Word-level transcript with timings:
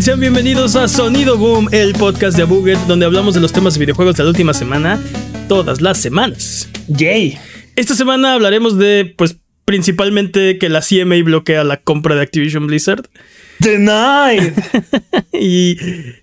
Sean 0.00 0.18
bienvenidos 0.18 0.76
a 0.76 0.88
Sonido 0.88 1.36
Boom, 1.36 1.68
el 1.72 1.92
podcast 1.92 2.34
de 2.34 2.44
Abuget, 2.44 2.78
donde 2.86 3.04
hablamos 3.04 3.34
de 3.34 3.40
los 3.40 3.52
temas 3.52 3.74
de 3.74 3.80
videojuegos 3.80 4.16
de 4.16 4.22
la 4.22 4.30
última 4.30 4.54
semana, 4.54 4.98
todas 5.46 5.82
las 5.82 5.98
semanas. 5.98 6.70
Yay. 6.88 7.38
Esta 7.76 7.94
semana 7.94 8.32
hablaremos 8.32 8.78
de, 8.78 9.12
pues, 9.14 9.36
principalmente 9.66 10.56
que 10.56 10.70
la 10.70 10.80
CMA 10.80 11.22
bloquea 11.22 11.64
la 11.64 11.76
compra 11.82 12.14
de 12.14 12.22
Activision 12.22 12.66
Blizzard. 12.66 13.02
Denied. 13.58 14.54
y 15.34 15.76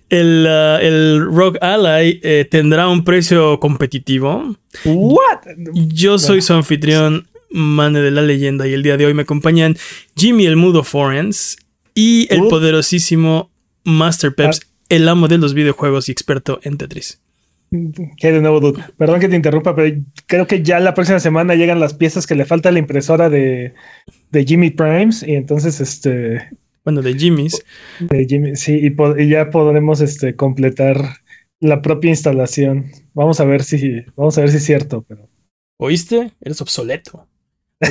el, 0.08 0.44
uh, 0.48 0.84
el 0.84 1.24
Rogue 1.26 1.60
Ally 1.62 2.18
eh, 2.24 2.48
tendrá 2.50 2.88
un 2.88 3.04
precio 3.04 3.60
competitivo. 3.60 4.56
What? 4.86 5.38
Yo 5.72 6.18
soy 6.18 6.42
su 6.42 6.52
anfitrión, 6.52 7.28
Mane 7.50 8.00
de 8.00 8.10
la 8.10 8.22
Leyenda, 8.22 8.66
y 8.66 8.72
el 8.72 8.82
día 8.82 8.96
de 8.96 9.06
hoy 9.06 9.14
me 9.14 9.22
acompañan 9.22 9.76
Jimmy 10.16 10.46
el 10.46 10.56
Mudo 10.56 10.82
Forens 10.82 11.58
y 11.94 12.26
el 12.34 12.40
Uh. 12.42 12.48
poderosísimo 12.48 13.52
Master 13.84 14.34
Peps, 14.34 14.60
el 14.88 15.08
amo 15.08 15.28
de 15.28 15.38
los 15.38 15.54
videojuegos 15.54 16.08
y 16.08 16.12
experto 16.12 16.60
en 16.62 16.78
Tetris. 16.78 17.20
¿Qué 18.16 18.32
de 18.32 18.40
nuevo, 18.40 18.60
dude? 18.60 18.82
Perdón 18.96 19.20
que 19.20 19.28
te 19.28 19.36
interrumpa, 19.36 19.74
pero 19.74 19.94
creo 20.26 20.46
que 20.46 20.62
ya 20.62 20.80
la 20.80 20.94
próxima 20.94 21.20
semana 21.20 21.54
llegan 21.54 21.80
las 21.80 21.92
piezas 21.92 22.26
que 22.26 22.34
le 22.34 22.46
falta 22.46 22.70
a 22.70 22.72
la 22.72 22.78
impresora 22.78 23.28
de, 23.28 23.74
de 24.30 24.44
Jimmy 24.44 24.70
Primes. 24.70 25.22
Y 25.22 25.34
entonces, 25.34 25.80
este. 25.80 26.48
Bueno, 26.84 27.02
de 27.02 27.12
Jimmy's. 27.12 27.62
De 28.00 28.24
Jimmy, 28.24 28.56
sí, 28.56 28.78
y, 28.82 28.88
po- 28.90 29.18
y 29.18 29.28
ya 29.28 29.50
podremos 29.50 30.00
este, 30.00 30.34
completar 30.34 30.96
la 31.60 31.82
propia 31.82 32.08
instalación. 32.08 32.86
Vamos 33.12 33.38
a 33.40 33.44
ver 33.44 33.62
si. 33.62 34.02
Vamos 34.16 34.38
a 34.38 34.40
ver 34.40 34.50
si 34.50 34.56
es 34.56 34.64
cierto, 34.64 35.04
pero. 35.06 35.28
¿Oíste? 35.78 36.32
Eres 36.40 36.62
obsoleto. 36.62 37.28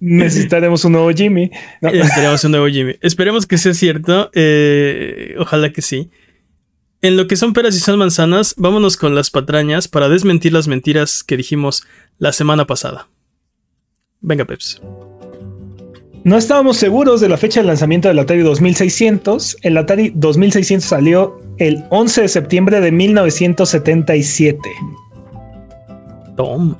Necesitaremos 0.00 0.84
un 0.84 0.92
nuevo 0.92 1.10
Jimmy. 1.10 1.50
No, 1.80 1.88
Esperemos 1.90 2.44
un 2.44 2.50
nuevo 2.52 2.68
Jimmy. 2.68 2.94
Esperemos 3.00 3.46
que 3.46 3.58
sea 3.58 3.74
cierto. 3.74 4.30
eh, 4.34 5.34
ojalá 5.38 5.72
que 5.72 5.82
sí. 5.82 6.10
En 7.00 7.16
lo 7.16 7.28
que 7.28 7.36
son 7.36 7.52
peras 7.52 7.76
y 7.76 7.80
son 7.80 7.98
manzanas, 7.98 8.54
vámonos 8.56 8.96
con 8.96 9.14
las 9.14 9.30
patrañas 9.30 9.86
para 9.86 10.08
desmentir 10.08 10.52
las 10.52 10.66
mentiras 10.66 11.22
que 11.22 11.36
dijimos 11.36 11.84
la 12.18 12.32
semana 12.32 12.66
pasada. 12.66 13.06
Venga, 14.20 14.44
Peps. 14.44 14.82
No 16.24 16.36
estábamos 16.36 16.76
seguros 16.76 17.20
de 17.20 17.28
la 17.28 17.36
fecha 17.36 17.60
de 17.60 17.68
lanzamiento 17.68 18.08
del 18.08 18.18
Atari 18.18 18.42
2600. 18.42 19.58
El 19.62 19.76
Atari 19.76 20.12
2600 20.16 20.88
salió 20.88 21.40
el 21.58 21.84
11 21.90 22.22
de 22.22 22.28
septiembre 22.28 22.80
de 22.80 22.90
1977. 22.90 24.58
Toma. 26.38 26.78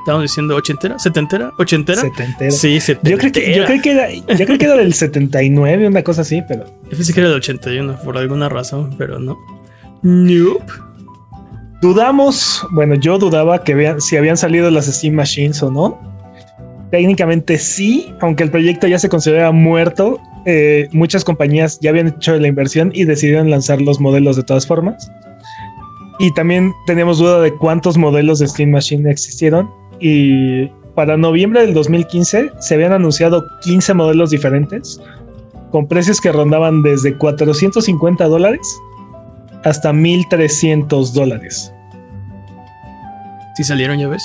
Estamos 0.00 0.22
diciendo 0.22 0.54
ochentera, 0.54 0.98
setentera, 0.98 1.50
ochentera. 1.58 2.00
Setentero. 2.02 2.50
Sí, 2.50 2.78
setentera. 2.78 3.16
Yo 3.16 3.18
creo, 3.18 3.32
que, 3.32 3.56
yo, 3.56 3.64
creo 3.64 3.82
que 3.82 3.90
era, 3.90 4.10
yo 4.12 4.46
creo 4.46 4.58
que 4.58 4.64
era 4.66 4.76
del 4.76 4.94
79, 4.94 5.88
una 5.88 6.02
cosa 6.02 6.20
así, 6.22 6.42
pero 6.46 6.64
Yo 6.84 6.90
pensé 6.90 7.12
que 7.12 7.20
era 7.20 7.28
del 7.30 7.38
81 7.38 7.98
por 8.04 8.16
alguna 8.16 8.48
razón, 8.48 8.94
pero 8.96 9.18
no. 9.18 9.36
Nope. 10.02 10.72
dudamos. 11.82 12.66
Bueno, 12.70 12.94
yo 12.94 13.18
dudaba 13.18 13.64
que 13.64 13.74
vean, 13.74 14.00
si 14.00 14.16
habían 14.16 14.36
salido 14.36 14.70
las 14.70 14.86
Steam 14.86 15.14
Machines 15.14 15.62
o 15.62 15.70
no. 15.70 15.98
Técnicamente 16.90 17.58
sí, 17.58 18.14
aunque 18.20 18.44
el 18.44 18.50
proyecto 18.50 18.86
ya 18.86 18.98
se 18.98 19.08
considera 19.08 19.50
muerto. 19.52 20.20
eh, 20.46 20.88
muchas 20.92 21.24
compañías 21.24 21.78
ya 21.80 21.90
habían 21.90 22.08
hecho 22.08 22.34
la 22.38 22.46
inversión 22.48 22.90
y 22.94 23.04
decidieron 23.04 23.50
lanzar 23.50 23.82
los 23.82 24.00
modelos 24.00 24.36
de 24.36 24.42
todas 24.44 24.66
formas. 24.66 25.10
Y 26.18 26.32
también 26.32 26.72
teníamos 26.86 27.18
duda 27.18 27.40
de 27.40 27.54
cuántos 27.54 27.96
modelos 27.96 28.38
de 28.40 28.48
Steam 28.48 28.70
Machine 28.70 29.10
existieron. 29.10 29.70
Y 30.00 30.66
para 30.94 31.16
noviembre 31.16 31.60
del 31.62 31.74
2015 31.74 32.50
se 32.60 32.74
habían 32.74 32.92
anunciado 32.92 33.44
15 33.62 33.94
modelos 33.94 34.30
diferentes 34.30 35.00
con 35.70 35.86
precios 35.86 36.20
que 36.20 36.32
rondaban 36.32 36.82
desde 36.82 37.14
450 37.16 38.24
dólares 38.26 38.60
hasta 39.64 39.92
1300 39.92 41.12
dólares. 41.14 41.72
Sí 43.56 43.64
salieron, 43.64 43.98
ya 43.98 44.08
ves. 44.08 44.22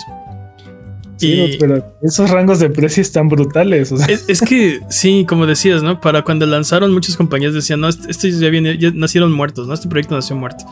Sí, 1.18 1.58
pero 1.60 1.86
esos 2.02 2.30
rangos 2.32 2.60
de 2.60 2.70
precio 2.70 3.02
están 3.02 3.30
brutales. 3.30 3.92
o 3.92 3.98
sea, 3.98 4.08
Es, 4.08 4.26
es 4.28 4.42
que 4.42 4.82
sí, 4.90 5.26
como 5.28 5.46
decías, 5.46 5.82
¿no? 5.84 6.02
Para 6.02 6.24
cuando 6.24 6.46
lanzaron, 6.46 6.94
muchas 6.94 7.16
compañías 7.16 7.54
decían, 7.54 7.80
no, 7.80 7.88
este- 7.88 8.10
estos 8.12 8.40
ya 8.40 8.50
viene, 8.50 8.78
ya 8.78 8.92
nacieron 8.94 9.32
muertos, 9.32 9.68
¿no? 9.68 9.74
Este 9.74 9.88
proyecto 9.88 10.16
nació 10.16 10.36
muerto. 10.36 10.66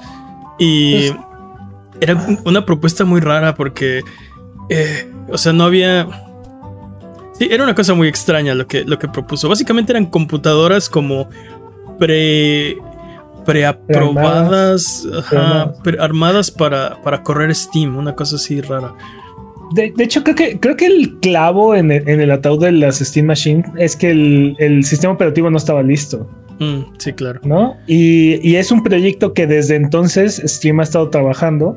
Y 0.63 1.09
Pues- 1.09 1.19
era 2.01 2.15
un- 2.15 2.39
una 2.45 2.65
propuesta 2.65 3.03
muy 3.03 3.19
rara 3.19 3.55
porque, 3.55 4.01
eh, 4.69 5.11
o 5.29 5.37
sea, 5.37 5.53
no 5.53 5.63
había. 5.65 6.07
Sí, 7.33 7.47
era 7.51 7.63
una 7.63 7.73
cosa 7.75 7.93
muy 7.95 8.07
extraña 8.07 8.53
lo 8.53 8.67
que, 8.67 8.83
lo 8.85 8.99
que 8.99 9.07
propuso. 9.07 9.49
Básicamente 9.49 9.91
eran 9.91 10.05
computadoras 10.05 10.87
como 10.89 11.27
pre. 11.97 12.77
preaprobadas, 13.45 15.07
pre- 15.83 15.99
armadas 15.99 16.51
para, 16.51 17.01
para 17.01 17.23
correr 17.23 17.53
Steam, 17.55 17.97
una 17.97 18.13
cosa 18.15 18.35
así 18.35 18.61
rara. 18.61 18.93
de, 19.73 19.91
de 19.95 20.03
hecho, 20.03 20.23
creo 20.23 20.35
que, 20.35 20.59
creo 20.59 20.75
que 20.77 20.85
el 20.85 21.17
clavo 21.21 21.73
en 21.73 21.91
el, 21.91 22.07
en 22.07 22.21
el 22.21 22.29
ataúd 22.31 22.61
de 22.61 22.71
las 22.73 22.99
Steam 22.99 23.25
Machine 23.27 23.63
es 23.77 23.95
que 23.95 24.11
el, 24.11 24.55
el 24.59 24.83
sistema 24.83 25.13
operativo 25.13 25.49
no 25.49 25.57
estaba 25.57 25.81
listo, 25.81 26.29
Mm, 26.61 26.93
sí, 26.99 27.11
claro. 27.13 27.41
¿no? 27.43 27.75
Y, 27.87 28.39
y 28.47 28.55
es 28.57 28.71
un 28.71 28.83
proyecto 28.83 29.33
que 29.33 29.47
desde 29.47 29.75
entonces 29.75 30.39
Steam 30.45 30.79
ha 30.79 30.83
estado 30.83 31.09
trabajando 31.09 31.75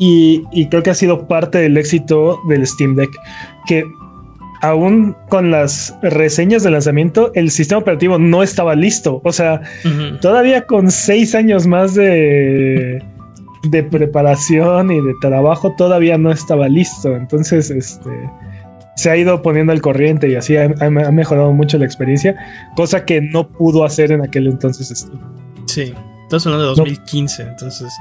y, 0.00 0.42
y 0.52 0.68
creo 0.68 0.82
que 0.82 0.90
ha 0.90 0.94
sido 0.94 1.28
parte 1.28 1.58
del 1.58 1.76
éxito 1.76 2.40
del 2.48 2.66
Steam 2.66 2.96
Deck, 2.96 3.10
que 3.66 3.84
aún 4.62 5.14
con 5.28 5.52
las 5.52 5.96
reseñas 6.02 6.64
de 6.64 6.72
lanzamiento, 6.72 7.30
el 7.34 7.52
sistema 7.52 7.82
operativo 7.82 8.18
no 8.18 8.42
estaba 8.42 8.74
listo. 8.74 9.20
O 9.22 9.32
sea, 9.32 9.60
todavía 10.20 10.66
con 10.66 10.90
seis 10.90 11.36
años 11.36 11.64
más 11.64 11.94
de, 11.94 13.00
de 13.68 13.82
preparación 13.84 14.90
y 14.90 15.00
de 15.00 15.12
trabajo, 15.20 15.72
todavía 15.76 16.18
no 16.18 16.32
estaba 16.32 16.68
listo. 16.68 17.14
Entonces, 17.14 17.70
este 17.70 18.10
se 18.96 19.10
ha 19.10 19.16
ido 19.16 19.42
poniendo 19.42 19.72
al 19.72 19.80
corriente 19.80 20.28
y 20.28 20.36
así 20.36 20.56
ha, 20.56 20.68
mejorado 20.90 21.52
mucho 21.52 21.78
la 21.78 21.84
experiencia, 21.84 22.36
cosa 22.76 23.04
que 23.04 23.20
no 23.20 23.48
pudo 23.48 23.84
hacer 23.84 24.12
en 24.12 24.22
aquel 24.22 24.46
entonces. 24.46 24.88
Steam. 24.96 25.18
Sí, 25.66 25.92
estamos 26.22 26.46
hablando 26.46 26.64
de 26.64 26.68
2015, 26.76 27.42
entonces. 27.42 27.92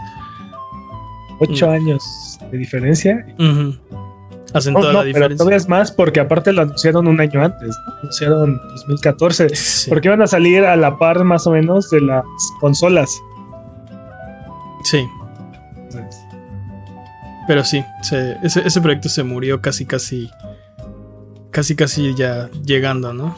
Ocho 1.40 1.68
Mm. 1.68 1.72
años 1.72 2.40
de 2.52 2.58
diferencia. 2.58 3.26
Hacen 4.54 4.74
No, 4.74 4.82
toda 4.82 4.94
la 4.94 5.00
pero 5.00 5.08
diferencia. 5.08 5.38
todavía 5.38 5.58
es 5.58 5.68
más 5.68 5.92
porque 5.92 6.20
aparte 6.20 6.54
lo 6.54 6.62
anunciaron 6.62 7.08
un 7.08 7.20
año 7.20 7.44
antes, 7.44 7.70
¿no? 7.88 7.94
anunciaron 8.02 8.58
2014, 8.76 9.50
Sí, 9.56 9.90
porque 9.90 10.10
iban 10.10 10.22
a 10.22 10.28
salir 10.28 10.64
a 10.64 10.76
la 10.76 10.96
par 11.00 11.24
más 11.24 11.48
o 11.48 11.52
menos 11.52 11.90
de 11.90 12.02
las 12.02 12.24
consolas. 12.60 13.10
sí, 14.84 15.04
pero 17.48 17.64
sí, 17.64 17.84
se- 18.02 18.38
ese, 18.44 18.62
ese 18.66 18.80
proyecto 18.82 19.10
se 19.10 19.24
murió 19.24 19.62
casi, 19.62 19.86
casi. 19.86 20.30
Casi, 21.54 21.76
casi 21.76 22.14
ya 22.16 22.50
llegando, 22.66 23.14
¿no? 23.14 23.36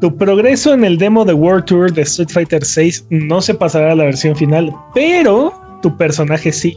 Tu 0.00 0.16
progreso 0.16 0.72
en 0.74 0.84
el 0.84 0.96
demo 0.98 1.24
de 1.24 1.32
World 1.34 1.64
Tour 1.64 1.92
de 1.92 2.02
Street 2.02 2.28
Fighter 2.30 2.62
VI 2.64 2.92
no 3.10 3.40
se 3.42 3.52
pasará 3.54 3.92
a 3.92 3.94
la 3.94 4.04
versión 4.04 4.36
final, 4.36 4.72
pero 4.94 5.52
tu 5.82 5.96
personaje 5.96 6.52
sí. 6.52 6.76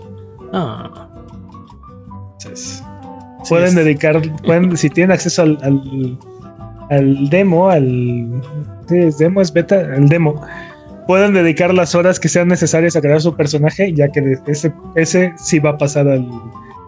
Ah, 0.53 1.07
Entonces, 2.33 2.81
sí, 3.43 3.49
pueden 3.49 3.67
es- 3.69 3.75
dedicar, 3.75 4.21
pueden, 4.43 4.75
si 4.77 4.89
tienen 4.89 5.11
acceso 5.11 5.43
al, 5.43 5.57
al, 5.61 6.17
al 6.89 7.29
demo, 7.29 7.69
al 7.69 8.41
es 8.89 9.17
demo, 9.19 9.41
es 9.41 9.53
beta, 9.53 9.75
al 9.79 10.09
demo, 10.09 10.41
pueden 11.05 11.33
dedicar 11.33 11.73
las 11.73 11.93
horas 11.93 12.19
que 12.19 12.29
sean 12.29 12.47
necesarias 12.47 12.95
a 12.95 13.01
crear 13.01 13.21
su 13.21 13.35
personaje, 13.35 13.93
ya 13.93 14.07
que 14.11 14.37
ese, 14.47 14.73
ese 14.95 15.33
sí 15.37 15.59
va 15.59 15.71
a 15.71 15.77
pasar 15.77 16.07
al- 16.07 16.27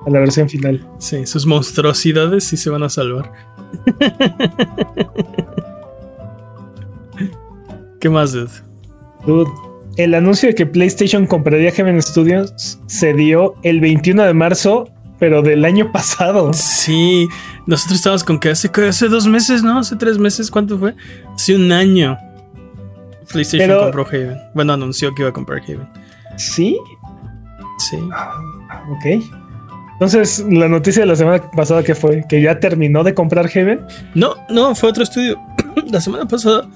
a 0.05 0.09
la 0.09 0.19
versión 0.19 0.49
final. 0.49 0.87
Sí, 0.99 1.25
sus 1.25 1.45
monstruosidades 1.45 2.43
sí 2.45 2.57
se 2.57 2.69
van 2.69 2.83
a 2.83 2.89
salvar. 2.89 3.31
¿Qué 7.99 8.09
más, 8.09 8.31
dude? 8.31 8.49
Dude, 9.25 9.51
el 9.97 10.13
anuncio 10.15 10.49
de 10.49 10.55
que 10.55 10.65
PlayStation 10.65 11.27
compraría 11.27 11.71
Heaven 11.71 12.01
Studios 12.01 12.79
se 12.87 13.13
dio 13.13 13.55
el 13.63 13.79
21 13.79 14.23
de 14.23 14.33
marzo, 14.33 14.89
pero 15.19 15.41
del 15.43 15.63
año 15.65 15.91
pasado. 15.91 16.51
Sí, 16.53 17.27
nosotros 17.67 17.97
estábamos 17.99 18.23
con 18.23 18.39
que 18.39 18.49
hace, 18.49 18.71
hace 18.87 19.07
dos 19.07 19.27
meses, 19.27 19.61
¿no? 19.61 19.77
Hace 19.79 19.95
tres 19.95 20.17
meses, 20.17 20.49
¿cuánto 20.49 20.79
fue? 20.79 20.95
Hace 21.35 21.55
un 21.55 21.71
año. 21.71 22.17
PlayStation 23.31 23.67
Pero- 23.69 23.83
compró 23.83 24.07
Haven. 24.07 24.37
Bueno, 24.55 24.73
anunció 24.73 25.13
que 25.13 25.21
iba 25.21 25.29
a 25.29 25.33
comprar 25.33 25.61
Haven. 25.61 25.87
¿Sí? 26.37 26.77
Sí. 27.77 27.97
Ok. 28.89 29.23
Entonces, 30.01 30.43
la 30.49 30.67
noticia 30.67 31.03
de 31.03 31.05
la 31.05 31.15
semana 31.15 31.51
pasada 31.51 31.83
que 31.83 31.93
fue 31.93 32.25
que 32.27 32.41
ya 32.41 32.59
terminó 32.59 33.03
de 33.03 33.13
comprar 33.13 33.47
Heaven. 33.47 33.85
No, 34.15 34.33
no, 34.49 34.73
fue 34.73 34.89
otro 34.89 35.03
estudio. 35.03 35.39
La 35.91 36.01
semana 36.01 36.27
pasada. 36.27 36.67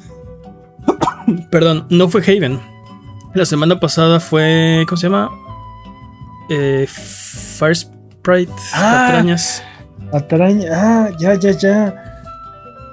Perdón, 1.50 1.88
no 1.89 2.07
fue 2.07 2.22
Haven. 2.22 2.60
La 3.33 3.45
semana 3.45 3.80
pasada 3.80 4.19
fue. 4.19 4.86
¿Cómo 4.88 4.98
se 4.98 5.07
llama? 5.07 5.31
Eh, 6.51 6.86
Fire 6.88 7.75
Sprite. 7.75 8.54
Ah. 8.75 9.07
Patrañas. 9.07 9.63
Atraña. 10.13 10.69
Ah, 10.71 11.10
ya, 11.19 11.33
ya, 11.33 11.50
ya. 11.50 11.95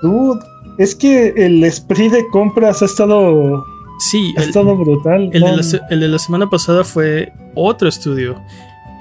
Dude, 0.00 0.40
es 0.78 0.94
que 0.94 1.34
el 1.36 1.70
spree 1.70 2.08
de 2.08 2.26
compras 2.32 2.80
ha 2.80 2.86
estado. 2.86 3.66
Sí, 3.98 4.32
ha 4.38 4.44
estado 4.44 4.74
brutal. 4.78 5.28
El, 5.34 5.42
de 6.00 6.08
la, 6.08 6.18
semana 6.18 6.48
pasada 6.48 6.84
fue 6.84 7.34
otro 7.54 7.90
estudio. 7.90 8.40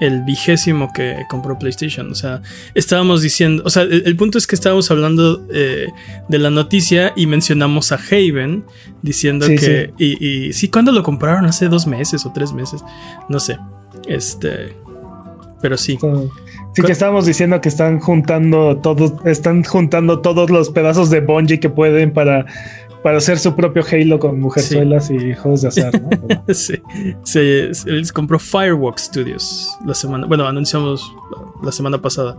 El 0.02 0.22
vigésimo 0.22 0.90
que 0.92 1.24
compró 1.28 1.58
PlayStation. 1.58 2.10
O 2.10 2.14
sea, 2.14 2.42
estábamos 2.74 3.22
diciendo. 3.22 3.62
O 3.64 3.70
sea, 3.70 3.82
el, 3.82 4.16
punto 4.16 4.36
es 4.36 4.46
que 4.46 4.56
estábamos 4.56 4.90
hablando 4.90 5.46
eh, 5.52 5.86
de 6.28 6.38
la 6.38 6.50
noticia 6.50 7.12
y 7.14 7.26
mencionamos 7.26 7.92
a 7.92 7.96
Haven 7.96 8.64
diciendo 9.02 9.46
que. 9.46 9.92
Y, 9.98 10.26
y 10.26 10.52
sí, 10.52 10.68
¿cuándo 10.68 10.90
lo 10.90 11.02
compraron? 11.02 11.46
Hace 11.46 11.68
dos 11.68 11.86
meses 11.86 12.26
o 12.26 12.32
tres 12.32 12.52
meses. 12.52 12.82
No 13.28 13.38
sé. 13.38 13.58
Este. 14.08 14.74
Pero 15.60 15.78
sí. 15.78 15.98
Sí, 16.74 16.82
que 16.82 16.92
estábamos 16.92 17.26
diciendo 17.26 17.60
que 17.60 17.68
están 17.68 18.00
juntando 18.00 18.78
todos, 18.78 19.12
están 19.24 19.62
juntando 19.62 20.20
todos 20.20 20.50
los 20.50 20.70
pedazos 20.70 21.10
de 21.10 21.20
Bungie 21.20 21.60
que 21.60 21.68
pueden 21.68 22.12
para, 22.12 22.46
para 23.02 23.18
hacer 23.18 23.38
su 23.38 23.54
propio 23.54 23.84
Halo 23.90 24.18
con 24.18 24.40
mujerzuelas 24.40 25.10
y 25.10 25.34
juegos 25.34 25.62
de 25.62 25.68
azar, 25.68 26.00
¿no? 26.00 26.44
sí. 26.54 26.74
Se, 27.24 27.70
les 27.86 28.12
compró 28.12 28.38
Firewalk 28.38 28.98
Studios 28.98 29.68
la 29.86 29.94
semana. 29.94 30.26
Bueno, 30.26 30.46
anunciamos 30.46 31.12
la 31.62 31.72
semana 31.72 32.00
pasada. 32.00 32.36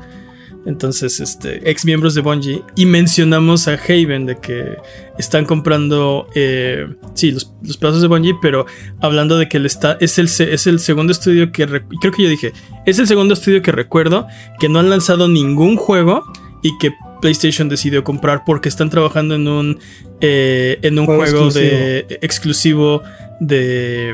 Entonces, 0.66 1.20
este, 1.20 1.70
ex 1.70 1.84
miembros 1.84 2.14
de 2.14 2.22
Bungie. 2.22 2.64
Y 2.76 2.86
mencionamos 2.86 3.68
a 3.68 3.74
Haven 3.74 4.26
de 4.26 4.38
que 4.38 4.78
están 5.18 5.46
comprando, 5.46 6.28
eh, 6.36 6.88
sí, 7.14 7.32
los, 7.32 7.54
los, 7.62 7.78
pedazos 7.78 8.02
de 8.02 8.08
Bungie, 8.08 8.36
pero 8.42 8.66
hablando 9.02 9.38
de 9.38 9.50
que 9.50 9.58
él 9.58 9.66
está, 9.66 9.98
es, 10.00 10.18
el, 10.18 10.28
es 10.28 10.68
el 10.68 10.80
segundo 10.80 11.12
estudio 11.12 11.52
que, 11.52 11.68
creo 11.68 12.14
que 12.14 12.24
yo 12.24 12.30
dije, 12.30 12.54
es 12.86 13.00
el 13.00 13.08
segundo 13.08 13.34
estudio 13.34 13.62
que 13.62 13.74
recuerdo 13.74 14.28
que 14.60 14.70
no 14.70 14.80
han 14.80 14.90
lanzado 14.90 15.28
ningún 15.28 15.76
juego 15.76 16.24
y 16.62 16.78
que 16.78 16.92
PlayStation 17.24 17.70
decidió 17.70 18.04
comprar 18.04 18.44
porque 18.46 18.68
están 18.68 18.90
trabajando 18.90 19.36
en 19.36 19.48
un, 19.48 19.80
eh, 20.20 20.78
en 20.82 21.00
un 21.00 21.06
juego, 21.06 21.50
de 21.52 22.06
exclusivo 22.22 23.02
de, 23.40 24.14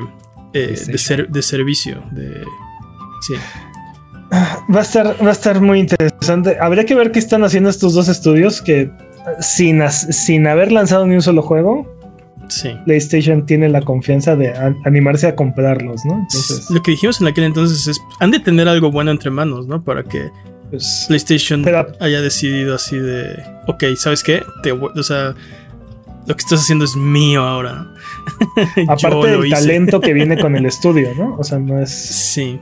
eh, 0.54 0.76
de, 0.86 1.28
de, 1.28 1.42
servicio. 1.42 2.04
De, 2.12 2.44
sí. 3.22 3.34
Va 4.32 4.78
a 4.78 4.82
estar, 4.84 5.16
va 5.26 5.30
a 5.30 5.32
estar 5.32 5.60
muy 5.60 5.80
interesante. 5.80 6.58
Habría 6.62 6.86
que 6.86 6.94
ver 6.94 7.12
qué 7.12 7.18
están 7.18 7.44
haciendo 7.44 7.72
estos 7.72 7.96
dos 7.96 8.10
estudios 8.10 8.62
que 8.62 8.92
sin, 9.40 9.82
sin 9.90 10.46
haber 10.46 10.72
lanzado 10.72 11.08
ni 11.08 11.16
un 11.16 11.24
solo 11.24 11.42
juego, 11.42 11.92
PlayStation 12.86 13.44
tiene 13.44 13.70
la 13.70 13.82
confianza 13.82 14.36
de 14.36 14.54
animarse 14.86 15.26
a 15.26 15.36
comprarlos, 15.36 16.06
¿no? 16.06 16.28
Lo 16.70 16.84
que 16.84 16.92
dijimos 16.92 17.20
en 17.22 17.28
aquel 17.28 17.46
entonces 17.46 17.88
es, 17.88 18.00
han 18.20 18.30
de 18.30 18.40
tener 18.40 18.68
algo 18.68 18.92
bueno 18.92 19.10
entre 19.10 19.32
manos, 19.32 19.66
¿no? 19.66 19.84
Para 19.84 20.04
que 20.04 20.30
pues, 20.70 21.06
PlayStation 21.08 21.66
haya 22.00 22.22
decidido 22.22 22.76
así 22.76 22.98
de, 22.98 23.44
ok, 23.68 23.84
¿sabes 23.96 24.24
qué? 24.24 24.44
Te, 24.64 24.72
o 24.72 25.04
sea, 25.04 25.36
lo 26.28 26.36
que 26.36 26.40
estás 26.40 26.62
haciendo 26.62 26.86
es 26.86 26.96
mío 26.96 27.44
ahora. 27.44 27.88
Aparte 28.88 29.28
del 29.28 29.50
talento 29.50 30.00
que 30.02 30.14
viene 30.14 30.38
con 30.38 30.56
el 30.56 30.66
estudio, 30.68 31.14
¿no? 31.16 31.36
O 31.38 31.44
sea, 31.44 31.60
no 31.60 31.80
es... 31.82 31.90
Sí 31.92 32.60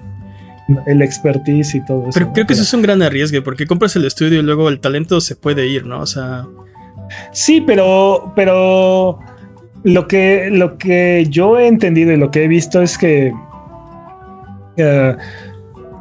el 0.85 1.01
expertise 1.01 1.75
y 1.75 1.85
todo 1.85 2.09
eso. 2.09 2.11
Pero 2.13 2.33
creo 2.33 2.47
que 2.47 2.53
eso 2.53 2.63
es 2.63 2.73
un 2.73 2.81
gran 2.81 3.01
arriesgue, 3.01 3.41
porque 3.41 3.65
compras 3.65 3.95
el 3.95 4.05
estudio 4.05 4.39
y 4.39 4.43
luego 4.43 4.69
el 4.69 4.79
talento 4.79 5.21
se 5.21 5.35
puede 5.35 5.67
ir, 5.67 5.85
¿no? 5.85 6.01
O 6.01 6.05
sea. 6.05 6.45
Sí, 7.31 7.61
pero. 7.61 8.33
Pero. 8.35 9.19
Lo 9.83 10.07
que, 10.07 10.49
lo 10.51 10.77
que 10.77 11.27
yo 11.29 11.57
he 11.57 11.67
entendido 11.67 12.11
y 12.11 12.17
lo 12.17 12.31
que 12.31 12.43
he 12.43 12.47
visto 12.47 12.81
es 12.81 12.97
que. 12.97 13.33
Eh, 14.75 15.15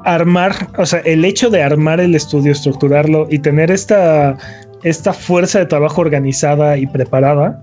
armar, 0.07 0.69
o 0.79 0.87
sea, 0.87 1.01
el 1.01 1.25
hecho 1.25 1.51
de 1.51 1.63
armar 1.63 2.01
el 2.01 2.15
estudio, 2.15 2.53
estructurarlo 2.53 3.27
y 3.29 3.41
tener 3.41 3.73
esta, 3.73 4.39
esta 4.85 5.13
fuerza 5.13 5.59
de 5.59 5.67
trabajo 5.67 6.01
organizada 6.01 6.79
y 6.79 6.87
preparada, 6.87 7.63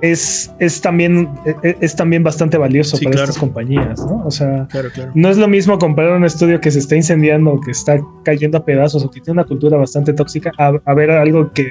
es, 0.00 0.52
es, 0.60 0.80
también, 0.80 1.28
e, 1.44 1.56
e, 1.68 1.76
es, 1.80 1.96
también 1.96 2.22
bastante 2.22 2.56
valioso 2.56 2.96
para 3.02 3.16
estas 3.16 3.38
compañías, 3.38 3.98
¿no? 4.06 4.22
O 4.24 4.30
sea, 4.30 4.68
no 5.14 5.28
es 5.28 5.36
lo 5.36 5.48
mismo 5.48 5.76
comprar 5.80 6.12
un 6.12 6.24
estudio 6.24 6.60
que 6.60 6.70
se 6.70 6.78
está 6.78 6.94
incendiando, 6.94 7.60
que 7.64 7.72
está 7.72 7.98
cayendo 8.22 8.58
a 8.58 8.64
pedazos 8.64 9.04
o 9.04 9.10
que 9.10 9.20
tiene 9.20 9.40
una 9.40 9.48
cultura 9.48 9.76
bastante 9.76 10.12
tóxica, 10.12 10.52
a, 10.56 10.94
ver 10.94 11.10
algo 11.10 11.52
que, 11.52 11.68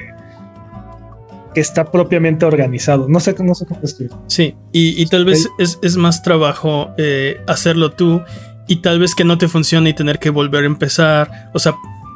que 1.53 1.61
está 1.61 1.89
propiamente 1.89 2.45
organizado. 2.45 3.07
No 3.07 3.21
sé, 3.21 3.33
no 3.41 3.55
sé 3.55 3.65
cómo 3.65 3.79
estoy. 3.81 4.09
Sí, 4.27 4.53
y, 4.73 5.05
tal 5.05 5.23
vez 5.23 5.47
es, 5.57 5.95
más 5.95 6.21
trabajo 6.21 6.89
eh, 6.97 7.39
hacerlo 7.47 7.93
tú 7.93 8.21
y 8.67 8.77
tal 8.77 8.99
vez 8.99 9.15
que 9.15 9.23
no 9.23 9.37
te 9.37 9.47
funcione 9.47 9.89
y 9.89 9.93
tener 9.93 10.19
que 10.19 10.29
volver 10.29 10.63
a 10.63 10.67
empezar. 10.67 11.49
O 11.53 11.59
sea, 11.59 11.73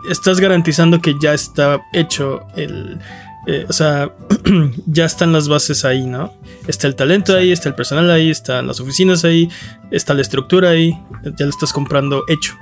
estás 0.09 0.39
garantizando 0.39 1.00
que 1.01 1.15
ya 1.21 1.33
está 1.33 1.81
hecho 1.94 2.45
el 2.56 3.00
eh, 3.48 3.65
o 3.68 3.74
sea, 3.74 4.12
ya 4.86 5.06
están 5.06 5.33
las 5.33 5.48
bases 5.48 5.83
ahí, 5.83 6.06
¿no? 6.06 6.33
Está 6.68 6.88
el 6.88 6.95
talento 6.95 7.36
ahí, 7.36 7.51
está 7.51 7.69
el 7.69 7.75
personal 7.75 8.09
ahí, 8.12 8.30
están 8.30 8.68
las 8.68 8.80
oficinas 8.80 9.25
ahí, 9.25 9.50
está 9.89 10.13
la 10.13 10.21
estructura 10.21 10.69
ahí, 10.69 10.95
ya 11.24 11.45
lo 11.45 11.50
estás 11.50 11.74
comprando 11.74 12.24
hecho. 12.27 12.53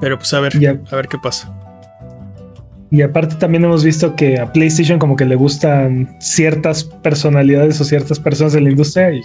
Pero 0.00 0.18
pues 0.18 0.34
a 0.34 0.40
ver, 0.40 0.52
a 0.90 0.96
ver 0.96 1.08
qué 1.08 1.18
pasa. 1.18 1.52
Y 2.90 3.00
aparte 3.00 3.36
también 3.36 3.64
hemos 3.64 3.82
visto 3.82 4.14
que 4.14 4.38
a 4.38 4.52
PlayStation 4.52 4.98
como 4.98 5.16
que 5.16 5.24
le 5.24 5.34
gustan 5.36 6.14
ciertas 6.20 6.84
personalidades 6.84 7.80
o 7.80 7.84
ciertas 7.84 8.20
personas 8.20 8.52
de 8.52 8.60
la 8.60 8.70
industria 8.70 9.10
y 9.10 9.22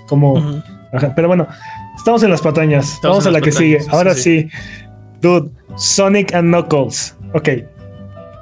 Pero 1.16 1.28
bueno, 1.28 1.48
estamos 1.96 2.24
en 2.24 2.32
las 2.32 2.42
patañas. 2.42 3.00
Vamos 3.04 3.26
a 3.26 3.32
la 3.32 3.42
que 3.42 3.52
sigue. 3.52 3.80
Ahora 3.90 4.14
sí. 4.14 4.50
Dude, 5.22 5.50
Sonic 5.78 6.34
and 6.34 6.50
Knuckles. 6.54 7.16
Ok, 7.34 7.50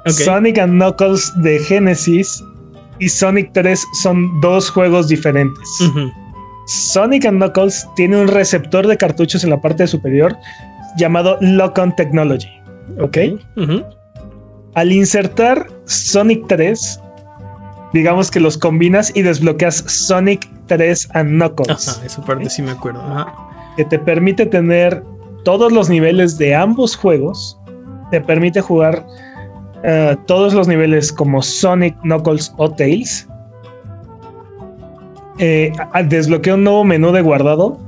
Sonic 0.06 0.58
and 0.58 0.74
Knuckles 0.74 1.32
de 1.42 1.58
Genesis 1.58 2.42
y 2.98 3.08
Sonic 3.08 3.52
3 3.52 3.84
son 4.02 4.40
dos 4.40 4.70
juegos 4.70 5.08
diferentes. 5.08 5.68
Sonic 6.66 7.26
and 7.26 7.38
Knuckles 7.38 7.86
tiene 7.96 8.20
un 8.20 8.28
receptor 8.28 8.86
de 8.86 8.96
cartuchos 8.96 9.44
en 9.44 9.50
la 9.50 9.60
parte 9.60 9.86
superior 9.86 10.36
llamado 10.96 11.36
Lock-on 11.40 11.94
Technology. 11.96 12.48
¿Ok? 13.00 13.18
Al 14.74 14.92
insertar 14.92 15.66
Sonic 15.84 16.46
3, 16.48 17.00
digamos 17.92 18.30
que 18.30 18.40
los 18.40 18.58
combinas 18.58 19.12
y 19.14 19.22
desbloqueas 19.22 19.84
Sonic 19.86 20.48
3 20.66 21.08
and 21.14 21.30
Knuckles. 21.30 21.88
Ajá, 21.88 22.04
esa 22.04 22.24
parte 22.24 22.50
sí 22.50 22.62
me 22.62 22.72
acuerdo. 22.72 23.02
Que 23.76 23.84
te 23.84 23.98
permite 23.98 24.46
tener 24.46 25.02
todos 25.44 25.72
los 25.72 25.88
niveles 25.88 26.38
de 26.38 26.54
ambos 26.54 26.96
juegos. 26.96 27.58
Te 28.10 28.20
permite 28.20 28.60
jugar 28.60 29.04
eh, 29.84 30.16
todos 30.26 30.54
los 30.54 30.66
niveles 30.66 31.12
como 31.12 31.42
Sonic, 31.42 31.98
Knuckles 32.02 32.52
o 32.56 32.70
Tails. 32.70 33.26
Eh, 35.38 35.72
desbloquea 36.06 36.54
un 36.54 36.64
nuevo 36.64 36.84
menú 36.84 37.12
de 37.12 37.22
guardado. 37.22 37.78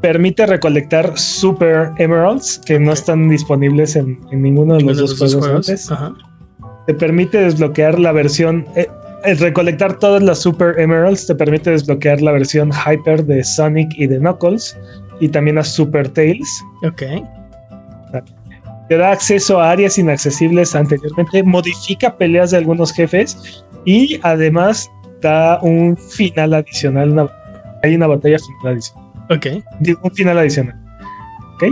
Permite 0.00 0.46
recolectar 0.46 1.18
Super 1.18 1.90
Emeralds 1.98 2.58
que 2.64 2.78
no 2.78 2.92
están 2.92 3.28
disponibles 3.28 3.96
en, 3.96 4.18
ninguno 4.30 4.76
de 4.76 4.82
los 4.82 5.18
dos, 5.18 5.34
juegos, 5.34 5.48
antes. 5.68 5.90
Te 6.86 6.94
permite 6.94 7.42
desbloquear 7.42 7.98
la 7.98 8.12
versión. 8.12 8.64
Eh, 8.76 8.88
recolectar 9.24 9.98
todas 9.98 10.22
las 10.22 10.40
Super 10.40 10.78
Emeralds 10.78 11.26
te 11.26 11.34
permite 11.34 11.70
desbloquear 11.70 12.20
la 12.20 12.32
versión 12.32 12.70
Hyper 12.72 13.24
de 13.24 13.44
Sonic 13.44 13.90
y 13.96 14.06
de 14.06 14.18
Knuckles. 14.18 14.76
Y 15.20 15.28
también 15.28 15.58
a 15.58 15.64
Super 15.64 16.08
Tails. 16.08 16.48
Ok 16.82 17.02
te 18.90 18.96
da 18.96 19.12
acceso 19.12 19.60
a 19.60 19.70
áreas 19.70 19.98
inaccesibles 19.98 20.74
anteriormente, 20.74 21.44
modifica 21.44 22.16
peleas 22.16 22.50
de 22.50 22.56
algunos 22.56 22.92
jefes 22.92 23.64
y 23.84 24.18
además 24.24 24.90
da 25.22 25.60
un 25.62 25.96
final 25.96 26.54
adicional. 26.54 27.30
hay 27.84 27.94
una 27.94 28.08
batalla 28.08 28.36
final 28.36 28.72
adicional. 28.72 29.10
Ok. 29.30 29.46
un 30.02 30.10
final 30.10 30.38
adicional. 30.38 30.76
Ok. 31.54 31.66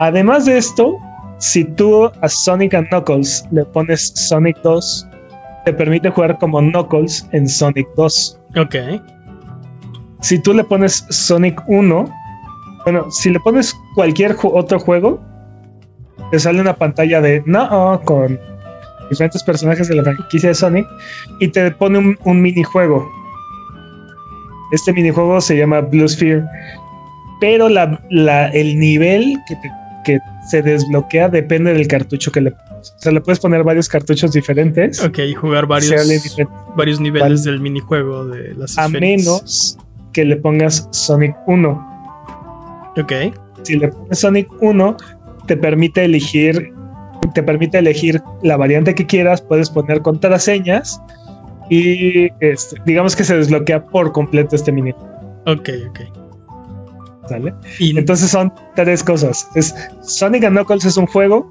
Además 0.00 0.44
de 0.44 0.58
esto, 0.58 0.98
si 1.38 1.64
tú 1.64 2.10
a 2.20 2.28
Sonic 2.28 2.74
and 2.74 2.88
Knuckles 2.88 3.42
le 3.50 3.64
pones 3.64 4.12
Sonic 4.14 4.58
2, 4.62 5.08
te 5.64 5.72
permite 5.72 6.10
jugar 6.10 6.38
como 6.38 6.60
Knuckles 6.60 7.28
en 7.32 7.48
Sonic 7.48 7.88
2. 7.96 8.40
Ok. 8.56 8.74
Si 10.20 10.38
tú 10.38 10.54
le 10.54 10.64
pones 10.64 11.06
Sonic 11.10 11.60
1, 11.66 12.10
bueno, 12.84 13.10
si 13.10 13.30
le 13.30 13.40
pones 13.40 13.74
cualquier 13.94 14.36
otro 14.42 14.78
juego, 14.78 15.20
te 16.30 16.38
sale 16.38 16.60
una 16.60 16.74
pantalla 16.74 17.20
de 17.20 17.42
no 17.46 18.00
con 18.04 18.38
diferentes 19.10 19.42
personajes 19.42 19.88
de 19.88 19.96
la 19.96 20.02
franquicia 20.02 20.48
de 20.48 20.54
Sonic 20.54 20.86
y 21.40 21.48
te 21.48 21.70
pone 21.72 22.16
un, 22.24 22.42
minijuego. 22.42 23.08
Este 24.72 24.92
minijuego 24.92 25.40
se 25.40 25.56
llama 25.56 25.80
Blue 25.80 26.08
Sphere, 26.08 26.44
pero 27.40 27.68
la, 27.68 28.48
el 28.52 28.78
nivel 28.78 29.36
que, 30.04 30.18
se 30.48 30.60
desbloquea 30.60 31.30
depende 31.30 31.72
del 31.72 31.86
cartucho 31.88 32.30
que 32.30 32.42
le 32.42 32.50
pones. 32.50 32.73
O 32.96 32.98
sea, 32.98 33.12
le 33.12 33.20
puedes 33.20 33.40
poner 33.40 33.62
varios 33.62 33.88
cartuchos 33.88 34.32
diferentes. 34.32 35.02
Ok, 35.02 35.18
y 35.18 35.34
jugar 35.34 35.66
varios, 35.66 36.06
varios 36.76 37.00
niveles 37.00 37.44
del 37.44 37.60
minijuego 37.60 38.26
de 38.26 38.54
las 38.54 38.78
A 38.78 38.88
menos 38.88 39.78
que 40.12 40.24
le 40.24 40.36
pongas 40.36 40.88
Sonic 40.92 41.36
1. 41.46 42.94
Ok. 42.96 43.12
Si 43.62 43.76
le 43.76 43.88
pones 43.88 44.18
Sonic 44.18 44.48
1, 44.60 44.96
te 45.46 45.56
permite 45.56 46.04
elegir 46.04 46.72
te 47.32 47.42
permite 47.42 47.78
elegir 47.78 48.20
la 48.42 48.56
variante 48.56 48.94
que 48.94 49.06
quieras, 49.06 49.40
puedes 49.40 49.70
poner 49.70 50.02
contraseñas 50.02 51.00
y 51.70 52.28
este, 52.40 52.76
digamos 52.84 53.16
que 53.16 53.24
se 53.24 53.36
desbloquea 53.36 53.86
por 53.86 54.12
completo 54.12 54.56
este 54.56 54.70
mini. 54.72 54.92
Ok, 55.46 55.70
ok. 55.88 56.00
¿Sale? 57.28 57.54
Y... 57.78 57.98
Entonces 57.98 58.30
son 58.30 58.52
tres 58.74 59.02
cosas. 59.02 59.48
Es 59.54 59.74
Sonic 60.02 60.44
and 60.44 60.56
Knuckles 60.56 60.84
es 60.84 60.96
un 60.96 61.06
juego. 61.06 61.50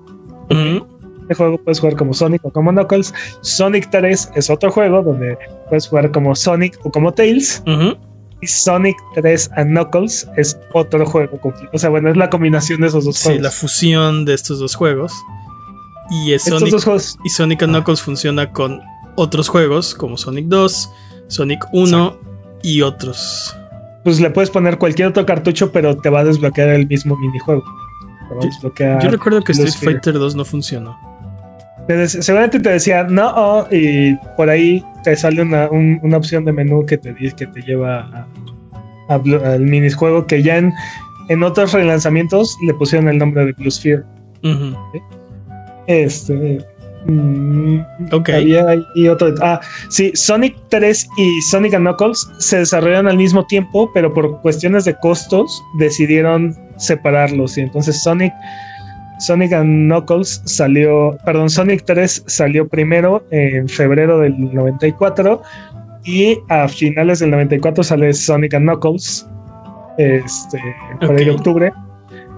Este 1.23 1.35
juego 1.35 1.57
puedes 1.57 1.79
jugar 1.79 1.95
como 1.95 2.13
Sonic 2.13 2.43
o 2.45 2.51
como 2.51 2.71
Knuckles. 2.71 3.13
Sonic 3.41 3.89
3 3.89 4.31
es 4.35 4.49
otro 4.49 4.71
juego 4.71 5.01
donde 5.01 5.37
puedes 5.69 5.87
jugar 5.87 6.11
como 6.11 6.35
Sonic 6.35 6.77
o 6.83 6.91
como 6.91 7.13
Tails. 7.13 7.63
Y 8.41 8.47
Sonic 8.47 8.95
3 9.15 9.51
and 9.55 9.71
Knuckles 9.71 10.27
es 10.35 10.59
otro 10.73 11.05
juego. 11.05 11.39
O 11.71 11.77
sea, 11.77 11.89
bueno, 11.89 12.09
es 12.09 12.17
la 12.17 12.29
combinación 12.29 12.81
de 12.81 12.87
esos 12.87 13.05
dos 13.05 13.21
juegos. 13.21 13.37
Sí, 13.37 13.41
la 13.41 13.51
fusión 13.51 14.25
de 14.25 14.33
estos 14.33 14.59
dos 14.59 14.75
juegos. 14.75 15.13
Y, 16.11 16.37
Sonic, 16.37 16.75
y 17.23 17.29
Sonic 17.29 17.63
and 17.63 17.73
Knuckles 17.73 18.01
funciona 18.01 18.51
con 18.51 18.81
otros 19.15 19.47
juegos 19.47 19.95
como 19.95 20.17
Sonic 20.17 20.47
2, 20.47 20.91
Sonic 21.27 21.65
1 21.71 22.17
y 22.63 22.81
otros. 22.81 23.55
Pues 24.03 24.19
le 24.19 24.29
puedes 24.29 24.49
poner 24.49 24.77
cualquier 24.77 25.07
otro 25.07 25.25
cartucho, 25.25 25.71
pero 25.71 25.95
te 25.95 26.09
va 26.09 26.19
a 26.19 26.23
desbloquear 26.25 26.69
el 26.69 26.85
mismo 26.87 27.15
minijuego. 27.15 27.63
Yo, 28.41 29.09
recuerdo 29.09 29.41
que 29.41 29.51
Street 29.53 29.73
Fighter 29.79 30.15
2 30.15 30.35
no 30.35 30.43
funcionó. 30.43 31.12
Seguramente 32.07 32.59
te 32.59 32.69
decía 32.69 33.03
no, 33.03 33.67
y 33.71 34.15
por 34.37 34.49
ahí 34.49 34.83
te 35.03 35.15
sale 35.15 35.41
una, 35.41 35.67
opción 36.17 36.45
de 36.45 36.53
menú 36.53 36.85
que 36.85 36.97
te 36.97 37.13
dice 37.13 37.35
que 37.35 37.47
te 37.47 37.61
lleva 37.61 38.27
al 39.09 39.61
minijuego 39.61 40.25
que 40.25 40.41
ya 40.41 40.57
en, 40.57 40.73
en 41.29 41.43
otros 41.43 41.73
relanzamientos 41.73 42.57
le 42.65 42.73
pusieron 42.73 43.09
el 43.09 43.17
nombre 43.17 43.45
de 43.45 43.51
Blue 43.53 43.71
Sphere. 43.71 44.03
Este, 45.87 46.65
Mm, 47.05 47.79
ok. 48.11 48.29
y 48.95 49.07
otro. 49.07 49.33
Ah, 49.41 49.59
sí, 49.89 50.11
Sonic 50.15 50.55
3 50.69 51.07
y 51.17 51.41
Sonic 51.41 51.75
Knuckles 51.75 52.29
se 52.39 52.59
desarrollaron 52.59 53.07
al 53.07 53.17
mismo 53.17 53.45
tiempo, 53.45 53.91
pero 53.93 54.13
por 54.13 54.41
cuestiones 54.41 54.85
de 54.85 54.95
costos 54.95 55.61
decidieron 55.79 56.55
separarlos. 56.77 57.57
Y 57.57 57.61
entonces 57.61 58.01
Sonic, 58.01 58.33
Sonic 59.19 59.51
Knuckles 59.51 60.41
salió, 60.45 61.17
perdón, 61.25 61.49
Sonic 61.49 61.83
3 61.85 62.23
salió 62.27 62.67
primero 62.67 63.25
en 63.31 63.67
febrero 63.69 64.19
del 64.19 64.53
94 64.53 65.41
y 66.05 66.37
a 66.49 66.67
finales 66.67 67.19
del 67.19 67.31
94 67.31 67.83
sale 67.83 68.13
Sonic 68.13 68.55
Knuckles, 68.57 69.27
este, 69.97 70.59
por 71.01 71.15
ahí 71.15 71.25
de 71.25 71.31
octubre. 71.31 71.73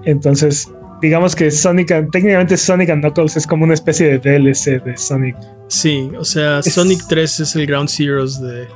Entonces 0.05 0.69
digamos 1.01 1.35
que 1.35 1.51
Sonic, 1.51 1.87
técnicamente 2.11 2.57
Sonic 2.57 2.89
and 2.89 3.01
Knuckles 3.01 3.37
es 3.37 3.45
como 3.45 3.63
una 3.63 3.73
especie 3.73 4.17
de 4.17 4.19
DLC 4.19 4.83
de 4.83 4.97
Sonic. 4.97 5.35
Sí, 5.67 6.11
o 6.17 6.23
sea, 6.23 6.61
Sonic 6.61 7.01
3 7.07 7.39
es 7.41 7.55
el 7.55 7.65
Ground 7.67 7.89
Zeroes 7.89 8.39
de, 8.41 8.67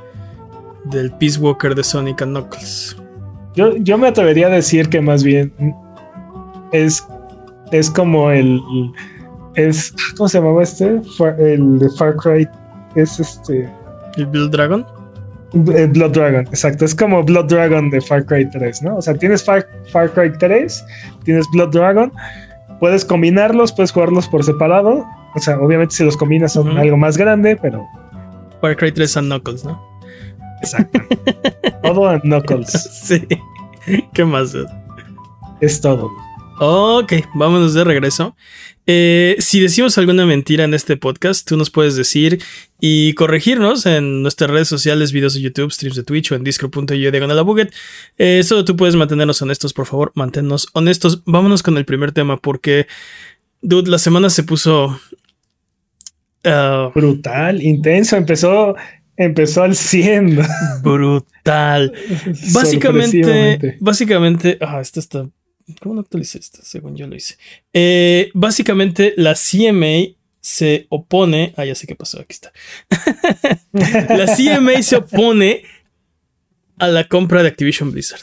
del 0.84 1.10
Peace 1.12 1.38
Walker 1.38 1.74
de 1.74 1.82
Sonic 1.82 2.22
and 2.22 2.36
Knuckles. 2.36 2.96
Yo, 3.54 3.76
yo 3.76 3.98
me 3.98 4.08
atrevería 4.08 4.46
a 4.46 4.50
decir 4.50 4.88
que 4.88 5.00
más 5.00 5.24
bien 5.24 5.52
es, 6.72 7.04
es 7.72 7.90
como 7.90 8.30
el, 8.30 8.60
es 9.54 9.94
¿cómo 10.16 10.28
se 10.28 10.38
llamaba 10.38 10.62
este? 10.62 11.00
el 11.38 11.78
de 11.78 11.88
Far 11.90 12.16
Cry 12.16 12.48
es 12.94 13.20
este 13.20 13.68
el 14.16 14.26
Build 14.26 14.50
Dragon 14.50 14.84
Blood 15.52 16.12
Dragon, 16.12 16.46
exacto. 16.46 16.84
Es 16.84 16.94
como 16.94 17.22
Blood 17.22 17.46
Dragon 17.46 17.90
de 17.90 18.00
Far 18.00 18.24
Cry 18.24 18.48
3, 18.50 18.82
¿no? 18.82 18.96
O 18.96 19.02
sea, 19.02 19.14
tienes 19.14 19.44
Far, 19.44 19.66
Cry 20.14 20.32
3, 20.38 20.84
tienes 21.24 21.46
Blood 21.52 21.70
Dragon, 21.70 22.12
puedes 22.78 23.04
combinarlos, 23.04 23.72
puedes 23.72 23.90
jugarlos 23.90 24.28
por 24.28 24.44
separado. 24.44 25.04
O 25.34 25.40
sea, 25.40 25.58
obviamente 25.58 25.94
si 25.94 26.04
los 26.04 26.16
combinas 26.16 26.52
son 26.52 26.78
algo 26.78 26.96
más 26.96 27.16
grande, 27.16 27.56
pero. 27.56 27.86
Far 28.60 28.76
Cry 28.76 28.92
3 28.92 29.16
and 29.16 29.26
Knuckles, 29.26 29.64
¿no? 29.64 29.80
Exacto. 30.62 31.00
todo 31.82 32.08
and 32.08 32.22
Knuckles. 32.22 32.70
sí. 32.70 33.26
¿Qué 34.12 34.24
más? 34.24 34.54
Es 35.60 35.80
todo. 35.80 36.10
Ok, 36.62 37.14
vámonos 37.32 37.72
de 37.72 37.84
regreso. 37.84 38.36
Eh, 38.84 39.34
si 39.38 39.62
decimos 39.62 39.96
alguna 39.96 40.26
mentira 40.26 40.64
en 40.64 40.74
este 40.74 40.98
podcast, 40.98 41.48
tú 41.48 41.56
nos 41.56 41.70
puedes 41.70 41.96
decir 41.96 42.38
y 42.78 43.14
corregirnos 43.14 43.86
en 43.86 44.20
nuestras 44.20 44.50
redes 44.50 44.68
sociales, 44.68 45.10
videos 45.12 45.32
de 45.32 45.40
YouTube, 45.40 45.72
streams 45.72 45.96
de 45.96 46.02
Twitch 46.02 46.32
o 46.32 46.34
en 46.34 46.44
disco.io 46.44 47.10
diagonal 47.10 47.42
buget. 47.44 47.72
Eh, 48.18 48.42
solo 48.44 48.66
tú 48.66 48.76
puedes 48.76 48.94
mantenernos 48.94 49.40
honestos, 49.40 49.72
por 49.72 49.86
favor, 49.86 50.12
manténnos 50.14 50.68
honestos. 50.74 51.22
Vámonos 51.24 51.62
con 51.62 51.78
el 51.78 51.86
primer 51.86 52.12
tema 52.12 52.36
porque, 52.36 52.86
dude, 53.62 53.90
la 53.90 53.98
semana 53.98 54.28
se 54.28 54.42
puso... 54.42 55.00
Ah, 56.44 56.90
Brutal, 56.94 57.62
intenso, 57.62 58.16
empezó 58.16 58.76
empezó 59.16 59.62
al 59.62 59.76
100. 59.76 60.40
Brutal. 60.82 61.94
básicamente, 62.52 63.78
básicamente, 63.80 64.58
ah, 64.60 64.82
esto 64.82 65.00
está 65.00 65.26
¿Cómo 65.80 65.94
no 65.94 66.00
actualicé 66.00 66.38
esto? 66.38 66.60
Según 66.62 66.96
yo 66.96 67.06
lo 67.06 67.16
hice. 67.16 67.36
Eh, 67.72 68.30
básicamente, 68.34 69.14
la 69.16 69.34
CMA 69.34 70.14
se 70.40 70.86
opone. 70.88 71.52
Ah, 71.56 71.64
ya 71.64 71.74
sé 71.74 71.86
qué 71.86 71.94
pasó. 71.94 72.20
Aquí 72.20 72.32
está. 72.32 72.52
la 73.72 74.26
CMA 74.26 74.82
se 74.82 74.96
opone 74.96 75.62
a 76.78 76.88
la 76.88 77.04
compra 77.04 77.42
de 77.42 77.48
Activision 77.48 77.92
Blizzard. 77.92 78.22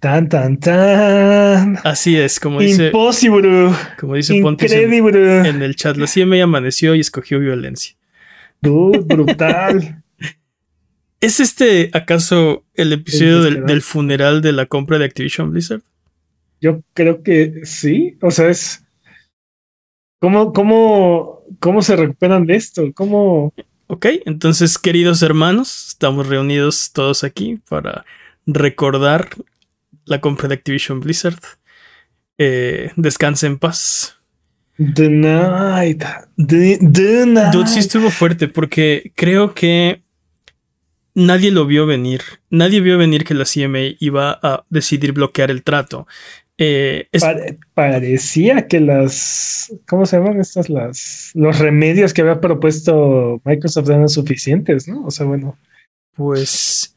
Tan, 0.00 0.30
tan, 0.30 0.56
tan. 0.56 1.78
Así 1.84 2.16
es, 2.16 2.40
como 2.40 2.60
dice. 2.60 2.86
Imposible. 2.86 3.70
Como 3.98 4.14
dice 4.14 4.40
Pontes 4.40 4.72
en, 4.72 5.62
el 5.62 5.76
chat. 5.76 5.96
La 5.98 6.06
CMA 6.06 6.42
amaneció 6.42 6.94
y 6.94 7.00
escogió 7.00 7.38
violencia. 7.38 7.96
brutal. 8.62 10.02
¿Es 11.20 11.38
este 11.38 11.90
acaso 11.92 12.64
el 12.74 12.94
episodio 12.94 13.42
del, 13.42 13.82
funeral 13.82 14.40
de 14.40 14.52
la 14.52 14.64
compra 14.64 14.98
de 14.98 15.04
Activision 15.04 15.50
Blizzard? 15.50 15.82
Yo 16.60 16.82
creo 16.94 17.22
que 17.22 17.64
sí. 17.64 18.16
O 18.22 18.30
sea, 18.30 18.48
es. 18.48 18.84
¿Cómo, 20.20 20.52
cómo, 20.52 21.42
cómo 21.58 21.82
se 21.82 21.96
recuperan 21.96 22.46
de 22.46 22.56
esto? 22.56 22.92
¿Cómo.? 22.94 23.52
Ok, 23.86 24.06
entonces, 24.26 24.78
queridos 24.78 25.22
hermanos, 25.22 25.88
estamos 25.88 26.28
reunidos 26.28 26.92
todos 26.92 27.24
aquí 27.24 27.58
para 27.68 28.04
recordar 28.46 29.30
la 30.04 30.20
compra 30.20 30.48
de 30.48 30.54
Activision 30.54 31.00
Blizzard. 31.00 31.40
Eh, 32.38 32.90
descanse 32.96 33.46
en 33.46 33.58
paz. 33.58 34.16
The 34.76 35.10
night. 35.10 36.04
The, 36.36 36.78
night. 37.26 37.52
Dude, 37.52 37.68
sí 37.68 37.80
estuvo 37.80 38.10
fuerte 38.10 38.48
porque 38.48 39.12
creo 39.14 39.54
que 39.54 40.02
nadie 41.14 41.50
lo 41.50 41.66
vio 41.66 41.84
venir. 41.84 42.22
Nadie 42.48 42.80
vio 42.80 42.96
venir 42.96 43.24
que 43.24 43.34
la 43.34 43.44
CMA 43.44 43.96
iba 43.98 44.38
a 44.42 44.64
decidir 44.70 45.12
bloquear 45.12 45.50
el 45.50 45.62
trato. 45.62 46.06
Eh, 46.62 47.08
parecía 47.72 48.68
que 48.68 48.80
las. 48.80 49.72
¿Cómo 49.88 50.04
se 50.04 50.18
llaman 50.18 50.38
estas? 50.38 50.68
Las, 50.68 51.30
los 51.32 51.58
remedios 51.58 52.12
que 52.12 52.20
había 52.20 52.38
propuesto 52.38 53.40
Microsoft 53.46 53.88
eran 53.88 54.10
suficientes, 54.10 54.86
¿no? 54.86 55.06
O 55.06 55.10
sea, 55.10 55.24
bueno. 55.24 55.58
Pues. 56.14 56.94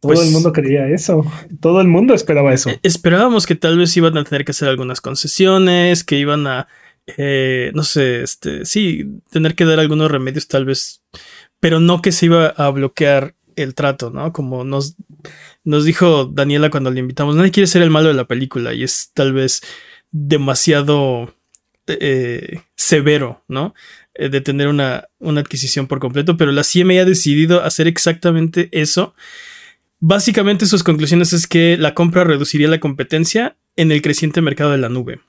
Todo 0.00 0.14
el 0.14 0.18
pues 0.18 0.32
mundo 0.32 0.52
quería 0.52 0.88
eso. 0.88 1.24
Todo 1.60 1.80
el 1.80 1.86
mundo 1.86 2.12
esperaba 2.12 2.52
eso. 2.52 2.70
E-, 2.70 2.80
esperábamos 2.82 3.46
que 3.46 3.54
tal 3.54 3.78
vez 3.78 3.96
iban 3.96 4.18
a 4.18 4.24
tener 4.24 4.44
que 4.44 4.50
hacer 4.50 4.68
algunas 4.68 5.00
concesiones, 5.00 6.02
que 6.02 6.16
iban 6.16 6.48
a. 6.48 6.66
Eh, 7.16 7.70
no 7.74 7.84
sé, 7.84 8.24
este. 8.24 8.64
Sí, 8.64 9.06
tener 9.30 9.54
que 9.54 9.64
dar 9.64 9.78
algunos 9.78 10.10
remedios, 10.10 10.48
tal 10.48 10.64
vez. 10.64 11.04
Pero 11.60 11.78
no 11.78 12.02
que 12.02 12.10
se 12.10 12.26
iba 12.26 12.48
a 12.48 12.68
bloquear 12.70 13.36
el 13.54 13.76
trato, 13.76 14.10
¿no? 14.10 14.32
Como 14.32 14.64
nos, 14.64 14.96
nos 15.64 15.84
dijo 15.84 16.26
Daniela 16.26 16.70
cuando 16.70 16.90
le 16.90 17.00
invitamos, 17.00 17.36
nadie 17.36 17.50
quiere 17.50 17.66
ser 17.66 17.82
el 17.82 17.90
malo 17.90 18.08
de 18.08 18.14
la 18.14 18.26
película 18.26 18.74
y 18.74 18.82
es 18.82 19.10
tal 19.14 19.32
vez 19.32 19.62
demasiado 20.10 21.34
eh, 21.86 22.60
severo, 22.76 23.44
¿no? 23.48 23.74
Eh, 24.14 24.28
de 24.28 24.40
tener 24.40 24.68
una, 24.68 25.08
una, 25.18 25.40
adquisición 25.40 25.86
por 25.86 25.98
completo, 25.98 26.36
pero 26.36 26.52
la 26.52 26.62
CMA 26.62 27.00
ha 27.00 27.04
decidido 27.04 27.62
hacer 27.62 27.86
exactamente 27.88 28.68
eso. 28.72 29.14
Básicamente 29.98 30.66
sus 30.66 30.82
conclusiones 30.82 31.32
es 31.32 31.46
que 31.46 31.76
la 31.78 31.94
compra 31.94 32.24
reduciría 32.24 32.68
la 32.68 32.80
competencia 32.80 33.56
en 33.76 33.90
el 33.90 34.02
creciente 34.02 34.40
mercado 34.40 34.72
de 34.72 34.78
la 34.78 34.88
nube. 34.88 35.20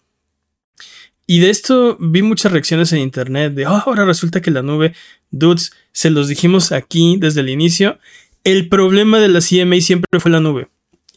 Y 1.25 1.40
de 1.40 1.50
esto 1.50 1.98
vi 2.00 2.22
muchas 2.22 2.52
reacciones 2.52 2.92
en 2.92 3.00
internet 3.00 3.54
de, 3.54 3.66
oh, 3.66 3.84
ahora 3.86 4.06
resulta 4.06 4.42
que 4.42 4.52
la 4.52 4.62
nube, 4.62 4.94
dudes, 5.32 5.72
se 5.94 6.10
los 6.10 6.28
dijimos 6.28 6.72
aquí 6.72 7.16
desde 7.18 7.42
el 7.42 7.50
inicio, 7.50 8.00
el 8.44 8.70
problema 8.70 9.20
de 9.20 9.30
la 9.30 9.40
CMA 9.40 9.82
siempre 9.82 10.20
fue 10.20 10.32
la 10.32 10.40
nube. 10.40 10.68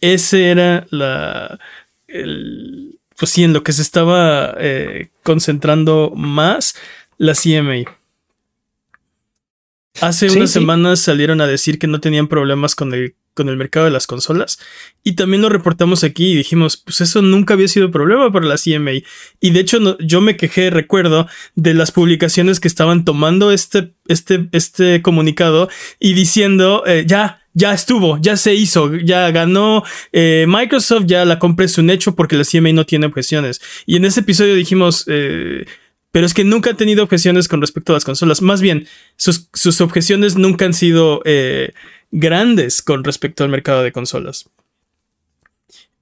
Ese 0.01 0.51
era 0.51 0.87
la... 0.91 1.59
pues 2.07 3.31
sí, 3.31 3.45
en 3.45 3.53
lo 3.53 3.63
que 3.63 3.73
se 3.73 3.83
estaba 3.83 4.55
eh, 4.59 5.09
concentrando 5.23 6.13
más 6.15 6.77
la 7.19 7.35
CMA. 7.35 7.91
Hace 10.01 10.31
unas 10.31 10.51
semanas 10.51 11.01
salieron 11.01 11.41
a 11.41 11.47
decir 11.47 11.79
que 11.79 11.87
no 11.87 12.01
tenían 12.01 12.29
problemas 12.29 12.75
con 12.75 12.93
el 12.93 13.15
con 13.37 13.49
el 13.49 13.57
mercado 13.57 13.85
de 13.85 13.93
las 13.93 14.09
consolas. 14.09 14.59
Y 15.05 15.13
también 15.13 15.43
lo 15.43 15.49
reportamos 15.49 16.03
aquí 16.03 16.33
y 16.33 16.37
dijimos, 16.37 16.79
pues 16.79 17.01
eso 17.03 17.23
nunca 17.23 17.55
había 17.55 17.69
sido 17.69 17.93
problema 17.93 18.33
para 18.33 18.47
la 18.47 18.57
CMA. 18.57 19.03
Y 19.41 19.51
de 19.51 19.61
hecho 19.61 19.99
yo 20.01 20.21
me 20.21 20.37
quejé, 20.37 20.71
recuerdo, 20.71 21.29
de 21.55 21.75
las 21.75 21.93
publicaciones 21.93 22.59
que 22.59 22.67
estaban 22.67 23.05
tomando 23.05 23.53
este, 23.53 23.93
este, 24.09 24.49
este 24.51 25.03
comunicado 25.03 25.69
y 26.01 26.15
diciendo, 26.15 26.83
eh, 26.87 27.05
ya, 27.07 27.43
ya 27.53 27.73
estuvo, 27.73 28.19
ya 28.19 28.37
se 28.37 28.55
hizo, 28.55 28.97
ya 28.97 29.31
ganó 29.31 29.85
eh, 30.13 30.47
Microsoft, 30.49 31.05
ya 31.07 31.25
la 31.25 31.39
compra 31.39 31.67
es 31.67 31.79
un 31.79 31.91
hecho 31.91 32.17
porque 32.17 32.37
la 32.37 32.45
CMA 32.45 32.73
no 32.73 32.87
tiene 32.87 33.07
objeciones. 33.07 33.61
Y 33.85 33.97
en 33.97 34.07
ese 34.07 34.21
episodio 34.21 34.55
dijimos, 34.55 35.05
eh, 35.09 35.67
pero 36.17 36.25
es 36.25 36.33
que 36.33 36.45
nunca 36.45 36.71
ha 36.71 36.75
tenido 36.75 37.05
objeciones 37.05 37.47
con 37.47 37.61
respecto 37.61 37.93
a 37.93 37.97
las 37.97 38.07
consolas. 38.07 38.41
Más 38.41 38.63
bien, 38.63 38.87
sus, 39.17 39.83
objeciones 39.83 40.35
nunca 40.35 40.65
han 40.65 40.73
sido 40.73 41.21
eh, 41.27 41.75
grandes 42.11 42.81
con 42.81 43.05
respecto 43.05 43.45
al 43.45 43.51
mercado 43.51 43.83
de 43.83 43.93
consolas. 43.93 44.49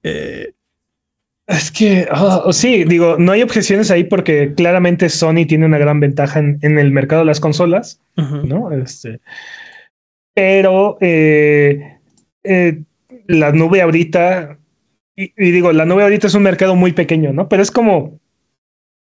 Es 0.01 1.69
que, 1.69 2.07
oh, 2.15 2.53
sí, 2.53 2.85
digo, 2.85 3.17
no 3.19 3.33
hay 3.33 3.41
objeciones 3.41 3.91
ahí 3.91 4.05
porque 4.05 4.53
claramente 4.55 5.09
Sony 5.09 5.45
tiene 5.45 5.65
una 5.65 5.79
gran 5.79 5.99
ventaja 5.99 6.39
en, 6.39 6.79
el 6.79 6.91
mercado 6.91 7.23
de 7.23 7.25
las 7.25 7.41
consolas, 7.41 7.99
¿no? 8.15 8.71
Este, 8.71 9.19
pero 10.33 10.97
eh, 11.01 11.97
eh, 12.45 12.83
la 13.27 13.51
nube 13.51 13.81
ahorita, 13.81 14.59
y, 15.17 15.51
digo, 15.51 15.73
la 15.73 15.83
nube 15.83 16.03
ahorita 16.03 16.27
es 16.27 16.35
un 16.35 16.43
mercado 16.43 16.73
muy 16.77 16.93
pequeño, 16.93 17.33
¿no? 17.33 17.49
Pero 17.49 17.61
es 17.61 17.69
como, 17.69 18.21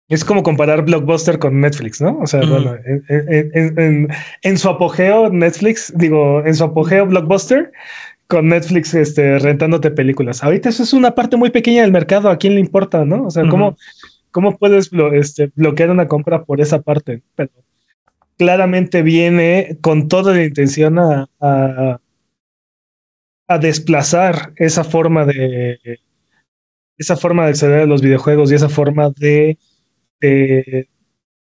es 0.10 0.24
como 0.24 0.42
comparar 0.42 0.86
Blockbuster 0.86 1.38
con 1.38 1.60
Netflix, 1.60 2.00
¿no? 2.00 2.18
O 2.20 2.28
sea, 2.28 2.42
bueno, 2.46 2.78
en, 3.10 4.58
su 4.58 4.70
apogeo 4.70 5.30
Netflix, 5.30 5.94
digo, 5.96 6.46
en 6.46 6.56
su 6.56 6.64
apogeo 6.64 7.06
Blockbuster 7.06 7.72
con 8.28 8.48
Netflix 8.48 8.94
este, 8.94 9.38
rentándote 9.40 9.92
películas. 9.92 10.44
Ahorita 10.44 10.70
eso 10.70 10.84
es 10.84 10.94
una 10.94 11.14
parte 11.14 11.36
muy 11.36 11.50
pequeña 11.50 11.82
del 11.82 11.92
mercado, 11.92 12.30
¿a 12.30 12.38
quién 12.38 12.56
le 12.56 12.62
importa, 12.62 13.04
no? 13.04 13.26
O 13.26 13.32
sea, 13.32 13.48
¿cómo, 13.50 13.78
¿cómo 14.32 14.58
puedes 14.58 14.92
este, 15.14 15.52
bloquear 15.56 15.90
una 15.90 16.08
compra 16.08 16.44
por 16.46 16.62
esa 16.62 16.82
parte? 16.82 17.22
Pero 17.36 17.52
claramente 18.38 19.02
viene 19.02 19.78
con 19.82 20.08
toda 20.08 20.34
la 20.34 20.44
intención 20.44 21.00
a, 21.00 21.28
a, 21.42 22.00
desplazar 23.60 24.54
esa 24.58 24.84
forma 24.84 25.26
de 25.26 26.00
esa 26.98 27.16
forma 27.16 27.44
de 27.44 27.50
acceder 27.50 27.82
a 27.82 27.86
los 27.86 28.02
videojuegos 28.02 28.52
y 28.52 28.56
esa 28.56 28.70
forma 28.70 29.12
de, 29.18 29.58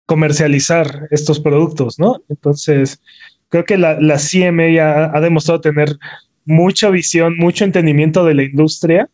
comercializar 0.05 1.07
estos 1.11 1.39
productos, 1.39 1.99
¿no? 1.99 2.21
Entonces, 2.29 3.01
creo 3.49 3.65
que 3.65 3.77
la, 3.77 3.99
la 3.99 4.17
CMA 4.17 4.81
ha, 4.81 5.17
ha, 5.17 5.21
demostrado 5.21 5.61
tener 5.61 5.97
mucha 6.45 6.89
visión, 6.89 7.37
mucho 7.37 7.65
entendimiento 7.65 8.25
de 8.25 8.33
la 8.33 8.43
industria. 8.43 9.09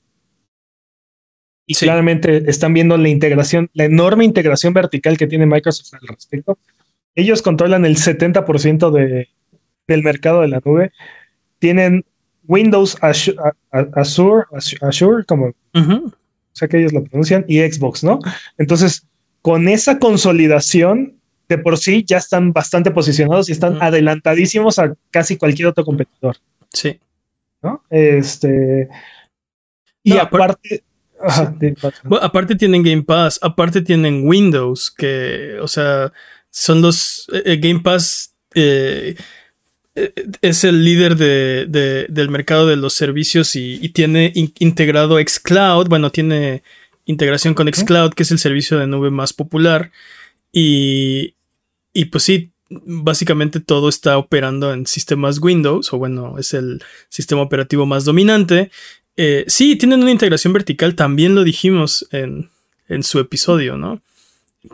Y 1.66 1.76
claramente 1.76 2.44
están 2.50 2.74
viendo 2.74 2.98
la 2.98 3.08
integración, 3.08 3.70
la 3.74 3.86
enorme 3.86 4.26
integración 4.26 4.74
vertical 4.74 5.18
que 5.18 5.28
tiene 5.28 5.46
Microsoft 5.46 5.94
al 5.94 6.08
respecto 6.10 6.58
ellos 7.16 7.42
controlan 7.42 7.86
el 7.86 7.98
70% 7.98 8.92
de, 8.92 9.30
del 9.88 10.04
mercado 10.04 10.42
de 10.42 10.48
la 10.48 10.62
nube. 10.64 10.92
Tienen 11.60 12.06
Windows 12.46 12.98
Azure, 13.02 13.38
Azure, 14.82 15.26
como 15.26 15.54
o 15.76 16.56
sea 16.56 16.68
que 16.68 16.80
ellos 16.80 16.94
lo 16.94 17.04
pronuncian, 17.04 17.46
y 17.48 17.60
Xbox, 17.60 18.04
¿no? 18.04 18.20
Entonces, 18.58 19.08
con 19.44 19.68
esa 19.68 20.00
consolidación, 20.00 21.18
de 21.50 21.58
por 21.58 21.78
sí 21.78 22.06
ya 22.08 22.18
están 22.18 22.54
bastante 22.54 22.92
posicionados 22.92 23.50
y 23.50 23.52
están 23.52 23.78
adelantadísimos 23.82 24.80
a 24.80 24.96
casi 25.12 25.38
cualquier 25.38 25.68
otro 25.68 25.84
competidor. 25.84 26.38
Sí. 26.72 26.98
¿No? 27.62 27.84
Este. 27.90 28.88
Y 30.02 30.18
aparte. 30.18 30.84
aparte 32.22 32.56
tienen 32.56 32.84
Game 32.84 33.04
Pass, 33.04 33.38
aparte 33.42 33.82
tienen 33.82 34.26
Windows, 34.26 34.90
que, 34.90 35.58
o 35.62 35.68
sea, 35.68 36.14
son 36.50 36.82
los 36.82 37.28
eh, 37.34 37.44
eh, 37.46 37.58
Game 37.58 37.82
Pass 37.82 38.34
eh, 38.56 39.16
es 40.42 40.64
el 40.64 40.86
líder 40.86 41.18
de, 41.18 42.08
del 42.10 42.30
mercado 42.30 42.68
de 42.68 42.78
los 42.78 42.94
servicios 42.94 43.58
y, 43.58 43.90
tiene 43.90 44.32
integrado 44.34 45.20
xCloud, 45.20 45.90
bueno, 45.90 46.12
tiene 46.12 46.64
integración 47.06 47.54
con 47.54 47.68
xCloud, 47.68 48.14
que 48.14 48.24
es 48.24 48.32
el 48.32 48.40
servicio 48.40 48.78
de 48.80 48.88
nube 48.88 49.12
más 49.12 49.34
popular. 49.34 49.92
Y, 50.52 51.36
y 51.94 52.06
pues 52.06 52.24
sí, 52.24 52.52
básicamente 52.70 53.60
todo 53.60 53.90
está 53.90 54.18
operando 54.18 54.74
en 54.74 54.86
sistemas 54.86 55.40
Windows, 55.40 55.94
o 55.94 55.98
bueno, 55.98 56.38
es 56.38 56.54
el 56.54 56.84
sistema 57.10 57.42
operativo 57.42 57.86
más 57.86 58.06
dominante. 58.06 58.72
sí, 59.48 59.76
tienen 59.76 60.02
una 60.02 60.12
integración 60.12 60.54
vertical, 60.54 60.96
también 60.96 61.36
lo 61.36 61.44
dijimos 61.44 62.08
en, 62.12 62.50
en 62.88 63.04
su 63.04 63.20
episodio, 63.20 63.78
¿no? 63.78 64.02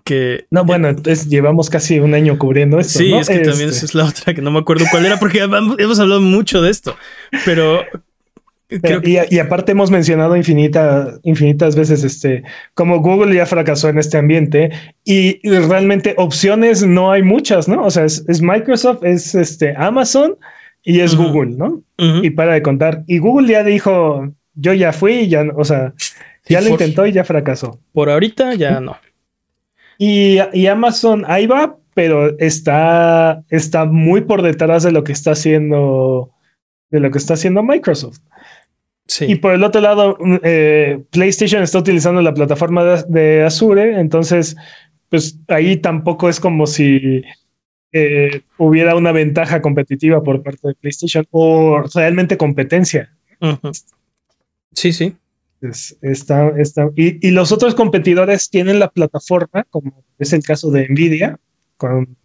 que... 0.04 0.46
No, 0.52 0.63
bueno, 0.65 0.89
entonces 0.89 1.28
llevamos 1.28 1.70
casi 1.70 2.00
un 2.00 2.13
año 2.13 2.38
cubriendo 2.38 2.80
esto. 2.80 3.00
Sí, 3.00 3.13
es 3.13 3.28
que 3.28 3.39
también 3.39 3.70
esa 3.70 3.86
este. 3.86 3.86
es 3.88 3.96
la 3.96 4.06
otra 4.06 4.34
que 4.34 4.42
no 4.42 4.52
me 4.52 4.60
acuerdo 4.60 4.86
cuál 4.92 5.06
era 5.06 5.18
porque 5.20 5.39
hemos 5.39 6.00
hablado 6.00 6.22
mucho 6.22 6.62
de 6.62 6.72
esto, 6.72 6.96
pero... 7.46 7.84
y, 8.69 9.39
aparte 9.39 9.71
hemos 9.71 9.89
mencionado 9.89 10.36
infinita, 10.36 11.19
infinitas 11.23 11.75
veces 11.75 12.03
este, 12.03 12.43
como 12.75 12.99
Google 12.99 13.36
ya 13.36 13.45
fracasó 13.45 13.89
en 13.89 13.97
este 13.97 14.17
ambiente 14.17 14.69
y, 15.03 15.39
realmente 15.47 16.13
opciones 16.17 16.86
no 16.86 17.12
hay 17.12 17.23
muchas, 17.23 17.67
¿no? 17.67 17.84
O 17.84 17.89
sea, 17.89 18.05
es, 18.05 18.41
Microsoft, 18.41 19.03
es 19.03 19.34
este 19.34 19.73
Amazon 19.75 20.38
y 20.84 20.99
es 20.99 21.15
Google, 21.15 21.58
¿no? 21.58 21.82
Y 21.97 22.29
para 22.29 22.53
de 22.53 22.62
contar. 22.62 23.03
Y 23.08 23.17
Google 23.17 23.51
ya 23.51 23.63
dijo, 23.63 24.32
yo 24.53 24.73
ya 24.73 24.93
fui 24.93 25.13
y 25.13 25.27
ya, 25.27 25.45
o 25.55 25.63
sea, 25.63 25.93
ya 26.47 26.62
lo 26.62 26.69
intentó 26.69 27.05
y 27.05 27.12
ya 27.12 27.23
fracasó. 27.23 27.79
Por 27.91 28.10
ahorita 28.10 28.53
ya 28.53 28.79
no. 28.79 28.97
Y, 29.97 30.38
Amazon 30.67 31.25
ahí 31.27 31.45
va, 31.45 31.75
pero 31.93 32.38
está, 32.39 33.43
está 33.49 33.86
muy 33.86 34.21
por 34.21 34.41
detrás 34.41 34.84
de 34.84 34.91
lo 34.91 35.03
que 35.03 35.12
está 35.12 35.32
haciendo, 35.32 36.32
de 36.89 36.99
lo 36.99 37.12
que 37.12 37.17
está 37.17 37.34
haciendo 37.34 37.63
Microsoft. 37.63 38.19
Sí. 39.10 39.26
Y 39.26 39.36
por 39.36 39.54
el 39.54 39.63
otro 39.63 39.82
lado, 39.82 40.17
eh, 40.43 41.04
PlayStation 41.10 41.62
está 41.62 41.80
utilizando 41.80 42.22
la 42.22 42.34
plataforma 42.34 43.04
de, 43.08 43.43
Azure, 43.43 44.00
entonces, 44.00 44.56
pues 45.10 45.38
ahí 45.50 45.78
tampoco 45.78 46.30
es 46.30 46.39
como 46.39 46.65
si 46.65 47.24
eh, 47.91 48.41
hubiera 48.58 48.95
una 48.95 49.12
ventaja 49.12 49.62
competitiva 49.62 50.24
por 50.24 50.41
parte 50.41 50.69
de 50.69 50.76
PlayStation 50.76 51.26
o 51.32 51.84
realmente 51.93 52.38
competencia. 52.38 53.12
Sí, 54.74 54.93
sí 54.93 55.15
está, 55.62 56.50
está, 56.58 56.89
y, 56.95 57.32
los 57.32 57.52
otros 57.52 57.76
competidores 57.76 58.50
tienen 58.50 58.80
la 58.80 58.89
plataforma, 58.89 59.65
como 59.69 60.04
es 60.17 60.34
el 60.34 60.43
caso 60.43 60.72
de 60.72 60.88
Nvidia, 60.89 61.38
con, 61.78 62.15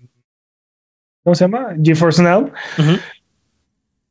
¿cómo 1.22 1.34
se 1.34 1.44
llama? 1.44 1.74
GeForce 1.82 2.22
Now. 2.22 2.50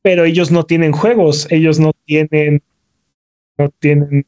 Pero 0.03 0.25
ellos 0.25 0.51
no 0.51 0.65
tienen 0.65 0.91
juegos, 0.91 1.47
ellos 1.49 1.79
no 1.79 1.91
tienen, 2.05 2.61
no 3.57 3.69
tienen, 3.79 4.27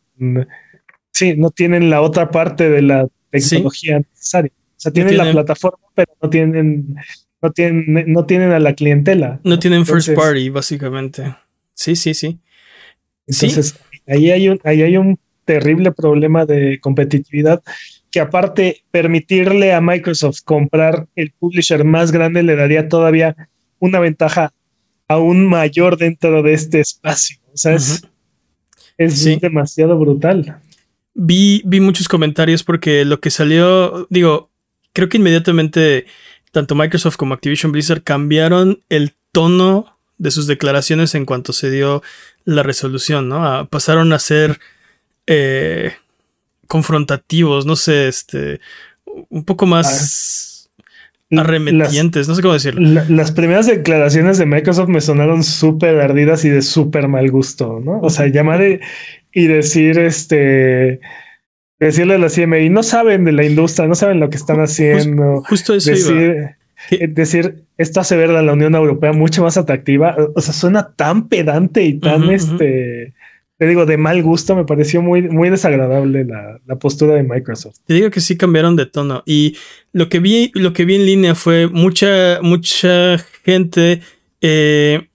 sí, 1.12 1.36
no 1.38 1.52
tienen 1.52 1.92
la 1.92 2.02
otra 2.02 2.32
parte 2.32 2.70
de 2.70 2.82
la 2.82 3.08
tecnología 3.30 4.00
necesaria. 4.00 4.52
O 4.56 4.80
sea, 4.80 4.92
tienen, 4.92 5.18
la 5.18 5.32
plataforma, 5.32 5.86
pero 5.94 6.12
no 6.22 6.30
tienen, 6.30 6.96
no 7.42 7.52
tienen, 7.52 8.12
no 8.12 8.26
tienen 8.26 8.52
a 8.52 8.60
la 8.60 8.74
clientela. 8.74 9.40
No 9.44 9.60
tienen 9.60 9.86
first 9.86 10.14
party, 10.16 10.50
básicamente. 10.50 11.36
Sí, 11.76 11.96
sí, 11.96 12.16
sí. 12.16 12.40
Entonces, 13.28 13.78
ahí, 14.08 14.32
hay 14.32 14.50
un, 14.50 14.60
ahí 14.64 14.82
hay 14.82 14.98
un 14.98 15.20
terrible 15.46 15.92
problema 15.92 16.46
de 16.46 16.80
competitividad 16.80 17.62
que 18.16 18.22
aparte 18.22 18.84
permitirle 18.92 19.74
a 19.74 19.82
Microsoft 19.82 20.40
comprar 20.46 21.08
el 21.16 21.32
publisher 21.32 21.84
más 21.84 22.12
grande 22.12 22.44
le 22.44 22.56
daría 22.56 22.88
todavía 22.88 23.36
una 23.80 24.00
ventaja 24.00 24.54
aún 25.08 25.48
mayor 25.48 25.98
dentro 25.98 26.42
de 26.44 26.54
este 26.54 26.80
espacio. 26.80 27.38
O 27.54 27.58
sea, 27.58 27.76
es, 27.76 29.42
demasiado 29.42 29.98
brutal. 29.98 30.62
Vi, 31.14 31.62
vi 31.66 31.80
muchos 31.80 32.08
comentarios 32.08 32.64
porque 32.64 33.06
lo 33.06 33.20
que 33.20 33.32
salió, 33.32 34.08
digo, 34.10 34.50
creo 34.94 35.10
que 35.10 35.18
inmediatamente 35.18 36.06
tanto 36.52 36.76
Microsoft 36.76 37.18
como 37.18 37.34
Activision 37.34 37.72
Blizzard 37.72 38.04
cambiaron 38.04 38.82
el 38.90 39.14
tono 39.32 39.98
de 40.18 40.32
sus 40.32 40.48
declaraciones 40.48 41.14
en 41.16 41.26
cuanto 41.26 41.52
se 41.52 41.70
dio 41.70 42.02
la 42.46 42.64
resolución, 42.64 43.28
¿no? 43.28 43.68
pasaron 43.70 44.14
a 44.14 44.20
ser 44.20 44.60
eh, 45.28 45.94
confrontativos, 46.68 47.66
no 47.66 47.76
sé, 47.76 48.08
este, 48.08 48.62
un 49.30 49.44
poco 49.44 49.66
más 49.66 50.55
arremetientes, 51.40 52.28
no 52.28 52.36
sé 52.36 52.42
cómo 52.42 52.54
decirlo. 52.54 53.04
las 53.10 53.32
primeras 53.32 53.68
declaraciones 53.68 54.38
de 54.38 54.46
Microsoft 54.46 54.90
me 54.90 55.02
sonaron 55.02 55.44
súper 55.44 56.00
ardidas 56.00 56.46
y 56.46 56.50
de 56.50 56.62
súper 56.62 57.08
mal 57.08 57.30
gusto, 57.32 57.80
¿no? 57.84 58.00
O 58.02 58.10
sea, 58.10 58.28
llamar 58.28 58.62
y 59.34 59.48
decir, 59.48 60.00
este, 60.00 61.00
decirle 61.80 62.16
a 62.16 62.18
la 62.18 62.30
CMI, 62.30 62.70
no 62.70 62.84
saben 62.84 63.26
de 63.26 63.32
la 63.32 63.44
industria, 63.44 63.88
no 63.88 63.96
saben 63.96 64.20
lo 64.20 64.30
que 64.30 64.38
están 64.38 64.60
haciendo. 64.60 65.44
Justo, 65.48 65.74
eso 65.74 65.92
decir, 65.92 66.56
Es 66.90 67.16
decir, 67.16 67.66
esto 67.78 68.00
hace 68.00 68.16
ver 68.16 68.32
a 68.32 68.42
la 68.42 68.54
Unión 68.54 68.76
Europea 68.76 69.14
mucho 69.14 69.44
más 69.44 69.58
atractiva. 69.58 70.16
O 70.36 70.42
sea, 70.42 70.54
suena 70.54 70.94
tan 70.96 71.28
pedante 71.28 71.84
y 71.84 72.00
tan 72.00 72.30
este. 72.30 73.14
Te 73.58 73.68
digo, 73.68 73.86
de 73.86 73.98
mal 73.98 74.22
gusto, 74.22 74.56
me 74.56 74.66
pareció 74.66 75.02
muy, 75.02 75.22
muy 75.24 75.50
desagradable 75.50 76.26
la, 76.26 76.60
la, 76.66 76.76
postura 76.76 77.16
de 77.16 77.24
Microsoft. 77.24 77.78
Te 77.86 77.94
digo 77.94 78.10
que 78.10 78.20
sí 78.20 78.36
cambiaron 78.36 78.76
de 78.76 78.86
tono. 78.86 79.24
Y 79.26 79.56
lo 79.94 80.10
que 80.10 80.20
vi, 80.20 80.52
lo 80.56 80.74
que 80.74 80.84
vi 80.84 80.96
en 80.96 81.06
línea 81.06 81.36
fue 81.36 81.68
mucha, 81.68 82.40
mucha 82.42 83.18
gente 83.46 84.02
eh, 84.42 85.08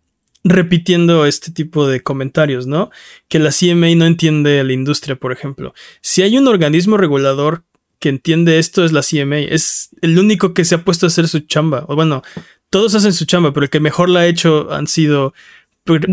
repitiendo 0.43 1.27
este 1.27 1.53
tipo 1.53 1.87
de 1.87 2.01
comentarios, 2.03 2.67
¿no? 2.67 2.91
Que 3.29 3.39
la 3.39 3.51
CMA 3.51 3.95
no 3.95 4.07
entiende 4.07 4.65
la 4.65 4.73
industria, 4.73 5.17
por 5.17 5.33
ejemplo. 5.33 5.75
Si 6.01 6.23
hay 6.23 6.39
un 6.39 6.49
organismo 6.49 6.97
regulador 6.97 7.65
que 8.01 8.09
entiende 8.09 8.59
esto 8.59 8.85
es 8.85 8.93
la 8.93 9.03
CMA. 9.03 9.39
Es 9.39 9.91
el 10.01 10.19
único 10.19 10.55
que 10.55 10.65
se 10.65 10.75
ha 10.75 10.85
puesto 10.85 11.07
a 11.07 11.09
hacer 11.09 11.29
su 11.29 11.41
chamba. 11.41 11.85
O 11.87 11.95
bueno, 11.95 12.23
todos 12.71 12.95
hacen 12.95 13.13
su 13.13 13.27
chamba, 13.27 13.53
pero 13.53 13.65
el 13.65 13.71
que 13.71 13.79
mejor 13.79 14.09
la 14.09 14.21
ha 14.21 14.27
hecho 14.27 14.73
han 14.73 14.89
sido 14.89 15.35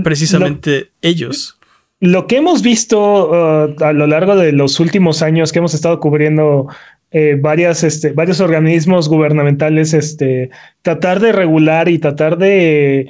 precisamente 0.04 0.92
ellos. 1.02 1.57
Lo 2.00 2.28
que 2.28 2.38
hemos 2.38 2.62
visto 2.62 3.30
uh, 3.30 3.84
a 3.84 3.94
lo 3.94 4.06
largo 4.06 4.36
de 4.36 4.52
los 4.52 4.80
últimos 4.80 5.22
años 5.22 5.52
que 5.52 5.60
hemos 5.60 5.74
estado 5.74 6.00
cubriendo 6.00 6.68
eh, 7.10 7.38
varias, 7.40 7.84
este, 7.84 8.12
varios 8.12 8.40
organismos 8.42 9.08
gubernamentales, 9.10 9.94
este, 9.94 10.50
tratar 10.82 11.20
de 11.22 11.32
regular 11.32 11.88
y 11.88 12.00
tratar 12.00 12.38
de 12.38 13.08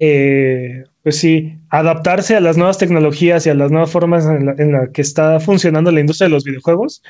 eh, 0.00 0.84
pues 1.02 1.16
sí, 1.18 1.56
adaptarse 1.70 2.36
a 2.36 2.40
las 2.40 2.56
nuevas 2.56 2.78
tecnologías 2.78 3.46
y 3.46 3.50
a 3.50 3.54
las 3.54 3.70
nuevas 3.70 3.90
formas 3.90 4.26
en 4.26 4.72
la, 4.72 4.90
que 4.92 5.02
está 5.02 5.40
funcionando 5.40 5.90
la 5.92 6.00
industria 6.00 6.26
de 6.26 6.34
los 6.34 6.44
videojuegos, 6.44 7.02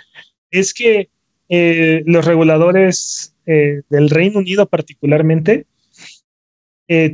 es 0.50 0.74
que 0.74 1.08
eh, 1.48 2.02
los 2.06 2.24
reguladores 2.26 3.34
del 3.46 4.10
Reino 4.10 4.40
Unido 4.40 4.66
particularmente 4.66 5.64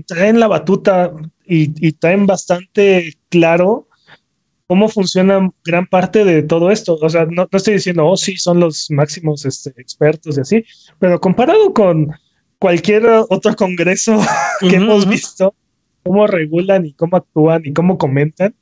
traen 0.06 0.40
la 0.40 0.48
batuta 0.48 1.12
y, 1.46 1.92
traen 1.92 2.26
bastante 2.26 3.14
claro 3.28 3.86
cómo 4.66 4.88
funciona 4.88 5.50
gran 5.64 5.86
parte 5.86 6.24
de 6.24 6.42
todo 6.42 6.70
esto. 6.70 6.98
O 7.00 7.08
sea, 7.08 7.26
no, 7.26 7.48
estoy 7.52 7.74
diciendo, 7.74 8.06
oh, 8.06 8.16
sí, 8.16 8.36
son 8.36 8.60
los 8.60 8.90
máximos 8.90 9.44
este, 9.44 9.70
expertos 9.76 10.38
y 10.38 10.40
así, 10.40 10.64
pero 10.98 11.20
comparado 11.20 11.72
con 11.72 12.12
cualquier 12.58 13.06
otro 13.28 13.54
congreso 13.56 14.18
que 14.60 14.76
hemos 14.76 15.06
visto, 15.08 15.54
cómo 16.02 16.26
regulan 16.26 16.86
y 16.86 16.94
cómo 16.94 17.16
actúan 17.16 17.62
y 17.64 17.72
cómo 17.72 17.98
comentan 17.98 18.54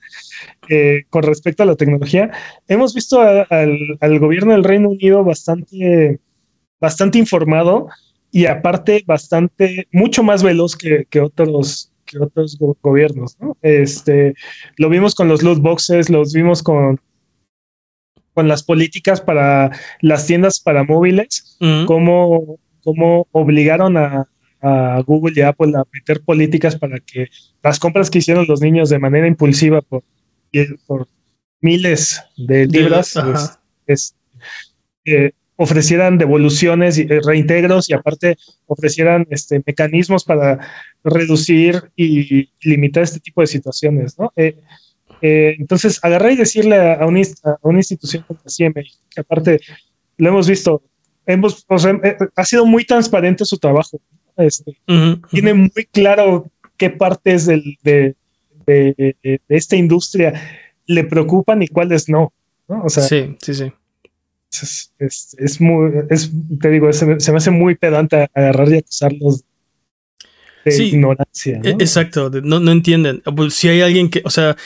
eh, 0.68 1.04
con 1.10 1.22
respecto 1.22 1.62
a 1.62 1.66
la 1.66 1.76
tecnología. 1.76 2.30
Hemos 2.68 2.94
visto 2.94 3.20
al, 3.20 4.18
gobierno 4.18 4.52
del 4.52 4.64
Reino 4.64 4.90
Unido 4.90 5.22
bastante, 5.24 6.20
bastante 6.80 7.18
informado 7.18 7.88
y 8.30 8.46
aparte 8.46 9.04
bastante, 9.06 9.86
mucho 9.92 10.22
más 10.22 10.42
veloz 10.42 10.76
que, 10.76 11.20
otros, 11.20 11.91
que 12.12 12.18
otros 12.22 12.58
gobiernos. 12.82 13.36
Este, 13.62 14.34
lo 14.76 14.88
vimos 14.88 15.14
con 15.14 15.28
los 15.28 15.42
loot 15.42 15.60
boxes, 15.60 16.10
los 16.10 16.32
vimos 16.32 16.62
con, 16.62 17.00
con 18.34 18.48
las 18.48 18.62
políticas 18.62 19.20
para 19.20 19.70
las 20.00 20.26
tiendas 20.26 20.60
para 20.60 20.84
móviles, 20.84 21.58
cómo, 21.86 22.58
cómo 22.82 23.26
obligaron 23.32 23.96
a, 23.96 24.28
a 24.60 25.02
Google 25.06 25.34
y 25.36 25.40
Apple 25.40 25.72
a 25.76 25.84
meter 25.92 26.22
políticas 26.22 26.76
para 26.76 27.00
que 27.00 27.28
las 27.62 27.78
compras 27.78 28.10
que 28.10 28.18
hicieron 28.18 28.46
los 28.46 28.60
niños 28.60 28.90
de 28.90 28.98
manera 28.98 29.26
impulsiva 29.26 29.82
por, 29.82 30.04
por 30.86 31.08
miles 31.60 32.22
de 32.36 32.66
libras 32.66 33.14
pues, 33.86 34.14
eh, 35.04 35.32
ofrecieran 35.62 36.18
devoluciones 36.18 36.98
y 36.98 37.02
eh, 37.02 37.20
reintegros 37.24 37.88
y 37.88 37.94
aparte 37.94 38.36
ofrecieran 38.66 39.26
este, 39.30 39.62
mecanismos 39.64 40.24
para 40.24 40.58
reducir 41.04 41.90
y 41.96 42.48
limitar 42.62 43.02
este 43.04 43.20
tipo 43.20 43.40
de 43.40 43.46
situaciones, 43.46 44.18
¿no? 44.18 44.32
Eh, 44.36 45.54
entonces, 45.58 46.00
agarrar 46.02 46.32
y 46.32 46.36
decirle 46.36 46.76
a, 46.76 47.06
una, 47.06 47.78
institución 47.78 48.24
como 48.26 48.40
CMA, 48.40 48.82
que 49.08 49.20
aparte 49.20 49.60
lo 50.16 50.28
hemos 50.30 50.48
visto, 50.48 50.82
hemos, 51.24 51.64
ha 52.34 52.44
sido 52.44 52.66
muy 52.66 52.84
transparente 52.84 53.44
su 53.44 53.56
trabajo. 53.56 54.00
Este, 54.36 54.76
tiene 55.30 55.54
muy 55.54 55.86
claro 55.92 56.50
qué 56.76 56.90
partes 56.90 57.46
del, 57.46 57.78
de, 57.84 58.16
esta 59.48 59.76
industria 59.76 60.34
le 60.86 61.04
preocupan 61.04 61.62
y 61.62 61.68
cuáles 61.68 62.08
no. 62.08 62.32
O 62.66 62.88
sea, 62.88 63.04
sí, 63.04 63.36
sí, 63.40 63.54
sí. 63.54 63.72
Es, 64.98 65.60
muy, 65.60 65.90
te 66.60 66.70
digo, 66.70 66.92
se 66.92 67.06
me, 67.06 67.14
hace 67.14 67.50
muy 67.50 67.74
pedante 67.74 68.28
agarrar 68.34 68.68
y 68.70 68.78
acusarlos 68.78 69.44
de 70.64 70.84
ignorancia. 70.84 71.60
E, 71.64 71.70
exacto, 71.70 72.30
no, 72.42 72.60
no 72.60 72.70
entienden. 72.70 73.22
Pues, 73.34 73.54
si 73.54 73.68
hay 73.68 73.80
alguien 73.80 74.10
que, 74.10 74.22
o 74.24 74.30
sea, 74.30 74.56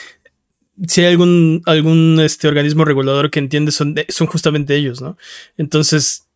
si 0.87 1.03
hay 1.03 1.13
algún, 1.13 1.63
algún 1.67 2.19
este, 2.21 2.49
organismo 2.49 2.85
regulador 2.85 3.31
que 3.31 3.39
entiende, 3.39 3.71
son, 3.71 3.95
son 4.09 4.27
justamente 4.27 4.75
ellos, 4.75 5.01
¿no? 5.01 5.17
Entonces, 5.57 6.27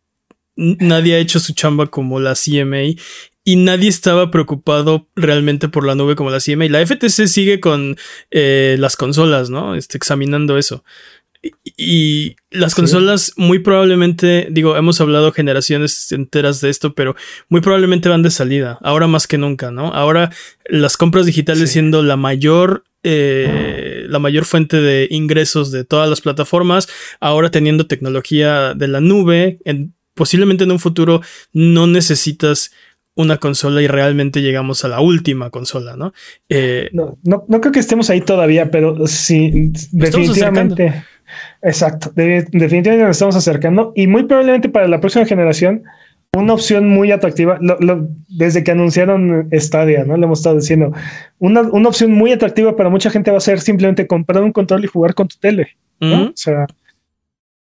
nadie 0.55 1.15
ha 1.15 1.19
hecho 1.19 1.39
su 1.39 1.53
chamba 1.53 1.87
como 1.87 2.19
la 2.19 2.35
CMA 2.35 2.95
y 3.43 3.55
nadie 3.55 3.89
estaba 3.89 4.29
preocupado 4.29 5.07
realmente 5.15 5.67
por 5.67 5.85
la 5.85 5.95
nube 5.95 6.15
como 6.15 6.29
la 6.29 6.39
CMA. 6.39 6.65
La 6.65 6.85
FTC 6.85 7.27
sigue 7.27 7.59
con 7.59 7.97
eh, 8.29 8.75
las 8.79 8.95
consolas, 8.95 9.49
¿no? 9.49 9.75
Este, 9.75 9.97
examinando 9.97 10.57
eso. 10.57 10.83
Y, 11.77 12.35
las 12.51 12.75
consolas 12.75 13.33
muy 13.37 13.59
probablemente, 13.59 14.47
digo, 14.51 14.75
hemos 14.75 14.99
hablado 15.01 15.31
generaciones 15.31 16.11
enteras 16.11 16.61
de 16.61 16.69
esto, 16.69 16.93
pero 16.93 17.15
muy 17.49 17.61
probablemente 17.61 18.09
van 18.09 18.23
de 18.23 18.29
salida, 18.29 18.77
ahora 18.81 19.07
más 19.07 19.25
que 19.25 19.37
nunca, 19.37 19.71
¿no? 19.71 19.93
Ahora 19.93 20.31
las 20.65 20.97
compras 20.97 21.25
digitales 21.25 21.71
siendo 21.71 22.03
la 22.03 22.17
mayor 22.17 22.83
eh, 23.03 24.05
la 24.09 24.19
mayor 24.19 24.45
fuente 24.45 24.79
de 24.79 25.07
ingresos 25.09 25.71
de 25.71 25.85
todas 25.85 26.07
las 26.07 26.21
plataformas, 26.21 26.87
ahora 27.19 27.49
teniendo 27.49 27.87
tecnología 27.87 28.75
de 28.75 28.87
la 28.87 29.01
nube, 29.01 29.59
en, 29.65 29.95
posiblemente 30.13 30.65
en 30.65 30.71
un 30.71 30.79
futuro 30.79 31.21
no 31.51 31.87
necesitas 31.87 32.71
una 33.15 33.37
consola 33.37 33.81
y 33.81 33.87
realmente 33.87 34.41
llegamos 34.41 34.85
a 34.85 34.87
la 34.87 35.01
última 35.01 35.49
consola, 35.49 35.95
¿no? 35.95 36.13
Eh, 36.49 36.89
no, 36.93 37.17
no, 37.23 37.45
creo 37.61 37.71
que 37.71 37.79
estemos 37.79 38.09
ahí 38.09 38.21
todavía, 38.21 38.69
pero 38.71 39.07
sí, 39.07 39.71
definitivamente. 39.91 41.05
Exacto, 41.61 42.11
definitivamente 42.15 42.97
nos 42.97 43.11
estamos 43.11 43.35
acercando 43.35 43.93
y 43.95 44.07
muy 44.07 44.23
probablemente 44.23 44.69
para 44.69 44.87
la 44.87 44.99
próxima 44.99 45.25
generación 45.25 45.83
una 46.33 46.53
opción 46.53 46.87
muy 46.87 47.11
atractiva, 47.11 47.59
desde 48.29 48.63
que 48.63 48.71
anunciaron 48.71 49.49
Stadia, 49.51 50.05
¿no? 50.05 50.15
Le 50.15 50.25
hemos 50.25 50.39
estado 50.39 50.55
diciendo, 50.55 50.93
una, 51.39 51.61
una, 51.61 51.89
opción 51.89 52.13
muy 52.13 52.31
atractiva 52.31 52.77
para 52.77 52.89
mucha 52.89 53.09
gente 53.09 53.31
va 53.31 53.37
a 53.37 53.41
ser 53.41 53.59
simplemente 53.59 54.07
comprar 54.07 54.41
un 54.41 54.53
control 54.53 54.85
y 54.85 54.87
jugar 54.87 55.13
con 55.13 55.27
tu 55.27 55.35
tele, 55.37 55.75
¿no? 55.99 56.27
O 56.27 56.33
sea, 56.35 56.67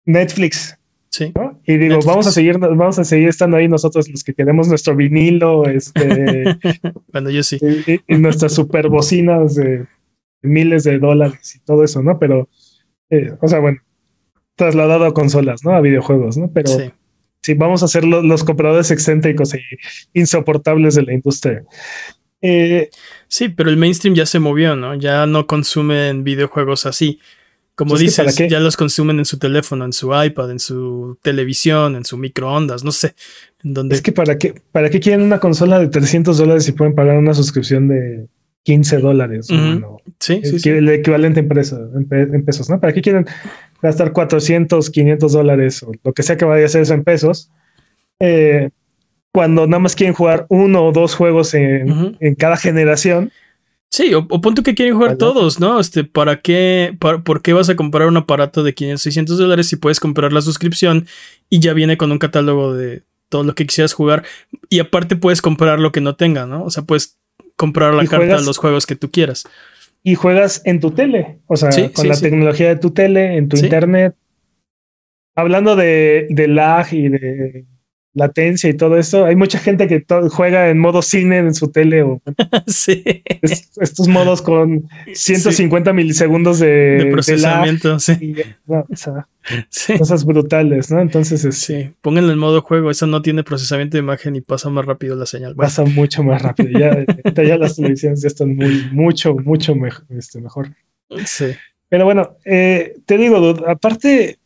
Netflix, 0.06 0.78
Sí. 1.12 1.34
Y 1.66 1.78
digo, 1.78 2.00
vamos 2.06 2.26
a 2.26 2.32
seguir, 2.32 2.58
vamos 2.58 2.98
a 2.98 3.04
seguir 3.04 3.28
estando 3.28 3.58
ahí 3.58 3.68
nosotros 3.68 4.08
los 4.10 4.24
que 4.24 4.34
queremos 4.34 4.70
nuestro 4.70 4.96
vinilo, 4.96 5.68
este. 5.68 6.58
bueno, 7.12 7.30
yo 7.30 7.44
sí. 7.44 7.60
Y, 8.08 8.16
nuestras 8.16 8.54
super 8.54 8.88
bocinas 8.88 9.56
de 9.56 9.88
miles 10.42 10.86
de 10.86 11.00
dólares 11.00 11.58
y 11.58 11.60
todo 11.60 11.84
eso, 11.84 12.02
¿no? 12.02 12.18
Pero, 12.18 12.48
eh, 13.12 13.34
o 13.40 13.48
sea, 13.48 13.60
bueno, 13.60 13.80
trasladado 14.56 15.06
a 15.06 15.14
consolas, 15.14 15.64
¿no? 15.64 15.76
A 15.76 15.82
videojuegos, 15.82 16.38
¿no? 16.38 16.50
Pero 16.52 16.72
sí, 17.42 17.54
vamos 17.54 17.84
a 17.84 17.88
ser 17.88 18.06
los, 18.06 18.44
compradores 18.44 18.90
excéntricos 18.90 19.54
e 19.54 19.62
insoportables 20.14 20.96
de 20.96 21.04
la 21.04 21.14
industria. 21.14 21.64
Eh, 22.42 22.90
sí, 23.28 23.50
pero 23.50 23.70
el 23.70 23.78
mainstream 23.78 24.16
ya 24.16 24.26
se 24.26 24.40
movió, 24.40 24.76
¿no? 24.76 24.96
Ya 24.96 25.26
no 25.26 25.46
consumen 25.46 26.24
videojuegos 26.24 26.86
así. 26.86 27.20
Como 27.76 27.98
dices, 27.98 28.36
ya 28.50 28.60
los 28.60 28.78
consumen 28.78 29.20
en 29.20 29.26
su 29.26 29.40
teléfono, 29.40 29.86
en 29.86 29.94
su 29.94 30.12
iPad, 30.14 30.52
en 30.52 30.60
su 30.60 31.18
televisión, 31.22 31.96
en 31.96 32.06
su 32.06 32.18
microondas, 32.18 32.84
no 32.84 32.92
sé. 32.92 33.16
En 33.64 33.74
donde... 33.74 33.96
Es 33.96 34.02
que 34.02 34.12
para 34.12 34.38
qué, 34.38 34.54
para 34.72 34.90
qué 34.90 35.00
quieren 35.00 35.22
una 35.22 35.40
consola 35.40 35.80
de 35.80 35.88
300 35.88 36.38
dólares 36.38 36.64
si 36.64 36.74
pueden 36.74 36.94
pagar 36.94 37.18
una 37.18 37.34
suscripción 37.34 37.88
de 37.88 38.28
15 38.64 38.98
dólares. 39.00 39.48
sí, 40.20 40.42
sí, 40.44 40.70
El 40.70 40.90
equivalente 40.90 41.40
en, 41.40 41.48
en, 42.12 42.46
pesos, 42.46 42.70
¿no? 42.70 42.80
¿Para 42.80 42.94
qué 42.94 43.02
quieren 43.02 43.26
gastar 43.82 44.12
400, 44.12 44.90
500 44.90 45.32
dólares 45.32 45.84
o 45.84 45.92
lo 46.04 46.14
que 46.14 46.24
sea 46.24 46.38
que 46.38 46.46
vaya 46.46 46.64
a 46.64 46.66
hacer 46.68 46.82
eso 46.82 46.94
en 46.94 47.04
pesos? 47.04 47.52
Eh, 48.20 48.70
cuando 49.32 49.66
nada 49.66 49.80
más 49.80 49.96
quieren 49.96 50.14
jugar 50.14 50.46
uno 50.50 50.86
o 50.86 50.92
dos 50.92 51.16
juegos 51.16 51.54
en, 51.54 52.18
en 52.20 52.36
cada 52.36 52.58
generación 52.58 53.32
Sí, 53.92 54.14
o, 54.14 54.26
punto 54.26 54.64
que 54.64 54.74
quieren 54.74 54.96
jugar 54.96 55.18
todos, 55.18 55.60
¿no? 55.60 55.78
Este, 55.78 56.06
¿para 56.06 56.40
qué, 56.40 56.98
por 56.98 57.42
qué 57.42 57.52
vas 57.52 57.70
a 57.70 57.76
comprar 57.76 58.08
un 58.08 58.16
aparato 58.16 58.64
de 58.64 58.74
500, 58.74 59.02
600 59.02 59.38
dólares 59.38 59.68
si 59.68 59.76
puedes 59.76 60.00
comprar 60.00 60.32
la 60.32 60.40
suscripción 60.40 61.08
y 61.50 61.60
ya 61.60 61.74
viene 61.74 61.98
con 61.98 62.10
un 62.10 62.18
catálogo 62.18 62.74
de 62.74 63.04
todo 63.28 63.44
lo 63.44 63.54
que 63.54 63.66
quisieras 63.66 63.92
jugar 63.92 64.24
y 64.70 64.80
aparte 64.80 65.18
puedes 65.18 65.42
comprar 65.42 65.80
lo 65.80 65.92
que 65.92 66.00
no 66.00 66.16
tenga, 66.16 66.46
¿no? 66.46 66.64
O 66.64 66.70
sea, 66.70 66.84
puedes 66.84 67.18
comprar 67.62 67.94
la 67.94 68.08
carta 68.08 68.38
de 68.38 68.44
los 68.44 68.58
juegos 68.58 68.88
que 68.88 68.96
tú 68.96 69.12
quieras. 69.12 69.48
Y 70.02 70.16
juegas 70.16 70.64
en 70.66 70.80
tu 70.80 70.90
tele, 70.90 71.38
o 71.46 71.56
sea, 71.56 71.70
con 71.94 72.08
la 72.08 72.20
tecnología 72.20 72.70
de 72.70 72.78
tu 72.78 72.90
tele, 72.90 73.38
en 73.38 73.50
tu 73.50 73.58
internet. 73.58 74.16
Hablando 75.36 75.76
de, 75.76 76.26
de 76.32 76.48
lag 76.48 76.92
y 76.92 77.10
de 77.10 77.66
latencia 78.14 78.70
y 78.70 78.74
todo 78.74 78.98
esto. 78.98 79.26
Hay 79.26 79.36
mucha 79.36 79.60
gente 79.60 79.88
que 79.88 80.06
juega 80.30 80.70
en 80.70 80.80
modo 80.80 81.02
cine 81.02 81.38
en 81.38 81.54
su 81.54 81.70
tele 81.72 82.04
o 82.04 82.22
sí. 82.68 83.04
estos 83.42 84.08
modos 84.08 84.42
con 84.42 84.90
150 85.14 85.94
milisegundos 85.94 86.60
de, 86.60 87.10
procesamiento. 87.12 88.00
sí. 88.00 88.36
Cosas 89.98 90.26
brutales, 90.26 90.92
¿no? 90.92 91.02
Entonces, 91.02 91.46
es, 91.46 91.58
sí, 91.58 91.92
pónganlo 92.02 92.32
en 92.32 92.40
modo 92.40 92.62
juego. 92.62 92.92
Eso 92.92 93.08
no 93.08 93.22
tiene 93.22 93.44
procesamiento 93.44 93.98
de 93.98 94.04
imagen 94.04 94.36
y 94.36 94.42
pasa 94.42 94.70
más 94.70 94.86
rápido 94.86 95.16
la 95.16 95.26
señal. 95.26 95.56
Pasa 95.56 95.84
mucho 95.84 96.24
más 96.24 96.42
rápido. 96.42 96.80
Ya, 96.80 97.06
ya 97.44 97.58
las 97.58 97.76
televisiones 97.76 98.22
ya 98.22 98.28
están 98.28 98.56
muy, 98.56 98.88
mucho, 98.92 99.36
mucho 99.36 99.76
mejor. 99.76 100.06
Este, 100.10 100.42
mejor. 100.42 100.70
Sí. 101.26 101.48
Pero 101.90 102.06
bueno, 102.06 102.38
eh, 102.46 102.96
te 103.06 103.18
digo, 103.18 103.56
aparte, 103.68 104.38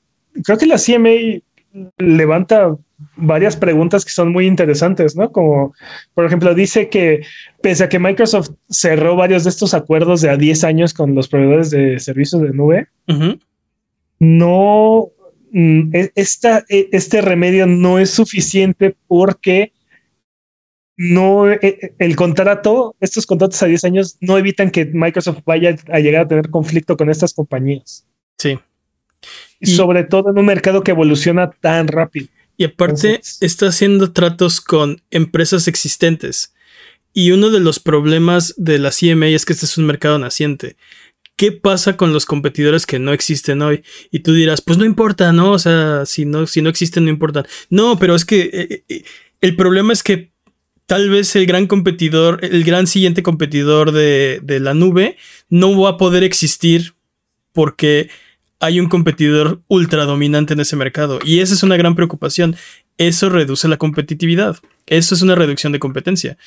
creo 0.44 0.58
que 0.58 0.66
la 0.66 0.78
CMA 0.78 1.42
levanta 1.98 2.76
varias 3.18 3.58
preguntas 3.58 4.06
que 4.06 4.12
son 4.12 4.32
muy 4.32 4.48
interesantes, 4.48 5.16
¿no? 5.16 5.32
Como, 5.32 5.74
por 6.14 6.26
ejemplo, 6.26 6.54
dice 6.54 6.90
que 6.90 7.22
pese 7.62 7.84
a 7.84 7.90
que 7.90 8.00
Microsoft 8.00 8.52
cerró 8.70 9.16
varios 9.16 9.44
de 9.44 9.50
estos 9.50 9.74
acuerdos 9.74 10.22
de 10.22 10.30
a 10.30 10.38
10 10.38 10.64
años 10.64 10.94
con 10.94 11.16
los 11.16 11.28
proveedores 11.28 11.70
de 11.72 12.00
servicios 12.00 12.42
de 12.42 12.52
nube, 12.52 12.88
no, 14.20 15.10
mm, 15.52 15.96
e, 15.96 16.12
esta, 16.16 16.64
e, 16.70 16.90
este 16.92 17.22
remedio 17.22 17.68
no 17.68 18.00
es 18.00 18.12
suficiente 18.12 18.96
porque 19.08 19.74
no, 20.98 21.52
e, 21.52 21.94
el 22.00 22.16
contrato, 22.16 22.96
estos 23.02 23.26
contratos 23.26 23.62
a 23.62 23.68
10 23.68 23.84
años 23.84 24.18
no 24.22 24.38
evitan 24.38 24.72
que 24.72 24.86
Microsoft 24.86 25.40
vaya 25.46 25.76
a 25.92 26.00
llegar 26.00 26.24
a 26.24 26.28
tener 26.28 26.50
conflicto 26.50 26.96
con 26.96 27.10
estas 27.10 27.34
compañías. 27.34 28.08
Sí. 28.38 28.58
Y 29.60 29.68
sobre 29.68 30.04
todo 30.04 30.30
en 30.30 30.38
un 30.38 30.46
mercado 30.46 30.84
que 30.84 30.92
evoluciona 30.92 31.50
tan 31.50 31.88
rápido. 31.88 32.28
Y 32.58 32.64
aparte 32.64 33.22
está 33.42 33.68
haciendo 33.68 34.12
tratos 34.12 34.62
con 34.62 35.02
empresas 35.12 35.68
existentes. 35.68 36.54
Y 37.14 37.32
uno 37.32 37.50
de 37.50 37.60
los 37.60 37.80
problemas 37.80 38.54
de 38.58 38.80
la 38.80 38.92
CMA 38.92 39.28
es 39.28 39.46
que 39.46 39.54
este 39.54 39.66
es 39.66 39.78
un 39.78 39.86
mercado 39.86 40.20
naciente. 40.20 40.78
¿Qué 41.38 41.52
pasa 41.52 41.98
con 41.98 42.14
los 42.14 42.26
competidores 42.26 42.86
que 42.86 43.00
no 43.00 43.12
existen 43.12 43.62
hoy? 43.62 43.84
Y 44.10 44.20
tú 44.20 44.34
dirás, 44.34 44.62
pues 44.62 44.78
no 44.78 44.86
importa, 44.86 45.34
¿no? 45.34 45.52
O 45.52 45.60
sea, 45.60 46.06
si 46.06 46.26
no, 46.26 46.48
si 46.48 46.62
no 46.62 46.70
existen, 46.70 47.06
no 47.06 47.10
importan. 47.10 47.46
No, 47.70 48.00
pero 48.00 48.16
es 48.16 48.24
que 48.24 48.50
eh, 48.54 48.84
eh, 48.88 49.04
el 49.42 49.56
problema 49.56 49.92
es 49.92 50.02
que 50.02 50.32
tal 50.86 51.10
vez 51.10 51.36
el 51.36 51.46
gran 51.46 51.68
competidor, 51.68 52.40
el 52.44 52.64
gran 52.64 52.88
siguiente 52.88 53.24
competidor 53.24 53.92
de, 53.92 54.40
de 54.44 54.60
la 54.62 54.74
nube 54.74 55.18
no 55.50 55.80
va 55.80 55.92
a 55.92 55.98
poder 55.98 56.24
existir 56.24 56.94
porque 57.52 58.10
hay 58.66 58.80
un 58.80 58.90
competidor 58.90 59.62
ultra 59.68 60.06
dominante 60.06 60.54
en 60.54 60.60
ese 60.60 60.76
mercado. 60.76 61.20
Y 61.24 61.40
esa 61.40 61.54
es 61.54 61.64
una 61.64 61.78
gran 61.78 61.96
preocupación. 61.96 62.56
Eso 62.98 63.30
reduce 63.30 63.68
la 63.68 63.78
competitividad. 63.78 64.58
Eso 64.88 65.16
es 65.16 65.22
una 65.22 65.36
reducción 65.36 65.72
de 65.72 65.80
competencia. 65.80 66.38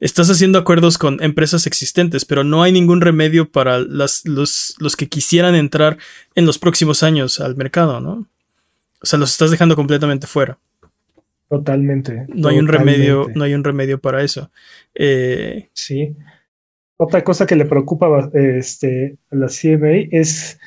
Estás 0.00 0.30
haciendo 0.30 0.58
acuerdos 0.58 0.96
con 0.96 1.22
empresas 1.22 1.66
existentes, 1.66 2.24
pero 2.24 2.44
no 2.44 2.62
hay 2.62 2.72
ningún 2.72 3.00
remedio 3.00 3.50
para 3.50 3.78
los, 3.80 4.22
los 4.24 4.96
que 4.96 5.08
quisieran 5.08 5.54
entrar 5.54 5.98
en 6.34 6.46
los 6.46 6.58
próximos 6.58 7.02
años 7.02 7.40
al 7.40 7.56
mercado, 7.56 8.00
¿no? 8.00 8.26
O 9.00 9.06
sea, 9.06 9.18
los 9.18 9.30
estás 9.30 9.50
dejando 9.50 9.76
completamente 9.76 10.26
fuera. 10.26 10.58
Totalmente. 11.48 12.26
No 12.28 12.48
hay 12.48 12.58
un 12.58 12.68
remedio, 12.68 13.26
no 13.34 13.44
hay 13.44 13.54
un 13.54 13.64
remedio 13.64 13.98
para 13.98 14.22
eso. 14.22 14.50
Eh, 14.94 15.68
sí. 15.72 16.14
Otra 16.96 17.24
cosa 17.24 17.46
que 17.46 17.56
le 17.56 17.64
preocupa 17.64 18.30
este, 18.34 19.16
a 19.30 19.36
la 19.36 19.46
CMA 19.46 20.08
es 20.10 20.57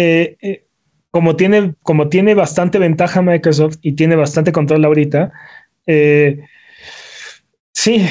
eh, 0.00 0.36
eh, 0.42 0.64
como, 1.10 1.34
tiene, 1.34 1.74
como 1.82 2.08
tiene 2.08 2.34
bastante 2.34 2.78
ventaja 2.78 3.20
Microsoft 3.20 3.78
y 3.82 3.94
tiene 3.94 4.14
bastante 4.14 4.52
control 4.52 4.84
ahorita, 4.84 5.32
eh, 5.86 6.44
sí, 7.72 8.06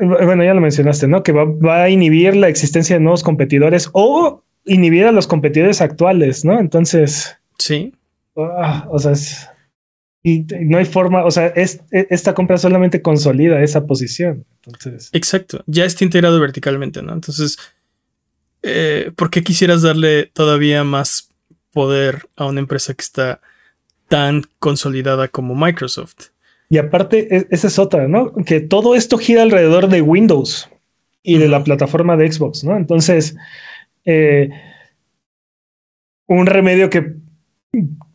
bueno, 0.00 0.44
ya 0.44 0.54
lo 0.54 0.60
mencionaste, 0.60 1.08
¿no? 1.08 1.24
Que 1.24 1.32
va, 1.32 1.82
a 1.82 1.90
inhibir 1.90 2.36
la 2.36 2.46
existencia 2.46 2.94
de 2.94 3.00
nuevos 3.00 3.24
competidores 3.24 3.90
o 3.92 4.44
inhibir 4.64 5.04
a 5.06 5.10
los 5.10 5.26
competidores 5.26 5.80
actuales, 5.80 6.44
¿no? 6.44 6.60
Entonces. 6.60 7.36
Sí. 7.58 7.92
Ah, 8.36 8.86
o 8.88 9.00
sea, 9.00 9.14
y 10.22 10.46
no 10.60 10.78
hay 10.78 10.84
forma, 10.84 11.24
o 11.24 11.30
sea, 11.32 11.48
es, 11.48 11.80
e, 11.90 12.06
esta 12.10 12.34
compra 12.34 12.56
solamente 12.56 13.02
consolida 13.02 13.60
esa 13.64 13.84
posición. 13.84 14.44
Entonces. 14.64 15.10
Exacto, 15.12 15.64
ya 15.66 15.86
está 15.86 16.04
integrado 16.04 16.38
verticalmente, 16.38 17.02
¿no? 17.02 17.12
Entonces, 17.12 17.58
¿por 19.16 19.30
qué 19.30 19.42
quisieras 19.42 19.82
darle 19.82 20.26
todavía 20.26 20.84
más 20.84 21.31
poder 21.72 22.26
a 22.36 22.46
una 22.46 22.60
empresa 22.60 22.94
que 22.94 23.02
está 23.02 23.40
tan 24.08 24.42
consolidada 24.58 25.28
como 25.28 25.54
Microsoft. 25.54 26.28
Y 26.68 26.78
aparte, 26.78 27.36
e, 27.36 27.46
esa 27.50 27.66
es 27.66 27.78
otra, 27.78 28.08
¿no? 28.08 28.32
Que 28.32 28.60
todo 28.60 28.94
esto 28.94 29.18
gira 29.18 29.42
alrededor 29.42 29.88
de 29.88 30.02
Windows 30.02 30.68
y 31.22 31.38
de 31.38 31.48
la 31.48 31.62
plataforma 31.64 32.16
de 32.16 32.30
Xbox, 32.30 32.64
¿no? 32.64 32.76
Entonces, 32.76 33.36
eh, 34.04 34.50
un 36.26 36.46
remedio 36.46 36.90
que 36.90 37.14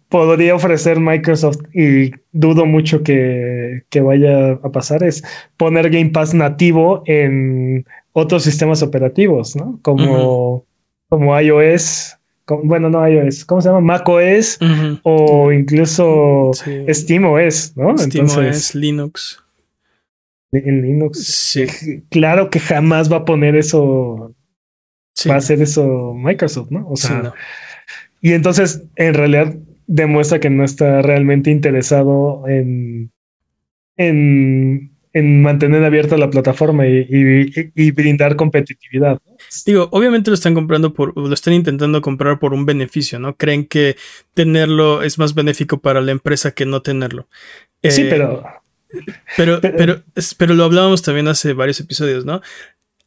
podría 0.10 0.56
ofrecer 0.56 1.00
Microsoft 1.00 1.60
y 1.74 2.12
dudo 2.32 2.66
mucho 2.66 3.04
que, 3.04 3.84
vaya 4.02 4.52
a 4.52 4.72
pasar 4.72 5.04
es 5.04 5.24
poner 5.58 5.90
Game 5.90 6.12
Pass 6.12 6.34
nativo 6.34 7.04
en 7.06 7.86
otros 8.14 8.44
sistemas 8.44 8.82
operativos, 8.84 9.56
¿no? 9.56 9.80
Como, 9.82 10.66
como 11.10 11.40
iOS 11.40 12.17
bueno, 12.64 12.90
no 12.90 13.08
iOS, 13.08 13.46
¿cómo 13.46 13.62
se 13.62 13.70
llama? 13.70 13.82
macOS 13.82 14.60
o 15.04 15.52
incluso 15.52 16.52
SteamOS, 16.54 17.76
¿no? 17.76 17.98
SteamOS, 17.98 18.76
Linux. 18.76 19.44
En 20.52 20.82
Linux. 20.82 21.24
Sí. 21.24 21.66
Claro 22.10 22.50
que 22.50 22.60
jamás 22.60 23.12
va 23.12 23.18
a 23.18 23.26
poner 23.26 23.56
eso. 23.56 24.34
Va 25.30 25.36
a 25.36 25.38
hacer 25.38 25.62
eso 25.62 26.14
Microsoft, 26.14 26.72
¿no? 26.72 26.88
O 26.90 26.96
sea. 26.96 27.34
Y 28.22 28.34
entonces, 28.34 28.84
en 28.96 29.14
realidad, 29.14 29.56
demuestra 29.88 30.40
que 30.40 30.50
no 30.50 30.64
está 30.64 31.02
realmente 31.02 31.52
interesado 31.52 32.48
en. 32.48 33.12
en 33.98 34.97
en 35.14 35.42
mantener 35.42 35.84
abierta 35.84 36.18
la 36.18 36.30
plataforma 36.30 36.86
y, 36.88 37.92
brindar 37.92 38.36
competitividad. 38.36 39.20
Digo, 39.66 39.90
obviamente 39.92 40.30
lo 40.30 40.36
están 40.36 40.54
comprando 40.54 40.94
por, 40.94 41.18
lo 41.18 41.34
están 41.34 41.54
intentando 41.54 42.02
comprar 42.02 42.40
por 42.40 42.54
un 42.54 42.66
beneficio, 42.66 43.20
¿no? 43.20 43.36
Creen 43.36 43.66
que 43.66 43.96
tenerlo 44.34 45.04
es 45.04 45.18
más 45.18 45.34
benéfico 45.34 45.80
para 45.80 46.02
la 46.02 46.12
empresa 46.12 46.52
que 46.52 46.66
no 46.66 46.82
tenerlo. 46.82 47.28
sí, 47.84 48.04
eh, 48.04 48.08
pero, 48.10 48.44
pero, 49.36 49.62
pero, 49.62 50.04
pero, 50.38 50.54
lo 50.54 50.64
hablábamos 50.64 51.02
también 51.02 51.28
hace 51.28 51.54
varios 51.54 51.80
episodios, 51.80 52.26
¿no? 52.26 52.42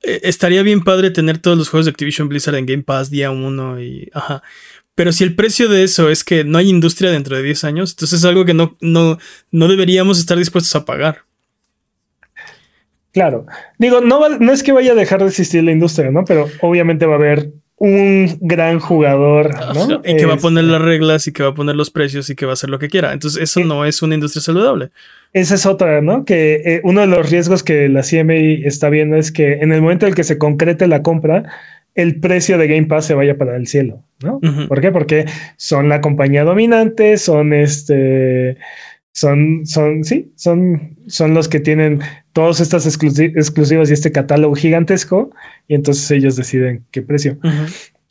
Eh, 0.02 0.20
estaría 0.24 0.62
bien 0.62 0.82
padre 0.82 1.10
tener 1.10 1.38
todos 1.38 1.58
los 1.58 1.68
juegos 1.68 1.86
de 1.86 1.90
Activision 1.90 2.28
Blizzard 2.28 2.54
en 2.56 2.66
Game 2.66 2.82
Pass 2.82 3.10
día 3.10 3.30
uno 3.30 3.80
y, 3.80 4.08
ajá. 4.14 4.42
Pero 4.94 5.12
si 5.12 5.24
el 5.24 5.34
precio 5.34 5.68
de 5.68 5.82
eso 5.82 6.10
es 6.10 6.24
que 6.24 6.44
no 6.44 6.58
hay 6.58 6.68
industria 6.68 7.10
dentro 7.10 7.36
de 7.36 7.42
10 7.42 7.64
años, 7.64 7.92
entonces 7.92 8.18
es 8.18 8.24
algo 8.24 8.44
que 8.44 8.54
no, 8.54 8.76
no, 8.80 9.18
no 9.50 9.68
deberíamos 9.68 10.18
estar 10.18 10.36
dispuestos 10.36 10.74
a 10.74 10.84
pagar. 10.84 11.24
Claro. 13.12 13.46
Digo, 13.78 14.00
no, 14.00 14.28
no 14.28 14.52
es 14.52 14.62
que 14.62 14.72
vaya 14.72 14.92
a 14.92 14.94
dejar 14.96 15.20
de 15.20 15.28
existir 15.28 15.64
la 15.64 15.72
industria, 15.72 16.10
¿no? 16.10 16.24
Pero 16.24 16.48
obviamente 16.60 17.06
va 17.06 17.14
a 17.14 17.18
haber 17.18 17.50
un 17.80 18.36
gran 18.42 18.78
jugador, 18.78 19.50
¿no? 19.74 20.02
Y 20.04 20.16
que 20.16 20.26
va 20.26 20.34
a 20.34 20.36
poner 20.36 20.64
las 20.64 20.82
reglas 20.82 21.26
y 21.26 21.32
que 21.32 21.42
va 21.42 21.48
a 21.48 21.54
poner 21.54 21.76
los 21.76 21.90
precios 21.90 22.28
y 22.28 22.36
que 22.36 22.44
va 22.44 22.52
a 22.52 22.54
hacer 22.54 22.68
lo 22.68 22.78
que 22.78 22.88
quiera. 22.88 23.14
Entonces, 23.14 23.42
eso 23.42 23.60
no 23.60 23.86
es 23.86 24.02
una 24.02 24.14
industria 24.14 24.42
saludable. 24.42 24.90
Esa 25.32 25.54
es 25.54 25.64
otra, 25.64 26.02
¿no? 26.02 26.26
Que 26.26 26.62
eh, 26.64 26.80
uno 26.84 27.00
de 27.00 27.06
los 27.06 27.30
riesgos 27.30 27.62
que 27.62 27.88
la 27.88 28.02
CMA 28.02 28.66
está 28.66 28.90
viendo 28.90 29.16
es 29.16 29.32
que 29.32 29.54
en 29.54 29.72
el 29.72 29.80
momento 29.80 30.04
en 30.04 30.10
el 30.10 30.14
que 30.14 30.24
se 30.24 30.36
concrete 30.36 30.86
la 30.88 31.02
compra, 31.02 31.44
el 31.94 32.20
precio 32.20 32.58
de 32.58 32.68
Game 32.68 32.86
Pass 32.86 33.06
se 33.06 33.14
vaya 33.14 33.38
para 33.38 33.56
el 33.56 33.66
cielo, 33.66 34.04
¿no? 34.22 34.40
¿Por 34.68 34.80
qué? 34.80 34.92
Porque 34.92 35.24
son 35.56 35.88
la 35.88 36.00
compañía 36.00 36.44
dominante, 36.44 37.16
son 37.16 37.52
este 37.52 38.58
son, 39.12 39.66
son, 39.66 40.04
sí, 40.04 40.30
son, 40.36 40.96
son 41.06 41.34
los 41.34 41.48
que 41.48 41.60
tienen 41.60 42.00
todas 42.32 42.60
estas 42.60 42.86
exclusivas 42.86 43.90
y 43.90 43.92
este 43.92 44.12
catálogo 44.12 44.54
gigantesco, 44.54 45.30
y 45.68 45.74
entonces 45.74 46.10
ellos 46.10 46.36
deciden 46.36 46.84
qué 46.90 47.02
precio. 47.02 47.38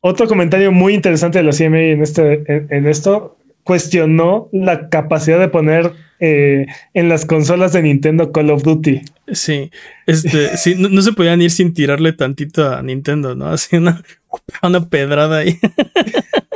Otro 0.01 0.27
comentario 0.27 0.71
muy 0.71 0.93
interesante 0.93 1.39
de 1.39 1.43
la 1.43 1.51
CMA 1.51 1.79
en, 1.79 2.01
este, 2.01 2.43
en, 2.47 2.87
esto 2.87 3.37
cuestionó 3.63 4.49
la 4.51 4.89
capacidad 4.89 5.39
de 5.39 5.49
poner 5.49 5.91
eh, 6.19 6.65
en 6.93 7.09
las 7.09 7.25
consolas 7.25 7.73
de 7.73 7.81
Nintendo 7.81 8.31
Call 8.31 8.49
of 8.49 8.63
Duty. 8.63 9.01
Sí, 9.31 9.71
este, 10.05 10.57
sí, 10.57 10.75
no, 10.77 11.01
se 11.01 11.13
podían 11.13 11.41
ir 11.41 11.51
sin 11.51 11.73
tirarle 11.73 12.13
tantito 12.13 12.69
a 12.69 12.81
Nintendo, 12.81 13.35
¿no? 13.35 13.47
Así 13.47 13.75
una, 13.75 14.03
una 14.61 14.89
pedrada 14.89 15.39
ahí. 15.39 15.59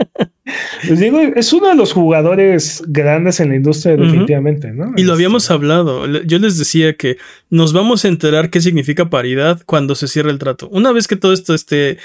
Les 0.88 1.00
digo, 1.00 1.20
es 1.20 1.54
uno 1.54 1.70
de 1.70 1.76
los 1.76 1.94
jugadores 1.94 2.84
grandes 2.88 3.40
en 3.40 3.50
la 3.50 3.56
industria, 3.56 3.96
definitivamente, 3.96 4.72
¿no? 4.72 4.94
Y 4.96 5.04
lo 5.04 5.14
habíamos 5.14 5.44
este, 5.44 5.54
hablado. 5.54 6.06
Yo 6.24 6.40
les 6.40 6.58
decía 6.58 6.96
que 6.96 7.18
nos 7.50 7.74
vamos 7.74 8.06
a 8.06 8.08
enterar 8.08 8.50
qué 8.50 8.62
significa 8.62 9.10
paridad 9.10 9.62
cuando 9.66 9.96
se 9.96 10.08
cierre 10.08 10.32
el 10.32 10.40
trato. 10.40 10.68
Una 10.70 10.92
vez 10.92 11.08
que 11.08 11.16
todo 11.16 11.34
esto 11.34 11.54
esté, 11.54 11.98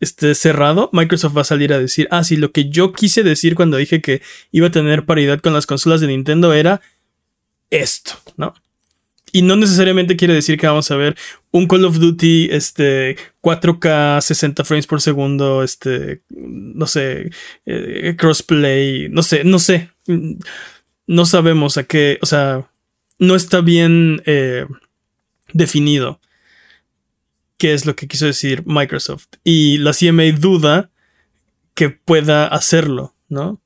esté 0.00 0.34
cerrado, 0.34 0.90
Microsoft 0.92 1.36
va 1.36 1.40
a 1.42 1.44
salir 1.44 1.72
a 1.72 1.78
decir: 1.78 2.08
Ah, 2.10 2.24
sí, 2.24 2.36
lo 2.36 2.52
que 2.52 2.68
yo 2.68 2.92
quise 2.92 3.22
decir 3.22 3.54
cuando 3.54 3.76
dije 3.76 4.00
que 4.00 4.22
iba 4.52 4.68
a 4.68 4.72
tener 4.72 5.04
paridad 5.04 5.40
con 5.40 5.52
las 5.52 5.66
consolas 5.66 6.00
de 6.00 6.08
Nintendo 6.08 6.52
era 6.52 6.80
esto, 7.70 8.12
¿no? 8.36 8.54
Y 9.36 9.42
no 9.42 9.54
necesariamente 9.54 10.16
quiere 10.16 10.32
decir 10.32 10.58
que 10.58 10.66
vamos 10.66 10.90
a 10.90 10.96
ver 10.96 11.14
un 11.50 11.66
Call 11.66 11.84
of 11.84 11.98
Duty 11.98 12.48
este 12.52 13.18
4K 13.42 14.22
60 14.22 14.64
frames 14.64 14.86
por 14.86 15.02
segundo, 15.02 15.62
este 15.62 16.22
no 16.30 16.86
sé, 16.86 17.30
eh, 17.66 18.14
crossplay, 18.16 19.10
no 19.10 19.22
sé, 19.22 19.44
no 19.44 19.58
sé. 19.58 19.90
No 21.06 21.26
sabemos 21.26 21.76
a 21.76 21.84
qué, 21.84 22.18
o 22.22 22.26
sea, 22.26 22.66
no 23.18 23.36
está 23.36 23.60
bien 23.60 24.22
eh, 24.24 24.64
definido 25.52 26.18
qué 27.58 27.74
es 27.74 27.84
lo 27.84 27.94
que 27.94 28.08
quiso 28.08 28.24
decir 28.24 28.62
Microsoft. 28.64 29.28
Y 29.44 29.76
la 29.76 29.92
CMA 29.92 30.32
duda 30.32 30.90
que 31.74 31.90
pueda 31.90 32.46
hacerlo, 32.46 33.14
¿no? 33.28 33.60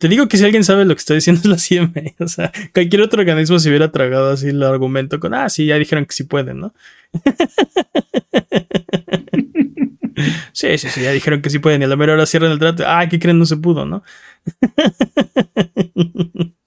Te 0.00 0.08
digo 0.08 0.26
que 0.28 0.38
si 0.38 0.44
alguien 0.46 0.64
sabe 0.64 0.86
lo 0.86 0.94
que 0.94 1.00
está 1.00 1.12
diciendo 1.12 1.42
es 1.44 1.46
la 1.46 1.58
CMA. 1.58 2.14
O 2.20 2.28
sea, 2.28 2.50
cualquier 2.72 3.02
otro 3.02 3.20
organismo 3.20 3.58
se 3.58 3.68
hubiera 3.68 3.92
tragado 3.92 4.30
así 4.30 4.48
el 4.48 4.62
argumento 4.62 5.20
con, 5.20 5.34
ah, 5.34 5.50
sí, 5.50 5.66
ya 5.66 5.76
dijeron 5.76 6.06
que 6.06 6.14
sí 6.14 6.24
pueden, 6.24 6.60
¿no? 6.60 6.72
sí, 10.52 10.78
sí, 10.78 10.88
sí, 10.88 11.02
ya 11.02 11.12
dijeron 11.12 11.42
que 11.42 11.50
sí 11.50 11.58
pueden. 11.58 11.82
Y 11.82 11.84
a 11.84 11.88
la 11.88 11.96
mera 11.96 12.14
hora 12.14 12.24
cierran 12.24 12.50
el 12.50 12.58
trato. 12.58 12.84
Ah, 12.86 13.06
¿qué 13.10 13.18
creen? 13.18 13.38
No 13.38 13.44
se 13.44 13.58
pudo, 13.58 13.84
¿no? 13.84 14.02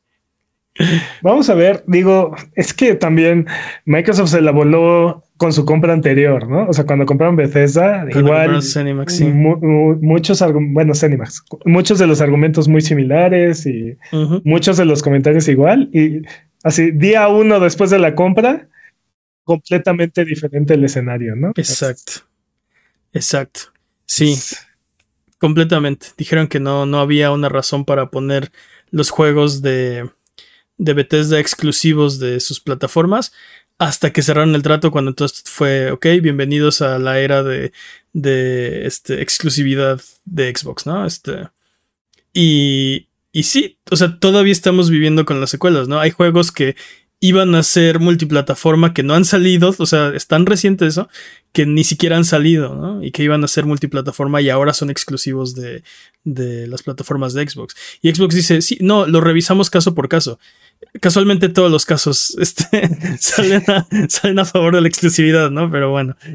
Vamos 1.21 1.49
a 1.49 1.55
ver, 1.55 1.83
digo, 1.87 2.35
es 2.55 2.73
que 2.73 2.95
también 2.95 3.47
Microsoft 3.85 4.29
se 4.29 4.41
la 4.41 4.51
voló 4.51 5.23
con 5.37 5.51
su 5.51 5.65
compra 5.65 5.93
anterior, 5.93 6.47
¿no? 6.47 6.67
O 6.67 6.73
sea, 6.73 6.85
cuando 6.85 7.05
compraron 7.05 7.35
Bethesda, 7.35 8.05
igual 8.09 8.61
muchos 10.01 10.41
bueno, 10.41 10.93
muchos 11.65 11.99
de 11.99 12.07
los 12.07 12.21
argumentos 12.21 12.67
muy 12.67 12.81
similares 12.81 13.65
y 13.65 13.97
muchos 14.43 14.77
de 14.77 14.85
los 14.85 15.01
comentarios 15.03 15.47
igual 15.47 15.89
y 15.91 16.21
así 16.63 16.91
día 16.91 17.27
uno 17.27 17.59
después 17.59 17.89
de 17.89 17.99
la 17.99 18.15
compra 18.15 18.69
completamente 19.43 20.23
diferente 20.23 20.75
el 20.75 20.85
escenario, 20.85 21.35
¿no? 21.35 21.49
Exacto. 21.55 22.13
Exacto. 23.11 23.61
Sí. 24.05 24.35
Completamente. 25.39 26.07
Dijeron 26.17 26.47
que 26.47 26.61
no 26.61 26.85
no 26.85 26.99
había 26.99 27.31
una 27.31 27.49
razón 27.49 27.83
para 27.83 28.09
poner 28.11 28.51
los 28.91 29.09
juegos 29.09 29.61
de 29.61 30.09
de 30.77 30.93
Bethesda 30.93 31.39
exclusivos 31.39 32.19
de 32.19 32.39
sus 32.39 32.59
plataformas 32.59 33.33
hasta 33.77 34.11
que 34.13 34.21
cerraron 34.21 34.55
el 34.55 34.63
trato 34.63 34.91
cuando 34.91 35.11
entonces 35.11 35.43
fue, 35.45 35.91
ok, 35.91 36.05
bienvenidos 36.21 36.81
a 36.81 36.99
la 36.99 37.19
era 37.19 37.43
de, 37.43 37.73
de 38.13 38.85
este, 38.85 39.21
exclusividad 39.21 40.01
de 40.25 40.55
Xbox, 40.55 40.85
¿no? 40.85 41.05
Este, 41.05 41.49
y, 42.33 43.07
y 43.31 43.43
sí, 43.43 43.77
o 43.91 43.95
sea, 43.95 44.19
todavía 44.19 44.51
estamos 44.51 44.89
viviendo 44.89 45.25
con 45.25 45.39
las 45.39 45.49
secuelas, 45.49 45.87
¿no? 45.87 45.99
Hay 45.99 46.11
juegos 46.11 46.51
que 46.51 46.75
iban 47.19 47.55
a 47.55 47.63
ser 47.63 47.99
multiplataforma 47.99 48.93
que 48.93 49.01
no 49.01 49.13
han 49.13 49.23
salido, 49.23 49.73
o 49.77 49.85
sea, 49.85 50.09
es 50.09 50.27
tan 50.27 50.45
reciente 50.45 50.85
eso, 50.85 51.07
que 51.53 51.65
ni 51.65 51.85
siquiera 51.85 52.17
han 52.17 52.25
salido, 52.25 52.75
¿no? 52.75 53.01
Y 53.01 53.11
que 53.11 53.23
iban 53.23 53.43
a 53.45 53.47
ser 53.47 53.65
multiplataforma 53.65 54.41
y 54.41 54.49
ahora 54.49 54.73
son 54.73 54.89
exclusivos 54.89 55.55
de, 55.55 55.83
de 56.25 56.67
las 56.67 56.83
plataformas 56.83 57.33
de 57.33 57.47
Xbox. 57.47 57.75
Y 58.01 58.13
Xbox 58.13 58.35
dice, 58.35 58.61
sí, 58.61 58.77
no, 58.81 59.07
lo 59.07 59.21
revisamos 59.21 59.69
caso 59.69 59.95
por 59.95 60.09
caso. 60.09 60.37
Casualmente 60.99 61.49
todos 61.49 61.71
los 61.71 61.85
casos 61.85 62.35
este, 62.41 62.89
salen, 63.19 63.63
a, 63.67 63.87
salen 64.09 64.39
a 64.39 64.45
favor 64.45 64.75
de 64.75 64.81
la 64.81 64.87
exclusividad, 64.87 65.51
¿no? 65.51 65.69
Pero 65.71 65.91
bueno. 65.91 66.15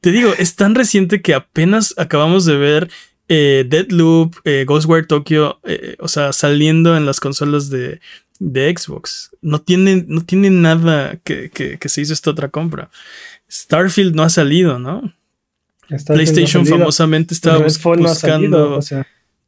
Te 0.00 0.12
digo, 0.12 0.32
es 0.38 0.54
tan 0.54 0.74
reciente 0.74 1.22
que 1.22 1.34
apenas 1.34 1.94
acabamos 1.96 2.44
de 2.44 2.56
ver 2.56 2.88
eh, 3.28 3.66
Deadloop, 3.68 4.36
eh, 4.44 4.64
Ghostwire 4.66 5.06
Tokyo, 5.06 5.60
eh, 5.64 5.96
o 5.98 6.08
sea, 6.08 6.32
saliendo 6.32 6.96
en 6.96 7.04
las 7.04 7.20
consolas 7.20 7.68
de, 7.68 8.00
Xbox. 8.40 9.30
No 9.42 9.60
tiene, 9.60 10.04
no 10.06 10.24
tiene 10.24 10.50
nada 10.50 11.16
que, 11.24 11.78
se 11.84 12.00
hizo 12.00 12.12
esta 12.12 12.30
otra 12.30 12.48
compra. 12.48 12.90
Starfield 13.50 14.14
no 14.14 14.22
ha 14.22 14.30
salido, 14.30 14.78
¿no? 14.78 15.12
PlayStation 16.06 16.64
famosamente 16.66 17.34
estaba 17.34 17.58
buscando. 17.58 18.78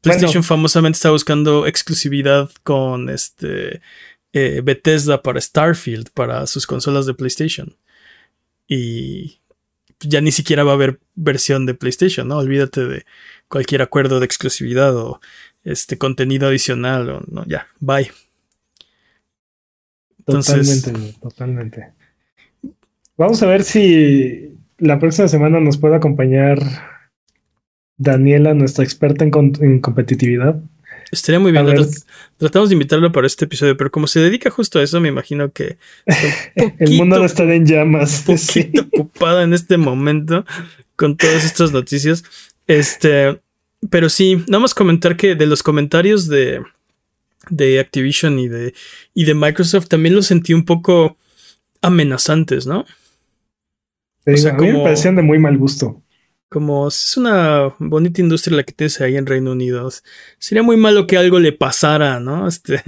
PlayStation 0.00 0.42
famosamente 0.42 0.96
está 0.96 1.10
buscando 1.10 1.66
exclusividad 1.66 2.50
con 2.62 3.08
este 3.08 3.80
Bethesda 4.32 5.22
para 5.22 5.40
Starfield, 5.40 6.10
para 6.12 6.46
sus 6.46 6.66
consolas 6.66 7.06
de 7.06 7.14
PlayStation. 7.14 7.76
Y 8.66 9.40
ya 10.00 10.20
ni 10.20 10.32
siquiera 10.32 10.64
va 10.64 10.70
a 10.70 10.74
haber 10.74 11.00
versión 11.14 11.66
de 11.66 11.74
PlayStation, 11.74 12.28
¿no? 12.28 12.38
Olvídate 12.38 12.86
de 12.86 13.04
cualquier 13.48 13.82
acuerdo 13.82 14.20
de 14.20 14.26
exclusividad 14.26 14.96
o 14.96 15.20
este 15.64 15.98
contenido 15.98 16.48
adicional 16.48 17.10
o 17.10 17.22
no, 17.28 17.44
ya, 17.46 17.66
bye. 17.80 18.10
totalmente, 20.24 20.92
totalmente. 21.20 21.92
Vamos 23.18 23.42
a 23.42 23.46
ver 23.46 23.64
si 23.64 24.54
la 24.78 24.98
próxima 24.98 25.28
semana 25.28 25.60
nos 25.60 25.76
puede 25.76 25.96
acompañar 25.96 26.58
Daniela, 28.00 28.54
nuestra 28.54 28.82
experta 28.82 29.24
en, 29.24 29.80
competitividad. 29.80 30.58
Estaría 31.12 31.38
muy 31.38 31.52
bien. 31.52 31.66
Tratamos 32.38 32.70
de 32.70 32.74
invitarlo 32.74 33.12
para 33.12 33.26
este 33.26 33.44
episodio, 33.44 33.76
pero 33.76 33.90
como 33.90 34.06
se 34.06 34.20
dedica 34.20 34.48
justo 34.48 34.78
a 34.78 34.82
eso, 34.82 35.00
me 35.00 35.08
imagino 35.08 35.52
que 35.52 35.76
el 36.78 36.96
mundo 36.96 37.18
no 37.18 37.26
está 37.26 37.42
en 37.42 37.66
llamas. 37.66 38.24
Un 38.26 38.36
poquito 38.36 38.86
ocupado 38.96 39.42
en 39.42 39.52
este 39.52 39.76
momento 39.76 40.46
con 40.96 41.18
todas 41.18 41.44
estas 41.44 41.72
noticias. 41.72 42.24
Este, 42.66 43.38
pero 43.90 44.08
sí, 44.08 44.36
nada 44.48 44.60
más 44.60 44.72
comentar 44.72 45.16
que 45.16 45.34
de 45.34 45.46
los 45.46 45.62
comentarios 45.62 46.26
de, 46.26 46.62
de 47.50 47.80
Activision 47.80 48.38
y 48.38 48.48
de, 48.48 48.72
y 49.12 49.24
de 49.24 49.34
Microsoft 49.34 49.88
también 49.88 50.14
los 50.14 50.26
sentí 50.26 50.54
un 50.54 50.64
poco 50.64 51.18
amenazantes, 51.82 52.66
¿no? 52.66 52.86
a 54.26 54.52
mí 54.52 54.72
me 54.72 54.82
parecían 54.82 55.16
de 55.16 55.22
muy 55.22 55.38
mal 55.38 55.58
gusto. 55.58 56.02
Como 56.50 56.88
es 56.88 57.16
una 57.16 57.74
bonita 57.78 58.20
industria 58.20 58.58
la 58.58 58.64
que 58.64 58.74
tienes 58.74 59.00
ahí 59.00 59.16
en 59.16 59.24
Reino 59.24 59.52
Unido. 59.52 59.88
Sería 60.38 60.62
muy 60.62 60.76
malo 60.76 61.06
que 61.06 61.16
algo 61.16 61.38
le 61.38 61.52
pasara, 61.52 62.20
¿no? 62.20 62.46
Este, 62.48 62.82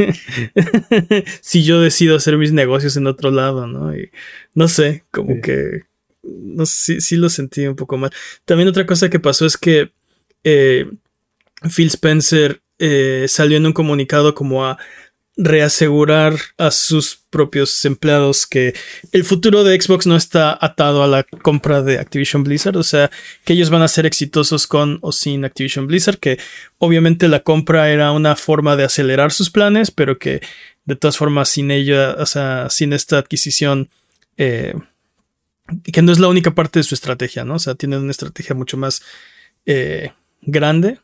si 1.40 1.64
yo 1.64 1.80
decido 1.80 2.16
hacer 2.16 2.36
mis 2.36 2.52
negocios 2.52 2.96
en 2.98 3.06
otro 3.06 3.30
lado, 3.30 3.66
¿no? 3.66 3.96
Y 3.96 4.10
no 4.54 4.68
sé, 4.68 5.04
como 5.10 5.40
que 5.40 5.82
no 6.22 6.66
sé, 6.66 7.00
sí, 7.00 7.16
lo 7.16 7.28
sentí 7.28 7.66
un 7.66 7.76
poco 7.76 7.96
mal. 7.96 8.10
También 8.44 8.68
otra 8.68 8.86
cosa 8.86 9.10
que 9.10 9.20
pasó 9.20 9.46
es 9.46 9.56
que 9.56 9.92
eh, 10.44 10.90
Phil 11.74 11.88
Spencer 11.88 12.62
eh, 12.78 13.26
salió 13.28 13.56
en 13.56 13.66
un 13.66 13.72
comunicado 13.72 14.34
como 14.34 14.66
a 14.66 14.78
reasegurar 15.42 16.36
a 16.58 16.70
sus 16.70 17.18
propios 17.30 17.84
empleados 17.84 18.46
que 18.46 18.74
el 19.12 19.24
futuro 19.24 19.64
de 19.64 19.80
Xbox 19.80 20.06
no 20.06 20.16
está 20.16 20.56
atado 20.60 21.02
a 21.02 21.06
la 21.06 21.24
compra 21.24 21.82
de 21.82 21.98
Activision 21.98 22.44
Blizzard, 22.44 22.76
o 22.76 22.82
sea, 22.82 23.10
que 23.44 23.54
ellos 23.54 23.70
van 23.70 23.82
a 23.82 23.88
ser 23.88 24.06
exitosos 24.06 24.66
con 24.66 24.98
o 25.00 25.12
sin 25.12 25.44
Activision 25.44 25.86
Blizzard, 25.86 26.18
que 26.18 26.38
obviamente 26.78 27.28
la 27.28 27.40
compra 27.40 27.90
era 27.90 28.12
una 28.12 28.36
forma 28.36 28.76
de 28.76 28.84
acelerar 28.84 29.32
sus 29.32 29.50
planes, 29.50 29.90
pero 29.90 30.18
que 30.18 30.40
de 30.84 30.96
todas 30.96 31.16
formas 31.16 31.48
sin 31.48 31.70
ella, 31.70 32.16
o 32.18 32.26
sea, 32.26 32.68
sin 32.70 32.92
esta 32.92 33.18
adquisición, 33.18 33.88
eh, 34.36 34.74
que 35.84 36.02
no 36.02 36.12
es 36.12 36.18
la 36.18 36.28
única 36.28 36.54
parte 36.54 36.80
de 36.80 36.84
su 36.84 36.94
estrategia, 36.94 37.44
¿no? 37.44 37.54
O 37.54 37.58
sea, 37.58 37.74
tienen 37.74 38.00
una 38.00 38.10
estrategia 38.10 38.54
mucho 38.54 38.76
más 38.76 39.02
eh, 39.66 40.12
grande 40.42 40.98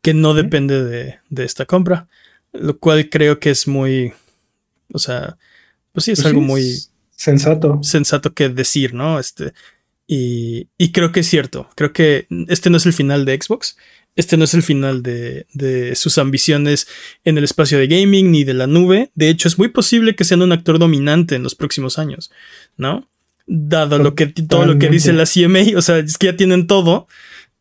que 0.00 0.14
no 0.14 0.34
depende 0.34 0.84
de, 0.84 1.44
esta 1.44 1.64
compra, 1.64 2.08
lo 2.54 2.78
cual 2.78 3.10
creo 3.10 3.38
que 3.38 3.50
es 3.50 3.68
muy, 3.68 4.12
o 4.92 4.98
sea, 4.98 5.36
pues 5.92 6.04
sí, 6.04 6.12
es 6.12 6.20
pues 6.20 6.26
algo 6.26 6.40
muy 6.40 6.78
sensato. 7.16 7.80
Sensato 7.82 8.32
que 8.32 8.48
decir, 8.48 8.94
¿no? 8.94 9.18
Este, 9.18 9.52
y, 10.06 10.68
y, 10.78 10.92
creo 10.92 11.12
que 11.12 11.20
es 11.20 11.28
cierto, 11.28 11.68
creo 11.76 11.92
que 11.92 12.26
este 12.48 12.70
no 12.70 12.76
es 12.76 12.86
el 12.86 12.92
final 12.92 13.24
de 13.24 13.38
Xbox, 13.40 13.76
este 14.16 14.36
no 14.36 14.44
es 14.44 14.54
el 14.54 14.62
final 14.62 15.02
de, 15.02 15.46
de, 15.54 15.94
sus 15.96 16.18
ambiciones 16.18 16.86
en 17.24 17.38
el 17.38 17.44
espacio 17.44 17.78
de 17.78 17.88
gaming 17.88 18.30
ni 18.30 18.44
de 18.44 18.54
la 18.54 18.66
nube, 18.66 19.10
de 19.14 19.28
hecho 19.28 19.48
es 19.48 19.58
muy 19.58 19.68
posible 19.68 20.14
que 20.14 20.24
sean 20.24 20.42
un 20.42 20.52
actor 20.52 20.78
dominante 20.78 21.36
en 21.36 21.42
los 21.42 21.54
próximos 21.54 21.98
años, 21.98 22.30
¿no? 22.76 23.08
dado 23.46 23.98
lo 23.98 24.14
que 24.14 24.26
todo 24.26 24.66
lo 24.66 24.78
que 24.78 24.88
dice 24.88 25.12
la 25.12 25.26
CMA, 25.26 25.76
o 25.76 25.82
sea, 25.82 25.98
es 25.98 26.18
que 26.18 26.28
ya 26.28 26.36
tienen 26.36 26.66
todo. 26.66 27.06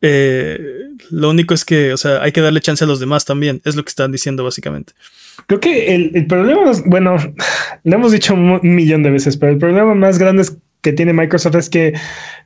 Eh, 0.05 0.59
lo 1.11 1.29
único 1.29 1.53
es 1.53 1.63
que, 1.63 1.93
o 1.93 1.97
sea, 1.97 2.21
hay 2.21 2.33
que 2.33 2.41
darle 2.41 2.59
chance 2.59 2.83
a 2.83 2.87
los 2.87 2.99
demás 2.99 3.23
también, 3.23 3.61
es 3.63 3.77
lo 3.77 3.83
que 3.83 3.89
están 3.89 4.11
diciendo 4.11 4.43
básicamente. 4.43 4.91
Creo 5.47 5.61
que 5.61 5.95
el, 5.95 6.27
problema, 6.27 6.69
es, 6.69 6.83
bueno, 6.85 7.15
lo 7.83 7.95
hemos 7.95 8.11
dicho 8.11 8.33
un 8.33 8.59
millón 8.63 9.01
de 9.03 9.11
veces, 9.11 9.37
pero 9.37 9.53
el 9.53 9.57
problema 9.57 9.95
más 9.95 10.19
grande 10.19 10.43
que 10.81 10.91
tiene 10.91 11.13
Microsoft 11.13 11.55
es 11.55 11.69
que 11.69 11.93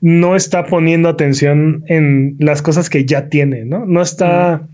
no 0.02 0.36
está 0.36 0.68
poniendo 0.68 1.10
atención 1.10 1.84
en 1.88 2.36
las 2.40 2.62
cosas 2.62 2.92
que 2.92 3.06
ya 3.06 3.28
tiene, 3.28 3.66
¿no? 3.66 3.88
No 3.88 4.04
está, 4.04 4.68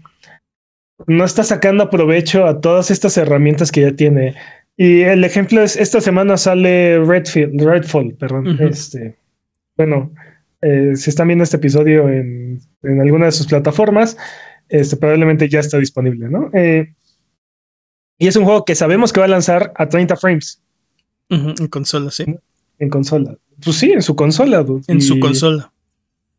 no 1.08 1.24
está 1.24 1.44
sacando 1.46 1.90
provecho 1.90 2.46
a 2.46 2.60
todas 2.60 2.92
estas 2.92 3.18
herramientas 3.18 3.72
que 3.72 3.80
ya 3.80 3.94
tiene. 3.94 4.36
Y 4.76 5.04
el 5.04 5.24
ejemplo 5.24 5.62
es, 5.62 5.78
esta 5.78 6.02
semana 6.02 6.36
sale 6.36 7.00
Redfield, 7.00 7.62
Redfall, 7.62 8.14
perdón. 8.16 8.58
Este, 8.60 9.16
bueno, 9.78 10.12
eh, 10.62 10.92
si 10.96 11.10
están 11.10 11.28
viendo 11.28 11.46
este 11.46 11.56
episodio 11.56 12.10
en, 12.10 12.60
en, 12.84 13.02
alguna 13.02 13.26
de 13.26 13.32
sus 13.32 13.48
plataformas, 13.48 14.18
este, 14.70 14.98
probablemente 14.98 15.50
ya 15.50 15.60
está 15.60 15.78
disponible, 15.78 16.30
¿no? 16.30 16.50
Eh, 16.54 16.94
Y 18.18 18.28
es 18.28 18.36
un 18.36 18.46
juego 18.46 18.66
que 18.66 18.76
sabemos 18.76 19.12
que 19.12 19.20
va 19.20 19.26
a 19.26 19.30
lanzar 19.30 19.74
a 19.76 19.88
30 19.88 20.16
frames. 20.18 20.62
en 21.30 21.68
consola, 21.68 22.12
sí. 22.12 22.26
En 22.80 22.90
consola. 22.90 23.38
Pues 23.64 23.78
sí, 23.78 23.92
en 23.92 24.02
su 24.02 24.16
consola. 24.16 24.66
En 24.88 25.02
su 25.02 25.20
consola. 25.20 25.72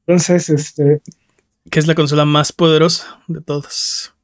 Entonces, 0.06 0.50
este. 0.50 1.00
Que 1.70 1.78
es 1.78 1.86
la 1.86 1.94
consola 1.94 2.24
más 2.24 2.52
poderosa 2.52 3.20
de 3.26 3.40
todas. 3.40 4.14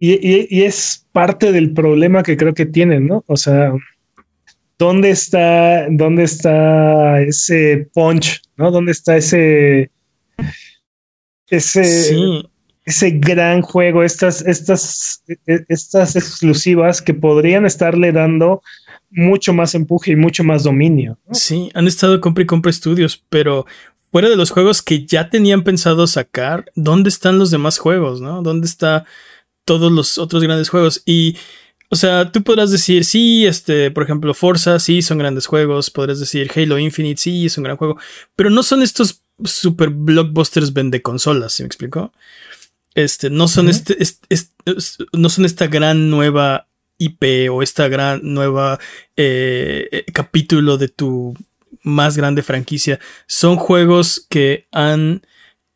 Y, 0.00 0.62
es 0.62 1.06
parte 1.12 1.50
del 1.50 1.72
problema 1.72 2.22
que 2.22 2.36
creo 2.36 2.54
que 2.54 2.66
tienen, 2.66 3.08
¿no? 3.08 3.24
O 3.26 3.36
sea, 3.36 3.72
¿dónde 4.78 5.10
está, 5.10 5.88
dónde 5.90 6.22
está 6.22 7.20
ese 7.20 7.88
punch, 7.92 8.42
¿no? 8.56 8.70
¿Dónde 8.70 8.92
está 8.92 9.16
ese, 9.16 9.90
ese, 11.50 12.42
ese 12.84 13.10
gran 13.10 13.62
juego, 13.62 14.02
estas, 14.02 14.42
estas, 14.42 15.22
e, 15.46 15.64
estas 15.68 16.16
exclusivas 16.16 17.02
que 17.02 17.14
podrían 17.14 17.66
estarle 17.66 18.12
dando 18.12 18.62
mucho 19.10 19.52
más 19.52 19.74
empuje 19.74 20.12
y 20.12 20.16
mucho 20.16 20.44
más 20.44 20.64
dominio? 20.64 21.18
Sí, 21.32 21.70
han 21.74 21.86
estado 21.86 22.20
compra 22.20 22.42
y 22.42 22.46
compra 22.46 22.70
estudios, 22.70 23.22
pero 23.28 23.66
fuera 24.10 24.28
de 24.28 24.36
los 24.36 24.50
juegos 24.50 24.82
que 24.82 25.06
ya 25.06 25.30
tenían 25.30 25.64
pensado 25.64 26.06
sacar, 26.06 26.66
¿dónde 26.74 27.08
están 27.08 27.38
los 27.38 27.50
demás 27.50 27.78
juegos, 27.78 28.20
no? 28.20 28.42
¿Dónde 28.42 28.66
está 28.66 29.04
todos 29.68 29.92
los 29.92 30.16
otros 30.16 30.42
grandes 30.42 30.70
juegos. 30.70 31.02
Y, 31.04 31.36
o 31.90 31.96
sea, 31.96 32.32
tú 32.32 32.42
podrás 32.42 32.70
decir, 32.70 33.04
sí, 33.04 33.46
este, 33.46 33.90
por 33.90 34.02
ejemplo, 34.02 34.32
Forza, 34.32 34.78
sí, 34.78 35.02
son 35.02 35.18
grandes 35.18 35.46
juegos. 35.46 35.90
Podrás 35.90 36.18
decir 36.18 36.50
Halo 36.56 36.78
Infinite, 36.78 37.20
sí, 37.20 37.44
es 37.44 37.58
un 37.58 37.64
gran 37.64 37.76
juego. 37.76 37.98
Pero 38.34 38.48
no 38.48 38.62
son 38.62 38.82
estos 38.82 39.22
super 39.44 39.90
blockbusters 39.90 40.72
vende 40.72 41.02
consolas, 41.02 41.52
¿sí 41.52 41.62
me 41.62 41.66
explico? 41.66 42.12
Este, 42.94 43.30
no 43.30 43.48
son 43.48 43.68
este, 43.68 43.96
no 45.12 45.28
son 45.28 45.44
esta 45.44 45.66
gran 45.66 46.10
nueva 46.10 46.68
IP 46.98 47.50
o 47.50 47.62
esta 47.62 47.88
gran 47.88 48.20
nueva 48.22 48.80
eh, 49.16 49.88
eh, 49.92 50.04
capítulo 50.12 50.78
de 50.78 50.88
tu 50.88 51.36
más 51.82 52.16
grande 52.16 52.42
franquicia. 52.42 52.98
Son 53.26 53.56
juegos 53.56 54.26
que 54.28 54.66
han 54.72 55.22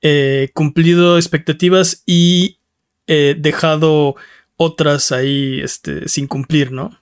eh, 0.01 0.51
cumplido 0.53 1.17
expectativas 1.17 2.03
y 2.07 2.59
eh, 3.07 3.37
dejado 3.39 4.17
otras 4.57 5.13
ahí 5.13 5.61
este, 5.63 6.09
sin 6.09 6.27
cumplir, 6.27 6.73
¿no? 6.73 7.01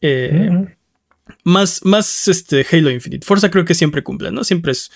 Eh, 0.00 0.50
más, 1.44 1.84
más 1.84 2.28
este, 2.28 2.66
Halo 2.70 2.90
Infinite. 2.90 3.26
Forza 3.26 3.50
creo 3.50 3.64
que 3.64 3.74
siempre 3.74 4.02
cumple, 4.02 4.32
¿no? 4.32 4.44
Siempre 4.44 4.72
es. 4.72 4.90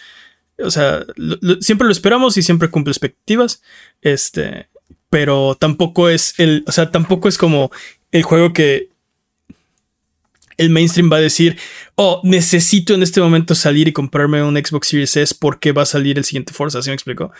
O 0.58 0.70
sea, 0.70 1.04
siempre 1.60 1.86
lo 1.86 1.92
esperamos 1.92 2.36
y 2.36 2.42
siempre 2.42 2.70
cumple 2.70 2.92
expectativas. 2.92 3.62
Este. 4.02 4.66
Pero 5.10 5.56
tampoco 5.58 6.08
es 6.08 6.34
el. 6.38 6.64
O 6.66 6.72
sea, 6.72 6.90
tampoco 6.90 7.28
es 7.28 7.38
como 7.38 7.70
el 8.12 8.22
juego 8.22 8.52
que 8.52 8.88
el 10.56 10.70
mainstream 10.70 11.10
va 11.12 11.16
a 11.16 11.20
decir, 11.20 11.58
oh, 11.96 12.20
necesito 12.24 12.94
en 12.94 13.02
este 13.02 13.20
momento 13.20 13.54
salir 13.54 13.88
y 13.88 13.92
comprarme 13.92 14.42
un 14.42 14.56
Xbox 14.56 14.88
Series 14.88 15.16
S 15.16 15.34
porque 15.38 15.72
va 15.72 15.82
a 15.82 15.86
salir 15.86 16.18
el 16.18 16.24
siguiente 16.24 16.52
Forza, 16.52 16.80
¿sí 16.82 16.90
me 16.90 16.94
explico? 16.94 17.30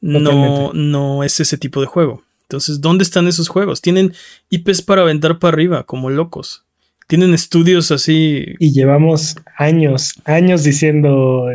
No, 0.00 0.72
no 0.72 1.24
es 1.24 1.40
ese 1.40 1.58
tipo 1.58 1.80
de 1.80 1.86
juego. 1.86 2.22
Entonces, 2.42 2.80
¿dónde 2.80 3.04
están 3.04 3.26
esos 3.26 3.48
juegos? 3.48 3.80
Tienen 3.80 4.14
IPs 4.50 4.82
para 4.82 5.02
aventar 5.02 5.38
para 5.38 5.54
arriba, 5.54 5.84
como 5.84 6.10
locos. 6.10 6.64
Tienen 7.06 7.34
estudios 7.34 7.90
así. 7.90 8.44
Y 8.58 8.72
llevamos 8.72 9.36
años, 9.56 10.14
años 10.24 10.62
diciendo. 10.62 11.46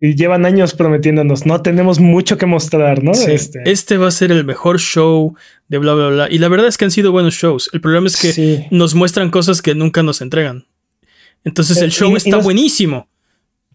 Y 0.00 0.14
llevan 0.14 0.46
años 0.46 0.74
prometiéndonos, 0.74 1.44
no 1.44 1.60
tenemos 1.60 1.98
mucho 1.98 2.38
que 2.38 2.46
mostrar, 2.46 3.02
¿no? 3.02 3.12
Este. 3.12 3.60
este. 3.64 3.96
va 3.96 4.08
a 4.08 4.12
ser 4.12 4.30
el 4.30 4.44
mejor 4.44 4.78
show 4.78 5.34
de 5.66 5.78
bla, 5.78 5.94
bla, 5.94 6.08
bla. 6.08 6.28
Y 6.30 6.38
la 6.38 6.48
verdad 6.48 6.68
es 6.68 6.78
que 6.78 6.84
han 6.84 6.92
sido 6.92 7.10
buenos 7.10 7.34
shows. 7.34 7.68
El 7.72 7.80
problema 7.80 8.06
es 8.06 8.16
que 8.16 8.68
nos 8.70 8.94
muestran 8.94 9.30
cosas 9.30 9.60
que 9.60 9.74
nunca 9.74 10.02
nos 10.04 10.20
entregan. 10.20 10.66
Entonces 11.44 11.82
el 11.82 11.90
show 11.90 12.14
está 12.16 12.36
buenísimo. 12.36 13.08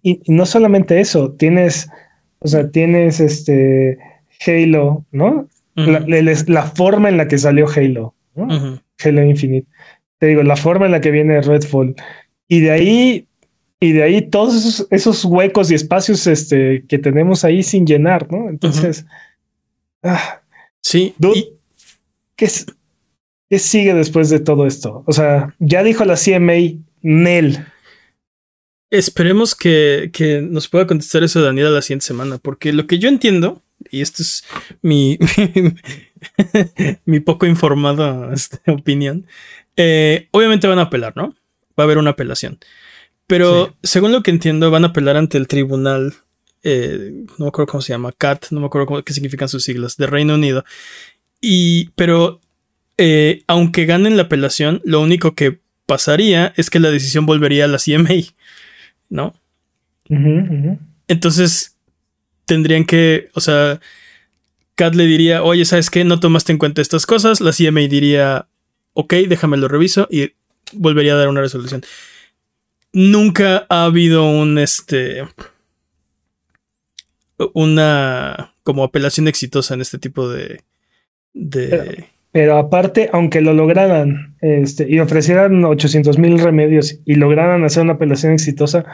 Y, 0.02 0.22
y, 0.24 0.32
no 0.32 0.46
solamente 0.46 1.00
eso, 1.00 1.32
tienes, 1.32 1.90
o 2.40 2.48
sea, 2.48 2.70
tienes 2.70 3.20
este 3.20 3.98
Halo, 4.46 5.06
¿no? 5.12 5.48
la, 5.76 6.64
forma 6.64 7.10
en 7.10 7.18
la 7.18 7.28
que 7.28 7.38
salió 7.38 7.68
Halo, 7.68 8.14
Halo 8.36 9.24
Infinite. 9.24 9.68
Te 10.20 10.28
digo, 10.28 10.44
la 10.44 10.56
forma 10.56 10.86
en 10.86 10.92
la 10.92 11.02
que 11.02 11.12
viene 11.12 11.42
Redfall. 11.42 11.96
Y 12.48 12.62
de 12.62 12.72
ahí, 12.72 13.28
y 13.84 13.92
de 13.92 14.04
ahí 14.04 14.22
todos 14.22 14.88
esos, 14.92 15.26
huecos 15.26 15.70
y 15.70 15.76
espacios 15.76 16.26
este, 16.26 16.86
que 16.88 16.98
tenemos 16.98 17.44
ahí 17.44 17.64
sin 17.64 17.86
llenar, 17.86 18.32
¿no? 18.32 18.48
Entonces, 18.50 19.06
ah, 20.04 20.42
sí. 20.80 21.14
¿qué, 22.38 22.48
¿qué, 23.50 23.60
sigue 23.60 23.94
después 23.94 24.30
de 24.30 24.40
todo 24.40 24.66
esto? 24.66 25.04
O 25.06 25.12
sea, 25.12 25.54
ya 25.60 25.84
dijo 25.84 26.06
la 26.06 26.16
CMA, 26.16 26.80
Nel. 27.02 27.66
Esperemos 28.90 29.54
que, 29.54 30.12
que 30.14 30.42
nos 30.42 30.70
pueda 30.70 30.88
contestar 30.88 31.24
eso 31.24 31.42
Daniel 31.42 31.74
la 31.74 31.82
siguiente 31.82 32.06
semana, 32.06 32.38
porque 32.38 32.72
lo 32.72 32.88
que 32.88 33.00
yo 33.00 33.10
entiendo 33.10 33.62
y 33.92 34.00
esto 34.00 34.22
es 34.22 34.46
mi, 34.82 35.20
mi 37.06 37.20
poco 37.20 37.46
informada 37.46 38.34
este, 38.34 38.72
opinión, 38.72 39.28
eh, 39.76 40.30
obviamente 40.32 40.68
van 40.68 40.80
a 40.80 40.84
apelar, 40.84 41.18
¿no? 41.18 41.36
Va 41.78 41.84
a 41.84 41.84
haber 41.84 41.98
una 41.98 42.12
apelación. 42.12 42.60
Pero 43.34 43.76
según 43.82 44.12
lo 44.12 44.22
que 44.22 44.30
entiendo, 44.30 44.70
van 44.70 44.84
a 44.84 44.90
apelar 44.90 45.18
ante 45.18 45.40
el 45.40 45.48
tribunal, 45.48 46.14
eh, 46.62 47.26
no 47.40 47.46
me 47.46 47.48
acuerdo 47.48 47.72
cómo 47.72 47.82
se 47.82 47.92
llama, 47.92 48.12
CAT, 48.12 48.52
no 48.52 48.60
me 48.60 48.68
acuerdo 48.68 49.04
qué 49.04 49.12
significan 49.12 49.50
sus 49.50 49.64
siglas, 49.64 49.98
de 49.98 50.06
Reino 50.06 50.36
Unido. 50.36 50.64
Y, 51.42 51.90
pero, 51.96 52.42
eh, 53.00 53.42
aunque 53.48 53.88
ganen 53.88 54.18
la 54.18 54.24
apelación, 54.24 54.84
lo 54.86 55.02
único 55.02 55.34
que 55.34 55.58
pasaría 55.88 56.54
es 56.58 56.70
que 56.70 56.80
la 56.80 56.92
decisión 56.92 57.26
volvería 57.26 57.66
a 57.66 57.70
la 57.70 57.80
CMA, 57.80 58.36
¿no? 59.10 59.34
Entonces, 61.08 61.76
tendrían 62.46 62.86
que, 62.86 63.32
o 63.34 63.42
sea, 63.42 63.80
Kat 64.76 64.94
le 64.94 65.08
diría, 65.08 65.42
oye, 65.42 65.66
¿sabes 65.66 65.90
qué? 65.90 66.04
No 66.04 66.20
tomaste 66.20 66.52
en 66.52 66.60
cuenta 66.60 66.84
estas 66.84 67.08
cosas. 67.08 67.42
La 67.42 67.52
CMA 67.52 67.88
diría, 67.88 68.46
ok, 68.94 69.12
déjame 69.28 69.58
lo 69.58 69.68
reviso 69.70 70.08
y 70.12 70.34
volvería 70.72 71.14
a 71.14 71.18
dar 71.18 71.30
una 71.30 71.42
resolución. 71.42 71.84
Nunca 72.94 73.66
ha 73.70 73.86
habido 73.86 74.30
un, 74.30 74.60
este, 74.60 75.24
una, 77.54 78.54
como 78.64 78.84
apelación 78.84 79.28
exitosa 79.28 79.74
en 79.74 79.82
este 79.82 79.98
tipo 79.98 80.30
de... 80.30 80.62
de... 81.34 82.06
Pero, 82.32 82.58
aparte, 82.58 83.10
aunque 83.14 83.42
lo 83.42 83.54
lograran 83.54 84.36
este, 84.42 84.88
y 84.90 85.00
ofrecieran 85.00 85.64
800 85.64 86.18
mil 86.18 86.40
remedios 86.40 87.00
y 87.06 87.16
lograran 87.16 87.64
hacer 87.64 87.84
una 87.84 87.94
apelación 87.94 88.34
exitosa, 88.34 88.86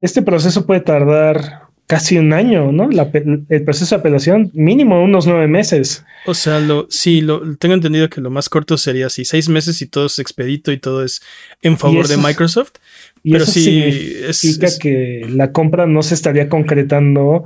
este 0.00 0.22
proceso 0.22 0.64
puede 0.64 0.80
tardar 0.80 1.70
casi 1.90 2.18
un 2.18 2.32
año, 2.32 2.70
¿no? 2.70 2.88
el 2.88 3.64
proceso 3.64 3.96
de 3.96 3.98
apelación, 3.98 4.50
mínimo 4.54 5.02
unos 5.02 5.26
nueve 5.26 5.48
meses. 5.48 6.04
O 6.24 6.34
sea, 6.34 6.60
lo, 6.60 6.86
sí, 6.88 7.20
lo, 7.20 7.56
tengo 7.56 7.74
entendido 7.74 8.08
que 8.08 8.20
lo 8.20 8.30
más 8.30 8.48
corto 8.48 8.78
sería 8.78 9.06
así, 9.06 9.24
seis 9.24 9.48
meses 9.48 9.82
y 9.82 9.86
todo 9.86 10.06
es 10.06 10.20
expedito 10.20 10.70
y 10.70 10.78
todo 10.78 11.02
es 11.02 11.20
en 11.62 11.76
favor 11.76 12.06
de 12.06 12.16
Microsoft. 12.16 12.74
Y 13.22 13.32
pero 13.32 13.46
sí 13.46 14.22
significa 14.32 14.68
que 14.80 15.26
la 15.28 15.52
compra 15.52 15.86
no 15.86 16.02
se 16.02 16.14
estaría 16.14 16.48
concretando 16.48 17.44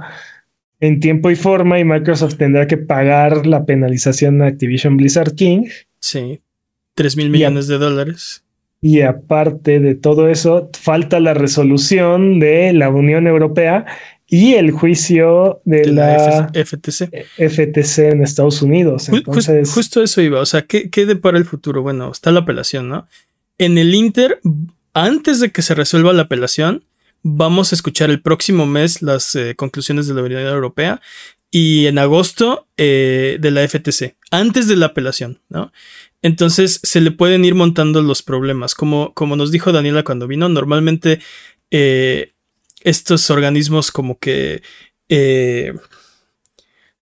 en 0.81 1.01
tiempo 1.01 1.31
y 1.31 1.37
forma 1.37 1.79
y 1.81 1.85
Microsoft 1.85 2.37
tendrá 2.37 2.67
que 2.67 2.77
pagar 2.77 3.47
la 3.47 3.65
penalización 3.65 4.43
a 4.43 4.47
Activision 4.47 4.97
Blizzard 4.97 5.35
King. 5.35 5.67
Sí, 5.99 6.41
tres 6.95 7.17
mil 7.17 7.31
millones 7.31 7.69
de 7.69 7.79
dólares. 7.79 8.45
Y 8.81 9.01
aparte 9.01 9.81
de 9.81 9.95
todo 9.95 10.29
eso, 10.29 10.69
falta 10.79 11.19
la 11.19 11.33
resolución 11.33 12.39
de 12.39 12.73
la 12.75 12.91
Unión 12.91 13.27
Europea 13.27 13.87
y 14.27 14.55
el 14.55 14.73
juicio 14.73 15.63
de, 15.65 15.87
la, 15.87 16.51
FTC. 16.53 17.09
FTC 17.39 17.99
en 18.11 18.23
Estados 18.23 18.61
Unidos. 18.61 19.09
justo 19.73 20.03
eso 20.03 20.21
iba. 20.21 20.41
O 20.41 20.47
sea, 20.47 20.63
¿qué, 20.63 20.91
¿qué 20.91 21.07
depara 21.07 21.39
el 21.39 21.47
futuro? 21.47 21.83
Bueno, 21.83 22.11
está 22.11 22.31
la 22.31 22.41
apelación, 22.41 22.89
¿no? 22.91 23.09
En 23.57 23.79
el 23.79 23.95
Inter, 23.95 24.41
antes 24.95 25.41
de 25.41 25.53
que 25.53 25.63
se 25.63 25.75
resuelva 25.75 26.13
la 26.13 26.23
apelación, 26.23 26.85
vamos 27.23 27.73
a 27.73 27.75
escuchar 27.75 28.11
el 28.11 28.23
próximo 28.23 28.67
mes 28.67 29.03
las 29.03 29.35
eh, 29.35 29.55
conclusiones 29.57 30.07
de 30.07 30.15
la 30.15 30.23
Unión 30.23 30.43
Europea 30.43 31.01
y 31.51 31.87
en 31.87 31.99
agosto 31.99 32.67
eh, 32.77 33.39
de 33.41 33.51
la 33.53 33.67
FTC, 33.69 34.17
antes 34.31 34.67
de 34.67 34.77
la 34.77 34.87
apelación, 34.87 35.41
¿no? 35.49 35.73
Entonces 36.21 36.81
se 36.83 37.01
le 37.01 37.11
pueden 37.11 37.45
ir 37.45 37.55
montando 37.55 38.03
los 38.03 38.23
problemas. 38.23 38.75
Como, 38.75 39.13
como 39.13 39.37
nos 39.37 39.53
dijo 39.53 39.73
Daniela 39.73 40.05
cuando 40.05 40.27
vino, 40.27 40.49
normalmente 40.49 41.21
eh, 41.71 42.33
estos 42.81 43.31
organismos 43.31 43.93
como 43.93 44.19
que 44.19 44.63
eh, 45.09 45.75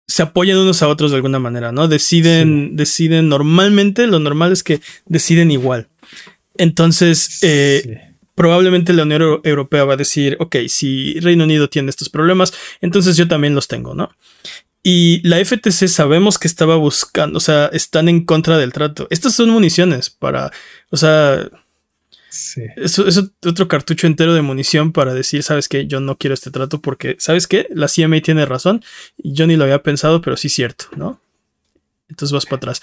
se 0.06 0.22
apoyan 0.22 0.58
unos 0.58 0.82
a 0.82 0.88
otros 0.88 1.10
de 1.10 1.16
alguna 1.16 1.38
manera, 1.38 1.72
¿no? 1.72 1.88
Deciden, 1.88 2.76
deciden 2.76 3.28
normalmente, 3.28 4.06
lo 4.06 4.20
normal 4.20 4.52
es 4.52 4.62
que 4.62 4.80
deciden 5.06 5.50
igual. 5.50 5.88
Entonces, 6.58 7.38
eh, 7.42 8.12
probablemente 8.34 8.92
la 8.92 9.04
Unión 9.04 9.40
Europea 9.42 9.84
va 9.84 9.94
a 9.94 9.96
decir, 9.96 10.36
ok, 10.40 10.56
si 10.68 11.18
Reino 11.20 11.44
Unido 11.44 11.68
tiene 11.68 11.90
estos 11.90 12.08
problemas, 12.08 12.52
entonces 12.80 13.16
yo 13.16 13.26
también 13.26 13.54
los 13.54 13.68
tengo, 13.68 13.94
¿no? 13.94 14.10
Y 14.82 15.20
la 15.26 15.44
FTC 15.44 15.88
sabemos 15.88 16.38
que 16.38 16.46
estaba 16.46 16.76
buscando, 16.76 17.38
o 17.38 17.40
sea, 17.40 17.66
están 17.72 18.08
en 18.08 18.24
contra 18.24 18.56
del 18.56 18.72
trato. 18.72 19.08
Estas 19.10 19.34
son 19.34 19.50
municiones 19.50 20.10
para, 20.10 20.52
o 20.90 20.96
sea, 20.96 21.48
eso 22.76 23.06
es 23.06 23.18
otro 23.44 23.68
cartucho 23.68 24.06
entero 24.06 24.34
de 24.34 24.42
munición 24.42 24.92
para 24.92 25.14
decir, 25.14 25.42
sabes 25.42 25.68
que 25.68 25.86
yo 25.86 26.00
no 26.00 26.16
quiero 26.18 26.34
este 26.34 26.50
trato 26.50 26.80
porque, 26.80 27.16
¿sabes 27.18 27.46
qué? 27.46 27.66
La 27.70 27.88
CMA 27.88 28.20
tiene 28.20 28.46
razón. 28.46 28.84
Y 29.16 29.32
yo 29.32 29.46
ni 29.46 29.56
lo 29.56 29.64
había 29.64 29.82
pensado, 29.82 30.20
pero 30.20 30.36
sí 30.36 30.48
es 30.48 30.54
cierto, 30.54 30.86
¿no? 30.96 31.20
Entonces 32.08 32.32
vas 32.32 32.44
para 32.44 32.56
atrás. 32.58 32.82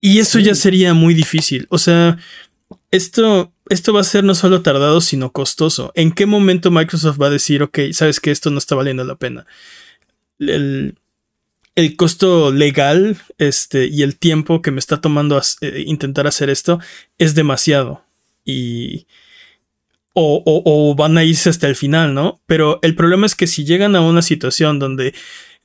Y 0.00 0.18
eso 0.18 0.38
ya 0.38 0.54
sería 0.54 0.94
muy 0.94 1.14
difícil. 1.14 1.66
O 1.68 1.78
sea, 1.78 2.18
esto, 2.90 3.52
esto 3.68 3.92
va 3.92 4.00
a 4.00 4.04
ser 4.04 4.24
no 4.24 4.34
solo 4.34 4.62
tardado, 4.62 5.00
sino 5.00 5.32
costoso. 5.32 5.92
¿En 5.94 6.12
qué 6.12 6.26
momento 6.26 6.70
Microsoft 6.70 7.20
va 7.20 7.26
a 7.26 7.30
decir, 7.30 7.62
ok, 7.62 7.78
sabes 7.92 8.20
que 8.20 8.30
esto 8.30 8.50
no 8.50 8.58
está 8.58 8.74
valiendo 8.74 9.04
la 9.04 9.16
pena? 9.16 9.46
El, 10.38 10.96
costo 11.96 12.52
legal 12.52 13.16
este, 13.38 13.86
y 13.86 14.02
el 14.02 14.18
tiempo 14.18 14.60
que 14.60 14.70
me 14.70 14.80
está 14.80 15.00
tomando 15.00 15.40
eh, 15.60 15.84
intentar 15.86 16.26
hacer 16.26 16.50
esto 16.50 16.80
es 17.18 17.34
demasiado. 17.34 18.04
Y. 18.44 19.06
O, 20.12 20.42
o, 20.44 20.94
van 20.96 21.16
a 21.16 21.24
irse 21.24 21.48
hasta 21.48 21.68
el 21.68 21.76
final, 21.76 22.14
¿no? 22.14 22.40
Pero 22.46 22.80
el 22.82 22.96
problema 22.96 23.26
es 23.26 23.36
que 23.36 23.46
si 23.46 23.64
llegan 23.64 23.94
a 23.94 24.00
una 24.00 24.22
situación 24.22 24.80
donde, 24.80 25.14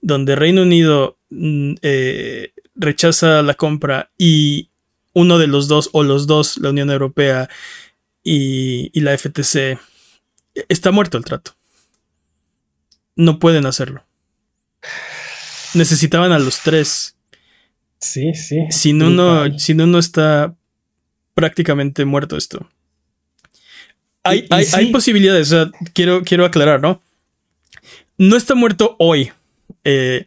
donde 0.02 0.36
Reino 0.36 0.62
Unido 0.62 1.18
mm, 1.32 1.74
eh, 1.82 2.52
rechaza 2.76 3.42
la 3.42 3.54
compra 3.54 4.12
y 4.18 4.70
uno 5.14 5.38
de 5.38 5.48
los 5.48 5.68
dos, 5.68 5.90
o 5.94 6.04
los 6.04 6.28
dos, 6.28 6.58
la 6.58 6.70
Unión 6.70 6.90
Europea 6.90 7.50
y, 8.24 8.92
y 8.94 9.02
la 9.02 9.18
FTC, 9.18 9.80
está 10.70 10.92
muerto 10.92 11.18
el 11.18 11.24
trato. 11.24 11.56
No 13.16 13.40
pueden 13.40 13.66
hacerlo. 13.66 14.06
Necesitaban 15.74 16.32
a 16.32 16.40
los 16.40 16.62
tres. 16.62 17.16
Sí, 18.00 18.34
sí. 18.34 18.60
Sin 18.70 19.02
uno, 19.02 19.58
sin 19.58 19.82
uno 19.82 20.00
está 20.00 20.54
prácticamente 21.34 22.06
muerto 22.06 22.38
esto. 22.38 22.70
Hay, 24.24 24.48
hay, 24.50 24.66
hay 24.74 24.92
posibilidades, 24.92 25.52
o 25.52 25.56
sea, 25.56 25.72
quiero, 25.94 26.24
quiero 26.24 26.46
aclarar, 26.46 26.82
¿no? 26.82 27.02
No 28.18 28.36
está 28.36 28.56
muerto 28.56 28.96
hoy. 28.98 29.32
Eh, 29.84 30.26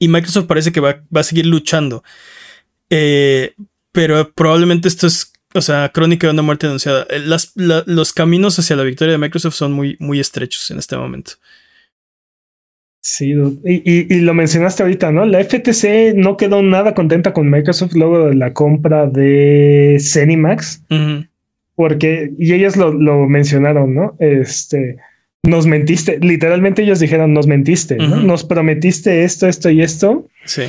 y 0.00 0.08
Microsoft 0.08 0.46
parece 0.46 0.72
que 0.72 0.80
va, 0.80 1.02
va 1.14 1.20
a 1.20 1.24
seguir 1.24 1.46
luchando. 1.46 2.02
Eh, 2.88 3.54
pero 3.92 4.32
probablemente 4.32 4.88
esto 4.88 5.06
es, 5.06 5.32
o 5.54 5.60
sea, 5.60 5.90
crónica 5.90 6.26
de 6.26 6.32
una 6.32 6.42
muerte 6.42 6.66
anunciada. 6.66 7.06
Eh, 7.08 7.22
los 7.24 8.12
caminos 8.12 8.58
hacia 8.58 8.74
la 8.74 8.82
victoria 8.82 9.12
de 9.12 9.18
Microsoft 9.18 9.54
son 9.54 9.72
muy, 9.72 9.96
muy 10.00 10.18
estrechos 10.18 10.68
en 10.72 10.78
este 10.78 10.96
momento. 10.96 11.32
Sí, 13.02 13.32
y, 13.64 14.14
y, 14.14 14.20
lo 14.20 14.34
mencionaste 14.34 14.82
ahorita, 14.82 15.10
¿no? 15.10 15.24
La 15.24 15.42
FTC 15.42 16.14
no 16.14 16.36
quedó 16.36 16.62
nada 16.62 16.94
contenta 16.94 17.32
con 17.32 17.48
Microsoft 17.48 17.94
luego 17.94 18.26
de 18.26 18.34
la 18.34 18.52
compra 18.52 19.06
de 19.06 19.96
Cenimax, 19.98 20.84
porque, 21.74 22.30
y 22.38 22.52
ellas 22.52 22.76
lo, 22.76 22.92
lo, 22.92 23.26
mencionaron, 23.26 23.94
¿no? 23.94 24.16
Este, 24.18 24.98
nos 25.42 25.66
mentiste, 25.66 26.18
literalmente 26.20 26.82
ellos 26.82 27.00
dijeron, 27.00 27.32
nos 27.32 27.46
mentiste, 27.46 27.96
¿no? 27.96 28.16
Nos 28.16 28.44
prometiste 28.44 29.24
esto, 29.24 29.46
esto 29.46 29.70
y 29.70 29.82
esto. 29.82 30.28
Sí. 30.44 30.64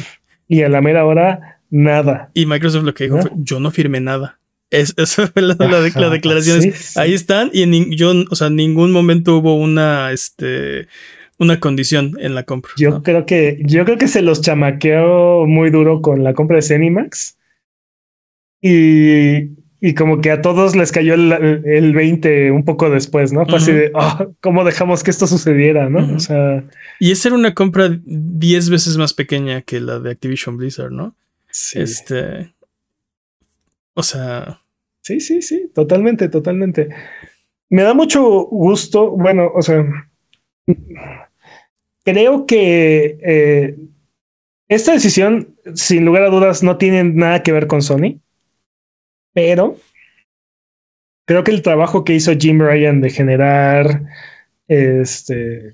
Y 0.48 0.62
a 0.64 0.70
la 0.70 0.82
mera 0.82 1.06
hora 1.06 1.60
nada. 1.70 2.30
Y 2.34 2.46
Microsoft 2.46 2.84
lo 2.84 2.94
que 2.94 3.06
dijo 3.06 3.22
fue, 3.22 3.32
yo 3.36 3.60
no 3.60 3.72
firmé 3.72 4.00
nada. 4.00 4.40
Es, 4.70 4.94
eso 4.98 5.28
fue 5.28 5.42
la, 5.42 5.56
declaración. 5.56 6.74
Ahí 6.96 7.14
están 7.14 7.50
y 7.54 7.64
en 7.64 7.92
yo, 7.92 8.14
o 8.30 8.36
sea, 8.36 8.48
en 8.48 8.56
ningún 8.56 8.92
momento 8.92 9.38
hubo 9.38 9.56
una, 9.56 10.12
este, 10.12 10.88
una 11.38 11.60
condición 11.60 12.18
en 12.20 12.36
la 12.36 12.44
compra. 12.44 12.72
Yo 12.78 13.04
creo 13.04 13.26
que, 13.26 13.60
yo 13.66 13.84
creo 13.84 13.98
que 13.98 14.08
se 14.08 14.22
los 14.22 14.42
chamaqueó 14.42 15.46
muy 15.48 15.70
duro 15.70 16.02
con 16.02 16.24
la 16.24 16.34
compra 16.34 16.58
de 16.58 16.62
Cenimax. 16.62 17.38
Y, 18.62 19.61
y 19.84 19.96
como 19.96 20.22
que 20.22 20.30
a 20.30 20.44
todos 20.44 20.76
les 20.76 20.92
cayó 20.92 21.16
el, 21.16 21.32
el 21.66 21.94
20 21.94 22.52
un 22.52 22.64
poco 22.64 22.92
después, 22.92 23.34
¿no? 23.34 23.48
Fue 23.48 23.58
así 23.58 23.72
de, 23.72 23.92
oh, 23.96 24.32
¿cómo 24.40 24.64
dejamos 24.64 25.04
que 25.04 25.10
esto 25.10 25.26
sucediera, 25.26 25.90
no? 25.90 26.16
O 26.16 26.20
sea. 26.20 26.64
Y 27.00 27.12
esa 27.12 27.30
era 27.30 27.38
una 27.38 27.56
compra 27.56 27.90
10 28.06 28.70
veces 28.70 28.96
más 28.98 29.16
pequeña 29.16 29.64
que 29.64 29.80
la 29.80 30.00
de 30.00 30.12
Activision 30.12 30.56
Blizzard, 30.56 30.92
¿no? 30.92 31.16
Este. 31.74 32.54
O 33.96 34.04
sea. 34.04 34.62
Sí, 35.02 35.20
sí, 35.20 35.42
sí, 35.42 35.72
totalmente, 35.74 36.30
totalmente. 36.30 36.90
Me 37.70 37.82
da 37.82 37.96
mucho 37.96 38.22
gusto. 38.22 39.10
Bueno, 39.10 39.52
o 39.52 39.64
sea. 39.64 39.84
Creo 42.06 42.46
que 42.46 43.18
eh, 43.24 43.78
esta 44.68 44.94
decisión, 44.94 45.56
sin 45.74 46.06
lugar 46.06 46.22
a 46.22 46.30
dudas, 46.30 46.62
no 46.62 46.78
tiene 46.78 47.04
nada 47.04 47.42
que 47.42 47.52
ver 47.52 47.66
con 47.66 47.82
Sony. 47.82 48.20
Pero 49.34 49.78
creo 51.26 51.44
que 51.44 51.52
el 51.52 51.62
trabajo 51.62 52.04
que 52.04 52.14
hizo 52.14 52.34
Jim 52.38 52.60
Ryan 52.60 53.02
de 53.02 53.10
generar 53.10 54.04
este 54.68 55.74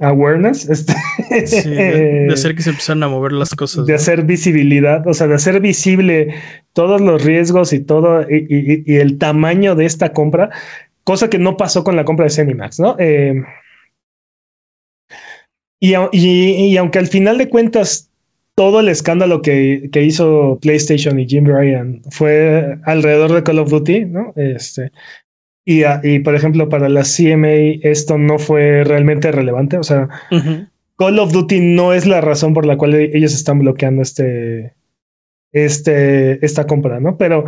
awareness, 0.00 0.68
este, 0.68 0.94
de, 1.30 2.28
hacer 2.32 2.54
que 2.54 2.62
se 2.62 2.70
empezaran 2.70 3.02
a 3.04 3.08
mover 3.08 3.32
las 3.32 3.54
cosas. 3.54 3.86
De 3.86 3.94
hacer 3.94 4.24
visibilidad, 4.24 5.06
o 5.06 5.14
sea, 5.14 5.28
de 5.28 5.34
hacer 5.34 5.60
visible 5.60 6.34
todos 6.72 7.00
los 7.00 7.22
riesgos 7.22 7.72
y 7.72 7.80
todo, 7.80 8.26
y, 8.28 8.96
el 8.96 9.18
tamaño 9.18 9.76
de 9.76 9.86
esta 9.86 10.12
compra, 10.12 10.50
cosa 11.04 11.30
que 11.30 11.38
no 11.38 11.56
pasó 11.56 11.84
con 11.84 11.94
la 11.94 12.04
compra 12.04 12.24
de 12.24 12.30
Semimax, 12.30 12.80
¿no? 12.80 12.96
Eh, 12.98 13.44
y, 15.78 15.94
y, 16.12 16.76
aunque 16.76 16.98
al 16.98 17.06
final 17.06 17.38
de 17.38 17.48
cuentas 17.48 18.05
todo 18.56 18.80
el 18.80 18.88
escándalo 18.88 19.42
que, 19.42 19.90
que, 19.92 20.02
hizo 20.02 20.58
PlayStation 20.60 21.20
y 21.20 21.28
Jim 21.28 21.44
Ryan 21.44 22.00
fue 22.10 22.78
alrededor 22.84 23.32
de 23.32 23.42
Call 23.42 23.58
of 23.58 23.70
Duty, 23.70 24.06
¿no? 24.06 24.32
Este, 24.34 24.90
y, 25.64 25.82
y, 26.02 26.20
por 26.20 26.34
ejemplo, 26.34 26.68
para 26.68 26.88
la 26.88 27.02
CMA 27.02 27.80
esto 27.82 28.16
no 28.16 28.38
fue 28.38 28.82
realmente 28.82 29.30
relevante. 29.30 29.76
O 29.76 29.82
sea, 29.82 30.08
Call 30.96 31.18
of 31.18 31.32
Duty 31.32 31.60
no 31.60 31.92
es 31.92 32.06
la 32.06 32.22
razón 32.22 32.54
por 32.54 32.64
la 32.64 32.78
cual 32.78 32.94
ellos 32.94 33.34
están 33.34 33.58
bloqueando 33.58 34.00
este, 34.00 34.74
este, 35.52 36.44
esta 36.44 36.66
compra, 36.66 36.98
¿no? 36.98 37.18
Pero 37.18 37.44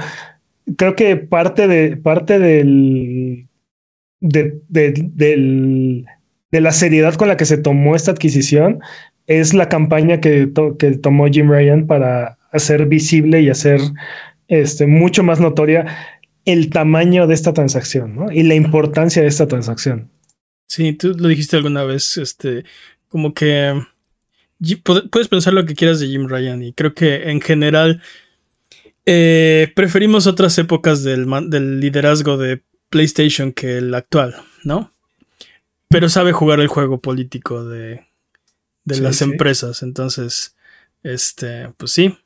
creo 0.77 0.95
que 0.95 1.17
parte 1.17 1.69
de, 1.69 1.97
parte 1.97 2.39
del, 2.39 3.49
de, 4.21 4.61
del, 4.69 6.05
de 6.51 6.61
la 6.61 6.73
seriedad 6.73 7.15
con 7.15 7.29
la 7.29 7.39
que 7.39 7.47
se 7.47 7.57
tomó 7.57 7.97
esta 7.97 8.11
adquisición 8.11 8.81
es 9.29 9.55
la 9.55 9.69
campaña 9.69 10.21
que, 10.21 10.51
que 10.79 10.97
tomó 10.97 11.29
Jim 11.29 11.49
Ryan 11.51 11.87
para 11.87 12.39
hacer 12.51 12.87
visible 12.87 13.43
y 13.43 13.51
hacer 13.51 13.81
este, 14.49 14.87
mucho 14.87 15.23
más 15.23 15.39
notoria 15.39 15.87
el 16.47 16.71
tamaño 16.71 17.27
de 17.27 17.35
esta 17.35 17.53
transacción 17.53 18.17
¿no? 18.17 18.33
y 18.33 18.43
la 18.43 18.55
importancia 18.55 19.21
de 19.23 19.29
esta 19.29 19.47
transacción. 19.47 20.11
Sí, 20.67 20.95
tú 20.95 21.15
lo 21.17 21.29
dijiste 21.29 21.57
alguna 21.57 21.85
vez, 21.85 22.17
este, 22.17 22.65
como 23.09 23.35
que 23.35 23.75
puedes 24.83 25.29
pensar 25.29 25.53
lo 25.53 25.67
que 25.67 25.75
quieras 25.75 26.01
de 26.01 26.09
Jim 26.09 26.27
Ryan 26.27 26.63
y 26.63 26.73
creo 26.73 26.95
que 26.95 27.31
en 27.31 27.43
general 27.43 28.03
eh, 29.05 29.71
preferimos 29.77 30.27
otras 30.27 30.57
épocas 30.59 31.05
del, 31.05 31.27
del 31.49 31.81
liderazgo 31.81 32.39
de 32.39 32.63
PlayStation 32.89 33.53
que 33.53 33.77
el 33.77 33.95
actual, 33.95 34.37
¿no? 34.65 34.95
Pero 35.91 36.09
sabe 36.09 36.33
jugar 36.33 36.61
el 36.61 36.69
juego 36.69 37.01
político 37.01 37.65
de, 37.65 38.08
de 38.89 39.01
las 39.01 39.23
empresas, 39.23 39.83
entonces, 39.83 40.57
este, 41.03 41.71
pues 41.77 41.93
sí. 41.93 42.17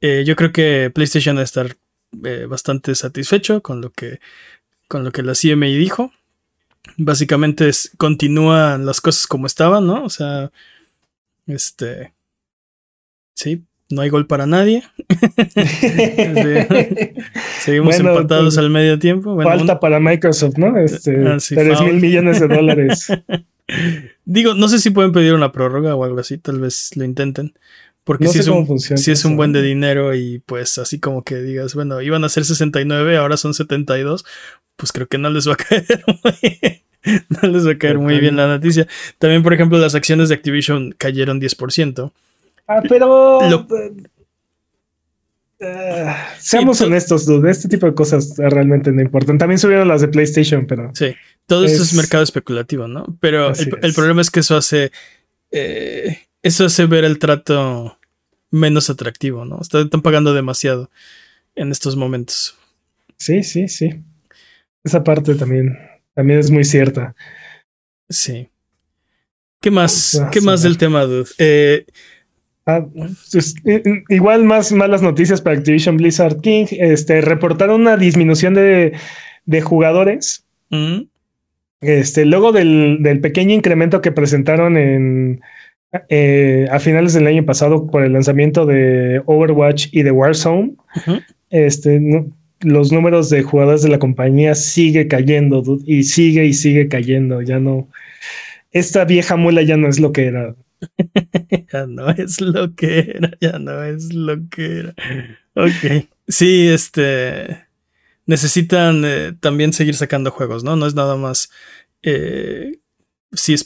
Eh, 0.00 0.24
yo 0.26 0.36
creo 0.36 0.52
que 0.52 0.90
PlayStation 0.94 1.36
va 1.36 1.40
a 1.40 1.44
estar 1.44 1.76
eh, 2.24 2.46
bastante 2.48 2.94
satisfecho 2.94 3.62
con 3.62 3.80
lo 3.80 3.90
que 3.90 4.20
con 4.88 5.04
lo 5.04 5.12
que 5.12 5.22
la 5.22 5.32
CMI 5.32 5.76
dijo. 5.76 6.12
Básicamente 6.96 7.70
continúan 7.96 8.84
las 8.84 9.00
cosas 9.00 9.26
como 9.26 9.46
estaban, 9.46 9.86
¿no? 9.86 10.04
O 10.04 10.10
sea, 10.10 10.50
este, 11.46 12.12
sí, 13.34 13.62
no 13.88 14.02
hay 14.02 14.10
gol 14.10 14.26
para 14.26 14.46
nadie. 14.46 14.82
Seguimos 17.60 17.98
empatados 17.98 18.56
pues, 18.56 18.58
al 18.58 18.70
medio 18.70 18.98
tiempo. 18.98 19.40
falta 19.40 19.80
para 19.80 20.00
Microsoft, 20.00 20.58
¿no? 20.58 20.76
Este, 20.78 21.16
ah, 21.26 21.38
mil 21.84 22.00
millones 22.00 22.40
de 22.40 22.48
dólares. 22.48 23.06
Digo, 24.24 24.54
no 24.54 24.68
sé 24.68 24.78
si 24.78 24.90
pueden 24.90 25.12
pedir 25.12 25.34
una 25.34 25.52
prórroga 25.52 25.94
o 25.94 26.04
algo 26.04 26.20
así, 26.20 26.38
tal 26.38 26.60
vez 26.60 26.90
lo 26.96 27.04
intenten. 27.04 27.54
Porque 28.04 28.26
si, 28.26 28.40
es 28.40 28.48
un, 28.48 28.80
si 28.80 29.10
es 29.12 29.24
un 29.24 29.36
buen 29.36 29.52
de 29.52 29.62
dinero 29.62 30.14
y 30.14 30.40
pues 30.40 30.76
así 30.78 30.98
como 30.98 31.22
que 31.22 31.36
digas, 31.36 31.74
bueno, 31.74 32.02
iban 32.02 32.24
a 32.24 32.28
ser 32.28 32.44
69, 32.44 33.16
ahora 33.16 33.36
son 33.36 33.54
72, 33.54 34.24
pues 34.76 34.90
creo 34.90 35.06
que 35.06 35.18
no 35.18 35.30
les 35.30 35.48
va 35.48 35.52
a 35.52 35.56
caer 35.56 36.04
muy, 36.06 36.82
no 37.40 37.48
les 37.48 37.66
va 37.66 37.72
a 37.72 37.78
caer 37.78 37.98
muy 37.98 38.18
bien 38.18 38.36
la 38.36 38.48
noticia. 38.48 38.88
También, 39.18 39.44
por 39.44 39.54
ejemplo, 39.54 39.78
las 39.78 39.94
acciones 39.94 40.28
de 40.28 40.34
Activision 40.34 40.94
cayeron 40.98 41.40
10%. 41.40 42.12
Ah, 42.66 42.82
pero... 42.88 43.38
seamos 46.38 46.80
honestos, 46.80 47.24
dude. 47.24 47.50
Este 47.50 47.68
tipo 47.68 47.86
de 47.86 47.94
cosas 47.94 48.34
realmente 48.36 48.90
no 48.90 49.00
importan. 49.00 49.38
También 49.38 49.60
subieron 49.60 49.86
las 49.86 50.00
de 50.00 50.08
PlayStation, 50.08 50.66
pero. 50.66 50.90
Sí. 50.94 51.14
Todo 51.46 51.64
esto 51.64 51.82
es 51.82 51.94
mercado 51.94 52.22
especulativo, 52.22 52.88
¿no? 52.88 53.16
Pero 53.20 53.52
el, 53.54 53.94
problema 53.94 54.22
es 54.22 54.30
que 54.30 54.40
eso 54.40 54.56
hace. 54.56 54.90
Eh, 55.50 56.18
eso 56.42 56.64
hace 56.64 56.86
ver 56.86 57.04
el 57.04 57.18
trato 57.18 57.98
menos 58.50 58.90
atractivo, 58.90 59.44
¿no? 59.44 59.60
Están 59.60 60.02
pagando 60.02 60.34
demasiado 60.34 60.90
en 61.54 61.70
estos 61.70 61.96
momentos. 61.96 62.56
Sí, 63.16 63.42
sí, 63.42 63.68
sí. 63.68 64.02
Esa 64.84 65.04
parte 65.04 65.34
también, 65.34 65.78
también 66.14 66.38
es 66.38 66.50
muy 66.50 66.64
cierta. 66.64 67.14
Sí. 68.08 68.48
¿Qué 69.60 69.70
más? 69.70 70.20
¿Qué 70.32 70.40
más 70.40 70.62
del 70.62 70.76
tema, 70.76 71.04
dude? 71.04 71.30
Eh, 71.38 71.86
ah, 72.66 72.84
pues, 73.30 73.54
igual 74.08 74.44
más 74.44 74.72
malas 74.72 75.02
noticias 75.02 75.40
para 75.40 75.56
Activision 75.56 75.96
Blizzard 75.96 76.40
King. 76.40 76.66
Este 76.72 77.20
reportaron 77.20 77.82
una 77.82 77.96
disminución 77.96 78.54
de, 78.54 78.92
de 79.46 79.60
jugadores. 79.62 80.44
Mm. 80.70 81.02
Este, 81.82 82.24
luego 82.24 82.52
del, 82.52 82.98
del, 83.00 83.20
pequeño 83.20 83.54
incremento 83.54 84.00
que 84.00 84.12
presentaron 84.12 84.76
en 84.76 85.40
eh, 86.08 86.66
a 86.70 86.78
finales 86.78 87.12
del 87.12 87.26
año 87.26 87.44
pasado 87.44 87.86
por 87.86 88.02
el 88.02 88.14
lanzamiento 88.14 88.64
de 88.64 89.20
Overwatch 89.26 89.88
y 89.92 90.02
de 90.02 90.10
Warzone, 90.10 90.76
este, 91.50 92.00
los 92.60 92.92
números 92.92 93.28
de 93.28 93.42
jugadores 93.42 93.82
de 93.82 93.90
la 93.90 93.98
compañía 93.98 94.54
sigue 94.54 95.06
cayendo 95.06 95.62
y 95.84 96.04
sigue 96.04 96.46
y 96.46 96.54
sigue 96.54 96.88
cayendo. 96.88 97.42
Ya 97.42 97.58
no, 97.58 97.88
esta 98.70 99.04
vieja 99.04 99.36
mula 99.36 99.62
ya 99.62 99.76
no 99.76 99.86
es 99.88 100.00
lo 100.00 100.12
que 100.12 100.26
era. 100.26 100.54
ya 101.72 101.86
no 101.86 102.08
es 102.10 102.40
lo 102.40 102.74
que 102.74 103.00
era, 103.00 103.32
ya 103.40 103.58
no 103.58 103.84
es 103.84 104.14
lo 104.14 104.48
que 104.48 104.78
era. 104.78 104.94
Ok. 105.54 106.06
Sí, 106.26 106.68
este. 106.68 107.66
Necesitan 108.26 109.02
eh, 109.04 109.32
también 109.40 109.72
seguir 109.72 109.94
sacando 109.94 110.30
juegos, 110.30 110.64
¿no? 110.64 110.76
No 110.76 110.86
es 110.86 110.94
nada 110.94 111.16
más. 111.16 111.50
Eh, 112.02 112.78
sí, 113.32 113.56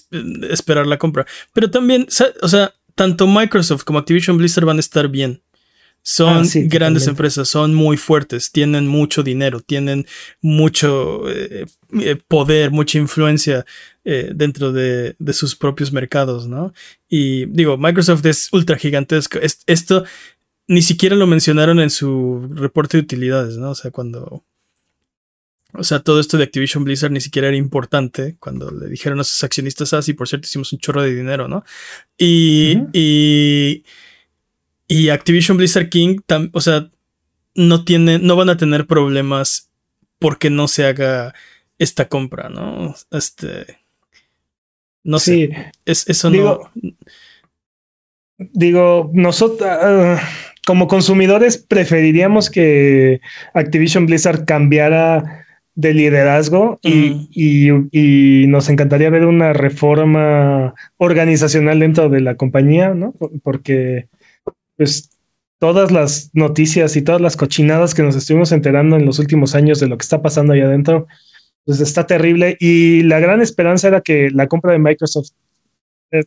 esperar 0.51 0.87
la 0.87 0.99
compra. 0.99 1.27
Pero 1.53 1.71
también, 1.71 2.07
o 2.43 2.49
sea, 2.49 2.75
tanto 2.95 3.27
Microsoft 3.27 3.85
como 3.85 3.99
Activision 3.99 4.39
Blizzard 4.39 4.65
van 4.65 4.79
a 4.79 4.81
estar 4.81 5.09
bien. 5.09 5.43
Son 6.09 6.45
ah, 6.45 6.49
grandes 6.67 7.09
empresas, 7.09 7.49
son 7.49 7.75
muy 7.75 7.97
fuertes, 7.97 8.53
tienen 8.53 8.87
mucho 8.87 9.25
dinero, 9.25 9.59
tienen 9.59 10.07
mucho 10.41 11.29
eh, 11.29 11.67
poder, 12.29 12.71
mucha 12.71 12.99
influencia 12.99 13.67
eh, 14.05 14.31
dentro 14.33 14.71
de, 14.71 15.17
sus 15.33 15.57
propios 15.57 15.91
mercados, 15.91 16.47
¿no? 16.47 16.73
Y 17.09 17.47
digo, 17.47 17.77
Microsoft 17.77 18.25
es 18.27 18.49
ultra 18.53 18.79
gigantesco. 18.79 19.41
esto 19.67 20.05
ni 20.69 20.83
siquiera 20.83 21.17
lo 21.17 21.27
mencionaron 21.27 21.81
en 21.81 21.91
su 21.91 22.49
reporte 22.51 22.97
de 22.97 23.03
utilidades, 23.03 23.57
¿no? 23.57 23.71
O 23.71 23.75
sea, 23.75 23.91
cuando... 23.91 24.45
O 25.73 25.85
sea, 25.85 26.01
todo 26.01 26.21
esto 26.21 26.39
de 26.39 26.45
Activision 26.45 26.85
Blizzard 26.85 27.11
ni 27.11 27.21
siquiera 27.21 27.49
era 27.49 27.57
importante 27.57 28.37
cuando 28.39 28.71
le 28.71 28.89
dijeron 28.89 29.21
a 29.21 29.25
sus 29.25 29.45
accionistas, 29.45 29.93
así, 29.93 30.13
ah, 30.13 30.15
por 30.17 30.27
cierto, 30.27 30.47
hicimos 30.47 30.73
un 30.73 30.79
chorro 30.79 31.03
de 31.03 31.15
dinero, 31.15 31.49
¿no? 31.49 31.65
Y, 32.17 32.79
y 32.95 33.85
y 34.89 35.09
Activision 35.09 35.57
Blizzard 35.57 35.89
King, 35.89 36.19
o 36.53 36.61
sea, 36.61 36.91
no 37.55 37.85
tiene, 37.85 38.19
no 38.19 38.37
van 38.37 38.51
a 38.51 38.57
tener 38.57 38.87
problemas 38.87 39.71
porque 40.19 40.49
no 40.51 40.69
se 40.69 40.85
haga 40.85 41.35
esta 41.79 42.09
compra, 42.09 42.49
¿no? 42.49 42.95
Este. 43.11 43.79
No 45.03 45.19
sé. 45.19 45.73
Es, 45.85 46.09
eso 46.09 46.31
digo, 46.31 46.71
no. 46.75 46.93
Digo, 48.39 49.11
nosotros 49.15 49.69
ah, 49.69 50.21
como 50.67 50.89
consumidores 50.89 51.59
preferiríamos 51.59 52.51
que 52.51 53.21
Activision 53.55 54.07
Blizzard 54.07 54.45
cambiara 54.47 55.47
de 55.77 55.95
liderazgo 55.95 56.81
y, 56.83 57.29
y, 57.31 58.47
nos 58.49 58.69
encantaría 58.69 59.11
ver 59.11 59.27
una 59.27 59.53
reforma 59.53 60.75
organizacional 60.97 61.79
dentro 61.79 62.09
de 62.09 62.21
la 62.21 62.35
compañía, 62.35 62.95
¿no? 62.95 63.15
Porque 63.45 64.09
pues 64.77 65.11
todas 65.61 65.93
las 65.93 66.31
noticias 66.33 66.97
y 66.97 67.03
todas 67.03 67.21
las 67.21 67.37
cochinadas 67.37 67.95
que 67.95 68.03
nos 68.03 68.17
estuvimos 68.17 68.51
enterando 68.51 68.97
en 68.97 69.07
los 69.07 69.21
últimos 69.21 69.55
años 69.55 69.79
de 69.79 69.87
lo 69.87 69.97
que 69.97 70.03
está 70.03 70.21
pasando 70.21 70.53
ahí 70.55 70.63
adentro, 70.63 71.07
pues 71.65 71.81
está 71.81 72.09
terrible. 72.09 72.57
Y 72.59 73.03
la 73.03 73.21
gran 73.21 73.41
esperanza 73.41 73.87
era 73.87 74.01
que 74.01 74.31
la 74.31 74.49
compra 74.49 74.73
de 74.73 74.81
Microsoft 74.81 75.31
eh, 76.11 76.25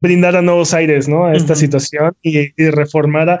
brindara 0.00 0.42
nuevos 0.42 0.72
aires, 0.74 1.08
¿no? 1.08 1.26
A 1.26 1.34
esta 1.34 1.54
situación 1.54 2.14
y, 2.22 2.52
reformara. 2.70 3.38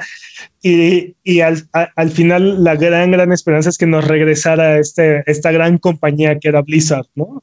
Y, 0.62 1.14
y 1.24 1.40
al, 1.40 1.62
al, 1.72 2.10
final 2.10 2.62
la 2.62 2.76
gran, 2.76 3.10
gran 3.10 3.32
esperanza 3.32 3.70
es 3.70 3.78
que 3.78 3.86
nos 3.86 4.06
regresara 4.06 4.78
este, 4.78 5.22
esta 5.26 5.52
gran 5.52 5.78
compañía 5.78 6.38
que 6.38 6.48
era 6.48 6.62
Blizzard, 6.62 7.06
¿no? 7.14 7.42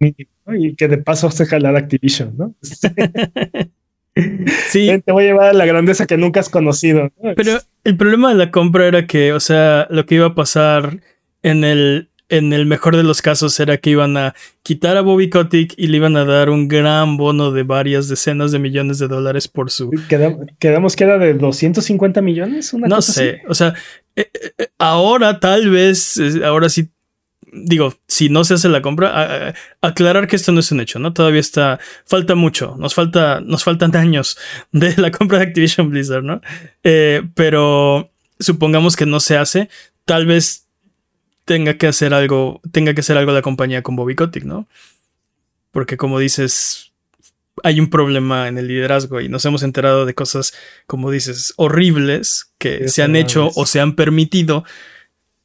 y, 0.00 0.74
que 0.74 0.88
de 0.88 0.98
paso 0.98 1.30
se 1.30 1.46
jalara 1.46 1.78
Activision, 1.78 2.34
¿no? 2.36 2.54
Sí. 4.68 4.90
Te 5.04 5.12
voy 5.12 5.24
a 5.24 5.26
llevar 5.28 5.48
a 5.50 5.52
la 5.52 5.64
grandeza 5.64 6.04
que 6.04 6.18
nunca 6.18 6.40
has 6.40 6.48
conocido. 6.48 7.10
Pero 7.36 7.60
el 7.84 7.96
problema 7.96 8.30
de 8.30 8.34
la 8.34 8.50
compra 8.50 8.86
era 8.86 9.06
que, 9.06 9.32
o 9.32 9.40
sea, 9.40 9.86
lo 9.88 10.04
que 10.04 10.16
iba 10.16 10.26
a 10.26 10.34
pasar 10.34 10.98
en 11.42 11.64
el, 11.64 12.09
en 12.30 12.52
el 12.52 12.66
mejor 12.66 12.96
de 12.96 13.02
los 13.02 13.22
casos 13.22 13.58
era 13.60 13.76
que 13.78 13.90
iban 13.90 14.16
a 14.16 14.34
quitar 14.62 14.96
a 14.96 15.02
Bobby 15.02 15.28
Kotick 15.28 15.74
y 15.76 15.88
le 15.88 15.98
iban 15.98 16.16
a 16.16 16.24
dar 16.24 16.50
un 16.50 16.68
gran 16.68 17.16
bono 17.16 17.50
de 17.52 17.62
varias 17.62 18.08
decenas 18.08 18.52
de 18.52 18.58
millones 18.58 18.98
de 18.98 19.08
dólares 19.08 19.48
por 19.48 19.70
su. 19.70 19.90
Quedamos, 20.58 20.96
que 20.96 21.04
era 21.04 21.18
de 21.18 21.34
250 21.34 22.22
millones. 22.22 22.72
no 22.74 23.02
sé, 23.02 23.42
o 23.48 23.54
sea, 23.54 23.74
eh, 24.16 24.30
eh, 24.58 24.68
ahora 24.78 25.40
tal 25.40 25.70
vez, 25.70 26.18
ahora 26.42 26.68
sí 26.68 26.88
digo, 27.52 27.94
si 28.06 28.28
no 28.28 28.44
se 28.44 28.54
hace 28.54 28.68
la 28.68 28.82
compra, 28.82 29.54
aclarar 29.80 30.26
que 30.26 30.36
esto 30.36 30.52
no 30.52 30.60
es 30.60 30.70
un 30.72 30.80
hecho, 30.80 30.98
¿no? 30.98 31.12
Todavía 31.12 31.40
está, 31.40 31.80
falta 32.04 32.34
mucho, 32.34 32.76
nos 32.78 32.94
falta, 32.94 33.40
nos 33.40 33.64
faltan 33.64 33.94
años 33.96 34.38
de 34.72 34.96
la 34.96 35.10
compra 35.10 35.38
de 35.38 35.44
Activision 35.44 35.90
Blizzard, 35.90 36.22
¿no? 36.22 36.40
Eh, 36.84 37.22
pero 37.34 38.10
supongamos 38.38 38.96
que 38.96 39.06
no 39.06 39.20
se 39.20 39.36
hace, 39.36 39.68
tal 40.04 40.26
vez 40.26 40.59
tenga 41.50 41.74
que 41.74 41.88
hacer 41.88 42.14
algo, 42.14 42.60
tenga 42.70 42.94
que 42.94 43.00
hacer 43.00 43.16
algo 43.16 43.32
la 43.32 43.42
compañía 43.42 43.82
con 43.82 43.96
Bobby 43.96 44.14
Kotick, 44.14 44.44
¿no? 44.44 44.68
Porque 45.72 45.96
como 45.96 46.20
dices, 46.20 46.92
hay 47.64 47.80
un 47.80 47.90
problema 47.90 48.46
en 48.46 48.56
el 48.56 48.68
liderazgo 48.68 49.20
y 49.20 49.28
nos 49.28 49.44
hemos 49.46 49.64
enterado 49.64 50.06
de 50.06 50.14
cosas, 50.14 50.54
como 50.86 51.10
dices, 51.10 51.52
horribles 51.56 52.52
que 52.58 52.86
se 52.86 53.02
han 53.02 53.16
hecho 53.16 53.50
o 53.56 53.66
se 53.66 53.80
han 53.80 53.96
permitido 53.96 54.62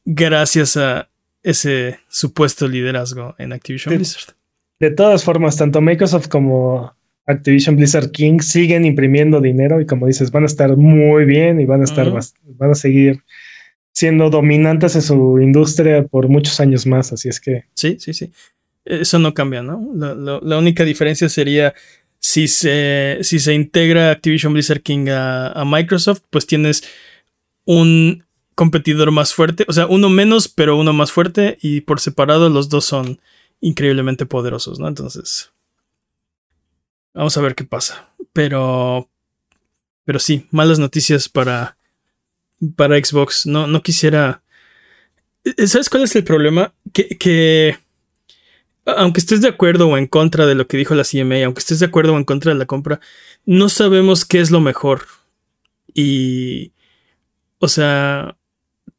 gracias 0.05 0.77
a 0.77 1.09
ese 1.41 1.97
supuesto 2.07 2.67
liderazgo 2.67 3.33
en 3.39 3.51
Activision 3.51 3.95
Blizzard. 3.95 4.35
De 4.79 4.91
todas 4.91 5.23
formas, 5.23 5.57
tanto 5.57 5.81
Microsoft 5.81 6.27
como 6.27 6.93
Activision 7.25 7.77
Blizzard 7.77 8.11
King 8.11 8.41
siguen 8.41 8.85
imprimiendo 8.85 9.41
dinero 9.41 9.81
y 9.81 9.87
como 9.87 10.05
dices, 10.05 10.29
van 10.29 10.43
a 10.43 10.45
estar 10.45 10.77
muy 10.77 11.25
bien 11.25 11.59
y 11.59 11.65
van 11.65 11.81
a 11.81 11.85
estar, 11.85 12.11
van 12.11 12.69
a 12.69 12.75
seguir 12.75 13.23
siendo 13.95 14.29
dominantes 14.29 14.95
en 14.95 15.01
su 15.01 15.39
industria 15.39 16.05
por 16.05 16.27
muchos 16.27 16.59
años 16.59 16.85
más, 16.85 17.13
así 17.13 17.29
es 17.29 17.39
que... 17.39 17.63
Sí, 17.73 17.97
sí, 17.97 18.13
sí. 18.13 18.31
Eso 18.83 19.17
no 19.17 19.33
cambia, 19.33 19.63
¿no? 19.63 19.89
La, 19.95 20.57
única 20.57 20.83
diferencia 20.83 21.29
sería 21.29 21.73
si 22.19 22.47
se, 22.47 23.19
si 23.21 23.39
se 23.39 23.53
integra 23.53 24.11
Activision 24.11 24.53
Blizzard 24.53 24.81
King 24.81 25.07
a 25.09 25.63
Microsoft, 25.65 26.21
pues 26.29 26.45
tienes 26.45 26.83
un 27.63 28.25
competidor 28.53 29.11
más 29.11 29.33
fuerte, 29.33 29.65
o 29.67 29.73
sea, 29.73 29.87
uno 29.87 30.09
menos, 30.09 30.47
pero 30.47 30.77
uno 30.77 30.93
más 30.93 31.11
fuerte, 31.11 31.57
y 31.61 31.81
por 31.81 31.99
separado 31.99 32.49
los 32.49 32.69
dos 32.69 32.85
son 32.85 33.19
increíblemente 33.61 34.25
poderosos, 34.25 34.79
¿no? 34.79 34.87
Entonces, 34.87 35.51
vamos 37.13 37.37
a 37.37 37.41
ver 37.41 37.55
qué 37.55 37.63
pasa. 37.63 38.09
Pero, 38.33 39.09
pero 40.03 40.19
sí, 40.19 40.47
malas 40.51 40.79
noticias 40.79 41.27
para, 41.29 41.77
para 42.75 42.97
Xbox. 42.97 43.45
No, 43.45 43.67
no 43.67 43.81
quisiera. 43.81 44.41
Eh, 45.43 45.67
¿Sabes 45.67 45.89
cuál 45.89 46.03
es 46.03 46.15
el 46.15 46.23
problema? 46.23 46.73
Que, 46.93 47.09
que, 47.17 47.77
aunque 48.85 49.19
estés 49.19 49.41
de 49.41 49.49
acuerdo 49.49 49.87
o 49.87 49.97
en 49.97 50.07
contra 50.07 50.45
de 50.45 50.55
lo 50.55 50.67
que 50.67 50.77
dijo 50.77 50.95
la 50.95 51.03
CMA, 51.03 51.45
aunque 51.45 51.59
estés 51.59 51.79
de 51.79 51.85
acuerdo 51.85 52.13
o 52.13 52.17
en 52.17 52.23
contra 52.23 52.53
de 52.53 52.59
la 52.59 52.65
compra, 52.65 52.99
no 53.45 53.69
sabemos 53.69 54.25
qué 54.25 54.39
es 54.39 54.51
lo 54.51 54.61
mejor. 54.61 55.05
Y, 55.93 56.71
o 57.59 57.67
sea, 57.67 58.37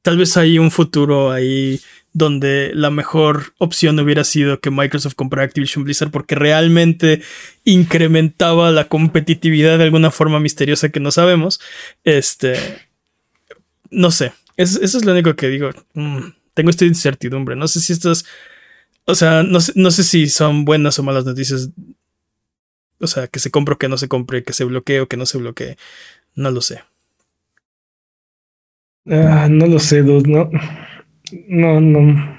tal 0.02 0.18
vez 0.18 0.36
hay 0.36 0.58
un 0.58 0.70
futuro 0.70 1.30
ahí 1.30 1.80
donde 2.12 2.70
la 2.74 2.90
mejor 2.90 3.52
opción 3.58 3.98
hubiera 4.00 4.24
sido 4.24 4.58
que 4.58 4.70
Microsoft 4.70 5.16
comprara 5.16 5.44
Activision 5.44 5.84
Blizzard 5.84 6.10
porque 6.10 6.34
realmente 6.34 7.20
incrementaba 7.64 8.70
la 8.70 8.88
competitividad 8.88 9.76
de 9.76 9.84
alguna 9.84 10.10
forma 10.10 10.40
misteriosa 10.40 10.88
que 10.88 10.98
no 10.98 11.10
sabemos. 11.10 11.60
Este, 12.04 12.85
no 13.90 14.10
sé, 14.10 14.32
eso, 14.56 14.82
es 14.82 15.04
lo 15.04 15.12
único 15.12 15.34
que 15.36 15.48
digo. 15.48 15.70
Mm, 15.94 16.28
tengo 16.54 16.70
esta 16.70 16.84
incertidumbre. 16.84 17.56
No 17.56 17.68
sé 17.68 17.80
si 17.80 17.92
estas, 17.92 18.24
o 19.04 19.14
sea, 19.14 19.42
no 19.42 19.60
sé, 19.60 19.72
no 19.74 19.90
sé 19.90 20.02
si 20.02 20.28
son 20.28 20.64
buenas 20.64 20.98
o 20.98 21.02
malas 21.02 21.24
noticias. 21.24 21.70
O 22.98 23.06
sea, 23.06 23.26
que 23.26 23.38
se 23.38 23.50
compre 23.50 23.74
o 23.74 23.78
que 23.78 23.88
no 23.88 23.98
se 23.98 24.08
compre, 24.08 24.42
que 24.42 24.54
se 24.54 24.64
bloquee 24.64 25.00
o 25.00 25.08
que 25.08 25.18
no 25.18 25.26
se 25.26 25.38
bloquee. 25.38 25.76
No 26.34 26.50
lo 26.50 26.62
sé. 26.62 26.82
Ah, 29.08 29.48
no 29.50 29.66
lo 29.66 29.78
sé, 29.78 30.02
dude, 30.02 30.28
no. 30.28 30.50
No, 31.48 31.80
no. 31.80 32.36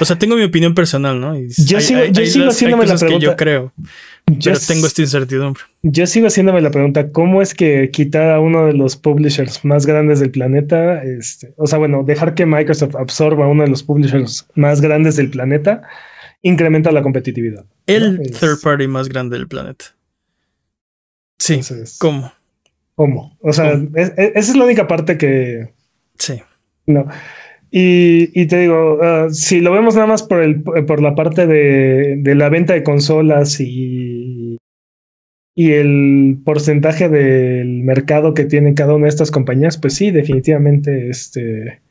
O 0.00 0.04
sea, 0.04 0.16
tengo 0.16 0.36
mi 0.36 0.44
opinión 0.44 0.74
personal, 0.74 1.20
¿no? 1.20 1.36
Y 1.36 1.48
yo 1.48 1.80
sigo, 1.80 2.04
yo 2.04 2.24
sigo 2.26 2.48
haciéndome 2.48 2.86
la 2.86 2.96
pregunta. 2.96 3.18
Que 3.18 3.24
yo 3.24 3.36
creo, 3.36 3.72
pero 4.42 4.58
tengo 4.66 4.86
esta 4.86 5.02
incertidumbre. 5.02 5.62
Yo 5.82 6.06
sigo 6.06 6.26
haciéndome 6.26 6.60
la 6.60 6.70
pregunta, 6.70 7.10
¿cómo 7.10 7.42
es 7.42 7.54
que 7.54 7.90
quitar 7.90 8.30
a 8.30 8.40
uno 8.40 8.66
de 8.66 8.72
los 8.72 8.96
publishers 8.96 9.64
más 9.64 9.86
grandes 9.86 10.20
del 10.20 10.30
planeta, 10.30 11.02
este, 11.02 11.52
o 11.56 11.66
sea, 11.66 11.78
bueno, 11.78 12.02
dejar 12.04 12.34
que 12.34 12.46
Microsoft 12.46 12.96
absorba 12.96 13.44
a 13.44 13.48
uno 13.48 13.62
de 13.62 13.70
los 13.70 13.82
publishers 13.82 14.46
más 14.54 14.80
grandes 14.80 15.16
del 15.16 15.30
planeta, 15.30 15.82
incrementa 16.42 16.92
la 16.92 17.02
competitividad? 17.02 17.64
El 17.86 18.30
third 18.38 18.60
party 18.62 18.86
más 18.86 19.08
grande 19.08 19.38
del 19.38 19.48
planeta. 19.48 19.86
Sí, 21.38 21.60
¿cómo? 21.98 22.32
¿Cómo? 22.94 23.36
O 23.40 23.52
sea, 23.52 23.80
esa 23.94 24.32
es 24.34 24.56
la 24.56 24.64
única 24.64 24.88
parte 24.88 25.16
que... 25.16 25.68
Sí. 26.18 26.42
No. 26.86 27.06
Y, 27.70 28.46
te 28.46 28.60
digo, 28.60 28.98
ah, 29.02 29.28
si 29.30 29.60
lo 29.60 29.72
vemos 29.72 29.94
nada 29.94 30.06
más 30.06 30.22
por, 30.22 30.40
el, 30.40 30.62
por 30.62 31.02
la 31.02 31.14
parte 31.14 31.46
de, 31.46 32.16
de 32.18 32.34
la 32.34 32.48
venta 32.48 32.72
de 32.72 32.82
consolas 32.82 33.60
y, 33.60 34.17
y 35.58 35.72
el 35.72 36.38
porcentaje 36.44 37.08
del 37.08 37.82
mercado 37.82 38.32
que 38.32 38.44
tiene 38.44 38.74
cada 38.74 38.94
una 38.94 39.06
de 39.06 39.08
estas 39.08 39.32
compañías, 39.32 39.76
pues 39.76 39.94
sí, 39.94 40.12
definitivamente 40.12 41.10
este 41.10 41.82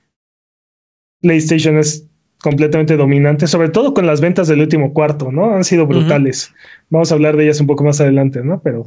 PlayStation 1.21 1.77
es 1.77 2.07
completamente 2.41 2.95
dominante, 2.95 3.45
sobre 3.45 3.67
todo 3.67 3.93
con 3.93 4.07
las 4.07 4.21
ventas 4.21 4.47
del 4.47 4.61
último 4.61 4.93
cuarto, 4.93 5.33
¿no? 5.33 5.53
Han 5.53 5.65
sido 5.65 5.85
brutales. 5.85 6.53
Vamos 6.89 7.11
a 7.11 7.15
hablar 7.15 7.35
de 7.35 7.43
ellas 7.43 7.59
un 7.59 7.67
poco 7.67 7.83
más 7.83 7.99
adelante, 7.99 8.41
¿no? 8.41 8.61
Pero 8.61 8.85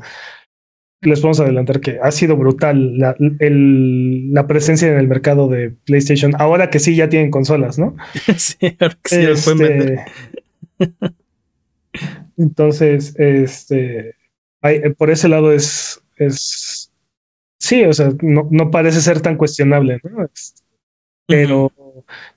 les 1.02 1.20
podemos 1.20 1.40
adelantar 1.40 1.80
que 1.80 1.98
ha 2.02 2.10
sido 2.10 2.38
brutal 2.38 2.96
la, 2.96 3.14
la, 3.18 4.46
presencia 4.46 4.88
en 4.88 4.96
el 4.96 5.08
mercado 5.08 5.48
de 5.48 5.74
PlayStation. 5.84 6.32
Ahora 6.38 6.70
que 6.70 6.78
sí 6.78 6.96
ya 6.96 7.10
tienen 7.10 7.30
consolas, 7.30 7.78
¿no? 7.78 7.96
sí, 8.38 8.78
ahora 8.80 8.96
que 9.02 9.36
sí 9.36 9.50
este, 9.50 10.04
Entonces, 12.38 13.14
este, 13.18 14.14
por 14.96 15.10
ese 15.10 15.28
lado 15.28 15.52
es, 15.52 16.02
es, 16.16 16.92
sí, 17.58 17.84
o 17.84 17.92
sea, 17.92 18.10
no, 18.22 18.48
no 18.50 18.70
parece 18.70 19.00
ser 19.00 19.20
tan 19.20 19.36
cuestionable, 19.36 20.00
¿no? 20.02 20.28
Pero 21.26 21.72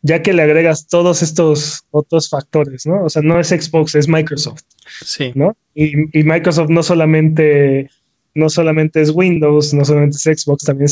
ya 0.01 0.21
que 0.21 0.33
le 0.33 0.43
agregas 0.43 0.87
todos 0.87 1.23
estos 1.23 1.83
otros 1.91 2.29
factores, 2.29 2.85
¿no? 2.85 3.05
O 3.05 3.09
sea, 3.09 3.21
no 3.21 3.39
es 3.39 3.47
Xbox, 3.47 3.95
es 3.95 4.07
Microsoft. 4.07 4.63
Sí. 5.03 5.31
¿No? 5.33 5.57
Y, 5.73 6.19
y 6.19 6.23
Microsoft 6.23 6.69
no 6.69 6.83
solamente 6.83 7.89
no 8.35 8.49
solamente 8.49 9.01
es 9.01 9.11
Windows, 9.11 9.73
no 9.73 9.85
solamente 9.85 10.17
es 10.17 10.41
Xbox, 10.41 10.63
también 10.63 10.89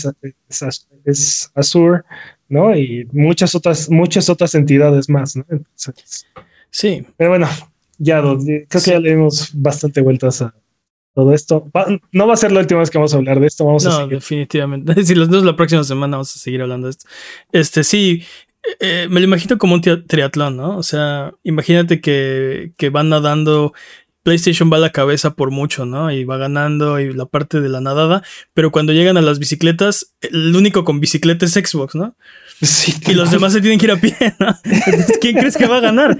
es, 1.05 1.51
Azure, 1.55 2.01
¿no? 2.49 2.75
Y 2.75 3.07
muchas 3.11 3.55
otras, 3.55 3.89
muchas 3.89 4.29
otras 4.29 4.53
entidades 4.55 5.09
más, 5.09 5.35
¿no? 5.35 5.45
sí. 6.69 7.05
Pero 7.17 7.31
bueno, 7.31 7.47
ya 7.97 8.21
creo 8.21 8.67
que 8.67 8.91
ya 8.91 8.99
le 8.99 9.11
dimos 9.11 9.49
bastante 9.53 10.01
vueltas 10.01 10.41
a 10.41 10.53
todo 11.13 11.33
esto. 11.33 11.69
no 12.11 12.27
va 12.27 12.33
a 12.33 12.37
ser 12.37 12.51
la 12.51 12.61
última 12.61 12.79
vez 12.79 12.89
que 12.89 12.97
vamos 12.97 13.13
a 13.13 13.17
hablar 13.17 13.39
de 13.39 13.47
esto, 13.47 13.65
vamos 13.65 13.83
no, 13.83 13.91
a 13.91 13.97
seguir. 13.97 14.15
definitivamente. 14.15 14.93
Si 15.03 15.15
los 15.15 15.29
dos 15.29 15.43
la 15.43 15.55
próxima 15.55 15.83
semana 15.83 16.17
vamos 16.17 16.35
a 16.35 16.39
seguir 16.39 16.61
hablando 16.61 16.87
de 16.87 16.91
esto. 16.91 17.05
Este, 17.51 17.83
sí, 17.83 18.23
eh, 18.79 19.07
me 19.09 19.19
lo 19.19 19.25
imagino 19.25 19.57
como 19.57 19.73
un 19.73 19.81
triatlón, 19.81 20.57
¿no? 20.57 20.77
O 20.77 20.83
sea, 20.83 21.33
imagínate 21.43 21.99
que, 21.99 22.73
que 22.77 22.89
van 22.89 23.09
nadando 23.09 23.73
PlayStation 24.23 24.71
va 24.71 24.77
a 24.77 24.81
la 24.81 24.91
cabeza 24.91 25.33
por 25.33 25.51
mucho, 25.51 25.85
¿no? 25.85 26.11
Y 26.11 26.23
va 26.23 26.37
ganando 26.37 26.99
y 26.99 27.13
la 27.13 27.25
parte 27.25 27.59
de 27.59 27.69
la 27.69 27.81
nadada, 27.81 28.23
pero 28.53 28.71
cuando 28.71 28.93
llegan 28.93 29.17
a 29.17 29.21
las 29.21 29.39
bicicletas, 29.39 30.13
el 30.21 30.55
único 30.55 30.83
con 30.83 30.99
bicicleta 30.99 31.45
es 31.45 31.53
Xbox, 31.53 31.95
¿no? 31.95 32.15
Sí, 32.61 32.93
y 33.07 33.13
los 33.13 33.31
demás 33.31 33.53
se 33.53 33.61
tienen 33.61 33.79
que 33.79 33.87
ir 33.87 33.91
a 33.91 33.99
pie, 33.99 34.15
¿no? 34.39 34.55
¿quién 35.19 35.35
crees 35.35 35.57
que 35.57 35.65
va 35.65 35.77
a 35.77 35.81
ganar? 35.81 36.17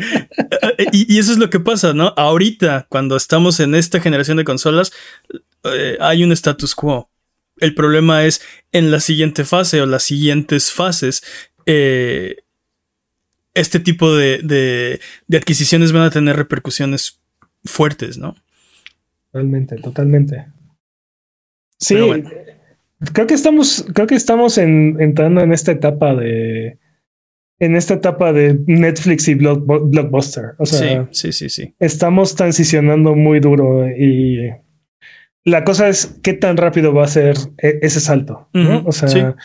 Y, 0.91 1.19
eso 1.19 1.31
es 1.31 1.37
lo 1.37 1.49
que 1.51 1.59
pasa, 1.59 1.93
¿no? 1.93 2.13
Ahorita, 2.17 2.87
cuando 2.89 3.15
estamos 3.15 3.59
en 3.59 3.75
esta 3.75 3.99
generación 3.99 4.37
de 4.37 4.43
consolas, 4.43 4.91
eh, 5.63 5.97
hay 5.99 6.23
un 6.23 6.31
status 6.31 6.73
quo. 6.73 7.11
El 7.57 7.75
problema 7.75 8.25
es 8.25 8.41
en 8.71 8.89
la 8.89 8.99
siguiente 8.99 9.45
fase 9.45 9.81
o 9.81 9.85
las 9.85 10.01
siguientes 10.01 10.71
fases. 10.71 11.23
Eh, 11.67 12.37
este 13.53 13.79
tipo 13.79 14.15
de, 14.15 14.39
de 15.27 15.37
adquisiciones 15.37 15.91
van 15.91 16.03
a 16.03 16.09
tener 16.09 16.37
repercusiones 16.37 17.20
fuertes, 17.63 18.17
¿no? 18.17 18.35
Totalmente, 19.31 19.75
totalmente. 19.77 20.45
Sí, 21.77 21.95
creo 23.13 23.27
que 23.27 23.33
estamos, 23.33 23.85
creo 23.93 24.07
que 24.07 24.15
estamos 24.15 24.57
entrando 24.57 25.41
en 25.41 25.51
esta 25.51 25.71
etapa 25.71 26.13
de, 26.15 26.77
en 27.61 27.75
esta 27.75 27.93
etapa 27.93 28.33
de 28.33 28.59
Netflix 28.65 29.27
y 29.27 29.35
Blockbuster. 29.35 30.55
O 30.57 30.65
sea, 30.65 31.07
sí, 31.11 31.31
sí, 31.31 31.31
sí, 31.31 31.49
sí. 31.49 31.75
Estamos 31.79 32.35
transicionando 32.35 33.15
muy 33.15 33.39
duro 33.39 33.87
y 33.87 34.49
la 35.43 35.63
cosa 35.63 35.87
es 35.87 36.19
qué 36.23 36.33
tan 36.33 36.57
rápido 36.57 36.93
va 36.93 37.03
a 37.03 37.07
ser 37.07 37.35
e, 37.59 37.79
ese 37.83 37.99
salto. 37.99 38.49
¿no? 38.53 38.83
O 38.85 38.91
sea, 38.91 39.35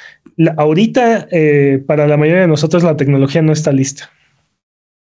ahorita 0.56 1.28
eh, 1.30 1.82
para 1.86 2.06
la 2.06 2.16
mayoría 2.16 2.42
de 2.42 2.48
nosotros 2.48 2.82
la 2.82 2.96
tecnología 2.96 3.42
no 3.42 3.52
está 3.52 3.70
lista. 3.70 4.10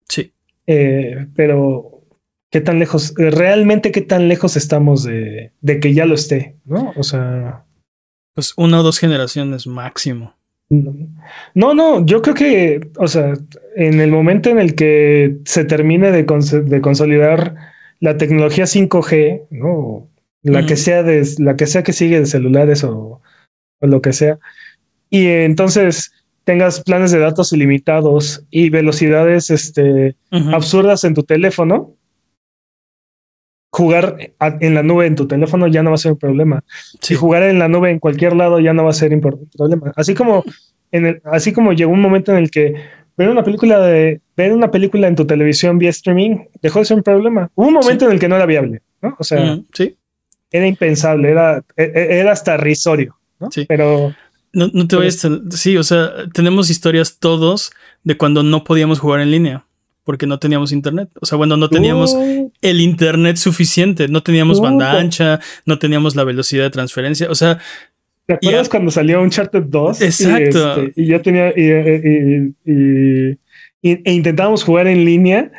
Sí. 0.09 0.33
Eh, 0.67 1.29
pero 1.37 1.94
qué 2.55 2.61
tan 2.61 2.79
lejos, 2.79 3.13
eh, 3.19 3.33
realmente 3.33 3.91
qué 3.91 4.01
tan 4.01 4.29
lejos 4.29 4.57
estamos 4.57 5.03
de, 5.03 5.51
de 5.61 5.81
que 5.81 5.93
ya 5.93 6.07
lo 6.07 6.15
esté, 6.15 6.55
¿no? 6.65 6.93
O 6.95 7.03
sea. 7.03 7.65
Pues 8.33 8.53
una 8.57 8.79
o 8.79 8.85
dos 8.85 9.01
generaciones 9.01 9.67
máximo. 9.67 10.37
No, 10.69 11.75
no, 11.75 12.07
yo 12.07 12.23
creo 12.23 12.37
que, 12.37 12.91
o 12.97 13.09
sea, 13.09 13.35
en 13.75 13.99
el 13.99 14.13
momento 14.13 14.51
en 14.51 14.61
el 14.61 14.77
que 14.77 15.39
se 15.45 15.65
termine 15.65 16.13
de, 16.13 16.23
de 16.23 16.81
consolidar 16.81 17.57
la 17.99 18.19
tecnología 18.19 18.67
5G, 18.67 19.49
¿no? 19.51 20.09
La 20.45 20.65
que 20.65 20.77
sea 20.77 21.03
de, 21.03 21.27
la 21.39 21.57
que 21.57 21.67
sea 21.67 21.83
que 21.83 21.93
sigue 21.93 22.21
de 22.21 22.27
celulares 22.27 22.85
o, 22.85 23.21
o 23.81 23.87
lo 23.89 24.01
que 24.01 24.13
sea. 24.13 24.39
Y 25.11 25.27
entonces 25.27 26.13
tengas 26.45 26.83
planes 26.83 27.11
de 27.11 27.19
datos 27.19 27.53
ilimitados 27.53 28.45
y 28.53 28.71
velocidades 28.71 29.51
este, 29.51 30.15
absurdas 30.31 31.03
en 31.03 31.15
tu 31.15 31.25
teléfono, 31.25 31.97
jugar 33.75 34.17
en 34.61 34.75
la 34.75 34.85
nube 34.85 35.05
en 35.05 35.17
tu 35.17 35.27
teléfono 35.27 35.67
ya 35.67 35.83
no 35.83 35.91
va 35.91 35.97
a 35.97 35.99
ser 35.99 36.13
un 36.13 36.19
problema. 36.19 36.63
Si 37.01 37.17
jugar 37.17 37.43
en 37.43 37.59
la 37.59 37.67
nube 37.67 37.91
en 37.91 37.99
cualquier 37.99 38.37
lado 38.37 38.61
ya 38.61 38.73
no 38.73 38.85
va 38.85 38.91
a 38.91 38.93
ser 38.93 39.13
un 39.13 39.21
problema. 39.21 39.93
Así 39.97 40.15
como 40.15 40.45
en 40.93 41.07
el, 41.07 41.21
así 41.25 41.53
como 41.53 41.73
llegó 41.73 41.91
un 41.93 42.01
momento 42.01 42.31
en 42.31 42.39
el 42.39 42.53
que 42.53 42.77
ver 43.17 43.29
una 43.29 43.43
película 43.43 43.81
de 43.81 44.21
ver 44.37 44.53
una 44.53 44.71
película 44.71 45.09
en 45.09 45.17
tu 45.17 45.27
televisión 45.27 45.79
vía 45.79 45.91
streaming 45.91 46.45
dejó 46.63 46.79
de 46.79 46.85
ser 46.85 46.99
un 46.99 47.03
problema. 47.03 47.51
Hubo 47.57 47.67
un 47.67 47.75
momento 47.75 48.07
en 48.07 48.13
el 48.13 48.21
que 48.21 48.29
no 48.29 48.37
era 48.37 48.47
viable, 48.47 48.81
¿no? 49.03 49.17
O 49.19 49.25
sea, 49.25 49.59
sí. 49.73 49.97
era 50.53 50.69
impensable, 50.69 51.33
era, 51.33 51.65
e, 51.77 51.83
e, 51.83 52.21
era 52.21 52.31
hasta 52.31 52.57
risorio, 52.57 53.17
¿no? 53.41 53.51
Sí. 53.51 53.65
Pero 53.67 54.15
no, 54.53 54.71
no 54.73 54.87
te 54.87 54.95
vayas. 54.95 55.29
Sí, 55.51 55.77
o 55.77 55.83
sea, 55.83 56.13
tenemos 56.33 56.71
historias 56.71 57.19
todos 57.19 57.73
de 58.05 58.17
cuando 58.17 58.45
no 58.45 58.63
podíamos 58.63 59.01
jugar 59.01 59.21
en 59.21 59.33
línea 59.33 59.67
porque 60.05 60.27
no 60.27 60.39
teníamos 60.39 60.71
internet. 60.71 61.09
O 61.21 61.27
sea, 61.27 61.37
bueno, 61.37 61.57
no 61.57 61.69
teníamos 61.69 62.15
el 62.61 62.81
internet 62.81 63.37
suficiente, 63.37 64.07
no 64.09 64.23
teníamos 64.23 64.61
banda 64.61 64.93
ancha, 64.99 65.41
no 65.65 65.79
teníamos 65.79 66.15
la 66.15 66.25
velocidad 66.25 66.65
de 66.65 66.71
transferencia. 66.71 67.31
O 67.31 67.35
sea, 67.35 67.59
¿te 68.27 68.35
acuerdas 68.35 68.69
cuando 68.69 68.91
salió 68.91 69.23
Uncharted 69.23 69.65
2? 69.65 70.03
Exacto. 70.03 70.83
Y, 70.85 70.87
este, 70.87 71.07
yo 71.07 71.23
tenía 71.23 71.53
y, 71.57 71.71
e 73.83 74.13
intentábamos 74.13 74.63
jugar 74.63 74.87
en 74.87 75.05
línea. 75.05 75.51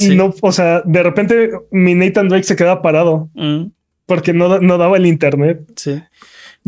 Y 0.00 0.14
no, 0.14 0.34
o 0.40 0.52
sea, 0.52 0.82
de 0.84 1.02
repente 1.02 1.50
mi 1.70 1.94
Nathan 1.94 2.28
Drake 2.28 2.44
se 2.44 2.54
quedaba 2.54 2.82
parado 2.82 3.30
mm. 3.34 3.64
porque 4.06 4.32
no, 4.32 4.60
no 4.60 4.78
daba 4.78 4.96
el 4.96 5.06
internet. 5.06 5.60
Sí. 5.76 6.00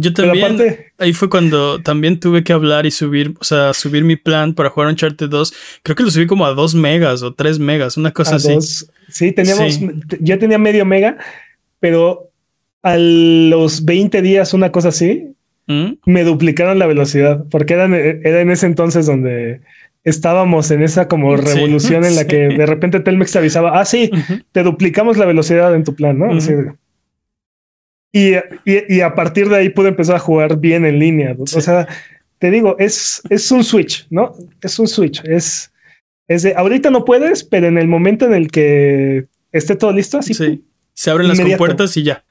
Yo 0.01 0.13
también. 0.15 0.59
ahí 0.99 1.13
fue 1.13 1.29
cuando 1.29 1.83
también 1.83 2.19
tuve 2.19 2.43
que 2.43 2.53
hablar 2.53 2.87
y 2.87 2.91
subir, 2.91 3.35
o 3.39 3.45
sea, 3.45 3.75
subir 3.75 4.03
mi 4.03 4.17
plan 4.17 4.55
para 4.55 4.71
jugar 4.71 4.89
Uncharted 4.89 5.29
2. 5.29 5.53
Creo 5.83 5.97
que 5.97 6.03
lo 6.03 6.11
subí 6.11 6.27
como 6.27 6.47
a 6.47 6.55
2 6.55 6.75
megas 6.75 7.23
o 7.23 7.35
3 7.35 7.59
megas, 7.59 7.97
una 7.97 8.13
cosa 8.13 8.37
así. 8.37 8.57
Sí, 9.09 9.33
teníamos, 9.33 9.79
ya 10.21 10.39
tenía 10.39 10.59
medio 10.59 10.87
mega, 10.87 11.19
pero 11.81 12.31
a 12.83 12.97
los 12.97 13.85
20 13.85 14.23
días, 14.23 14.55
una 14.55 14.73
cosa 14.73 14.89
así, 14.89 15.35
¿Mm? 15.67 15.93
me 16.07 16.25
duplicaron 16.25 16.79
la 16.79 16.87
velocidad, 16.87 17.45
porque 17.51 17.75
era, 17.75 17.85
era 17.85 18.41
en 18.41 18.51
ese 18.51 18.67
entonces 18.67 19.07
donde 19.07 19.61
estábamos 20.05 20.71
en 20.71 20.83
esa 20.83 21.09
como 21.09 21.37
revolución 21.37 22.05
en 22.05 22.17
la 22.17 22.27
que 22.29 22.49
de 22.49 22.67
repente 22.67 23.01
Telmex 23.01 23.33
te 23.33 23.39
avisaba, 23.39 23.79
ah, 23.79 23.85
sí, 23.85 24.11
te 24.53 24.63
duplicamos 24.63 25.19
la 25.19 25.27
velocidad 25.27 25.75
en 25.75 25.85
tu 25.85 25.95
plan, 25.95 26.19
¿no? 26.19 26.31
Y, 28.13 28.33
y, 28.65 29.01
a 29.03 29.15
partir 29.15 29.49
de 29.49 29.57
ahí 29.57 29.69
pude 29.69 29.89
empezar 29.89 30.17
a 30.17 30.21
jugar 30.21 30.59
bien 30.59 30.85
en 30.85 30.99
línea. 30.99 31.37
O 31.39 31.47
sea, 31.47 31.87
te 32.41 32.51
digo, 32.51 32.75
es, 32.79 33.23
es 33.31 33.51
un 33.53 33.63
switch, 33.63 34.07
¿no? 34.11 34.35
Es 34.61 34.79
un 34.81 34.89
switch. 34.89 35.23
Es, 35.25 35.71
es 36.27 36.43
de 36.43 36.55
ahorita 36.55 36.91
no 36.91 37.05
puedes, 37.05 37.45
pero 37.45 37.69
en 37.69 37.79
el 37.79 37.87
momento 37.87 38.25
en 38.25 38.35
el 38.35 38.51
que 38.51 39.27
esté 39.53 39.77
todo 39.77 39.93
listo, 39.93 40.19
así. 40.19 40.35
Sí. 40.35 40.65
Se 40.93 41.11
abren 41.11 41.29
las 41.29 41.41
compuertas 41.41 41.97
y 41.97 42.03
ya. 42.03 42.25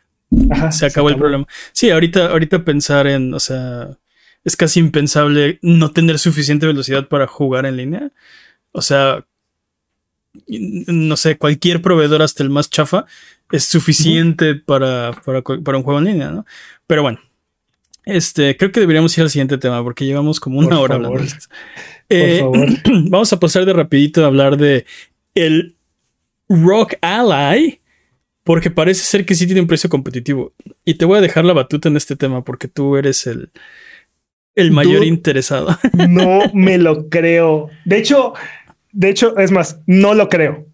se 0.71 0.85
acabó 0.85 1.09
el 1.09 1.15
problema. 1.15 1.47
Sí, 1.71 1.89
ahorita, 1.89 2.27
ahorita 2.27 2.65
pensar 2.65 3.07
en, 3.07 3.33
o 3.33 3.39
sea, 3.39 3.97
es 4.43 4.55
casi 4.55 4.79
impensable 4.79 5.59
no 5.61 5.91
tener 5.91 6.19
suficiente 6.19 6.65
velocidad 6.65 7.07
para 7.07 7.25
jugar 7.27 7.65
en 7.65 7.77
línea. 7.77 8.11
O 8.71 8.81
sea, 8.81 9.25
no 10.47 11.17
sé, 11.17 11.37
cualquier 11.37 11.81
proveedor, 11.81 12.21
hasta 12.21 12.43
el 12.43 12.49
más 12.49 12.69
chafa, 12.69 13.05
es 13.51 13.65
suficiente 13.65 14.55
para, 14.55 15.13
para, 15.25 15.41
para, 15.41 15.77
un 15.77 15.83
juego 15.83 15.99
en 15.99 16.05
línea, 16.05 16.31
¿no? 16.31 16.45
Pero 16.87 17.01
bueno, 17.01 17.19
este, 18.05 18.55
creo 18.57 18.71
que 18.71 18.79
deberíamos 18.79 19.17
ir 19.17 19.23
al 19.23 19.29
siguiente 19.29 19.57
tema 19.57 19.83
porque 19.83 20.05
llevamos 20.05 20.39
como 20.39 20.59
una 20.59 20.79
hora 20.79 20.95
hablando 20.95 21.19
de 21.19 21.25
esto. 21.25 21.47
Eh, 22.09 22.43
vamos 23.09 23.31
a 23.33 23.39
pasar 23.39 23.65
de 23.65 23.73
rapidito 23.73 24.23
a 24.23 24.27
hablar 24.27 24.57
de 24.57 24.85
el 25.35 25.75
Rock 26.47 26.95
Ally, 27.01 27.79
porque 28.43 28.71
parece 28.71 29.03
ser 29.03 29.25
que 29.25 29.35
sí 29.35 29.45
tiene 29.45 29.61
un 29.61 29.67
precio 29.67 29.89
competitivo. 29.89 30.53
Y 30.85 30.95
te 30.95 31.05
voy 31.05 31.17
a 31.17 31.21
dejar 31.21 31.45
la 31.45 31.53
batuta 31.53 31.89
en 31.89 31.97
este 31.97 32.15
tema 32.15 32.43
porque 32.43 32.67
tú 32.67 32.97
eres 32.97 33.27
el, 33.27 33.51
el 34.55 34.71
mayor 34.71 35.03
interesado. 35.03 35.77
No 36.09 36.51
me 36.53 36.77
lo 36.77 37.09
creo. 37.09 37.69
De 37.85 37.97
hecho, 37.97 38.33
de 38.91 39.09
hecho, 39.09 39.37
es 39.37 39.51
más, 39.51 39.79
no 39.85 40.13
lo 40.13 40.29
creo. 40.29 40.65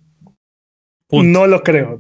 No 1.12 1.48
lo 1.48 1.64
creo. 1.64 2.00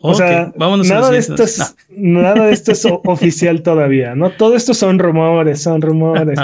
O 0.00 0.14
sea, 0.14 0.52
nada, 0.56 1.10
de 1.10 1.18
esto 1.18 1.42
es, 1.42 1.76
nada 1.90 2.46
de 2.46 2.52
esto 2.52 2.72
es 2.72 2.86
oficial 3.04 3.62
todavía, 3.62 4.14
¿no? 4.14 4.30
Todo 4.30 4.54
esto 4.56 4.74
son 4.74 4.98
rumores, 4.98 5.62
son 5.62 5.82
rumores. 5.82 6.38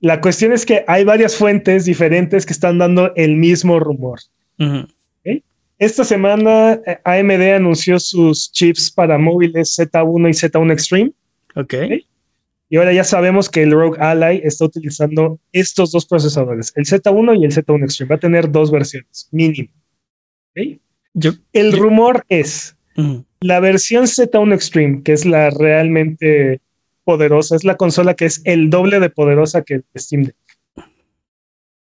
La 0.00 0.20
cuestión 0.20 0.52
es 0.52 0.64
que 0.64 0.84
hay 0.86 1.04
varias 1.04 1.36
fuentes 1.36 1.84
diferentes 1.84 2.46
que 2.46 2.52
están 2.52 2.78
dando 2.78 3.12
el 3.16 3.36
mismo 3.36 3.80
rumor. 3.80 4.20
Esta 5.78 6.02
semana 6.02 6.80
eh, 6.86 6.98
AMD 7.04 7.54
anunció 7.54 8.00
sus 8.00 8.50
chips 8.50 8.90
para 8.90 9.16
móviles 9.16 9.78
Z1 9.78 10.28
y 10.28 10.32
Z1 10.32 10.72
Extreme. 10.72 11.12
Ok. 11.54 11.74
Y 12.68 12.76
ahora 12.76 12.92
ya 12.92 13.04
sabemos 13.04 13.48
que 13.48 13.62
el 13.62 13.70
Rogue 13.70 13.98
Ally 14.00 14.40
está 14.42 14.64
utilizando 14.64 15.38
estos 15.52 15.92
dos 15.92 16.04
procesadores, 16.04 16.72
el 16.74 16.84
Z1 16.84 17.40
y 17.40 17.44
el 17.44 17.52
Z1 17.52 17.84
Extreme. 17.84 18.08
Va 18.08 18.16
a 18.16 18.20
tener 18.20 18.50
dos 18.50 18.72
versiones, 18.72 19.28
mínimo. 19.30 19.70
el 21.52 21.72
rumor 21.72 22.26
es 22.28 22.76
la 23.40 23.60
versión 23.60 24.04
Z1 24.04 24.54
Extreme, 24.54 25.02
que 25.02 25.12
es 25.12 25.24
la 25.24 25.50
realmente 25.50 26.60
poderosa, 27.04 27.56
es 27.56 27.64
la 27.64 27.76
consola 27.76 28.14
que 28.14 28.26
es 28.26 28.42
el 28.44 28.70
doble 28.70 29.00
de 29.00 29.10
poderosa 29.10 29.62
que 29.62 29.74
el 29.74 29.84
Steam 29.96 30.24
Deck. 30.24 30.36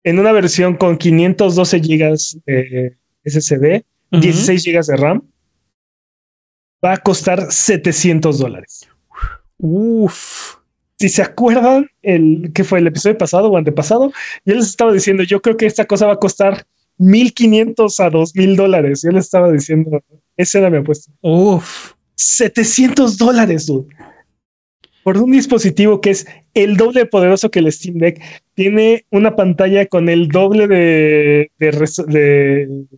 En 0.03 0.19
una 0.19 0.31
versión 0.31 0.75
con 0.75 0.97
512 0.97 1.79
GB 1.79 2.17
de 2.45 2.97
SSD, 3.25 3.83
16 4.11 4.65
GB 4.65 4.85
de 4.85 4.97
RAM, 4.97 5.21
va 6.83 6.93
a 6.93 6.97
costar 6.97 7.51
700 7.51 8.39
dólares. 8.39 8.87
Uf 9.57 10.57
si 11.03 11.09
se 11.09 11.21
acuerdan, 11.21 11.89
el 12.01 12.51
que 12.53 12.63
fue 12.63 12.79
el 12.79 12.87
episodio 12.87 13.17
pasado 13.17 13.49
o 13.49 13.57
antepasado, 13.57 14.13
yo 14.45 14.55
les 14.55 14.67
estaba 14.67 14.93
diciendo, 14.93 15.23
yo 15.23 15.41
creo 15.41 15.57
que 15.57 15.65
esta 15.65 15.83
cosa 15.83 16.05
va 16.05 16.13
a 16.13 16.17
costar 16.17 16.65
1500 16.97 17.99
a 17.99 18.09
2000 18.09 18.55
dólares. 18.55 19.01
Yo 19.03 19.11
les 19.11 19.25
estaba 19.25 19.51
diciendo, 19.51 20.01
esa 20.37 20.59
era 20.59 20.69
mi 20.69 20.77
apuesta. 20.77 21.11
Uf, 21.21 21.93
700 22.15 23.17
dólares, 23.17 23.65
dude. 23.65 23.93
Por 25.03 25.17
un 25.17 25.31
dispositivo 25.31 25.99
que 25.99 26.11
es 26.11 26.25
el 26.53 26.77
doble 26.77 27.05
poderoso 27.05 27.51
que 27.51 27.59
el 27.59 27.71
Steam 27.71 27.97
Deck, 27.97 28.21
tiene 28.53 29.05
una 29.09 29.35
pantalla 29.35 29.85
con 29.87 30.07
el 30.07 30.29
doble 30.29 30.67
de, 30.67 31.51
de, 31.57 32.89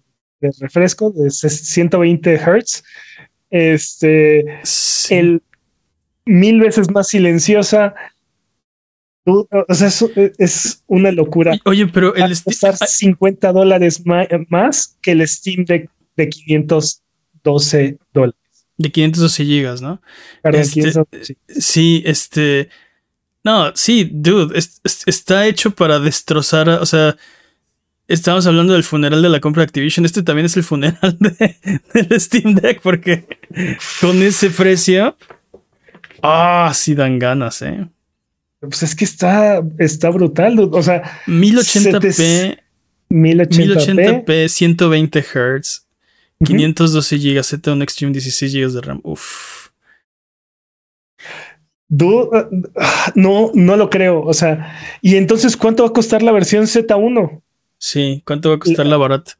refresco 0.60 1.12
de 1.12 1.30
120 1.32 2.38
Hz. 2.38 2.84
Este, 3.50 4.60
el, 5.10 5.42
mil 6.26 6.60
veces 6.60 6.92
más 6.92 7.08
silenciosa. 7.08 7.96
O 9.26 9.74
sea, 9.74 9.88
es, 10.38 10.84
una 10.86 11.12
locura. 11.12 11.58
Oye, 11.66 11.88
pero 11.88 12.14
el 12.14 12.36
costar 12.44 12.78
50 12.78 13.52
dólares 13.54 14.04
más 14.50 14.98
que 15.02 15.12
el 15.14 15.28
Steam 15.28 15.66
Deck 15.66 15.90
de 16.16 16.30
512 17.46 17.98
dólares. 18.14 18.40
De 18.78 18.92
512 18.92 19.46
gigas, 19.46 19.82
¿no? 19.82 20.02
Este, 20.44 20.92
sí. 21.48 22.04
este. 22.06 22.70
No, 23.44 23.72
sí, 23.76 24.10
dude, 24.12 24.58
está 25.06 25.46
hecho 25.46 25.72
para 25.72 26.00
destrozar, 26.00 26.68
o 26.68 26.86
sea, 26.86 27.16
estamos 28.08 28.48
hablando 28.48 28.74
del 28.74 28.84
funeral 28.84 29.22
de 29.22 29.30
la 29.30 29.40
compra 29.40 29.62
de 29.62 29.66
Activision, 29.66 30.04
este 30.04 30.24
también 30.24 30.48
es 30.48 30.58
el 30.58 30.64
funeral 30.64 31.16
de, 31.20 31.62
del 31.94 32.20
Steam 32.20 32.56
Deck, 32.56 32.82
porque 32.82 33.28
con 34.02 34.20
ese 34.24 34.50
precio, 34.50 35.16
Ah, 36.28 36.72
sí 36.74 36.96
dan 36.96 37.20
ganas, 37.20 37.62
¿eh? 37.62 37.88
Pues 38.60 38.82
es 38.82 38.96
que 38.96 39.06
está, 39.06 39.62
está 39.78 40.10
brutal. 40.10 40.58
O 40.72 40.82
sea, 40.82 41.22
1080p, 41.28 42.58
1080p, 43.10 44.48
120 44.48 45.22
Hz, 45.22 45.85
512 46.44 47.18
GB, 47.18 47.40
Z1 47.40 47.84
Extreme 47.84 48.14
16 48.14 48.54
GB 48.54 48.72
de 48.74 48.82
RAM. 48.82 49.00
Uf. 49.04 49.70
Uh, 51.90 52.28
no, 53.16 53.52
no 53.54 53.78
lo 53.78 53.90
creo. 53.90 54.22
O 54.22 54.34
sea, 54.34 54.76
y 55.02 55.16
entonces, 55.16 55.56
¿cuánto 55.56 55.84
va 55.84 55.90
a 55.90 55.94
costar 55.94 56.24
la 56.24 56.32
versión 56.32 56.66
Z1? 56.66 57.42
Sí, 57.78 58.22
¿cuánto 58.26 58.50
va 58.50 58.56
a 58.56 58.60
costar 58.60 58.86
la 58.86 58.98
barata? 58.98 59.38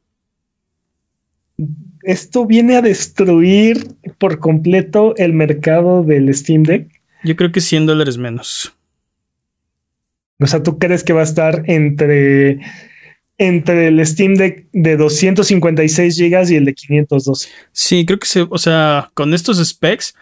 esto 2.06 2.46
viene 2.46 2.76
a 2.76 2.82
destruir 2.82 3.96
por 4.18 4.40
completo 4.40 5.16
el 5.18 5.34
mercado 5.34 6.04
del 6.04 6.34
Steam 6.34 6.64
Deck. 6.64 6.90
Yo 7.24 7.36
creo 7.36 7.52
que 7.52 7.62
100 7.62 7.88
dólares 7.88 8.18
menos. 8.18 8.74
O 10.40 10.48
sea, 10.48 10.62
¿tú 10.62 10.78
crees 10.78 11.04
que 11.04 11.14
va 11.14 11.22
a 11.22 11.26
estar 11.26 11.64
entre, 11.66 12.60
entre 13.38 13.88
el 13.88 14.06
Steam 14.06 14.36
Deck 14.36 14.68
de 14.72 14.98
256 14.98 16.16
gigas 16.16 16.52
y 16.52 16.56
el 16.56 16.66
de 16.66 16.74
512? 16.74 17.50
Sí, 17.72 18.06
creo 18.06 18.20
que 18.20 18.28
se, 18.28 18.42
o 18.42 18.58
sea, 18.58 19.10
con 19.14 19.34
estos 19.34 19.66
specs, 19.66 20.16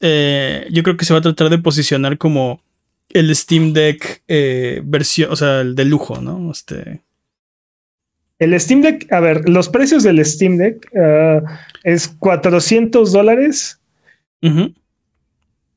eh, 0.00 0.66
yo 0.70 0.82
creo 0.82 0.96
que 0.96 1.04
se 1.04 1.12
va 1.12 1.20
a 1.20 1.22
tratar 1.22 1.50
de 1.50 1.58
posicionar 1.58 2.18
como 2.18 2.60
el 3.10 3.34
Steam 3.34 3.72
Deck 3.72 4.22
eh, 4.28 4.80
versión, 4.84 5.30
o 5.30 5.36
sea, 5.36 5.60
el 5.60 5.74
de 5.74 5.84
lujo, 5.84 6.20
¿no? 6.20 6.50
Este. 6.50 7.00
El 8.38 8.58
Steam 8.58 8.82
Deck, 8.82 9.12
a 9.12 9.20
ver, 9.20 9.48
los 9.48 9.68
precios 9.68 10.02
del 10.02 10.24
Steam 10.24 10.56
Deck 10.56 10.90
uh, 10.94 11.46
es 11.84 12.08
400 12.08 13.12
dólares, 13.12 13.78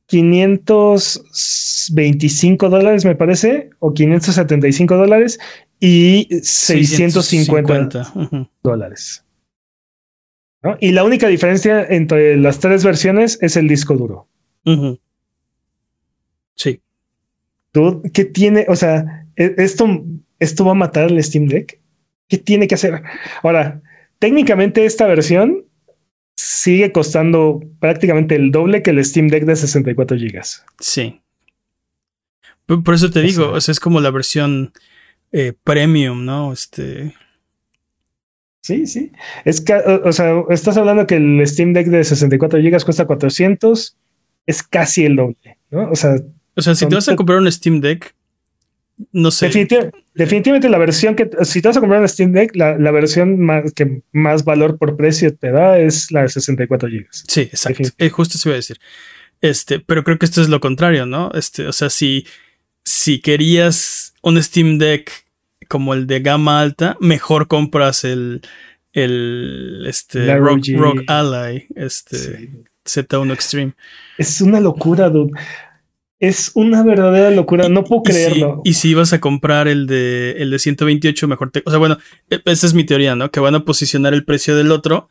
525 0.06 2.68
dólares, 2.68 3.04
me 3.04 3.14
parece, 3.14 3.70
o 3.78 3.94
575 3.94 4.96
dólares 4.96 5.38
y 5.80 6.28
650 6.42 8.12
dólares. 8.62 9.24
Y 10.80 10.92
la 10.92 11.04
única 11.04 11.28
diferencia 11.28 11.86
entre 11.88 12.36
las 12.36 12.58
tres 12.58 12.84
versiones 12.84 13.38
es 13.40 13.56
el 13.56 13.68
disco 13.68 13.94
duro. 13.94 14.28
Sí. 16.54 16.80
¿Tú 17.72 18.02
qué 18.12 18.24
tiene? 18.24 18.66
O 18.68 18.74
sea, 18.74 19.26
e-, 19.36 19.54
esto, 19.58 20.04
esto 20.38 20.64
va 20.64 20.72
a 20.72 20.74
matar 20.74 21.10
el 21.10 21.22
Steam 21.22 21.46
Deck. 21.46 21.78
¿Qué 22.28 22.38
tiene 22.38 22.66
que 22.66 22.74
hacer? 22.74 23.02
Ahora, 23.42 23.80
técnicamente 24.18 24.84
esta 24.84 25.06
versión 25.06 25.64
sigue 26.34 26.90
costando 26.90 27.60
prácticamente 27.78 28.34
el 28.34 28.50
doble 28.50 28.82
que 28.82 28.90
el 28.90 29.04
Steam 29.04 29.28
Deck 29.28 29.44
de 29.44 29.56
64 29.56 30.16
GB. 30.16 30.42
Sí. 30.80 31.20
Por, 32.66 32.94
eso 32.94 33.10
te 33.10 33.22
digo, 33.22 33.50
o 33.50 33.60
sea, 33.60 33.72
es 33.72 33.78
como 33.78 34.00
la 34.00 34.10
versión 34.10 34.72
eh, 35.32 35.52
premium, 35.64 36.24
¿no? 36.24 36.52
Este. 36.52 37.14
Sí, 38.62 38.86
sí. 38.86 39.12
Es 39.44 39.60
que, 39.60 39.74
o, 39.74 40.12
sea, 40.12 40.42
estás 40.50 40.76
hablando 40.76 41.06
que 41.06 41.16
el 41.16 41.46
Steam 41.46 41.72
Deck 41.72 41.86
de 41.86 42.02
64 42.02 42.58
GB 42.58 42.84
cuesta 42.84 43.06
400, 43.06 43.96
es 44.46 44.62
casi 44.62 45.04
el 45.04 45.16
doble, 45.16 45.58
¿no? 45.70 45.90
O 45.90 45.94
sea, 45.94 46.16
o 46.56 46.62
sea, 46.62 46.74
si 46.74 46.86
te 46.86 46.94
vas 46.94 47.08
a 47.08 47.16
comprar 47.16 47.38
un 47.38 47.52
Steam 47.52 47.80
Deck, 47.80 48.14
no 49.12 49.30
sé. 49.30 49.46
definitivamente 50.14 50.70
la 50.70 50.78
versión 50.78 51.14
que, 51.14 51.28
si 51.42 51.60
te 51.60 51.68
vas 51.68 51.76
a 51.76 51.80
comprar 51.80 52.00
un 52.00 52.08
Steam 52.08 52.32
Deck, 52.32 52.56
la, 52.56 52.90
versión 52.90 53.38
más, 53.40 53.72
que 53.74 54.00
más 54.12 54.42
valor 54.42 54.78
por 54.78 54.96
precio 54.96 55.34
te 55.36 55.50
da 55.50 55.78
es 55.78 56.10
la 56.10 56.22
de 56.22 56.30
64 56.30 56.88
GB. 56.88 57.06
Sí, 57.10 57.42
exacto. 57.42 57.88
Eh, 57.98 58.08
justo 58.08 58.38
se 58.38 58.48
iba 58.48 58.54
a 58.54 58.56
decir. 58.56 58.78
Este, 59.42 59.80
pero 59.80 60.02
creo 60.02 60.18
que 60.18 60.24
esto 60.24 60.40
es 60.40 60.48
lo 60.48 60.60
contrario, 60.60 61.04
¿no? 61.04 61.30
Este, 61.34 61.66
o 61.66 61.72
sea, 61.72 61.90
si, 61.90 62.26
si 62.86 63.20
querías 63.20 64.14
un 64.22 64.40
Steam 64.40 64.78
Deck 64.78 65.10
como 65.68 65.92
el 65.92 66.06
de 66.06 66.20
gama 66.20 66.60
alta, 66.60 66.96
mejor 67.00 67.48
compras 67.48 68.04
el, 68.04 68.42
el 68.92 69.84
este, 69.88 70.36
Rock, 70.36 71.02
Ally, 71.08 71.66
este, 71.74 72.52
Z1 72.84 73.32
Extreme. 73.32 73.72
Es 74.16 74.40
una 74.40 74.60
locura, 74.60 75.10
dude. 75.10 75.32
Es 76.20 76.52
una 76.54 76.84
verdadera 76.84 77.30
locura, 77.30 77.68
no 77.68 77.82
puedo 77.82 78.04
creerlo. 78.04 78.62
y 78.64 78.74
si 78.74 78.90
ibas 78.90 79.12
a 79.12 79.20
comprar 79.20 79.66
el 79.66 79.88
de, 79.88 80.36
el 80.38 80.50
de 80.50 80.58
128, 80.60 81.26
mejor 81.26 81.50
te. 81.50 81.62
O 81.66 81.70
sea, 81.70 81.78
bueno, 81.78 81.98
e, 82.30 82.40
esa 82.44 82.66
es 82.68 82.72
mi 82.72 82.84
teoría, 82.84 83.16
¿no? 83.16 83.32
Que 83.32 83.40
van 83.40 83.56
a 83.56 83.64
posicionar 83.64 84.14
el 84.14 84.24
precio 84.24 84.56
del 84.56 84.70
otro 84.70 85.10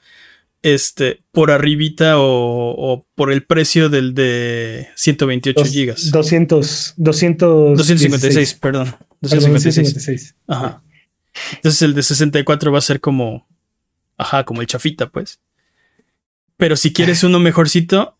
este, 0.65 1.21
por 1.31 1.51
arribita 1.51 2.15
o, 2.17 3.05
por 3.13 3.31
el 3.31 3.43
precio 3.43 3.87
del 3.87 4.15
de 4.15 4.87
128 4.95 5.63
gigas. 5.65 6.09
200, 6.11 6.95
200 6.97 7.77
256, 7.77 8.53
perdón. 8.55 8.95
256. 9.21 10.35
Ajá. 10.47 10.81
Entonces 11.57 11.83
el 11.83 11.93
de 11.93 12.01
64 12.01 12.71
va 12.71 12.79
a 12.79 12.81
ser 12.81 12.99
como, 12.99 13.47
ajá, 14.17 14.43
como 14.43 14.61
el 14.61 14.67
chafita, 14.67 15.07
pues. 15.09 15.39
Pero 16.57 16.75
si 16.77 16.91
quieres 16.91 17.23
uno 17.23 17.39
mejorcito, 17.39 18.17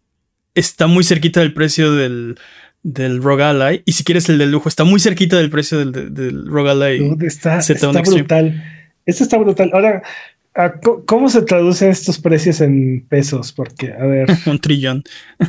está 0.53 0.85
muy 0.85 1.03
cerquita 1.03 1.39
del 1.39 1.51
precio 1.51 1.93
del, 1.93 2.37
del 2.83 3.23
Rogue 3.23 3.43
Ally. 3.43 3.81
Y 3.85 3.93
si 3.93 4.03
quieres 4.03 4.29
el 4.29 4.37
de 4.37 4.45
lujo, 4.45 4.69
está 4.69 4.83
muy 4.83 4.99
cerquita 4.99 5.37
del 5.37 5.49
precio 5.49 5.79
del, 5.79 6.13
del 6.13 6.45
Rogue 6.45 6.69
Ally. 6.69 7.17
está, 7.25 7.57
está 7.57 7.89
brutal. 7.89 8.63
Esto 9.07 9.23
está 9.23 9.37
brutal. 9.37 9.71
Ahora, 9.73 10.03
¿cómo 11.06 11.30
se 11.30 11.41
traducen 11.41 11.89
estos 11.89 12.20
precios 12.20 12.62
en 12.62 13.06
pesos? 13.08 13.51
Porque, 13.51 13.93
a 13.93 14.06
ver. 14.06 14.28
Un 14.45 14.60
trillón. 14.60 15.03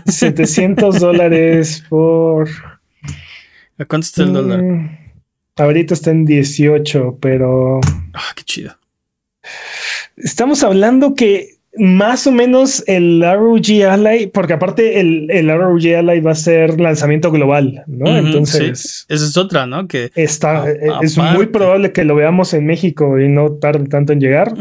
700 0.07 1.01
dólares 1.01 1.85
por. 1.89 2.49
¿A 3.79 3.85
cuánto 3.85 4.07
está 4.07 4.23
el 4.23 4.33
dólar? 4.33 4.63
Mm, 4.63 4.99
ahorita 5.57 5.95
está 5.95 6.11
en 6.11 6.25
18, 6.25 7.19
pero. 7.21 7.81
Ah, 8.15 8.33
qué 8.35 8.43
chido. 8.43 8.77
Estamos 10.17 10.65
hablando 10.65 11.15
que 11.15 11.56
más 11.79 12.27
o 12.27 12.33
menos 12.33 12.83
el 12.87 13.23
ROG 13.23 13.85
Ally, 13.89 14.29
porque 14.29 14.55
aparte 14.55 15.01
el, 15.01 15.31
el 15.31 15.49
ROG 15.49 15.87
Ally 15.97 16.21
va 16.21 16.33
a 16.33 16.37
ser 16.37 16.81
lanzamiento 16.81 17.31
global, 17.31 17.85
¿no? 17.87 18.17
Entonces. 18.17 19.07
Esa 19.09 19.25
es 19.25 19.37
otra, 19.37 19.67
¿no? 19.67 19.87
Que 19.87 20.11
está, 20.15 20.71
eh, 20.71 20.79
es 21.03 21.19
muy 21.19 21.47
probable 21.47 21.93
que 21.93 22.05
lo 22.05 22.15
veamos 22.15 22.55
en 22.55 22.67
México 22.67 23.19
y 23.19 23.29
no 23.29 23.53
tarde 23.53 23.89
tanto 23.89 24.13
en 24.13 24.21
llegar. 24.21 24.55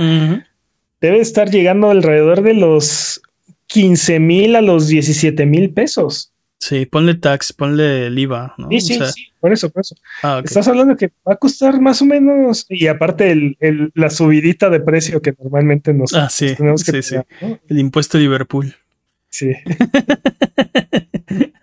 Debe 1.02 1.20
estar 1.20 1.50
llegando 1.50 1.90
alrededor 1.90 2.42
de 2.42 2.54
los 2.54 3.22
15 3.68 4.20
mil 4.20 4.56
a 4.56 4.62
los 4.62 4.88
17 4.88 5.46
mil 5.46 5.72
pesos. 5.72 6.32
Sí, 6.68 6.88
ponle 6.88 7.14
tax, 7.14 7.54
ponle 7.54 8.08
el 8.08 8.18
IVA, 8.18 8.56
¿no? 8.58 8.70
Sí, 8.72 8.82
sí, 8.82 9.00
sí, 9.14 9.28
por 9.40 9.54
eso, 9.54 9.70
por 9.70 9.82
eso. 9.82 9.96
Ah, 10.24 10.42
Estás 10.44 10.68
hablando 10.68 10.98
que 10.98 11.12
va 11.28 11.34
a 11.34 11.36
costar 11.36 11.80
más 11.80 12.02
o 12.02 12.06
menos, 12.06 12.66
y 12.70 12.88
aparte 12.88 13.30
el, 13.30 13.56
el, 13.60 13.92
la 13.94 14.10
subidita 14.10 14.72
de 14.72 14.80
precio 14.80 15.22
que 15.22 15.36
normalmente 15.40 15.94
nos 15.94 16.16
ah, 16.16 16.28
sí, 16.28 16.56
tenemos 16.56 16.84
que 16.84 17.04
sí, 17.04 17.18
El 17.70 17.78
impuesto 17.78 18.18
de 18.18 18.24
Liverpool. 18.24 18.74
Sí. 19.30 19.52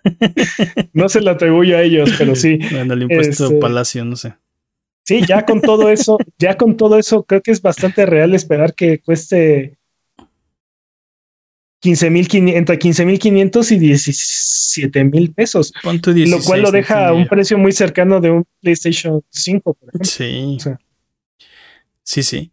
no 0.93 1.09
se 1.09 1.19
lo 1.19 1.31
atribuyo 1.31 1.75
a 1.75 1.81
ellos, 1.81 2.09
pero 2.17 2.33
sí. 2.33 2.59
Bueno, 2.71 2.93
el 2.93 3.01
impuesto 3.01 3.47
este, 3.47 3.57
Palacio, 3.57 4.05
no 4.05 4.15
sé. 4.15 4.35
Sí, 5.03 5.25
ya 5.27 5.43
con 5.43 5.59
todo 5.59 5.89
eso, 5.89 6.17
ya 6.39 6.55
con 6.55 6.77
todo 6.77 6.97
eso, 6.97 7.23
creo 7.23 7.41
que 7.41 7.51
es 7.51 7.61
bastante 7.61 8.05
real 8.05 8.33
esperar 8.33 8.73
que 8.73 8.99
cueste 8.99 9.75
15 11.83 12.07
entre 12.07 12.79
15.500 12.79 13.71
y 13.71 13.77
17 13.77 15.03
mil 15.03 15.33
pesos. 15.33 15.73
lo 15.83 16.41
cual 16.41 16.61
lo 16.61 16.71
deja 16.71 17.09
a 17.09 17.13
un 17.13 17.27
precio 17.27 17.57
muy 17.57 17.73
cercano 17.73 18.21
de 18.21 18.31
un 18.31 18.45
PlayStation 18.61 19.21
5, 19.29 19.73
por 19.73 19.89
ejemplo. 19.89 20.09
Sí. 20.09 20.57
sí, 22.03 22.23
sí. 22.23 22.51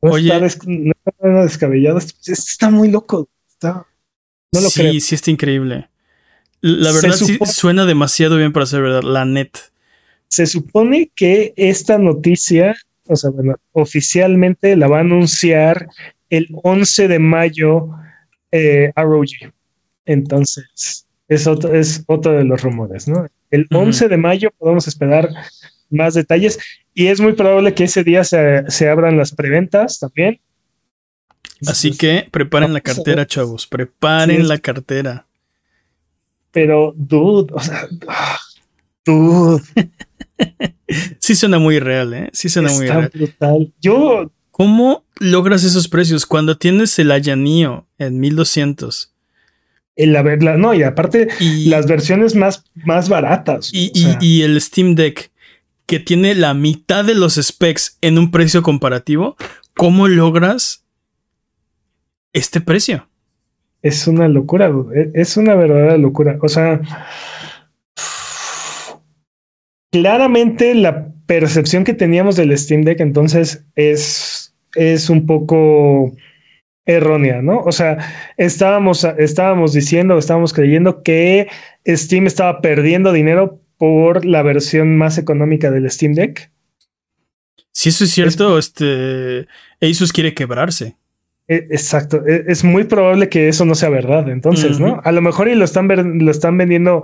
Oye, 0.00 0.34
está 0.44 1.42
descabellado. 1.44 2.00
Está 2.26 2.68
muy 2.68 2.90
loco. 2.90 3.28
Está, 3.48 3.86
no 4.52 4.60
lo 4.60 4.68
sí, 4.68 5.00
sí, 5.00 5.14
está 5.14 5.30
increíble. 5.30 5.88
La 6.60 6.90
verdad 6.90 7.12
sí 7.12 7.38
suena 7.46 7.86
demasiado 7.86 8.38
bien 8.38 8.52
para 8.52 8.66
ser 8.66 8.82
verdad, 8.82 9.04
la 9.04 9.24
net. 9.24 9.50
Se 10.26 10.46
supone 10.46 11.12
que 11.14 11.54
esta 11.56 11.96
noticia, 11.98 12.74
o 13.06 13.14
sea, 13.14 13.30
bueno, 13.30 13.54
oficialmente 13.70 14.74
la 14.74 14.88
va 14.88 14.96
a 14.96 15.02
anunciar 15.02 15.86
el 16.28 16.48
11 16.64 17.06
de 17.06 17.18
mayo 17.20 17.90
eh, 18.54 18.92
ROG. 18.94 19.52
Entonces, 20.06 21.06
es 21.28 21.46
otro, 21.46 21.74
es 21.74 22.04
otro 22.06 22.32
de 22.32 22.44
los 22.44 22.62
rumores, 22.62 23.08
¿no? 23.08 23.26
El 23.50 23.66
11 23.70 24.08
de 24.08 24.16
mayo 24.16 24.50
podemos 24.58 24.86
esperar 24.86 25.28
más 25.90 26.14
detalles 26.14 26.58
y 26.94 27.08
es 27.08 27.20
muy 27.20 27.32
probable 27.32 27.74
que 27.74 27.84
ese 27.84 28.04
día 28.04 28.22
se, 28.22 28.88
abran 28.88 29.16
las 29.16 29.34
preventas 29.34 29.98
también. 29.98 30.40
Así 31.66 31.96
que 31.96 32.28
preparen 32.30 32.72
la 32.72 32.80
cartera, 32.80 33.26
chavos, 33.26 33.66
preparen 33.66 34.46
la 34.46 34.58
cartera. 34.58 35.26
Pero, 36.52 36.92
dude, 36.96 37.52
o 37.52 37.60
sea, 37.60 37.88
dude. 39.04 39.62
sí 41.18 41.34
suena 41.34 41.58
muy 41.58 41.80
real, 41.80 42.14
¿eh? 42.14 42.30
Sí 42.32 42.48
suena 42.48 42.70
muy 42.70 42.86
real. 42.86 43.10
Brutal. 43.12 43.72
Yo 43.80 44.30
¿Cómo 44.56 45.03
logras 45.18 45.64
esos 45.64 45.88
precios 45.88 46.26
cuando 46.26 46.56
tienes 46.56 46.98
el 46.98 47.10
Ayanio 47.10 47.86
en 47.98 48.20
1200? 48.20 49.10
la, 49.96 50.22
verdad, 50.22 50.56
no, 50.56 50.74
y 50.74 50.82
aparte 50.82 51.28
las 51.66 51.86
versiones 51.86 52.34
más, 52.34 52.64
más 52.84 53.08
baratas. 53.08 53.70
Y, 53.72 54.42
el 54.42 54.60
Steam 54.60 54.94
Deck 54.94 55.30
que 55.86 56.00
tiene 56.00 56.34
la 56.34 56.54
mitad 56.54 57.04
de 57.04 57.14
los 57.14 57.34
specs 57.34 57.98
en 58.00 58.18
un 58.18 58.30
precio 58.30 58.62
comparativo, 58.62 59.36
¿cómo 59.74 60.08
logras 60.08 60.84
este 62.32 62.60
precio? 62.60 63.06
Es 63.82 64.06
una 64.06 64.28
locura, 64.28 64.72
e, 64.94 65.10
es 65.14 65.36
una 65.36 65.54
verdadera 65.54 65.98
locura. 65.98 66.38
O 66.40 66.48
sea, 66.48 66.80
claramente 69.92 70.74
la 70.74 71.08
percepción 71.26 71.84
que 71.84 71.92
teníamos 71.92 72.36
del 72.36 72.56
Steam 72.56 72.82
Deck 72.82 73.00
entonces 73.00 73.64
es 73.76 74.43
es 74.74 75.10
un 75.10 75.26
poco 75.26 76.12
errónea, 76.86 77.42
¿no? 77.42 77.60
O 77.60 77.72
sea, 77.72 77.98
estábamos, 78.36 79.04
estábamos 79.18 79.72
diciendo, 79.72 80.18
estábamos 80.18 80.52
creyendo 80.52 81.02
que 81.02 81.48
Steam 81.86 82.26
estaba 82.26 82.60
perdiendo 82.60 83.12
dinero 83.12 83.60
por 83.78 84.24
la 84.24 84.42
versión 84.42 84.96
más 84.96 85.18
económica 85.18 85.70
del 85.70 85.90
Steam 85.90 86.14
Deck. 86.14 86.50
Si 87.72 87.88
eso 87.88 88.04
es 88.04 88.10
cierto, 88.10 88.58
este 88.58 89.46
Asus 89.80 90.12
quiere 90.12 90.34
quebrarse. 90.34 90.96
E, 91.48 91.56
exacto, 91.70 92.24
e, 92.26 92.44
es 92.46 92.64
muy 92.64 92.84
probable 92.84 93.28
que 93.28 93.48
eso 93.48 93.64
no 93.64 93.74
sea 93.74 93.90
verdad, 93.90 94.28
entonces, 94.28 94.78
¿no? 94.78 95.00
A 95.04 95.12
lo 95.12 95.20
mejor 95.20 95.48
y 95.48 95.54
lo 95.54 95.64
están, 95.64 95.88
lo 95.88 96.30
están 96.30 96.56
vendiendo 96.56 97.02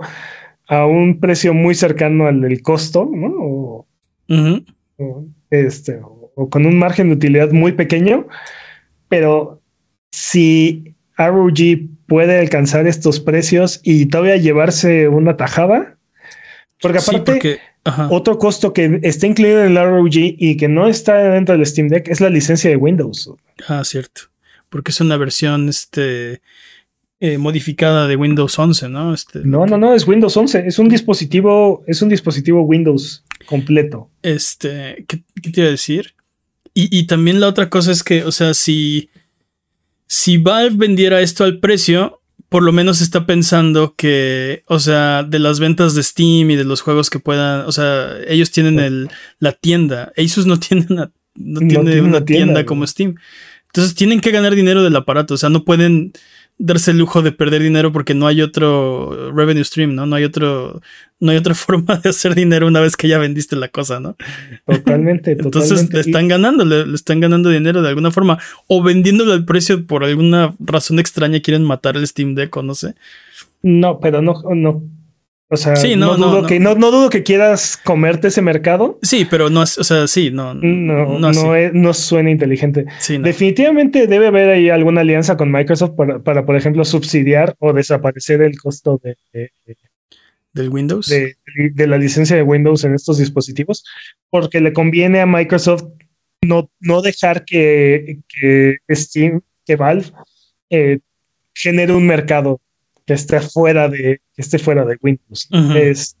a 0.67 0.85
un 0.85 1.19
precio 1.19 1.53
muy 1.53 1.75
cercano 1.75 2.27
al 2.27 2.41
del 2.41 2.61
costo, 2.61 3.09
¿no? 3.13 3.27
O, 3.37 3.87
este, 5.49 5.99
o 6.41 6.49
con 6.49 6.65
un 6.65 6.77
margen 6.79 7.09
de 7.09 7.15
utilidad 7.15 7.51
muy 7.51 7.73
pequeño, 7.73 8.27
pero 9.07 9.61
si 10.11 10.95
ROG 11.17 11.87
puede 12.07 12.39
alcanzar 12.39 12.87
estos 12.87 13.19
precios 13.19 13.79
y 13.83 14.07
todavía 14.07 14.37
llevarse 14.37 15.07
una 15.07 15.37
tajada, 15.37 15.97
porque 16.81 16.97
aparte 16.97 17.59
otro 18.09 18.37
costo 18.37 18.73
que 18.73 18.99
está 19.03 19.27
incluido 19.27 19.63
en 19.63 19.77
el 19.77 19.83
ROG 19.83 20.15
y 20.15 20.57
que 20.57 20.67
no 20.67 20.87
está 20.87 21.15
dentro 21.17 21.55
del 21.55 21.65
Steam 21.65 21.89
Deck 21.89 22.07
es 22.07 22.21
la 22.21 22.29
licencia 22.29 22.69
de 22.69 22.75
Windows. 22.75 23.31
Ah, 23.67 23.83
cierto, 23.83 24.21
porque 24.69 24.91
es 24.91 24.99
una 24.99 25.17
versión 25.17 25.69
este 25.69 26.41
eh, 27.19 27.37
modificada 27.37 28.07
de 28.07 28.15
Windows 28.15 28.57
11, 28.57 28.89
¿no? 28.89 29.13
Este, 29.13 29.41
no, 29.43 29.67
no, 29.67 29.77
no, 29.77 29.93
es 29.93 30.07
Windows 30.07 30.35
11, 30.35 30.63
es 30.65 30.79
un 30.79 30.89
dispositivo, 30.89 31.83
es 31.85 32.01
un 32.01 32.09
dispositivo 32.09 32.63
Windows 32.63 33.23
completo. 33.45 34.09
Este, 34.23 35.05
¿qué, 35.07 35.23
qué 35.41 35.51
te 35.51 35.61
iba 35.61 35.67
a 35.67 35.71
decir? 35.71 36.15
Y, 36.73 37.05
también 37.07 37.41
la 37.41 37.49
otra 37.49 37.69
cosa 37.69 37.91
es 37.91 38.01
que, 38.01 38.23
o 38.23 38.31
sea, 38.31 38.53
si, 38.53 39.09
si 40.07 40.37
Valve 40.37 40.77
vendiera 40.77 41.19
esto 41.19 41.43
al 41.43 41.59
precio, 41.59 42.21
por 42.47 42.63
lo 42.63 42.71
menos 42.71 43.01
está 43.01 43.25
pensando 43.25 43.93
que, 43.97 44.63
o 44.67 44.79
sea, 44.79 45.23
de 45.23 45.39
las 45.39 45.59
ventas 45.59 45.95
de 45.95 46.03
Steam 46.03 46.49
y 46.49 46.55
de 46.55 46.63
los 46.63 46.79
juegos 46.79 47.09
que 47.09 47.19
puedan, 47.19 47.65
o 47.67 47.71
sea, 47.73 48.15
ellos 48.25 48.51
tienen 48.51 48.79
el, 48.79 49.09
la 49.39 49.51
tienda. 49.51 50.13
Asus 50.17 50.45
no 50.45 50.59
tiene 50.59 50.85
una, 50.89 51.11
no, 51.35 51.59
tiene, 51.59 52.01
una 52.01 52.23
tienda 52.23 52.65
como 52.65 52.87
Steam. 52.87 53.15
Entonces 53.67 53.93
tienen 53.93 54.21
que 54.21 54.31
ganar 54.31 54.55
dinero 54.55 54.81
del 54.81 54.95
aparato, 54.95 55.33
o 55.33 55.37
sea, 55.37 55.49
no 55.49 55.65
pueden 55.65 56.13
darse 56.63 56.91
el 56.91 56.99
lujo 56.99 57.23
de 57.23 57.31
perder 57.31 57.63
dinero 57.63 57.91
porque 57.91 58.13
no 58.13 58.27
hay 58.27 58.41
otro 58.41 59.31
revenue 59.33 59.63
stream, 59.63 59.95
¿no? 59.95 60.05
No 60.05 60.15
hay 60.15 60.23
otro, 60.23 60.79
no 61.19 61.31
hay 61.31 61.37
otra 61.37 61.55
forma 61.55 61.97
de 61.97 62.09
hacer 62.09 62.35
dinero 62.35 62.67
una 62.67 62.79
vez 62.79 62.95
que 62.95 63.07
ya 63.07 63.17
vendiste 63.17 63.55
la 63.55 63.67
cosa, 63.67 63.99
¿no? 63.99 64.15
Totalmente. 64.67 65.31
Entonces 65.39 65.91
le 65.91 65.99
están 65.99 66.27
ganando, 66.27 66.63
le, 66.63 66.93
están 66.93 67.19
ganando 67.19 67.49
dinero 67.49 67.81
de 67.81 67.89
alguna 67.89 68.11
forma 68.11 68.37
o 68.67 68.83
vendiéndolo 68.83 69.33
al 69.33 69.43
precio 69.43 69.85
por 69.87 70.03
alguna 70.03 70.53
razón 70.59 70.99
extraña 70.99 71.39
quieren 71.39 71.63
matar 71.63 71.97
el 71.97 72.05
Steam 72.07 72.35
Deck 72.35 72.55
o 72.55 72.61
no 72.61 72.75
sé. 72.75 72.93
No, 73.63 73.99
pero 73.99 74.21
no, 74.21 74.41
no, 74.55 74.83
o 75.53 75.57
sea, 75.57 75.73
no, 75.97 76.15
dudo 76.15 76.47
que 76.47 76.61
no, 76.61 76.75
dudo 76.75 77.09
que 77.09 77.23
quieras 77.23 77.75
comerte 77.75 78.29
ese 78.29 78.41
mercado. 78.41 78.97
Sí, 79.01 79.27
pero 79.29 79.49
no 79.49 79.63
es, 79.63 79.77
o 79.77 79.83
sea, 79.83 80.07
sí, 80.07 80.31
no, 80.31 80.53
no, 80.53 81.19
no, 81.19 81.93
suena 81.93 82.31
inteligente. 82.31 82.85
Definitivamente 83.21 84.07
debe 84.07 84.27
haber 84.27 84.49
ahí 84.49 84.69
alguna 84.69 85.01
alianza 85.01 85.35
con 85.35 85.51
Microsoft 85.51 85.91
para, 86.23 86.45
por 86.45 86.55
ejemplo, 86.55 86.85
subsidiar 86.85 87.53
o 87.59 87.73
desaparecer 87.73 88.41
el 88.41 88.57
costo 88.57 89.01
de, 89.03 89.17
del 90.53 90.69
Windows, 90.69 91.07
de, 91.07 91.87
la 91.87 91.97
licencia 91.97 92.37
de 92.37 92.43
Windows 92.43 92.85
en 92.85 92.95
estos 92.95 93.17
dispositivos, 93.17 93.83
porque 94.29 94.61
le 94.61 94.71
conviene 94.71 95.19
a 95.19 95.25
Microsoft 95.25 95.83
no, 96.41 96.71
no 96.79 97.01
dejar 97.01 97.43
que, 97.43 98.19
que 98.29 98.77
Steam, 98.89 99.41
que 99.65 99.75
Valve 99.75 100.13
eh, 100.69 100.99
genere 101.53 101.91
un 101.91 102.07
mercado 102.07 102.61
que 103.11 103.15
esté 103.15 103.41
fuera 103.41 103.89
de, 103.89 104.21
que 104.33 104.41
esté 104.41 104.57
fuera 104.57 104.85
de 104.85 104.97
Windows. 105.01 105.49
es, 105.75 106.15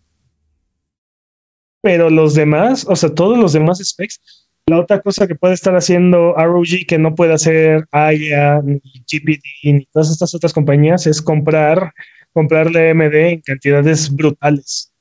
pero 1.81 2.09
los 2.09 2.35
demás, 2.35 2.85
o 2.87 2.95
sea, 2.97 3.09
todos 3.15 3.37
los 3.37 3.53
demás 3.53 3.79
specs 3.81 4.19
La 4.67 4.77
otra 4.79 5.01
cosa 5.01 5.25
que 5.27 5.35
puede 5.35 5.53
estar 5.53 5.73
haciendo 5.73 6.33
ROG 6.33 6.85
que 6.85 6.99
no 6.99 7.15
puede 7.15 7.33
hacer 7.33 7.85
AIA, 7.91 8.61
ni 8.61 8.81
GPD, 9.09 9.41
ni 9.63 9.85
todas 9.85 10.11
estas 10.11 10.35
otras 10.35 10.51
compañías 10.51 11.07
es 11.07 11.21
comprar, 11.21 11.93
comprarle 12.33 12.91
AMD 12.91 13.15
en 13.15 13.41
cantidades 13.41 14.13
brutales. 14.13 14.91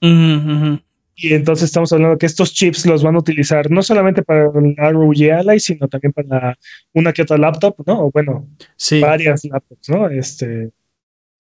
Y 1.23 1.35
entonces 1.35 1.65
estamos 1.65 1.93
hablando 1.93 2.17
que 2.17 2.27
estos 2.27 2.55
chips 2.55 2.87
los 2.87 3.03
van 3.03 3.17
a 3.17 3.19
utilizar 3.19 3.69
no 3.69 3.83
solamente 3.83 4.23
para 4.23 4.45
ROG 4.45 5.33
Ally, 5.39 5.59
sino 5.59 5.89
también 5.89 6.13
para 6.13 6.57
una 6.95 7.13
que 7.13 7.23
otra 7.23 7.37
laptop, 7.37 7.75
¿no? 7.85 8.07
O 8.07 8.11
bueno, 8.13 8.49
varias 9.01 9.45
laptops, 9.45 9.89
¿no? 9.89 10.09
Este. 10.09 10.71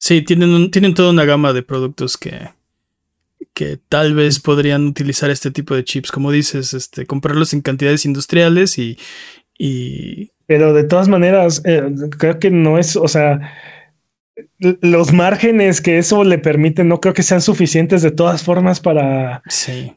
Sí, 0.01 0.23
tienen, 0.23 0.71
tienen 0.71 0.95
toda 0.95 1.11
una 1.11 1.27
gama 1.27 1.53
de 1.53 1.63
productos 1.63 2.17
que, 2.17 2.49
que 3.53 3.79
tal 3.91 4.15
vez 4.15 4.41
podrían 4.41 4.87
utilizar 4.87 5.29
este 5.29 5.51
tipo 5.51 5.75
de 5.75 5.85
chips, 5.85 6.11
como 6.11 6.33
dices, 6.33 6.73
este, 6.73 7.05
comprarlos 7.05 7.53
en 7.53 7.61
cantidades 7.61 8.07
industriales 8.07 8.79
y... 8.79 8.99
y... 9.59 10.31
Pero 10.47 10.73
de 10.73 10.85
todas 10.85 11.09
maneras, 11.09 11.61
eh, 11.67 11.83
creo 12.19 12.39
que 12.39 12.51
no 12.51 12.79
es, 12.79 12.97
o 12.97 13.09
sea, 13.09 13.53
los 14.59 15.13
márgenes 15.13 15.83
que 15.83 15.99
eso 15.99 16.25
le 16.25 16.39
permite 16.39 16.83
no 16.83 16.99
creo 16.99 17.13
que 17.13 17.23
sean 17.23 17.43
suficientes 17.43 18.01
de 18.01 18.11
todas 18.11 18.43
formas 18.43 18.81
para, 18.81 19.43
sí. 19.49 19.95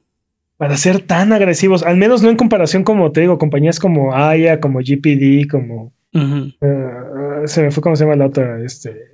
para 0.57 0.75
ser 0.75 0.99
tan 0.99 1.31
agresivos, 1.31 1.81
al 1.81 1.95
menos 1.95 2.21
no 2.21 2.29
en 2.29 2.35
comparación 2.35 2.83
como 2.83 3.13
te 3.13 3.21
digo, 3.21 3.37
compañías 3.37 3.79
como 3.79 4.13
Aya, 4.13 4.59
como 4.59 4.79
GPD, 4.79 5.49
como... 5.49 5.93
Eh, 6.13 7.45
se 7.45 7.63
me 7.63 7.71
fue 7.71 7.81
cómo 7.81 7.95
se 7.95 8.03
llama 8.03 8.17
la 8.17 8.27
otra, 8.27 8.61
este... 8.63 9.12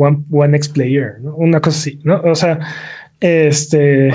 One, 0.00 0.24
One 0.30 0.56
X 0.56 0.68
Player, 0.70 1.20
¿no? 1.20 1.34
Una 1.36 1.60
cosa 1.60 1.78
así, 1.78 2.00
¿no? 2.04 2.20
O 2.22 2.34
sea, 2.34 2.58
este. 3.20 4.08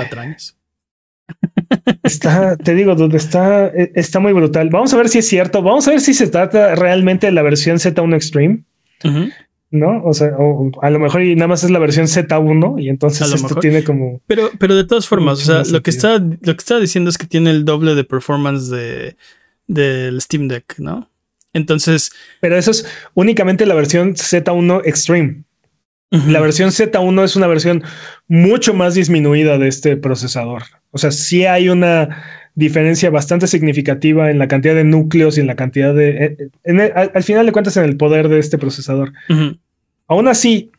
Está, 2.02 2.56
te 2.56 2.74
digo, 2.74 2.94
donde 2.94 3.16
está, 3.16 3.66
e, 3.68 3.92
está 3.94 4.20
muy 4.20 4.32
brutal. 4.32 4.68
Vamos 4.70 4.92
a 4.94 4.96
ver 4.96 5.08
si 5.08 5.18
es 5.18 5.28
cierto. 5.28 5.62
Vamos 5.62 5.86
a 5.88 5.92
ver 5.92 6.00
si 6.00 6.14
se 6.14 6.28
trata 6.28 6.74
realmente 6.74 7.26
de 7.26 7.32
la 7.32 7.42
versión 7.42 7.78
Z1 7.78 8.14
Extreme. 8.14 8.62
¿No? 9.70 10.02
O 10.04 10.14
sea, 10.14 10.30
a 10.80 10.90
lo 10.90 10.98
mejor 10.98 11.22
y 11.22 11.34
nada 11.34 11.48
más 11.48 11.64
es 11.64 11.70
la 11.70 11.80
versión 11.80 12.06
Z1 12.06 12.82
y 12.82 12.88
entonces 12.88 13.32
esto 13.32 13.56
tiene 13.56 13.82
como. 13.84 14.20
Pero, 14.26 14.50
pero 14.58 14.76
de 14.76 14.84
todas 14.84 15.06
formas, 15.06 15.40
o 15.40 15.42
sea, 15.42 15.72
lo 15.72 15.82
que 15.82 15.90
está, 15.90 16.18
lo 16.18 16.38
que 16.38 16.60
está 16.60 16.78
diciendo 16.78 17.10
es 17.10 17.18
que 17.18 17.26
tiene 17.26 17.50
el 17.50 17.64
doble 17.64 17.94
de 17.94 18.04
performance 18.04 18.70
de 18.70 19.16
del 19.66 20.20
Steam 20.20 20.48
Deck, 20.48 20.78
¿no? 20.78 21.10
Entonces. 21.52 22.12
Pero 22.40 22.56
eso 22.56 22.70
es 22.70 22.86
únicamente 23.14 23.66
la 23.66 23.74
versión 23.74 24.14
Z1 24.14 24.82
Extreme. 24.84 25.45
La 26.10 26.40
versión 26.40 26.70
Z1 26.70 27.24
es 27.24 27.36
una 27.36 27.48
versión 27.48 27.82
mucho 28.28 28.74
más 28.74 28.94
disminuida 28.94 29.58
de 29.58 29.68
este 29.68 29.96
procesador. 29.96 30.62
O 30.92 30.98
sea, 30.98 31.10
sí 31.10 31.46
hay 31.46 31.68
una 31.68 32.22
diferencia 32.54 33.10
bastante 33.10 33.46
significativa 33.48 34.30
en 34.30 34.38
la 34.38 34.48
cantidad 34.48 34.74
de 34.74 34.84
núcleos 34.84 35.36
y 35.36 35.40
en 35.40 35.48
la 35.48 35.56
cantidad 35.56 35.94
de... 35.94 36.50
Eh, 36.64 36.92
al, 36.94 37.22
final 37.22 37.44
de 37.44 37.52
cuentas 37.52 37.76
en 37.76 37.84
el 37.84 37.96
poder 37.96 38.28
de 38.28 38.38
este 38.38 38.56
procesador. 38.56 39.12
Aún 40.06 40.28
así, 40.28 40.70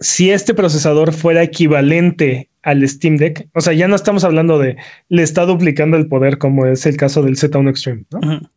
si 0.00 0.30
este 0.30 0.54
procesador 0.54 1.12
fuera 1.12 1.42
equivalente 1.42 2.50
al 2.62 2.86
Steam 2.86 3.16
Deck, 3.16 3.48
o 3.54 3.60
sea, 3.60 3.72
ya 3.72 3.86
no 3.86 3.94
estamos 3.94 4.24
hablando 4.24 4.58
de 4.58 4.76
le 5.08 5.22
está 5.22 5.46
duplicando 5.46 5.96
el 5.96 6.08
poder 6.08 6.38
como 6.38 6.66
es 6.66 6.84
el 6.84 6.96
caso 6.96 7.22
del 7.22 7.36
Z1 7.36 7.70
Extreme, 7.70 8.04
¿no? 8.10 8.50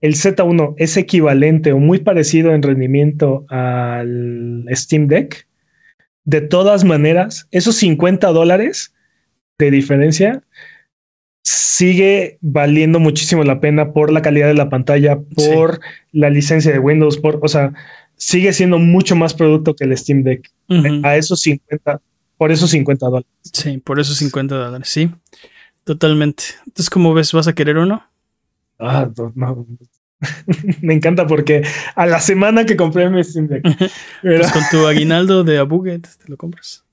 El 0.00 0.14
Z1 0.14 0.74
es 0.78 0.96
equivalente 0.96 1.72
o 1.72 1.78
muy 1.78 1.98
parecido 1.98 2.52
en 2.52 2.62
rendimiento 2.62 3.44
al 3.48 4.64
Steam 4.72 5.08
Deck, 5.08 5.46
de 6.24 6.42
todas 6.42 6.84
maneras, 6.84 7.48
esos 7.50 7.76
50 7.76 8.28
dólares 8.28 8.94
de 9.58 9.70
diferencia 9.70 10.42
sigue 11.42 12.36
valiendo 12.42 13.00
muchísimo 13.00 13.44
la 13.44 13.60
pena 13.60 13.92
por 13.92 14.12
la 14.12 14.20
calidad 14.20 14.48
de 14.48 14.54
la 14.54 14.68
pantalla, 14.68 15.18
por 15.34 15.80
la 16.12 16.28
licencia 16.28 16.70
de 16.70 16.78
Windows, 16.78 17.16
por, 17.16 17.40
o 17.42 17.48
sea, 17.48 17.72
sigue 18.16 18.52
siendo 18.52 18.78
mucho 18.78 19.16
más 19.16 19.32
producto 19.32 19.74
que 19.74 19.84
el 19.84 19.96
Steam 19.96 20.22
Deck. 20.22 20.50
A 21.02 21.16
esos 21.16 21.40
50, 21.40 22.00
por 22.36 22.52
esos 22.52 22.70
50 22.70 23.06
dólares. 23.06 23.30
Sí, 23.50 23.78
por 23.78 23.98
esos 23.98 24.18
50 24.18 24.54
dólares, 24.54 24.88
sí, 24.88 25.10
totalmente. 25.84 26.44
Entonces, 26.66 26.90
¿cómo 26.90 27.14
ves? 27.14 27.32
¿Vas 27.32 27.48
a 27.48 27.54
querer 27.54 27.78
uno? 27.78 28.04
Ah, 28.78 29.08
no, 29.34 29.66
me 30.82 30.94
encanta 30.94 31.26
porque 31.26 31.62
a 31.94 32.06
la 32.06 32.20
semana 32.20 32.66
que 32.66 32.76
compré 32.76 33.08
mi 33.08 33.22
Steam 33.22 33.46
Deck. 33.46 33.62
pues 34.22 34.52
con 34.52 34.62
tu 34.70 34.86
aguinaldo 34.86 35.44
de 35.44 35.58
Abuget 35.58 36.02
te 36.02 36.28
lo 36.28 36.36
compras. 36.36 36.84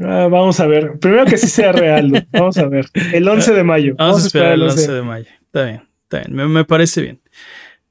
Ah, 0.00 0.28
vamos 0.30 0.58
a 0.60 0.66
ver. 0.66 0.98
Primero 0.98 1.24
que 1.24 1.38
sí 1.38 1.48
sea 1.48 1.72
real. 1.72 2.26
Vamos 2.32 2.58
a 2.58 2.66
ver. 2.66 2.86
El 3.12 3.28
11 3.28 3.52
de 3.54 3.64
mayo. 3.64 3.94
Vamos, 3.98 4.24
a 4.24 4.26
esperar 4.26 4.52
el 4.52 4.62
11 4.62 4.92
de 4.92 5.02
mayo. 5.02 5.26
Está 5.46 5.64
bien, 5.64 5.82
está 6.02 6.18
bien. 6.18 6.52
Me, 6.52 6.64
parece 6.64 7.02
bien. 7.02 7.20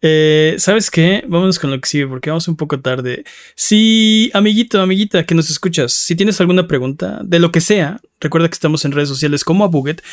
Eh, 0.01 0.55
¿Sabes 0.59 0.91
qué? 0.91 1.23
Vámonos 1.27 1.57
con 1.57 1.71
lo 1.71 1.81
que 1.81 1.89
sigue 1.89 2.05
porque 2.05 2.29
vamos 2.29 2.47
un 2.47 2.57
poco 2.57 2.79
tarde. 2.79 3.23
Si, 3.55 4.29
amiguito, 4.33 4.81
amiguita, 4.81 5.25
que 5.25 5.33
nos 5.33 5.49
escuchas, 5.49 5.93
si 5.93 6.15
tienes 6.15 6.39
alguna 6.41 6.67
pregunta 6.67 7.21
de 7.23 7.39
lo 7.39 7.51
que 7.51 7.61
sea, 7.61 7.99
recuerda 8.19 8.49
que 8.49 8.53
estamos 8.53 8.85
en 8.85 8.91
redes 8.91 9.09
sociales 9.09 9.43
como 9.43 9.63
Abuget 9.63 10.03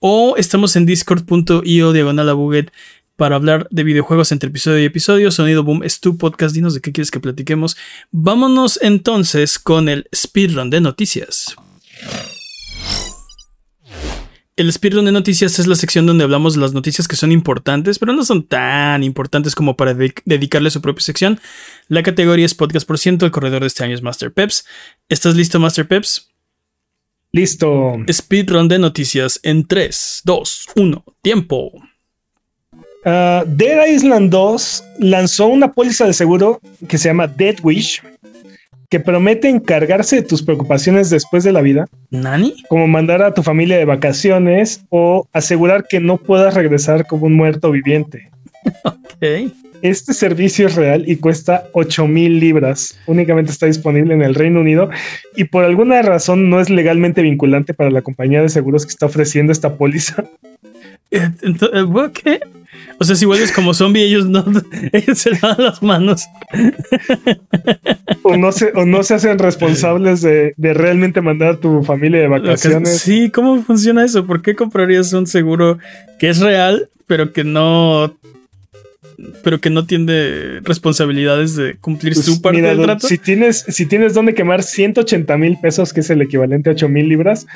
o 0.00 0.34
estamos 0.36 0.74
en 0.76 0.86
discord.io 0.86 1.92
diagonal 1.92 2.70
para 3.16 3.36
hablar 3.36 3.68
de 3.70 3.84
videojuegos 3.84 4.32
entre 4.32 4.48
episodio 4.48 4.80
y 4.80 4.86
episodio. 4.86 5.30
Sonido 5.30 5.62
Boom 5.62 5.82
es 5.84 6.00
tu 6.00 6.16
podcast, 6.16 6.54
dinos 6.54 6.72
de 6.72 6.80
qué 6.80 6.90
quieres 6.90 7.10
que 7.10 7.20
platiquemos. 7.20 7.76
Vámonos 8.10 8.78
entonces 8.82 9.58
con 9.58 9.90
el 9.90 10.08
speedrun 10.14 10.70
de 10.70 10.80
noticias. 10.80 11.54
El 14.56 14.72
speedrun 14.72 15.04
de 15.04 15.12
noticias 15.12 15.58
es 15.58 15.66
la 15.66 15.74
sección 15.74 16.06
donde 16.06 16.24
hablamos 16.24 16.54
de 16.54 16.60
las 16.60 16.72
noticias 16.72 17.08
que 17.08 17.16
son 17.16 17.30
importantes, 17.30 17.98
pero 17.98 18.14
no 18.14 18.24
son 18.24 18.42
tan 18.46 19.02
importantes 19.02 19.54
como 19.54 19.76
para 19.76 19.94
dedicarle 19.94 20.70
su 20.70 20.80
propia 20.80 21.02
sección. 21.02 21.40
La 21.88 22.02
categoría 22.02 22.46
es 22.46 22.54
podcast 22.54 22.86
por 22.86 22.98
ciento, 22.98 23.26
el 23.26 23.32
corredor 23.32 23.60
de 23.60 23.66
este 23.66 23.84
año 23.84 23.94
es 23.94 24.02
Master 24.02 24.32
Peps. 24.32 24.64
¿Estás 25.10 25.34
listo, 25.34 25.60
Master 25.60 25.86
Peps? 25.86 26.29
Listo. 27.32 27.96
Speedrun 28.10 28.66
de 28.68 28.78
noticias 28.78 29.38
en 29.42 29.66
3, 29.66 30.22
2, 30.24 30.66
1, 30.74 31.04
tiempo. 31.22 31.70
Uh, 33.04 33.44
Dead 33.46 33.86
Island 33.86 34.30
2 34.30 34.84
lanzó 34.98 35.46
una 35.46 35.72
póliza 35.72 36.06
de 36.06 36.12
seguro 36.12 36.60
que 36.88 36.98
se 36.98 37.08
llama 37.08 37.28
Dead 37.28 37.56
Wish, 37.62 38.02
que 38.90 38.98
promete 38.98 39.48
encargarse 39.48 40.16
de 40.16 40.22
tus 40.22 40.42
preocupaciones 40.42 41.08
después 41.08 41.44
de 41.44 41.52
la 41.52 41.62
vida. 41.62 41.86
¿Nani? 42.10 42.54
Como 42.68 42.88
mandar 42.88 43.22
a 43.22 43.32
tu 43.32 43.42
familia 43.42 43.78
de 43.78 43.84
vacaciones 43.84 44.84
o 44.90 45.28
asegurar 45.32 45.86
que 45.88 46.00
no 46.00 46.18
puedas 46.18 46.54
regresar 46.54 47.06
como 47.06 47.26
un 47.26 47.36
muerto 47.36 47.70
viviente. 47.70 48.28
ok. 48.84 49.52
Este 49.82 50.12
servicio 50.12 50.66
es 50.66 50.74
real 50.74 51.04
y 51.06 51.16
cuesta 51.16 51.68
8 51.72 52.06
mil 52.06 52.38
libras. 52.38 52.98
Únicamente 53.06 53.50
está 53.52 53.66
disponible 53.66 54.14
en 54.14 54.22
el 54.22 54.34
Reino 54.34 54.60
Unido 54.60 54.90
y 55.36 55.44
por 55.44 55.64
alguna 55.64 56.02
razón 56.02 56.50
no 56.50 56.60
es 56.60 56.70
legalmente 56.70 57.22
vinculante 57.22 57.74
para 57.74 57.90
la 57.90 58.02
compañía 58.02 58.42
de 58.42 58.48
seguros 58.48 58.84
que 58.84 58.90
está 58.90 59.06
ofreciendo 59.06 59.52
esta 59.52 59.76
póliza. 59.76 60.24
Eh, 61.12 61.28
eh, 61.42 62.10
¿Qué? 62.14 62.38
O 62.98 63.04
sea, 63.04 63.16
si 63.16 63.24
vuelves 63.24 63.50
como 63.50 63.74
zombie, 63.74 64.04
ellos 64.04 64.26
no, 64.26 64.44
ellos 64.92 65.18
se 65.18 65.30
dan 65.30 65.56
las 65.58 65.82
manos. 65.82 66.28
O 68.22 68.36
no 68.36 68.52
se, 68.52 68.72
o 68.74 68.84
no 68.84 69.02
se 69.02 69.14
hacen 69.14 69.38
responsables 69.38 70.20
de, 70.20 70.54
realmente 70.58 71.20
mandar 71.20 71.54
a 71.54 71.56
tu 71.56 71.82
familia 71.82 72.20
de 72.20 72.28
vacaciones. 72.28 72.98
Sí, 73.00 73.30
¿cómo 73.30 73.62
funciona 73.62 74.04
eso? 74.04 74.26
¿Por 74.26 74.42
qué 74.42 74.54
comprarías 74.54 75.12
un 75.14 75.26
seguro 75.26 75.78
que 76.18 76.28
es 76.28 76.38
real, 76.40 76.90
pero 77.06 77.32
que 77.32 77.42
no 77.42 78.14
pero 79.42 79.60
que 79.60 79.70
no 79.70 79.86
tiene 79.86 80.60
responsabilidades 80.60 81.56
de 81.56 81.76
cumplir 81.78 82.14
pues 82.14 82.26
su 82.26 82.40
parte 82.40 82.62
del 82.62 82.82
trato. 82.82 83.06
Si 83.06 83.18
tienes, 83.18 83.64
si 83.68 83.86
tienes 83.86 84.14
donde 84.14 84.34
quemar 84.34 84.62
180 84.62 85.36
mil 85.38 85.58
pesos, 85.60 85.92
que 85.92 86.00
es 86.00 86.10
el 86.10 86.22
equivalente 86.22 86.70
a 86.70 86.72
8 86.72 86.88
mil 86.88 87.08
libras, 87.08 87.46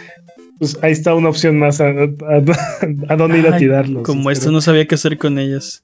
pues 0.58 0.78
ahí 0.82 0.92
está 0.92 1.14
una 1.14 1.28
opción 1.28 1.58
más 1.58 1.80
a, 1.80 1.92
dónde 3.16 3.38
ir 3.38 3.48
a 3.48 3.56
tirarlos. 3.56 4.02
Como 4.02 4.30
esto 4.30 4.50
no 4.50 4.60
sabía 4.60 4.86
qué 4.86 4.94
hacer 4.94 5.18
con 5.18 5.38
ellas. 5.38 5.82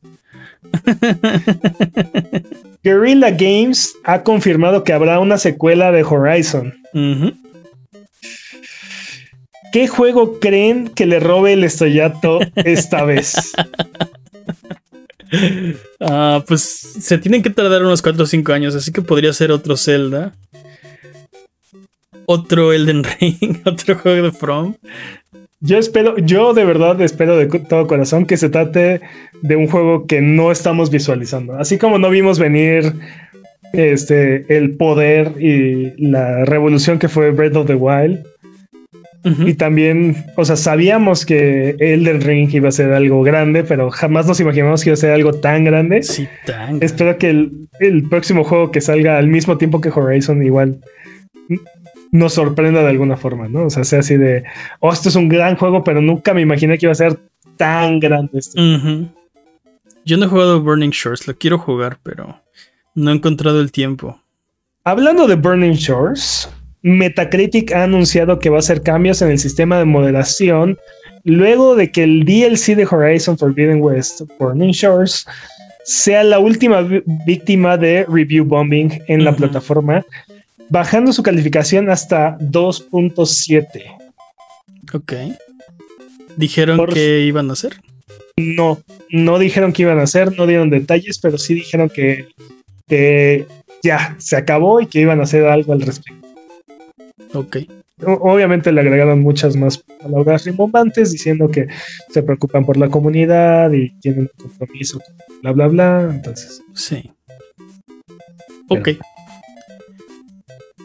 Guerrilla 2.82 3.30
Games 3.30 3.94
ha 4.04 4.22
confirmado 4.22 4.84
que 4.84 4.92
habrá 4.92 5.20
una 5.20 5.38
secuela 5.38 5.92
de 5.92 6.02
Horizon. 6.02 6.74
¿Qué 9.72 9.86
juego 9.86 10.40
creen 10.40 10.88
que 10.88 11.06
le 11.06 11.20
robe 11.20 11.52
el 11.52 11.64
estrellato 11.64 12.40
esta 12.56 13.04
vez? 13.04 13.52
Ah, 16.00 16.42
pues 16.48 16.62
se 16.62 17.18
tienen 17.18 17.42
que 17.42 17.50
tardar 17.50 17.82
unos 17.82 18.02
4 18.02 18.22
o 18.22 18.26
5 18.26 18.52
años, 18.52 18.74
así 18.74 18.90
que 18.90 19.02
podría 19.02 19.32
ser 19.32 19.52
otro 19.52 19.76
Zelda 19.76 20.32
otro 22.30 22.72
Elden 22.72 23.02
Ring, 23.02 23.56
otro 23.64 23.96
juego 23.96 24.26
de 24.26 24.32
From. 24.32 24.74
Yo 25.60 25.78
espero, 25.78 26.16
yo 26.18 26.54
de 26.54 26.64
verdad 26.64 27.00
espero 27.02 27.36
de 27.36 27.46
todo 27.46 27.86
corazón 27.86 28.24
que 28.24 28.36
se 28.36 28.48
trate 28.48 29.00
de 29.42 29.56
un 29.56 29.66
juego 29.66 30.06
que 30.06 30.22
no 30.22 30.52
estamos 30.52 30.90
visualizando. 30.90 31.54
Así 31.54 31.76
como 31.76 31.98
no 31.98 32.08
vimos 32.08 32.38
venir 32.38 32.94
este 33.72 34.56
el 34.56 34.76
poder 34.76 35.34
y 35.38 35.92
la 35.98 36.44
revolución 36.44 36.98
que 36.98 37.08
fue 37.08 37.32
Breath 37.32 37.56
of 37.56 37.66
the 37.66 37.74
Wild. 37.74 38.24
Y 39.22 39.54
también, 39.54 40.24
o 40.36 40.44
sea, 40.46 40.56
sabíamos 40.56 41.26
que 41.26 41.76
Elden 41.78 42.22
Ring 42.22 42.54
iba 42.54 42.70
a 42.70 42.72
ser 42.72 42.92
algo 42.92 43.22
grande, 43.22 43.64
pero 43.64 43.90
jamás 43.90 44.26
nos 44.26 44.40
imaginamos 44.40 44.82
que 44.82 44.90
iba 44.90 44.94
a 44.94 44.96
ser 44.96 45.10
algo 45.10 45.34
tan 45.34 45.64
grande. 45.64 46.02
Sí, 46.02 46.26
tan. 46.46 46.82
Espero 46.82 47.18
que 47.18 47.28
el, 47.28 47.68
el 47.80 48.08
próximo 48.08 48.44
juego 48.44 48.70
que 48.70 48.80
salga 48.80 49.18
al 49.18 49.28
mismo 49.28 49.58
tiempo 49.58 49.80
que 49.82 49.90
Horizon 49.90 50.42
igual 50.42 50.80
nos 52.12 52.34
sorprenda 52.34 52.82
de 52.82 52.88
alguna 52.88 53.16
forma, 53.16 53.48
¿no? 53.48 53.64
O 53.64 53.70
sea, 53.70 53.84
sea 53.84 54.00
así 54.00 54.16
de, 54.16 54.44
oh, 54.80 54.92
esto 54.92 55.08
es 55.08 55.16
un 55.16 55.28
gran 55.28 55.56
juego, 55.56 55.84
pero 55.84 56.00
nunca 56.00 56.34
me 56.34 56.40
imaginé 56.40 56.78
que 56.78 56.86
iba 56.86 56.92
a 56.92 56.96
ser 56.96 57.18
tan 57.56 58.00
grande 58.00 58.38
esto. 58.38 58.60
Yo 60.04 60.16
no 60.16 60.24
he 60.24 60.28
jugado 60.28 60.62
Burning 60.62 60.90
Shores, 60.90 61.28
lo 61.28 61.36
quiero 61.36 61.58
jugar, 61.58 61.98
pero 62.02 62.40
no 62.94 63.10
he 63.10 63.14
encontrado 63.14 63.60
el 63.60 63.70
tiempo. 63.70 64.20
Hablando 64.84 65.26
de 65.26 65.36
Burning 65.36 65.74
Shores, 65.74 66.48
Metacritic 66.82 67.72
ha 67.72 67.84
anunciado 67.84 68.38
que 68.38 68.50
va 68.50 68.56
a 68.56 68.60
hacer 68.60 68.82
cambios 68.82 69.20
en 69.22 69.30
el 69.30 69.38
sistema 69.38 69.78
de 69.78 69.84
moderación 69.84 70.78
luego 71.24 71.76
de 71.76 71.90
que 71.90 72.02
el 72.02 72.24
DLC 72.24 72.76
de 72.76 72.88
Horizon 72.90 73.36
Forbidden 73.36 73.82
West, 73.82 74.22
Burning 74.38 74.72
Shores, 74.72 75.26
sea 75.84 76.22
la 76.24 76.38
última 76.38 76.86
víctima 77.26 77.76
de 77.76 78.06
review 78.08 78.44
bombing 78.44 79.02
en 79.08 79.24
la 79.24 79.34
plataforma, 79.34 80.04
bajando 80.68 81.12
su 81.12 81.22
calificación 81.22 81.90
hasta 81.90 82.38
2.7. 82.38 83.66
Ok. 84.92 85.12
¿Dijeron 86.36 86.86
que 86.86 87.20
iban 87.20 87.50
a 87.50 87.54
hacer? 87.54 87.80
No, 88.36 88.80
no 89.10 89.38
dijeron 89.38 89.72
que 89.72 89.82
iban 89.82 89.98
a 89.98 90.04
hacer, 90.04 90.36
no 90.36 90.46
dieron 90.46 90.70
detalles, 90.70 91.18
pero 91.18 91.36
sí 91.36 91.54
dijeron 91.54 91.90
que, 91.90 92.28
que 92.88 93.46
ya 93.82 94.14
se 94.18 94.36
acabó 94.36 94.80
y 94.80 94.86
que 94.86 95.00
iban 95.00 95.20
a 95.20 95.24
hacer 95.24 95.44
algo 95.46 95.72
al 95.72 95.82
respecto. 95.82 96.29
Ok. 97.34 97.58
Obviamente 98.02 98.72
le 98.72 98.80
agregaron 98.80 99.20
muchas 99.20 99.56
más 99.56 99.78
palabras 99.78 100.44
rimbombantes 100.44 101.12
diciendo 101.12 101.50
que 101.50 101.66
se 102.08 102.22
preocupan 102.22 102.64
por 102.64 102.78
la 102.78 102.88
comunidad 102.88 103.72
y 103.72 103.90
tienen 104.00 104.30
un 104.38 104.48
compromiso, 104.48 105.00
bla, 105.42 105.52
bla, 105.52 105.66
bla. 105.68 106.10
Entonces. 106.10 106.62
Sí. 106.74 107.10
Ok. 108.68 108.90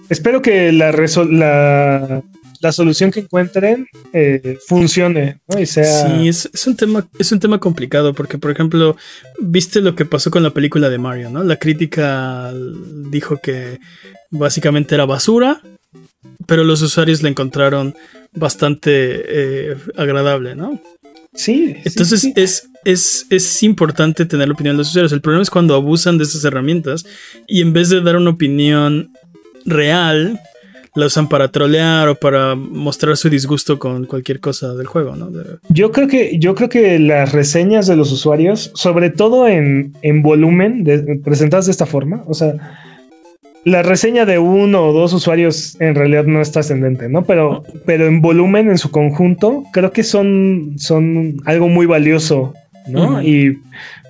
espero 0.09 0.41
que 0.41 0.71
la, 0.71 0.91
la, 0.91 2.23
la, 2.59 2.71
solución 2.71 3.11
que 3.11 3.19
encuentren 3.21 3.87
eh, 4.11 4.57
funcione 4.67 5.39
y 5.57 5.65
sea. 5.67 6.07
Sí, 6.07 6.27
es, 6.27 6.49
es, 6.51 6.67
un 6.67 6.75
tema, 6.75 7.07
es 7.17 7.31
un 7.31 7.39
tema 7.39 7.59
complicado 7.59 8.13
porque, 8.13 8.37
por 8.37 8.51
ejemplo, 8.51 8.97
viste 9.39 9.81
lo 9.81 9.95
que 9.95 10.05
pasó 10.05 10.31
con 10.31 10.43
la 10.43 10.49
película 10.49 10.89
de 10.89 10.97
Mario, 10.97 11.29
¿no? 11.29 11.43
La 11.43 11.57
crítica 11.57 12.51
dijo 13.09 13.37
que 13.37 13.79
básicamente 14.31 14.95
era 14.95 15.05
basura 15.05 15.61
pero 16.45 16.63
los 16.63 16.81
usuarios 16.81 17.23
la 17.23 17.29
encontraron 17.29 17.95
bastante 18.33 18.91
eh, 18.91 19.75
agradable, 19.95 20.55
¿no? 20.55 20.81
Sí. 21.33 21.75
Entonces 21.83 22.31
Es, 22.35 22.69
es, 22.85 23.25
es, 23.29 23.63
importante 23.63 24.25
tener 24.25 24.47
la 24.47 24.53
opinión 24.53 24.75
de 24.75 24.79
los 24.79 24.89
usuarios. 24.89 25.11
El 25.11 25.21
problema 25.21 25.43
es 25.43 25.49
cuando 25.49 25.75
abusan 25.75 26.17
de 26.17 26.23
esas 26.23 26.43
herramientas 26.45 27.05
y 27.47 27.61
en 27.61 27.73
vez 27.73 27.89
de 27.89 28.01
dar 28.01 28.15
una 28.15 28.29
opinión 28.29 29.11
real, 29.65 30.39
la 30.95 31.07
usan 31.07 31.27
para 31.27 31.49
trolear 31.49 32.07
o 32.07 32.15
para 32.15 32.55
mostrar 32.55 33.17
su 33.17 33.29
disgusto 33.29 33.77
con 33.77 34.05
cualquier 34.05 34.39
cosa 34.39 34.73
del 34.75 34.87
juego, 34.87 35.15
¿no? 35.15 35.29
Yo 35.69 35.91
creo 35.91 36.07
que, 36.07 36.39
yo 36.39 36.55
creo 36.55 36.69
que 36.69 36.99
las 36.99 37.33
reseñas 37.33 37.87
de 37.87 37.97
los 37.97 38.11
usuarios, 38.11 38.71
sobre 38.75 39.09
todo 39.09 39.47
en, 39.47 39.93
en 40.01 40.23
volumen, 40.23 40.85
presentadas 41.23 41.65
de 41.65 41.73
esta 41.73 41.85
forma, 41.85 42.23
o 42.27 42.33
sea, 42.33 42.53
la 43.65 43.81
reseña 43.81 44.25
de 44.25 44.37
uno 44.37 44.85
o 44.85 44.93
dos 44.93 45.11
usuarios 45.11 45.75
en 45.81 45.95
realidad 45.95 46.25
no 46.25 46.39
es 46.39 46.51
trascendente, 46.51 47.09
¿no? 47.09 47.25
Pero, 47.25 47.63
pero 47.85 48.05
en 48.05 48.21
volumen, 48.21 48.69
en 48.69 48.77
su 48.77 48.91
conjunto, 48.91 49.63
creo 49.73 49.91
que 49.91 50.03
son, 50.03 50.75
son 50.77 51.37
algo 51.45 51.67
muy 51.67 51.87
valioso, 51.87 52.53
¿no? 52.87 53.23
Y, 53.23 53.57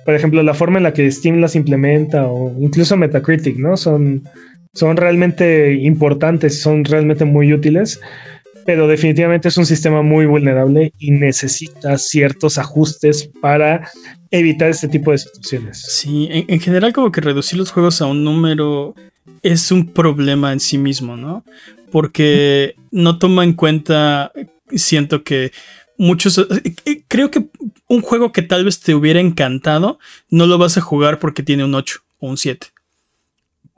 por 0.04 0.14
ejemplo, 0.14 0.42
la 0.42 0.52
forma 0.52 0.76
en 0.76 0.84
la 0.84 0.92
que 0.92 1.10
Steam 1.10 1.40
las 1.40 1.56
implementa 1.56 2.26
o 2.26 2.54
incluso 2.60 2.98
Metacritic, 2.98 3.56
¿no? 3.56 3.78
Son, 3.78 4.24
son 4.74 4.98
realmente 4.98 5.72
importantes, 5.72 6.60
son 6.60 6.84
realmente 6.84 7.24
muy 7.24 7.54
útiles, 7.54 7.98
pero 8.66 8.86
definitivamente 8.86 9.48
es 9.48 9.56
un 9.56 9.64
sistema 9.64 10.02
muy 10.02 10.26
vulnerable 10.26 10.92
y 10.98 11.12
necesita 11.12 11.96
ciertos 11.96 12.58
ajustes 12.58 13.30
para 13.40 13.88
evitar 14.30 14.68
este 14.68 14.88
tipo 14.88 15.12
de 15.12 15.18
situaciones. 15.18 15.80
Sí, 15.80 16.28
en 16.30 16.60
general 16.60 16.92
como 16.92 17.10
que 17.10 17.22
reducir 17.22 17.58
los 17.58 17.70
juegos 17.70 18.02
a 18.02 18.06
un 18.06 18.22
número 18.22 18.94
es 19.52 19.70
un 19.70 19.92
problema 19.92 20.52
en 20.52 20.60
sí 20.60 20.78
mismo, 20.78 21.16
¿no? 21.16 21.44
Porque 21.90 22.76
no 22.90 23.18
toma 23.18 23.44
en 23.44 23.52
cuenta, 23.52 24.32
siento 24.74 25.22
que 25.22 25.52
muchos, 25.98 26.38
eh, 26.38 27.04
creo 27.08 27.30
que 27.30 27.46
un 27.88 28.02
juego 28.02 28.32
que 28.32 28.42
tal 28.42 28.64
vez 28.64 28.80
te 28.80 28.94
hubiera 28.94 29.20
encantado, 29.20 29.98
no 30.30 30.46
lo 30.46 30.58
vas 30.58 30.76
a 30.76 30.80
jugar 30.80 31.18
porque 31.18 31.42
tiene 31.42 31.64
un 31.64 31.74
8 31.74 32.00
o 32.18 32.28
un 32.28 32.36
7. 32.36 32.68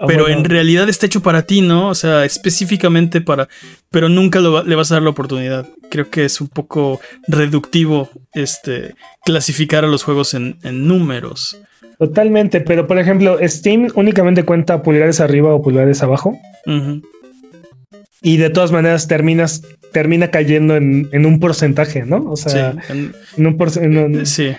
Ah, 0.00 0.04
pero 0.06 0.28
en 0.28 0.44
realidad 0.44 0.88
está 0.88 1.06
hecho 1.06 1.22
para 1.22 1.42
ti, 1.42 1.60
¿no? 1.60 1.88
O 1.88 1.94
sea, 1.94 2.24
específicamente 2.24 3.20
para... 3.20 3.48
Pero 3.90 4.08
nunca 4.08 4.40
le 4.40 4.76
vas 4.76 4.92
a 4.92 4.94
dar 4.94 5.02
la 5.02 5.10
oportunidad. 5.10 5.68
Creo 5.90 6.08
que 6.08 6.24
es 6.24 6.40
un 6.40 6.46
poco 6.46 7.00
reductivo 7.26 8.08
este, 8.32 8.94
clasificar 9.24 9.84
a 9.84 9.88
los 9.88 10.04
juegos 10.04 10.34
en, 10.34 10.58
en 10.62 10.86
números. 10.86 11.58
Totalmente, 11.98 12.60
pero 12.60 12.86
por 12.86 12.98
ejemplo, 12.98 13.38
Steam 13.42 13.88
únicamente 13.94 14.44
cuenta 14.44 14.82
pulgares 14.82 15.20
arriba 15.20 15.52
o 15.52 15.60
pulgares 15.60 16.02
abajo. 16.02 16.38
Y 18.22 18.36
de 18.36 18.50
todas 18.50 18.70
maneras 18.70 19.08
terminas, 19.08 19.62
termina 19.92 20.30
cayendo 20.30 20.76
en, 20.76 21.26
un 21.26 21.40
porcentaje, 21.40 22.04
¿no? 22.04 22.24
O 22.30 22.36
sea, 22.36 22.74
en, 22.88 23.46
un 23.46 23.56
porcentaje. 23.56 24.26
Sí. 24.26 24.52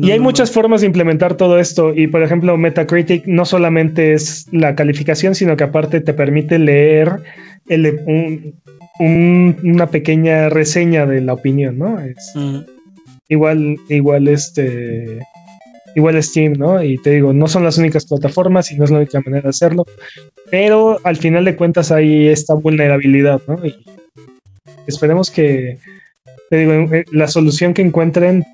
Y 0.00 0.10
hay 0.10 0.20
muchas 0.20 0.50
formas 0.50 0.80
de 0.82 0.86
implementar 0.86 1.34
todo 1.36 1.58
esto. 1.58 1.94
Y 1.94 2.08
por 2.08 2.22
ejemplo, 2.22 2.56
Metacritic 2.56 3.26
no 3.26 3.44
solamente 3.44 4.12
es 4.12 4.46
la 4.52 4.74
calificación, 4.74 5.34
sino 5.34 5.56
que 5.56 5.64
aparte 5.64 6.00
te 6.00 6.12
permite 6.12 6.58
leer 6.58 7.20
una 8.98 9.86
pequeña 9.90 10.50
reseña 10.50 11.06
de 11.06 11.22
la 11.22 11.32
opinión, 11.32 11.78
¿no? 11.78 12.00
Es, 12.00 12.34
Igual, 13.28 13.78
igual 13.88 14.28
este 14.28 15.20
igual 15.94 16.22
Steam, 16.22 16.54
¿no? 16.54 16.82
Y 16.82 16.98
te 16.98 17.10
digo, 17.10 17.32
no 17.32 17.48
son 17.48 17.64
las 17.64 17.78
únicas 17.78 18.06
plataformas 18.06 18.70
y 18.70 18.76
no 18.76 18.84
es 18.84 18.90
la 18.90 18.98
única 18.98 19.20
manera 19.20 19.42
de 19.42 19.48
hacerlo, 19.50 19.86
pero 20.50 20.98
al 21.04 21.16
final 21.16 21.44
de 21.44 21.56
cuentas 21.56 21.90
hay 21.92 22.28
esta 22.28 22.54
vulnerabilidad, 22.54 23.40
¿no? 23.46 23.64
Y 23.64 23.74
esperemos 24.86 25.30
que, 25.30 25.78
te 26.50 26.56
digo, 26.56 26.72
eh, 26.94 27.04
la 27.12 27.28
solución 27.28 27.74
que 27.74 27.82
encuentren 27.82 28.44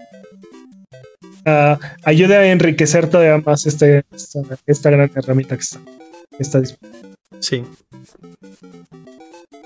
uh, 1.46 1.76
ayude 2.04 2.36
a 2.36 2.50
enriquecer 2.50 3.08
todavía 3.08 3.38
más 3.38 3.66
este, 3.66 4.02
esta, 4.66 4.90
gran 4.90 5.10
herramienta 5.14 5.56
que 5.56 5.62
está, 5.62 5.80
está 6.38 6.60
disponible. 6.60 7.08
Sí. 7.40 7.62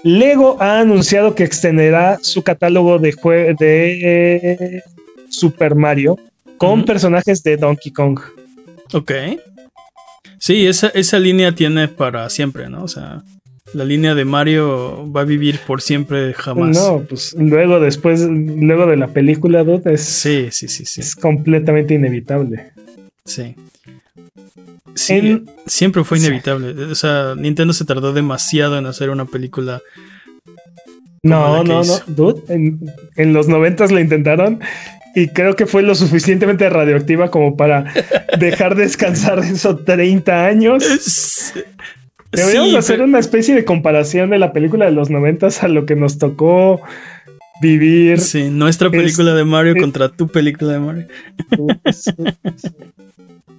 Lego 0.02 0.60
ha 0.60 0.80
anunciado 0.80 1.34
que 1.34 1.44
extenderá 1.44 2.18
su 2.22 2.42
catálogo 2.42 2.98
de, 2.98 3.12
de 3.58 4.82
Super 5.28 5.76
Mario 5.76 6.18
con 6.62 6.84
personajes 6.84 7.42
de 7.42 7.56
Donkey 7.56 7.92
Kong. 7.92 8.20
Ok. 8.92 9.10
Sí, 10.38 10.64
esa, 10.64 10.88
esa 10.90 11.18
línea 11.18 11.52
tiene 11.52 11.88
para 11.88 12.30
siempre, 12.30 12.68
¿no? 12.68 12.84
O 12.84 12.88
sea, 12.88 13.24
la 13.74 13.84
línea 13.84 14.14
de 14.14 14.24
Mario 14.24 15.10
va 15.10 15.22
a 15.22 15.24
vivir 15.24 15.58
por 15.66 15.82
siempre 15.82 16.32
jamás. 16.34 16.76
No, 16.76 17.02
pues 17.02 17.34
luego 17.36 17.80
después, 17.80 18.20
luego 18.28 18.86
de 18.86 18.96
la 18.96 19.08
película, 19.08 19.64
dude, 19.64 19.94
es, 19.94 20.02
sí, 20.02 20.48
sí, 20.52 20.68
sí, 20.68 20.84
sí. 20.84 21.00
es 21.00 21.16
completamente 21.16 21.94
inevitable. 21.94 22.72
Sí. 23.24 23.56
Sí, 24.94 25.42
siempre 25.66 26.04
fue 26.04 26.18
inevitable. 26.18 26.84
O 26.84 26.94
sea, 26.94 27.34
Nintendo 27.36 27.72
se 27.72 27.84
tardó 27.84 28.12
demasiado 28.12 28.78
en 28.78 28.86
hacer 28.86 29.10
una 29.10 29.24
película. 29.24 29.82
No, 31.24 31.64
no, 31.64 31.82
no, 31.82 31.98
dude. 32.06 32.42
En, 32.48 32.80
en 33.16 33.32
los 33.32 33.48
noventas 33.48 33.90
lo 33.90 33.98
intentaron 33.98 34.60
y 35.14 35.28
creo 35.28 35.54
que 35.54 35.66
fue 35.66 35.82
lo 35.82 35.94
suficientemente 35.94 36.68
radioactiva 36.68 37.30
como 37.30 37.56
para 37.56 37.92
dejar 38.38 38.74
descansar 38.74 39.38
eso 39.40 39.76
30 39.76 40.46
años. 40.46 41.52
Deberíamos 42.30 42.74
hacer 42.74 43.02
una 43.02 43.18
especie 43.18 43.54
de 43.54 43.64
comparación 43.64 44.30
de 44.30 44.38
la 44.38 44.52
película 44.52 44.86
de 44.86 44.92
los 44.92 45.10
90 45.10 45.48
a 45.60 45.68
lo 45.68 45.84
que 45.84 45.96
nos 45.96 46.18
tocó 46.18 46.80
vivir. 47.60 48.20
Sí, 48.20 48.48
nuestra 48.50 48.90
película 48.90 49.34
de 49.34 49.44
Mario 49.44 49.74
contra 49.78 50.08
tu 50.08 50.28
película 50.28 50.72
de 50.72 50.78
Mario. 50.78 51.06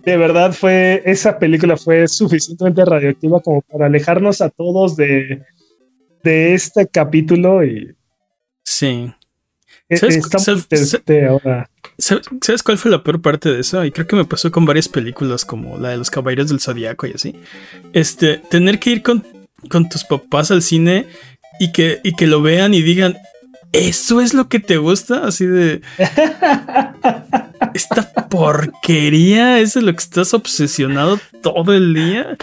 de 0.06 0.18
verdad 0.18 0.54
fue, 0.54 1.04
esa 1.06 1.38
película 1.38 1.78
fue 1.78 2.08
suficientemente 2.08 2.84
radioactiva 2.84 3.42
como 3.42 3.62
para 3.62 3.86
alejarnos 3.86 4.42
a 4.42 4.50
todos 4.50 4.96
de, 4.98 5.44
de 6.24 6.54
este 6.54 6.88
capítulo 6.88 7.64
y... 7.64 7.96
Sí. 8.64 9.14
Eh, 9.96 11.66
¿Sabes, 11.98 12.64
cuál 12.64 12.78
fue 12.78 12.92
la 12.92 13.04
peor 13.04 13.22
parte 13.22 13.50
de 13.50 13.60
eso? 13.60 13.84
Y 13.86 13.92
creo 13.92 14.08
que 14.08 14.16
me 14.16 14.26
pasó 14.26 14.52
con 14.52 14.66
varias 14.66 14.90
películas 14.90 15.46
como 15.46 15.78
la 15.78 15.90
de 15.90 15.98
los 15.98 16.10
Caballeros 16.10 16.50
del 16.50 16.60
Zodiaco 16.60 17.08
y 17.08 17.12
así. 17.12 17.36
Este, 17.94 18.38
tener 18.38 18.80
que 18.80 18.90
ir 18.90 19.04
con, 19.04 19.24
tus 19.90 20.04
papás 20.04 20.52
al 20.52 20.62
cine 20.62 21.08
y 21.60 21.72
que, 21.72 22.00
y 22.04 22.16
que 22.16 22.28
lo 22.28 22.42
vean 22.42 22.74
y 22.74 22.82
digan, 22.82 23.18
¿Eso 23.74 24.22
es 24.22 24.36
lo 24.36 24.50
que 24.50 24.60
te 24.60 24.78
gusta? 24.78 25.26
Así 25.26 25.48
de. 25.48 25.82
Esta 27.74 28.14
porquería, 28.30 29.60
¿eso 29.60 29.80
es 29.80 29.86
lo 29.86 29.92
que 29.94 30.04
estás 30.04 30.36
obsesionado 30.36 31.20
todo 31.42 31.74
el 31.74 31.96
día? 31.96 32.38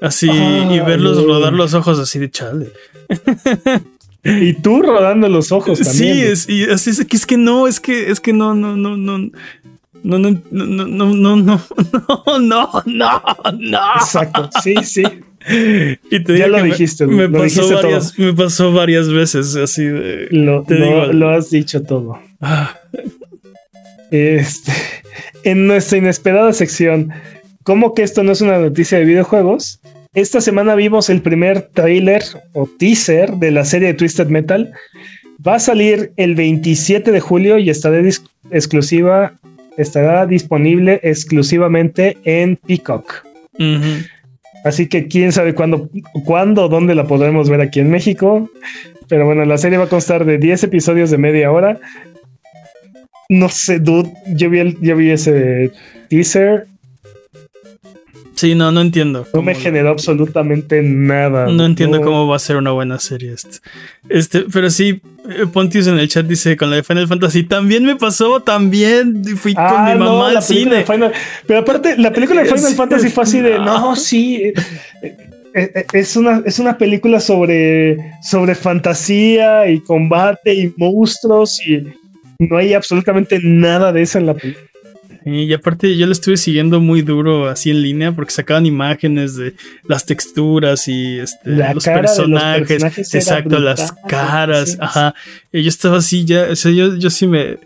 Así, 0.00 0.28
y 0.28 0.80
verlos 0.80 1.24
rodar 1.24 1.52
los 1.52 1.74
ojos 1.74 2.00
así 2.00 2.18
de 2.18 2.30
chale. 2.30 2.72
Y 4.24 4.54
tú 4.54 4.80
rodando 4.82 5.28
los 5.28 5.52
ojos 5.52 5.78
también. 5.80 6.14
Sí, 6.14 6.22
es, 6.22 6.48
y 6.48 6.64
así 6.64 6.90
es 6.90 7.04
que 7.04 7.16
es 7.16 7.26
que 7.26 7.36
no, 7.36 7.66
es 7.66 7.78
que, 7.80 8.10
es 8.10 8.20
que 8.20 8.32
no, 8.32 8.54
no, 8.54 8.76
no, 8.76 8.96
no. 8.96 9.30
No, 10.02 10.18
no, 10.18 10.30
no, 10.50 10.66
no, 10.66 10.86
no, 10.86 11.36
no, 11.36 11.36
no, 11.36 12.70
no, 12.86 13.22
no. 13.56 13.80
Exacto, 13.96 14.50
sí, 14.62 14.74
sí. 14.82 15.02
Y 16.10 16.20
te 16.24 16.38
ya 16.38 16.46
lo 16.46 16.62
dijiste, 16.62 17.06
me, 17.06 17.24
lo 17.28 17.32
pasó 17.32 17.44
dijiste 17.44 17.74
varias, 17.74 18.12
todo. 18.14 18.26
me 18.26 18.32
pasó 18.34 18.72
varias 18.72 19.08
veces 19.10 19.56
así 19.56 19.84
de. 19.84 20.28
Lo, 20.30 20.62
te 20.62 20.78
lo- 20.78 20.84
digo. 20.86 21.06
lo 21.12 21.30
has 21.30 21.50
dicho 21.50 21.82
todo. 21.82 22.18
Ah, 22.40 22.74
Este, 24.10 24.72
en 25.44 25.66
nuestra 25.66 25.98
inesperada 25.98 26.52
sección, 26.52 27.10
¿cómo 27.62 27.94
que 27.94 28.02
esto 28.02 28.22
no 28.22 28.32
es 28.32 28.40
una 28.40 28.58
noticia 28.58 28.98
de 28.98 29.04
videojuegos? 29.04 29.80
Esta 30.14 30.40
semana 30.40 30.74
vimos 30.74 31.10
el 31.10 31.20
primer 31.22 31.62
tráiler 31.62 32.22
o 32.52 32.68
teaser 32.78 33.32
de 33.32 33.50
la 33.50 33.64
serie 33.64 33.88
de 33.88 33.94
Twisted 33.94 34.28
Metal. 34.28 34.72
Va 35.46 35.56
a 35.56 35.58
salir 35.58 36.12
el 36.16 36.34
27 36.36 37.10
de 37.10 37.20
julio 37.20 37.58
y 37.58 37.68
estará 37.68 38.00
dis- 38.00 38.22
exclusiva, 38.50 39.34
estará 39.76 40.26
disponible 40.26 41.00
exclusivamente 41.02 42.16
en 42.24 42.56
Peacock. 42.56 43.24
Así 44.64 44.86
que 44.88 45.08
quién 45.08 45.32
sabe 45.32 45.54
cuándo, 45.54 45.90
cuándo, 46.24 46.64
o 46.64 46.68
dónde 46.68 46.94
la 46.94 47.06
podremos 47.06 47.50
ver 47.50 47.60
aquí 47.60 47.80
en 47.80 47.90
México. 47.90 48.48
Pero 49.08 49.26
bueno, 49.26 49.44
la 49.44 49.58
serie 49.58 49.78
va 49.78 49.84
a 49.84 49.88
constar 49.88 50.24
de 50.24 50.38
10 50.38 50.64
episodios 50.64 51.10
de 51.10 51.18
media 51.18 51.50
hora. 51.50 51.78
No 53.28 53.48
sé, 53.48 53.80
dude, 53.80 54.10
yo 54.28 54.48
vi, 54.48 54.60
el- 54.60 54.78
yo 54.80 54.96
vi 54.96 55.10
ese 55.10 55.70
teaser, 56.08 56.66
Sí, 58.36 58.54
no, 58.54 58.72
no 58.72 58.80
entiendo. 58.80 59.26
no 59.32 59.42
me 59.42 59.54
generó 59.54 59.90
absolutamente 59.90 60.82
nada. 60.82 61.46
No 61.46 61.64
entiendo 61.66 61.98
No- 61.98 62.04
cómo 62.04 62.26
va 62.26 62.36
a 62.36 62.40
ser 62.40 62.56
una 62.56 62.72
buena 62.72 62.98
serie 62.98 63.32
este. 63.32 63.58
Este, 64.08 64.44
pero 64.52 64.70
sí, 64.70 65.00
eh, 65.28 65.46
Pontius 65.52 65.86
en 65.86 65.98
el 65.98 66.08
chat 66.08 66.26
dice 66.26 66.56
con 66.56 66.68
la 66.70 66.76
de 66.76 66.82
Final 66.82 67.06
Fantasy, 67.08 67.44
también 67.44 67.84
me 67.84 67.96
pasó, 67.96 68.40
también 68.40 69.24
fui 69.36 69.54
con 69.54 69.64
Ah, 69.66 69.90
mi 69.92 69.98
no, 69.98 70.06
mamá 70.06 70.32
la 70.32 70.38
al 70.40 70.44
cine. 70.44 70.76
de 70.76 70.84
Final. 70.84 71.12
Pero 71.46 71.60
aparte, 71.60 71.96
la 71.96 72.12
película 72.12 72.42
de 72.42 72.46
Final 72.54 72.70
Sí. 72.70 72.74
Fantasy 72.74 73.08
fue 73.08 73.22
así 73.22 73.40
de 73.40 73.58
no, 73.58 73.94
sí. 73.96 74.36
eh, 74.42 74.54
eh, 75.02 75.16
eh, 75.74 75.86
Es 75.92 76.16
una, 76.16 76.42
es 76.44 76.58
una 76.58 76.76
película 76.76 77.20
sobre, 77.20 77.96
sobre 78.22 78.54
fantasía 78.56 79.68
y 79.70 79.80
combate 79.80 80.52
y 80.54 80.74
monstruos 80.76 81.60
y 81.66 81.82
no 82.40 82.56
hay 82.56 82.74
absolutamente 82.74 83.38
nada 83.42 83.92
de 83.92 84.02
eso 84.02 84.18
en 84.18 84.26
la 84.26 84.34
película. 84.34 84.66
Sí, 85.24 85.30
y 85.30 85.52
aparte 85.54 85.96
yo 85.96 86.06
lo 86.06 86.12
estuve 86.12 86.36
siguiendo 86.36 86.80
muy 86.80 87.00
duro 87.00 87.48
así 87.48 87.70
en 87.70 87.82
línea 87.82 88.12
porque 88.12 88.30
sacaban 88.30 88.66
imágenes 88.66 89.36
de 89.36 89.54
las 89.88 90.04
texturas 90.04 90.86
y 90.86 91.18
este, 91.18 91.48
los, 91.48 91.58
de 91.68 91.74
los 91.74 91.84
personajes, 91.84 92.68
personajes 92.68 93.14
exacto, 93.14 93.58
las 93.58 93.92
brutal, 93.92 94.10
caras, 94.10 94.72
sí, 94.72 94.78
ajá. 94.80 95.14
Y 95.50 95.62
yo 95.62 95.68
estaba 95.68 95.96
así 95.98 96.26
ya, 96.26 96.48
o 96.50 96.56
sea, 96.56 96.72
yo, 96.72 96.96
yo 96.96 97.08
sí 97.08 97.26
me, 97.26 97.58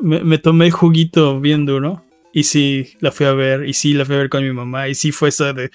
me, 0.00 0.22
me 0.22 0.38
tomé 0.38 0.66
el 0.66 0.72
juguito 0.72 1.40
bien 1.40 1.66
duro 1.66 2.04
y 2.32 2.44
sí 2.44 2.94
la 3.00 3.10
fui 3.10 3.26
a 3.26 3.32
ver 3.32 3.68
y 3.68 3.74
sí 3.74 3.94
la 3.94 4.04
fui 4.04 4.14
a 4.14 4.18
ver 4.18 4.28
con 4.28 4.44
mi 4.44 4.52
mamá 4.52 4.88
y 4.88 4.94
sí 4.94 5.10
fue 5.10 5.30
esa 5.30 5.52
de, 5.52 5.72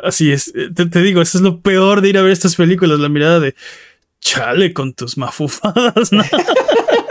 así 0.00 0.30
es, 0.30 0.52
eh, 0.54 0.68
te, 0.72 0.86
te 0.86 1.02
digo, 1.02 1.20
eso 1.22 1.38
es 1.38 1.42
lo 1.42 1.60
peor 1.60 2.02
de 2.02 2.10
ir 2.10 2.18
a 2.18 2.22
ver 2.22 2.30
estas 2.32 2.54
películas, 2.54 3.00
la 3.00 3.08
mirada 3.08 3.40
de, 3.40 3.56
chale 4.20 4.72
con 4.72 4.94
tus 4.94 5.18
mafufadas, 5.18 6.12
¿no? 6.12 6.22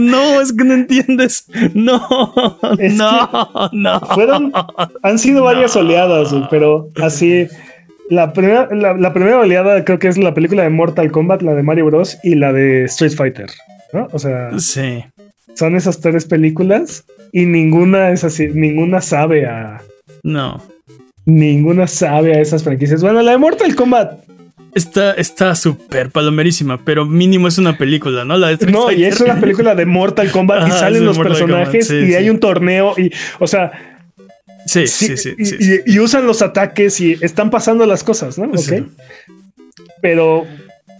No, 0.00 0.40
es 0.40 0.52
que 0.52 0.64
no 0.64 0.74
entiendes. 0.74 1.46
No, 1.74 2.02
Es 2.78 2.94
no, 2.94 3.28
no. 3.72 4.00
Fueron, 4.00 4.52
han 5.02 5.18
sido 5.18 5.44
varias 5.44 5.76
oleadas, 5.76 6.34
pero 6.50 6.88
así. 7.02 7.46
La 8.10 8.32
primera, 8.32 8.68
la, 8.72 8.94
la 8.94 9.12
primera 9.14 9.38
oleada 9.38 9.84
creo 9.84 9.98
que 9.98 10.08
es 10.08 10.18
la 10.18 10.34
película 10.34 10.62
de 10.64 10.70
Mortal 10.70 11.10
Kombat, 11.10 11.40
la 11.42 11.54
de 11.54 11.62
Mario 11.62 11.86
Bros. 11.86 12.18
y 12.22 12.34
la 12.34 12.52
de 12.52 12.84
Street 12.84 13.12
Fighter. 13.16 13.50
¿no? 13.92 14.08
O 14.12 14.18
sea, 14.18 14.50
Sí. 14.58 15.04
son 15.54 15.76
esas 15.76 16.00
tres 16.00 16.26
películas 16.26 17.04
y 17.32 17.46
ninguna 17.46 18.10
es 18.10 18.24
así, 18.24 18.48
ninguna 18.52 19.00
sabe 19.00 19.46
a. 19.46 19.80
No. 20.22 20.60
Ninguna 21.24 21.86
sabe 21.86 22.34
a 22.36 22.40
esas 22.40 22.64
franquicias. 22.64 23.00
Bueno, 23.02 23.22
la 23.22 23.30
de 23.32 23.38
Mortal 23.38 23.74
Kombat. 23.76 24.20
Está 24.74 25.12
está 25.12 25.54
súper 25.54 26.10
palomerísima, 26.10 26.82
pero 26.84 27.04
mínimo 27.04 27.46
es 27.48 27.58
una 27.58 27.76
película, 27.76 28.24
¿no? 28.24 28.36
La 28.38 28.48
de 28.48 28.54
Street 28.54 28.72
No, 28.72 28.90
y 28.90 29.04
es 29.04 29.20
una 29.20 29.38
película 29.38 29.74
de 29.74 29.84
Mortal 29.84 30.30
Kombat 30.30 30.60
y 30.66 30.70
Ajá, 30.70 30.78
salen 30.80 31.04
los 31.04 31.16
Mortal 31.18 31.32
personajes 31.34 31.86
Kombat, 31.88 32.02
sí, 32.02 32.06
y 32.06 32.10
sí. 32.12 32.14
hay 32.16 32.30
un 32.30 32.40
torneo 32.40 32.94
y, 32.96 33.12
o 33.38 33.46
sea, 33.46 33.72
Sí, 34.64 34.86
sí, 34.86 35.16
sí, 35.16 35.34
y, 35.38 35.44
sí, 35.44 35.56
sí. 35.60 35.80
y- 35.86 35.94
y 35.94 35.98
usan 35.98 36.24
los 36.26 36.40
ataques 36.40 37.00
y 37.00 37.18
están 37.20 37.50
pasando 37.50 37.84
las 37.84 38.04
cosas, 38.04 38.38
¿no? 38.38 38.44
Ok. 38.46 38.58
Sí. 38.58 38.84
Pero, 40.00 40.46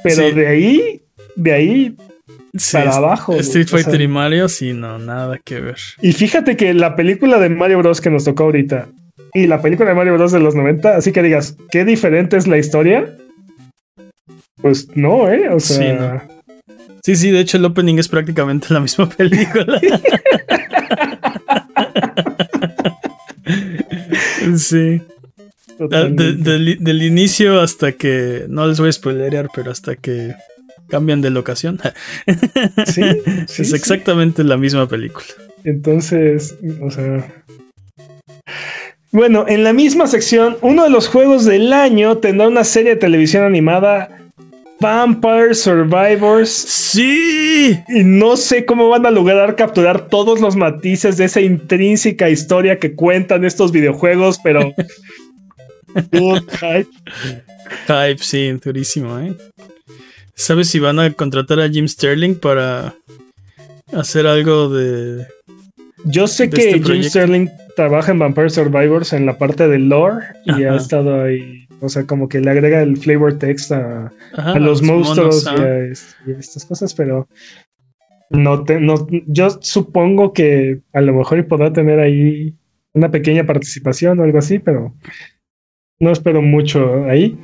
pero 0.02 0.30
de 0.32 0.46
ahí, 0.48 1.02
de 1.36 1.52
ahí, 1.52 1.96
Sí, 2.54 2.72
para 2.76 2.96
abajo, 2.96 3.34
Street 3.36 3.64
o 3.66 3.68
sea. 3.68 3.78
Fighter 3.78 4.00
y 4.02 4.08
Mario, 4.08 4.48
sí, 4.48 4.74
no, 4.74 4.98
nada 4.98 5.38
que 5.42 5.60
ver. 5.60 5.76
y 6.02 6.12
fíjate 6.12 6.56
que 6.56 6.74
la 6.74 6.96
película 6.96 7.38
de 7.38 7.48
Mario 7.48 7.78
Bros 7.78 8.00
que 8.02 8.10
nos 8.10 8.24
tocó 8.24 8.42
ahorita 8.44 8.88
y 9.32 9.46
la 9.46 9.62
película 9.62 9.88
de 9.88 9.94
Mario 9.94 10.14
Bros 10.14 10.32
de 10.32 10.40
los 10.40 10.54
90, 10.54 10.96
así 10.96 11.12
que 11.12 11.22
digas, 11.22 11.56
¿qué 11.70 11.86
diferente 11.86 12.36
es 12.36 12.46
la 12.46 12.58
historia? 12.58 13.16
Pues 14.62 14.88
no, 14.96 15.28
¿eh? 15.30 15.48
O 15.50 15.60
sea, 15.60 15.76
Sí, 15.76 15.92
no. 16.00 16.22
Sí, 17.04 17.16
sí, 17.16 17.30
de 17.30 17.40
hecho 17.40 17.56
el 17.56 17.64
opening 17.64 17.96
es 17.98 18.08
prácticamente 18.08 18.68
la 18.72 18.80
misma 18.80 19.08
película. 19.16 19.80
sí. 24.56 25.02
Ah, 25.90 26.04
de- 26.10 26.34
del, 26.78 27.02
inicio 27.02 27.60
hasta 27.60 27.92
que. 27.92 28.44
No 28.48 28.66
les 28.66 28.78
voy 28.78 28.88
a 28.88 28.92
spoilerear, 28.92 29.48
pero 29.54 29.70
hasta 29.70 29.96
que 29.96 30.34
cambian 30.88 31.20
de 31.20 31.30
locación. 31.30 31.80
Sí, 32.86 33.02
sí, 33.48 33.62
es 33.62 33.68
sí. 33.70 33.74
exactamente 33.74 34.44
la 34.44 34.56
misma 34.56 34.88
película. 34.88 35.26
Entonces, 35.64 36.56
o 36.80 36.90
sea. 36.90 37.26
Bueno, 39.10 39.44
en 39.48 39.62
la 39.64 39.72
misma 39.72 40.06
sección, 40.06 40.56
uno 40.62 40.84
de 40.84 40.90
los 40.90 41.08
juegos 41.08 41.44
del 41.44 41.72
año 41.72 42.18
tendrá 42.18 42.48
una 42.48 42.64
serie 42.64 42.90
de 42.90 42.96
televisión 42.96 43.44
animada, 43.44 44.21
Vampire 44.82 45.54
Survivors. 45.54 46.50
¡Sí! 46.50 47.78
Y 47.88 48.02
no 48.04 48.36
sé 48.36 48.66
cómo 48.66 48.88
van 48.88 49.06
a 49.06 49.10
lograr 49.10 49.56
capturar 49.56 50.08
todos 50.08 50.40
los 50.40 50.56
matices 50.56 51.16
de 51.16 51.24
esa 51.24 51.40
intrínseca 51.40 52.28
historia 52.28 52.78
que 52.78 52.94
cuentan 52.94 53.44
estos 53.44 53.72
videojuegos, 53.72 54.38
pero. 54.42 54.74
Hype. 55.94 56.88
Hype, 57.86 58.18
sí, 58.18 58.52
durísimo, 58.52 59.18
¿eh? 59.18 59.36
¿Sabes 60.34 60.68
si 60.68 60.78
van 60.78 60.98
a 60.98 61.12
contratar 61.12 61.60
a 61.60 61.68
Jim 61.68 61.86
Sterling 61.86 62.34
para 62.34 62.94
hacer 63.92 64.26
algo 64.26 64.68
de. 64.68 65.26
Yo 66.04 66.26
sé 66.26 66.48
De 66.48 66.56
que 66.56 66.70
este 66.70 66.82
Jim. 66.82 67.02
Sterling 67.04 67.48
trabaja 67.76 68.10
en 68.10 68.18
Vampire 68.18 68.50
Survivors 68.50 69.12
en 69.12 69.26
la 69.26 69.38
parte 69.38 69.68
del 69.68 69.88
lore 69.88 70.26
y 70.44 70.64
Ajá. 70.64 70.72
ha 70.72 70.76
estado 70.76 71.22
ahí. 71.22 71.61
O 71.82 71.88
sea, 71.88 72.04
como 72.04 72.28
que 72.28 72.40
le 72.40 72.50
agrega 72.50 72.80
el 72.82 72.96
flavor 72.96 73.38
text 73.38 73.72
a, 73.72 74.12
Ajá, 74.36 74.52
a 74.52 74.58
los 74.58 74.82
monstruos 74.82 75.44
monos, 75.44 75.60
y, 75.60 75.62
a, 75.62 75.78
es- 75.86 76.16
y 76.26 76.32
a 76.32 76.38
estas 76.38 76.64
cosas, 76.64 76.94
pero 76.94 77.28
no 78.30 78.64
te, 78.64 78.80
no, 78.80 79.06
yo 79.26 79.50
supongo 79.60 80.32
que 80.32 80.80
a 80.92 81.00
lo 81.00 81.12
mejor 81.12 81.38
y 81.38 81.42
podrá 81.42 81.72
tener 81.72 82.00
ahí 82.00 82.54
una 82.94 83.10
pequeña 83.10 83.44
participación 83.44 84.18
o 84.20 84.22
algo 84.22 84.38
así, 84.38 84.58
pero 84.58 84.94
no 86.00 86.10
espero 86.12 86.40
mucho 86.40 87.04
ahí. 87.08 87.36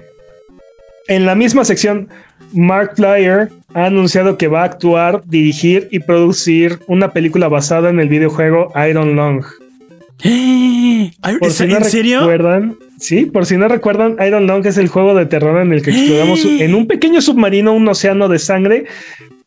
En 1.09 1.24
la 1.27 1.35
misma 1.35 1.65
sección, 1.65 2.09
Mark 2.52 2.93
Flyer 2.97 3.48
ha 3.74 3.86
anunciado 3.86 4.36
que 4.36 4.47
va 4.48 4.62
a 4.62 4.66
actuar, 4.66 5.23
dirigir 5.27 5.89
y 5.90 6.01
producir 6.01 6.78
una 6.86 7.12
película 7.12 7.48
basada 7.48 7.89
en 7.90 7.98
el 7.98 8.09
videojuego 8.09 8.73
Iron 8.89 9.16
Long. 9.16 9.43
Por 11.39 11.49
¿Es- 11.49 11.55
si 11.55 11.66
no 11.66 11.77
¿En 11.77 11.85
serio? 11.85 12.20
recuerdan, 12.20 12.77
sí, 12.99 13.27
por 13.27 13.47
si 13.47 13.57
no 13.57 13.69
recuerdan, 13.69 14.16
Iron 14.27 14.47
Long 14.47 14.66
es 14.66 14.77
el 14.78 14.89
juego 14.89 15.15
de 15.15 15.27
terror 15.27 15.61
en 15.61 15.73
el 15.73 15.82
que 15.82 15.90
exploramos 15.90 16.45
en 16.45 16.74
un 16.74 16.86
pequeño 16.86 17.20
submarino 17.20 17.73
un 17.73 17.86
océano 17.89 18.28
de 18.28 18.39
sangre 18.39 18.86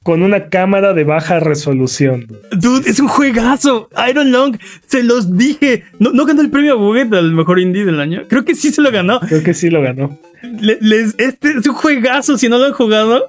con 0.04 0.24
una 0.24 0.48
cámara 0.50 0.94
de 0.94 1.04
baja 1.04 1.40
resolución. 1.40 2.26
Dude, 2.54 2.90
es 2.90 3.00
un 3.00 3.08
juegazo. 3.08 3.88
Iron 4.10 4.32
Long, 4.32 4.58
se 4.88 5.04
los 5.04 5.38
dije. 5.38 5.84
No, 6.00 6.12
no 6.12 6.26
ganó 6.26 6.42
el 6.42 6.50
premio 6.50 6.78
Buget 6.80 7.14
al 7.14 7.32
mejor 7.34 7.60
indie 7.60 7.86
del 7.86 8.00
año. 8.00 8.24
Creo 8.28 8.44
que 8.44 8.56
sí 8.56 8.72
se 8.72 8.82
lo 8.82 8.92
ganó. 8.92 9.20
Creo 9.20 9.44
que 9.44 9.54
sí 9.54 9.70
lo 9.70 9.80
ganó. 9.82 10.18
Le- 10.60 10.80
les- 10.82 11.14
este 11.20 11.52
es 11.52 11.68
un 11.68 11.76
juegazo. 11.76 12.36
Si 12.40 12.50
no 12.50 12.58
lo 12.58 12.66
han 12.66 12.74
jugado, 12.74 13.28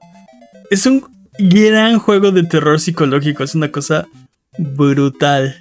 es 0.70 0.86
un 0.86 1.05
gran 1.39 1.98
juego 1.98 2.31
de 2.31 2.43
terror 2.44 2.81
psicológico. 2.81 3.44
Es 3.44 3.55
una 3.55 3.70
cosa 3.70 4.06
brutal. 4.56 5.56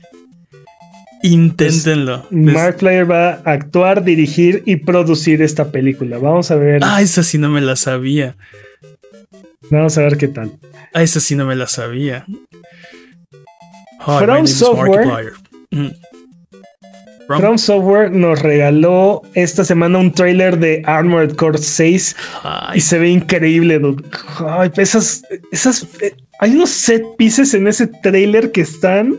Inténtenlo. 1.23 2.26
Les- 2.31 2.53
Mark 2.53 2.77
Flyer 2.80 3.10
va 3.10 3.41
a 3.45 3.52
actuar, 3.52 4.03
dirigir 4.03 4.64
y 4.65 4.77
producir 4.77 5.41
esta 5.41 5.72
película. 5.72 6.18
Vamos 6.18 6.52
a 6.52 6.56
ver. 6.56 6.81
Ah, 6.84 7.02
esa 7.02 7.23
sí 7.23 7.38
no 7.38 7.49
me 7.49 7.61
la 7.61 7.76
sabía. 7.76 8.35
Vamos 9.69 9.98
a 9.98 10.02
ver 10.02 10.18
qué 10.18 10.27
tal. 10.27 10.52
Ah, 10.93 11.03
esa 11.03 11.19
sí 11.19 11.35
no 11.35 11.45
me 11.45 11.56
la 11.56 11.68
sabía. 11.68 12.26
Hi, 14.06 14.19
From 14.26 14.48
Software. 14.48 15.34
Mm. 15.72 15.88
From- 17.27 17.39
From 17.39 17.57
Software 17.57 18.11
nos 18.11 18.41
regaló 18.41 19.22
esta 19.35 19.64
semana 19.64 19.99
un 19.99 20.11
trailer 20.11 20.57
de 20.60 20.81
Armored 20.85 21.35
Core 21.35 21.60
6 21.60 22.15
Ay, 22.43 22.80
y 22.80 22.81
se 22.81 22.99
ve 22.99 23.10
increíble, 23.10 23.80
dude. 23.80 24.03
Ay, 24.45 24.69
esas, 24.76 25.23
esas, 25.52 25.84
eh, 26.02 26.14
hay 26.39 26.52
unos 26.56 26.72
set 26.72 27.03
pieces 27.18 27.53
en 27.53 27.68
ese 27.68 27.88
trailer 27.88 28.52
que 28.52 28.61
están 28.61 29.18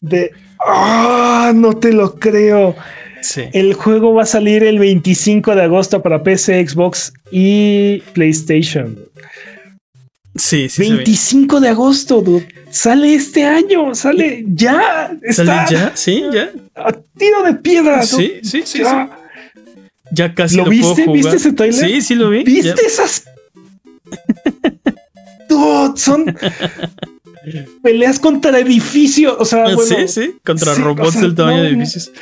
de. 0.00 0.32
¡Ah! 0.60 1.52
no 1.54 1.76
te 1.76 1.92
lo 1.92 2.14
creo. 2.16 2.74
sí. 3.20 3.42
El 3.52 3.74
juego 3.74 4.14
va 4.14 4.22
a 4.22 4.26
salir 4.26 4.62
el 4.64 4.78
25 4.78 5.54
de 5.54 5.62
agosto 5.62 6.02
para 6.02 6.22
PC, 6.22 6.66
Xbox 6.66 7.12
y 7.30 8.00
PlayStation. 8.12 8.98
Sí, 10.36 10.68
sí. 10.68 10.84
se 10.84 10.90
ve. 10.90 10.96
25 10.96 11.60
de 11.60 11.68
agosto, 11.68 12.20
dude. 12.20 12.48
Sale 12.70 13.14
este 13.14 13.44
año, 13.44 13.94
sale 13.94 14.44
ya. 14.48 15.16
¿Sale 15.30 15.52
ya? 15.70 15.92
Sí, 15.94 16.24
ya. 16.32 16.50
a 16.74 16.92
tiro 17.16 17.42
de 17.44 17.54
piedra. 17.54 18.02
Sí, 18.02 18.40
sí, 18.42 18.62
sí. 18.62 18.62
sí. 18.64 18.78
Ya. 18.80 19.10
Ya 20.10 20.34
casi 20.34 20.56
¿Lo 20.56 20.64
lo, 20.64 20.70
viste? 20.70 20.86
puedo 20.86 21.06
jugar. 21.06 21.14
¿Viste 21.16 21.36
ese 21.36 21.52
trailer? 21.52 21.88
Sí, 21.90 22.00
sí 22.02 22.14
lo 22.16 22.30
vi. 22.30 22.42
¿Viste 22.44 22.68
Ya. 22.68 22.74
esas? 22.86 23.24
Dude, 25.48 25.96
son 25.96 26.36
peleas 27.82 28.18
contra 28.18 28.58
edificios. 28.58 29.34
O 29.38 29.44
sea, 29.44 29.64
Ah, 29.66 29.74
bueno, 29.74 29.82
sí, 29.82 30.08
sí. 30.08 30.34
Contra 30.44 30.74
sí, 30.74 30.82
robots 30.82 31.08
o 31.08 31.12
sea, 31.12 31.20
del 31.22 31.34
tamaño 31.34 31.56
no, 31.58 31.62
de 31.64 31.68
edificios. 31.70 32.12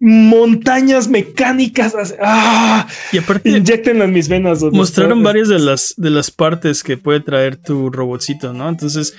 montañas 0.00 1.08
mecánicas. 1.08 1.94
¡Ah! 2.20 2.86
Y 3.12 3.18
aparte, 3.18 3.50
Inyecten 3.50 4.02
en 4.02 4.12
mis 4.12 4.28
venas. 4.28 4.62
mostraron 4.62 5.22
varias 5.22 5.48
de 5.48 5.58
las, 5.58 5.94
de 5.96 6.10
las 6.10 6.30
partes 6.30 6.82
que 6.82 6.96
puede 6.96 7.20
traer 7.20 7.56
tu 7.56 7.88
robotcito, 7.90 8.52
¿no? 8.52 8.68
Entonces, 8.68 9.14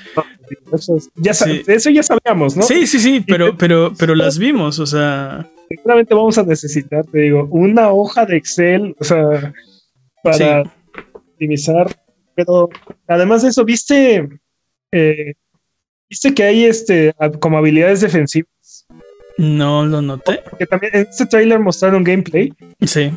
Eso, 0.71 0.97
es- 0.97 1.09
ya 1.15 1.33
Sí. 1.33 1.61
eso 1.67 1.89
ya 1.89 2.03
sabíamos, 2.03 2.55
¿no? 2.55 2.63
sí, 2.63 2.85
sí, 2.85 2.99
sí, 2.99 3.23
pero, 3.25 3.57
pero, 3.57 3.93
pero 3.97 4.13
las 4.13 4.37
vimos, 4.39 4.77
o 4.79 4.85
sea, 4.85 5.49
Seguramente 5.69 6.13
vamos 6.13 6.37
a 6.37 6.43
necesitar, 6.43 7.03
te 7.11 7.19
digo, 7.21 7.47
una 7.49 7.89
hoja 7.89 8.25
de 8.27 8.37
Excel, 8.37 8.95
o 8.99 9.03
sea, 9.03 9.53
para 10.21 10.63
Sí. 10.63 10.69
optimizar. 11.13 11.87
Pero 12.35 12.69
además 13.07 13.41
de 13.41 13.49
eso, 13.49 13.63
viste, 13.65 14.27
eh, 14.91 15.33
viste 16.13 16.33
que 16.35 16.43
hay 16.43 16.65
este 16.65 17.11
como 17.39 17.57
habilidades 17.57 18.01
defensivas. 18.01 18.85
no 19.37 19.83
lo 19.85 19.99
noté. 20.01 20.41
Porque 20.49 20.67
también 20.67 20.91
en 20.95 21.01
este 21.09 21.25
trailer 21.25 21.59
mostraron 21.59 22.03
gameplay 22.03 22.53
Sí. 22.85 23.11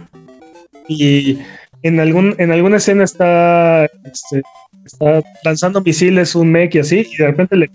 y 0.89 1.39
en 1.82 2.01
algún 2.01 2.35
en 2.39 2.52
alguna 2.52 2.78
escena 2.78 3.05
está 3.05 3.85
este, 3.85 4.43
está 4.85 5.23
lanzando 5.44 5.82
misiles 5.82 6.35
un 6.35 6.51
mech 6.51 6.74
y 6.74 6.78
así 6.78 7.06
y 7.12 7.16
de 7.18 7.27
repente 7.27 7.55
le 7.56 7.70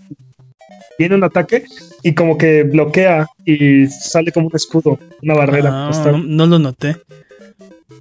viene 0.98 1.14
un 1.14 1.22
ataque 1.24 1.64
y 2.02 2.14
como 2.14 2.36
que 2.36 2.64
bloquea 2.64 3.28
y 3.44 3.86
sale 3.86 4.32
como 4.32 4.48
un 4.48 4.56
escudo, 4.56 4.98
una 5.22 5.34
barrera. 5.34 5.70
Ah, 5.88 6.02
no, 6.10 6.18
no 6.18 6.46
lo 6.46 6.58
noté. 6.58 6.96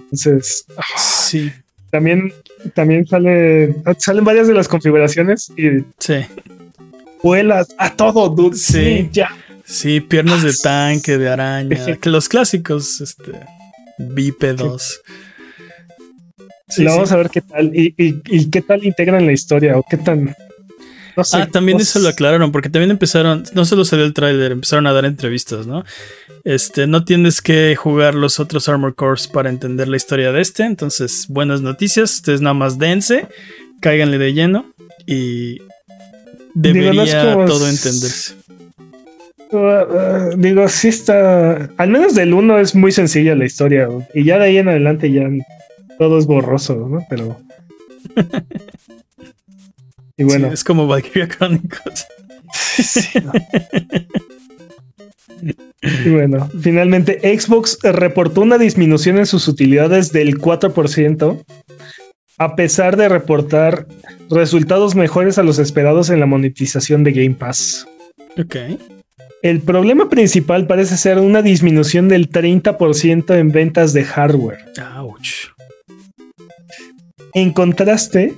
Entonces, 0.06 0.66
Sí, 0.98 1.52
también 1.92 2.34
también 2.74 3.06
sale 3.06 3.76
salen 4.00 4.26
varias 4.26 4.48
de 4.48 4.54
las 4.56 4.68
configuraciones 4.68 5.52
y 5.56 5.84
sí. 6.00 6.16
Vuelas 7.24 7.68
a 7.78 7.96
todo, 7.96 8.30
dude. 8.30 8.56
Sí. 8.58 8.74
Sí, 8.74 9.10
ya. 9.12 9.30
Sí, 9.66 10.02
piernas 10.02 10.44
de 10.44 10.54
tanque, 10.54 11.18
de 11.18 11.30
araña, 11.30 11.98
los 12.04 12.28
clásicos, 12.28 13.00
este, 13.00 13.32
bípedos. 13.98 15.02
Sí, 16.68 16.78
sí. 16.78 16.84
vamos 16.86 17.12
a 17.12 17.18
ver 17.18 17.30
qué 17.30 17.42
tal 17.42 17.76
y, 17.76 17.94
y- 17.98 18.22
y 18.26 18.50
qué 18.50 18.62
tal 18.62 18.84
integran 18.86 19.26
la 19.26 19.34
historia 19.34 19.78
o 19.78 19.84
qué 19.90 19.98
tan 19.98 20.34
no 21.18 21.24
sé. 21.26 21.38
Ah, 21.38 21.46
también 21.48 21.78
no 21.78 21.84
eso 21.84 22.00
lo 22.00 22.08
aclararon, 22.08 22.54
porque 22.54 22.70
también 22.70 22.92
empezaron, 22.92 23.44
no 23.54 23.66
solo 23.66 23.84
salió 23.84 24.06
el 24.06 24.14
tráiler, 24.14 24.54
empezaron 24.54 24.88
a 24.88 24.94
dar 24.94 25.04
entrevistas, 25.04 25.68
¿no? 25.68 25.84
Este, 26.46 26.88
no 26.88 27.04
tienes 27.04 27.42
que 27.42 27.76
jugar 27.76 28.16
los 28.16 28.40
otros 28.40 28.70
Armor 28.70 28.96
Cores 28.96 29.28
para 29.28 29.50
entender 29.50 29.90
la 29.90 29.98
historia 29.98 30.32
de 30.32 30.40
este, 30.42 30.64
entonces, 30.64 31.26
buenas 31.28 31.62
noticias, 31.62 32.14
ustedes 32.14 32.40
nada 32.40 32.54
más 32.54 32.80
dense, 32.80 33.28
cáiganle 33.82 34.18
de 34.20 34.34
lleno 34.34 34.72
y 35.06 35.62
debería 36.54 37.04
Digo, 37.04 37.42
no 37.42 37.46
todo 37.46 37.68
entenderse. 37.68 38.36
Uh, 39.52 39.58
uh, 39.58 40.38
digo, 40.38 40.68
sí 40.70 40.88
está. 40.88 41.70
Al 41.78 41.90
menos 41.90 42.16
del 42.16 42.34
1 42.34 42.60
es 42.60 42.74
muy 42.74 42.92
sencilla 42.92 43.36
la 43.36 43.46
historia. 43.46 43.88
güey. 43.88 44.06
Y 44.14 44.24
ya 44.24 44.38
de 44.38 44.46
ahí 44.46 44.58
en 44.58 44.70
adelante 44.70 45.12
ya 45.12 45.28
todo 45.98 46.18
es 46.18 46.26
borroso, 46.26 46.76
¿no? 46.76 47.06
Pero. 47.10 47.38
y 50.18 50.24
bueno, 50.24 50.48
Sí, 50.48 50.54
es 50.54 50.64
como 50.64 50.88
Valkyria 50.88 51.28
Chronicles. 51.28 52.08
sí, 52.54 53.20
no. 53.20 53.32
y 55.82 56.10
bueno, 56.10 56.50
finalmente 56.62 57.20
Xbox 57.38 57.80
reportó 57.82 58.42
una 58.42 58.58
disminución 58.58 59.18
en 59.18 59.26
sus 59.26 59.48
utilidades 59.48 60.12
del 60.12 60.38
4%, 60.38 61.44
a 62.42 62.56
pesar 62.56 62.98
de 62.98 63.08
reportar 63.08 63.86
resultados 64.32 64.96
mejores 64.96 65.38
a 65.38 65.44
los 65.44 65.60
esperados 65.60 66.10
en 66.10 66.20
la 66.20 66.26
monetización 66.26 67.04
de 67.04 67.12
Game 67.12 67.36
Pass. 67.36 67.86
Ok. 68.36 68.56
El 69.44 69.60
problema 69.62 70.10
principal 70.10 70.66
parece 70.66 70.98
ser 70.98 71.20
una 71.20 71.44
disminución 71.44 72.08
del 72.08 72.30
30% 72.32 73.36
en 73.38 73.52
ventas 73.52 73.94
de 73.94 74.04
hardware. 74.04 74.58
Ouch. 74.98 75.50
En 77.34 77.52
contraste, 77.52 78.34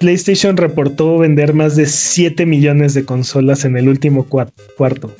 PlayStation 0.00 0.58
reportó 0.58 1.16
vender 1.16 1.54
más 1.54 1.76
de 1.76 1.86
7 1.86 2.44
millones 2.44 2.92
de 2.92 3.06
consolas 3.06 3.64
en 3.64 3.76
el 3.78 3.88
último 3.88 4.26
cua- 4.28 4.50
cuarto. 4.76 5.14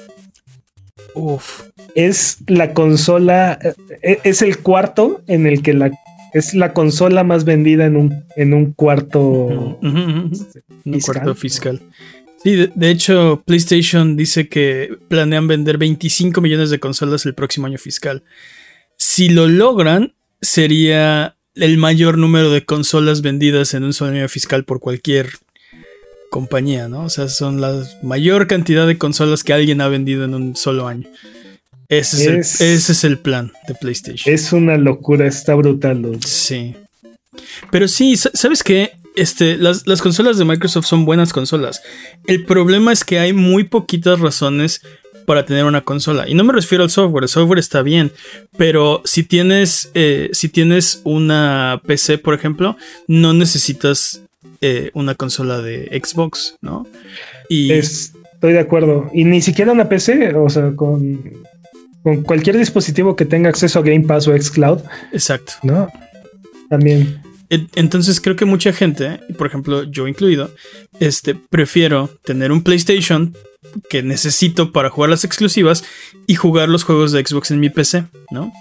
Uf. 1.15 1.63
Es 1.95 2.37
la 2.47 2.75
consola, 2.75 3.59
eh, 4.03 4.19
es 4.25 4.43
el 4.43 4.59
cuarto 4.59 5.23
en 5.27 5.47
el 5.47 5.63
que 5.63 5.73
la 5.73 5.91
es 6.33 6.55
la 6.55 6.73
consola 6.73 7.25
más 7.25 7.45
vendida 7.45 7.87
en 7.87 7.97
un, 7.97 8.25
en 8.37 8.55
un 8.55 8.73
cuarto. 8.73 9.79
Este, 10.33 10.63
Un 10.85 10.95
fiscal. 10.95 11.15
cuarto 11.15 11.35
fiscal. 11.35 11.81
Sí, 12.43 12.57
de, 12.57 12.73
de 12.75 12.91
hecho, 12.91 13.43
PlayStation 13.45 14.17
dice 14.17 14.49
que 14.49 14.97
planean 15.09 15.47
vender 15.47 15.77
25 15.79 16.41
millones 16.41 16.71
de 16.71 16.81
consolas 16.81 17.27
el 17.27 17.35
próximo 17.35 17.67
año 17.67 17.79
fiscal. 17.79 18.23
Si 18.97 19.29
lo 19.29 19.47
logran, 19.47 20.15
sería 20.41 21.37
el 21.55 21.77
mayor 21.77 22.17
número 22.17 22.51
de 22.51 22.65
consolas 22.65 23.23
vendidas 23.23 23.75
en 23.75 23.85
un 23.85 23.93
solo 23.93 24.13
año 24.13 24.29
fiscal 24.29 24.65
por 24.65 24.81
cualquier 24.81 25.31
compañía, 26.31 26.89
¿no? 26.89 27.05
O 27.05 27.09
sea, 27.11 27.29
son 27.29 27.61
la 27.61 27.83
mayor 28.03 28.47
cantidad 28.47 28.87
de 28.87 28.97
consolas 28.97 29.45
que 29.45 29.53
alguien 29.53 29.81
ha 29.81 29.89
vendido 29.89 30.25
en 30.25 30.35
un 30.35 30.57
solo 30.57 30.87
año. 30.87 31.09
Ese 31.91 32.39
es, 32.39 32.55
Es- 32.55 32.61
el, 32.61 32.67
ese 32.69 32.93
es 32.93 33.05
el 33.05 33.19
plan 33.19 33.53
de 33.69 33.75
PlayStation. 33.75 34.33
Es 34.35 34.53
una 34.53 34.79
locura, 34.79 35.27
está 35.27 35.55
brutal. 35.55 36.01
dude. 36.03 36.19
Sí. 36.27 36.75
Pero 37.71 37.87
sí, 37.89 38.17
sa- 38.17 38.31
¿sabes 38.33 38.63
qué? 38.63 38.93
Este, 39.17 39.57
las, 39.57 39.87
las 39.87 40.01
consolas 40.01 40.39
de 40.39 40.45
Microsoft 40.45 40.87
son 40.87 41.05
buenas 41.05 41.33
consolas. 41.33 41.83
El 42.27 42.45
problema 42.45 42.93
es 42.93 43.05
que 43.05 43.19
hay 43.19 43.33
muy 43.33 43.65
poquitas 43.65 44.21
razones 44.21 44.81
para 45.27 45.45
tener 45.45 45.65
una 45.65 45.83
consola. 45.83 46.29
Y 46.29 46.35
no 46.35 46.45
me 46.45 46.53
refiero 46.53 46.83
al 46.85 46.91
software, 46.91 47.25
el 47.25 47.29
software 47.29 47.59
está 47.59 47.83
bien. 47.83 48.13
Pero 48.57 49.03
si 49.05 49.23
tienes, 49.25 49.91
eh, 49.95 50.31
si 50.33 50.49
tienes 50.49 51.01
una 51.05 51.81
PC, 51.87 52.19
por 52.19 52.35
ejemplo, 52.35 52.77
no 53.09 53.33
necesitas 53.35 54.23
eh, 54.61 54.91
una 54.95 55.15
consola 55.15 55.61
de 55.61 55.87
Xbox, 56.03 56.57
¿no? 56.63 56.87
Y 57.49 57.73
Estoy 57.73 58.53
de 58.55 58.59
acuerdo. 58.61 59.11
Y 59.13 59.25
ni 59.25 59.43
siquiera 59.43 59.73
una 59.73 59.89
PC, 59.89 60.35
o 60.35 60.49
sea, 60.49 60.73
con, 60.75 61.21
con 62.03 62.23
cualquier 62.23 62.57
dispositivo 62.57 63.17
que 63.17 63.25
tenga 63.27 63.49
acceso 63.51 63.79
a 63.79 63.83
Game 63.83 64.07
Pass 64.07 64.27
o 64.29 64.37
Xcloud, 64.37 64.81
exacto. 65.13 65.55
¿no? 65.63 65.89
También. 66.69 67.21
En- 67.51 67.69
Entonces 67.75 68.21
creo 68.21 68.37
que 68.37 68.45
mucha 68.45 68.73
gente, 68.73 69.21
por 69.37 69.47
ejemplo 69.47 69.83
yo 69.85 70.07
incluido, 70.09 70.51
este, 71.01 71.35
prefiero 71.35 72.09
tener 72.25 72.53
un 72.53 72.63
PlayStation 72.63 73.35
que 73.89 74.03
necesito 74.03 74.73
para 74.73 74.89
jugar 74.91 75.11
las 75.11 75.25
exclusivas 75.25 75.85
y 76.27 76.35
jugar 76.37 76.69
los 76.69 76.85
juegos 76.85 77.13
de 77.13 77.25
Xbox 77.27 77.51
en 77.51 77.61
mi 77.61 77.69
PC, 77.71 78.05
¿no? 78.31 78.53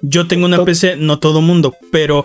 Yo 0.00 0.26
tengo 0.28 0.46
una 0.46 0.64
PC, 0.64 0.96
no 0.96 1.18
todo 1.18 1.40
mundo, 1.42 1.76
pero 1.90 2.24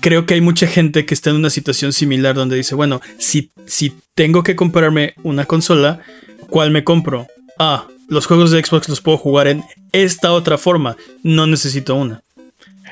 creo 0.00 0.26
que 0.26 0.34
hay 0.34 0.40
mucha 0.40 0.66
gente 0.66 1.04
que 1.06 1.14
está 1.14 1.30
en 1.30 1.36
una 1.36 1.50
situación 1.50 1.92
similar 1.92 2.34
donde 2.34 2.56
dice, 2.56 2.74
bueno, 2.74 3.00
si, 3.18 3.50
si 3.66 3.92
tengo 4.14 4.42
que 4.42 4.56
comprarme 4.56 5.14
una 5.22 5.44
consola, 5.46 6.00
¿cuál 6.48 6.70
me 6.70 6.84
compro? 6.84 7.26
Ah, 7.58 7.86
los 8.08 8.26
juegos 8.26 8.50
de 8.50 8.62
Xbox 8.64 8.88
los 8.88 9.00
puedo 9.00 9.18
jugar 9.18 9.46
en 9.48 9.62
esta 9.92 10.32
otra 10.32 10.58
forma, 10.58 10.96
no 11.22 11.46
necesito 11.46 11.94
una. 11.94 12.22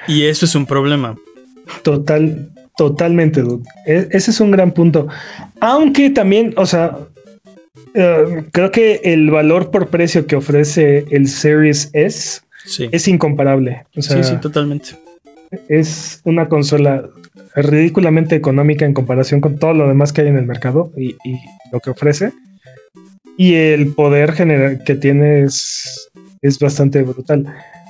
Y 0.09 0.25
eso 0.25 0.47
es 0.47 0.55
un 0.55 0.67
problema. 0.67 1.17
Total, 1.83 2.49
totalmente, 2.77 3.43
dude. 3.43 3.65
E- 3.87 4.09
ese 4.11 4.31
es 4.31 4.41
un 4.41 4.51
gran 4.51 4.73
punto. 4.73 5.09
Aunque 5.61 6.11
también, 6.11 6.55
o 6.57 6.67
sea, 6.67 6.97
eh, 7.95 8.45
creo 8.53 8.71
que 8.71 9.01
el 9.05 9.31
valor 9.31 9.71
por 9.71 9.89
precio 9.89 10.27
que 10.27 10.37
ofrece 10.37 11.05
el 11.11 11.29
Series 11.29 11.91
S 11.93 12.41
Sí. 12.65 12.89
es 12.93 13.09
incomparable. 13.09 13.85
O 13.97 14.03
sea, 14.03 14.23
sí, 14.23 14.31
sí, 14.35 14.41
totalmente. 14.41 14.91
es 15.69 16.21
una 16.25 16.49
consola 16.49 17.05
ridículamente 17.55 18.35
económica 18.37 18.87
en 18.87 18.95
comparación 18.95 19.41
con 19.41 19.59
todo 19.59 19.75
lo 19.75 19.87
demás 19.89 20.13
que 20.13 20.23
hay 20.23 20.29
en 20.29 20.39
el 20.39 20.47
mercado 20.47 20.91
y, 20.97 21.11
y 21.25 21.39
lo 21.73 21.81
que 21.81 21.91
ofrece. 21.91 22.33
Y 23.37 23.55
el 23.55 23.93
poder 23.95 24.33
general 24.33 24.83
que 24.85 24.95
tiene 24.95 25.43
es, 25.43 26.11
es 26.43 26.59
bastante 26.59 27.03
brutal. 27.03 27.47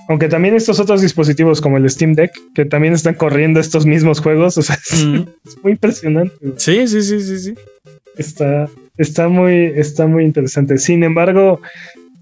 Aunque 0.08 0.28
también 0.28 0.54
estos 0.54 0.80
otros 0.80 1.00
dispositivos 1.00 1.60
como 1.60 1.76
el 1.76 1.88
Steam 1.88 2.14
Deck, 2.14 2.32
que 2.54 2.64
también 2.64 2.92
están 2.94 3.14
corriendo 3.14 3.60
estos 3.60 3.86
mismos 3.86 4.20
juegos, 4.20 4.58
o 4.58 4.62
sea, 4.62 4.76
es, 4.76 5.04
Mm. 5.04 5.24
es 5.46 5.58
muy 5.62 5.72
impresionante. 5.72 6.34
Sí, 6.56 6.86
sí, 6.88 7.02
sí, 7.02 7.20
sí, 7.20 7.38
sí. 7.38 7.54
Está, 8.16 8.68
está 8.98 9.28
muy, 9.28 9.72
está 9.76 10.06
muy 10.06 10.24
interesante. 10.24 10.78
Sin 10.78 11.02
embargo, 11.02 11.60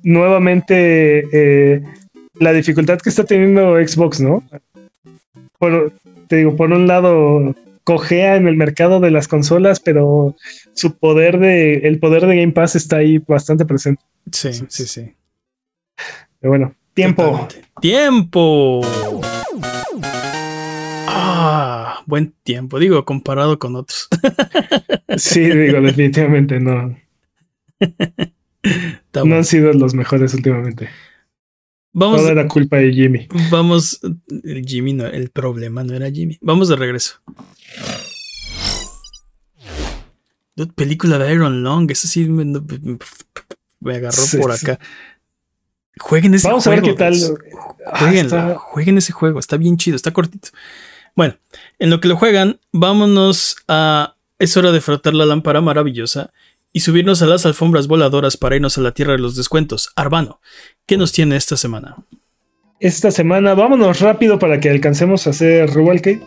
nuevamente 0.03 1.25
eh, 1.33 1.83
la 2.39 2.53
dificultad 2.53 2.99
que 2.99 3.09
está 3.11 3.25
teniendo 3.25 3.75
Xbox, 3.77 4.21
¿no? 4.21 4.43
Por, 5.59 5.93
te 6.29 6.37
digo, 6.37 6.57
por 6.57 6.73
un 6.73 6.87
lado 6.87 7.55
cojea 7.85 8.37
en 8.37 8.47
el 8.47 8.57
mercado 8.57 9.01
de 9.01 9.11
las 9.11 9.29
consolas, 9.29 9.81
pero 9.81 10.37
su 10.75 10.99
poder 10.99 11.39
de, 11.39 11.79
el 11.89 11.99
poder 11.99 12.27
de 12.27 12.37
Game 12.37 12.53
Pass 12.53 12.77
está 12.77 12.97
ahí 12.97 13.19
bastante 13.19 13.65
presente. 13.65 14.03
Sí, 14.33 14.53
sí, 14.69 14.87
sí. 14.87 15.15
Pero 16.41 16.51
bueno, 16.51 16.75
tiempo. 16.95 17.23
Totalmente. 17.23 17.63
Tiempo. 17.81 18.81
Ah, 21.07 22.03
buen 22.07 22.33
tiempo. 22.43 22.79
Digo, 22.79 23.05
comparado 23.05 23.59
con 23.59 23.77
otros. 23.77 24.09
Sí, 25.17 25.41
digo, 25.41 25.81
definitivamente 25.81 26.61
no, 26.61 26.97
no 29.25 29.35
han 29.35 29.45
sido 29.45 29.73
los 29.73 29.93
mejores 29.93 30.35
últimamente. 30.35 30.89
Vamos, 31.93 32.21
Toda 32.21 32.33
era 32.33 32.47
culpa 32.49 32.77
de 32.77 32.93
Jimmy. 32.93 33.27
vamos. 33.51 34.01
El 34.45 34.65
Jimmy 34.65 34.93
no, 34.93 35.07
el 35.07 35.31
problema 35.31 35.83
no 35.85 35.95
era 35.95 36.11
Jimmy. 36.11 36.39
Vamos 36.41 36.69
de 36.69 36.77
regreso. 36.77 37.15
Dude, 40.57 40.73
película 40.75 41.19
de 41.19 41.33
Iron 41.33 41.63
Long. 41.63 41.91
Esa 41.91 42.09
sí 42.09 42.27
me, 42.27 42.45
me 43.81 43.95
agarró 43.97 44.13
Sí, 44.23 44.39
por 44.39 44.53
acá. 44.53 44.79
Jueguen 45.99 46.35
ese 46.35 46.49
Vamos 46.49 46.67
a 46.67 46.71
ver 46.71 46.81
juego. 46.81 46.95
qué 46.97 46.99
tal. 46.99 47.15
Ah, 47.93 48.11
está- 48.15 48.55
jueguen 48.57 48.99
ese 48.99 49.13
juego, 49.13 49.39
está 49.39 49.57
bien 49.57 49.77
chido, 49.77 49.97
está 49.97 50.13
cortito. 50.13 50.49
Bueno, 51.15 51.37
en 51.79 51.91
lo 51.91 52.01
que 52.01 52.09
lo 52.09 52.17
juegan, 52.17 52.61
vámonos 52.73 53.57
a. 53.69 54.17
Es 54.39 54.57
hora 54.57 54.73
de 54.73 54.81
frotar 54.81 55.13
la 55.13 55.27
lámpara 55.27 55.61
maravillosa 55.61 56.33
y 56.73 56.81
subirnos 56.81 57.23
a 57.23 57.27
las 57.27 57.47
alfombras 57.47 57.87
voladoras 57.87 58.37
para 58.37 58.57
irnos 58.57 58.79
a 58.79 58.81
la 58.81 58.93
tierra 58.93 59.13
de 59.13 59.19
los 59.19 59.37
descuentos. 59.37 59.91
Arbano, 59.97 60.41
¿qué 60.87 60.97
nos 60.97 61.13
tiene 61.13 61.37
esta 61.37 61.57
semana? 61.57 61.97
esta 62.81 63.11
semana. 63.11 63.55
Vámonos 63.55 64.01
rápido 64.01 64.39
para 64.39 64.59
que 64.59 64.71
alcancemos 64.71 65.27
a 65.27 65.31
hacer 65.31 65.71
Rubalcade. 65.71 66.21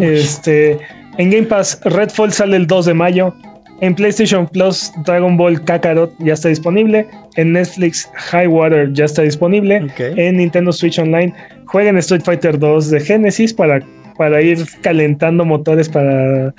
Este, 0.00 0.78
en 1.18 1.30
Game 1.30 1.44
Pass, 1.44 1.80
Redfall 1.84 2.32
sale 2.32 2.56
el 2.56 2.66
2 2.66 2.86
de 2.86 2.94
mayo. 2.94 3.34
En 3.82 3.94
PlayStation 3.94 4.48
Plus, 4.48 4.90
Dragon 5.04 5.36
Ball 5.36 5.62
Kakarot 5.62 6.12
ya 6.18 6.32
está 6.32 6.48
disponible. 6.48 7.06
En 7.36 7.52
Netflix, 7.52 8.08
High 8.14 8.48
Water 8.48 8.90
ya 8.94 9.04
está 9.04 9.22
disponible. 9.22 9.86
En 9.98 10.38
Nintendo 10.38 10.72
Switch 10.72 10.98
Online, 10.98 11.32
jueguen 11.66 11.98
Street 11.98 12.22
Fighter 12.24 12.58
2 12.58 12.90
de 12.90 13.00
Genesis 13.00 13.52
para, 13.52 13.80
para 14.18 14.40
ir 14.42 14.64
calentando 14.82 15.44
motores 15.44 15.88
para, 15.88 16.54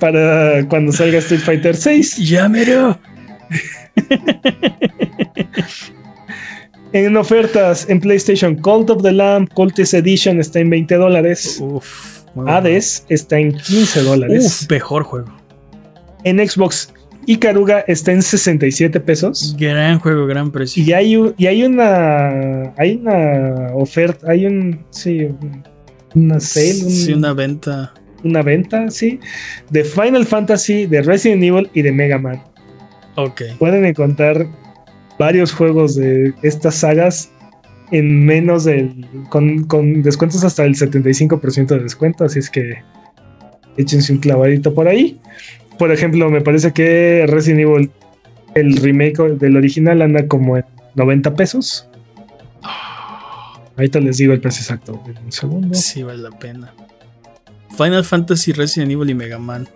para 0.00 0.66
cuando 0.68 0.92
salga 0.92 1.18
Street 1.18 1.40
Fighter 1.40 1.76
6. 1.76 2.16
Ya 2.28 2.48
mero. 2.48 2.98
En 6.92 7.16
ofertas, 7.16 7.88
en 7.88 8.00
PlayStation, 8.00 8.54
Cult 8.56 8.88
of 8.90 9.02
the 9.02 9.10
Lamb, 9.12 9.48
Cultist 9.54 9.94
Edition 9.94 10.38
está 10.38 10.60
en 10.60 10.70
20 10.70 10.94
dólares. 10.94 11.60
Bueno. 12.34 12.50
Hades 12.52 13.04
está 13.08 13.38
en 13.38 13.52
15 13.52 14.02
dólares. 14.02 14.66
Mejor 14.70 15.02
juego. 15.02 15.28
En 16.22 16.38
Xbox, 16.48 16.92
Ikaruga 17.26 17.80
está 17.88 18.12
en 18.12 18.22
67 18.22 19.00
pesos. 19.00 19.56
Gran 19.58 19.98
juego, 19.98 20.26
gran 20.26 20.52
precio. 20.52 20.82
Y 20.84 20.92
hay, 20.92 21.16
y 21.36 21.46
hay 21.46 21.64
una. 21.64 22.72
Hay 22.76 22.94
una 22.96 23.72
oferta. 23.74 24.30
Hay 24.30 24.46
un. 24.46 24.84
Sí. 24.90 25.24
un- 25.24 25.73
Una 26.14 26.40
sale. 26.40 26.84
un- 26.84 26.90
Sí, 26.90 27.12
una 27.12 27.32
venta. 27.32 27.92
una 28.22 28.42
venta, 28.42 28.90
sí. 28.90 29.20
De 29.70 29.84
Final 29.84 30.24
Fantasy, 30.26 30.86
de 30.86 31.02
Resident 31.02 31.42
Evil 31.42 31.68
y 31.74 31.82
de 31.82 31.92
Mega 31.92 32.18
Man. 32.18 32.42
Ok. 33.16 33.42
Pueden 33.58 33.84
encontrar 33.84 34.46
varios 35.18 35.52
juegos 35.52 35.94
de 35.96 36.32
estas 36.42 36.76
sagas 36.76 37.30
en 37.90 38.24
menos 38.24 38.64
del. 38.64 39.06
con, 39.28 39.64
con 39.64 40.02
descuentos 40.02 40.42
hasta 40.42 40.64
el 40.64 40.74
75% 40.74 41.66
de 41.76 41.82
descuento. 41.82 42.24
Así 42.24 42.38
es 42.38 42.48
que 42.50 42.76
échense 43.76 44.12
un 44.12 44.18
clavadito 44.20 44.72
por 44.74 44.88
ahí. 44.88 45.20
Por 45.78 45.92
ejemplo, 45.92 46.30
me 46.30 46.40
parece 46.40 46.72
que 46.72 47.24
Resident 47.28 47.60
Evil, 47.62 47.90
el 48.54 48.76
remake 48.76 49.18
del 49.38 49.56
original, 49.56 50.00
anda 50.02 50.26
como 50.26 50.56
en 50.56 50.64
90 50.94 51.34
pesos. 51.34 51.88
Ahorita 53.76 54.00
les 54.00 54.18
digo 54.18 54.32
el 54.32 54.40
precio 54.40 54.60
exacto. 54.62 55.02
Un 55.24 55.32
segundo. 55.32 55.74
Sí, 55.74 56.02
vale 56.02 56.22
la 56.22 56.30
pena. 56.30 56.72
Final 57.76 58.04
Fantasy, 58.04 58.52
Resident 58.52 58.92
Evil 58.92 59.10
y 59.10 59.14
Mega 59.14 59.38
Man. 59.38 59.68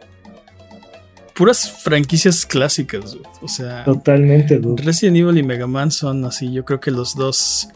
Puras 1.34 1.70
franquicias 1.82 2.46
clásicas. 2.46 3.12
dude. 3.12 3.28
O 3.42 3.48
sea, 3.48 3.84
Totalmente, 3.84 4.58
dude. 4.58 4.82
Resident 4.82 5.16
Evil 5.16 5.38
y 5.38 5.42
Mega 5.42 5.66
Man 5.66 5.90
son 5.90 6.24
así, 6.24 6.52
yo 6.52 6.64
creo 6.64 6.80
que 6.80 6.90
los 6.90 7.14
dos 7.16 7.68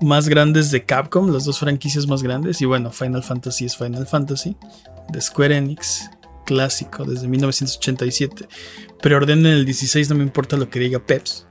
más 0.00 0.28
grandes 0.28 0.70
de 0.70 0.84
Capcom, 0.84 1.30
las 1.32 1.44
dos 1.44 1.58
franquicias 1.58 2.06
más 2.06 2.22
grandes. 2.22 2.60
Y 2.60 2.64
bueno, 2.66 2.90
Final 2.90 3.22
Fantasy 3.22 3.64
es 3.66 3.76
Final 3.76 4.06
Fantasy, 4.06 4.56
de 5.12 5.20
Square 5.20 5.56
Enix, 5.56 6.10
clásico 6.44 7.04
desde 7.04 7.26
1987. 7.28 8.48
Preordenen 9.00 9.46
el 9.52 9.64
16, 9.64 10.10
no 10.10 10.16
me 10.16 10.22
importa 10.22 10.56
lo 10.56 10.68
que 10.68 10.78
diga 10.80 10.98
Peps. 10.98 11.46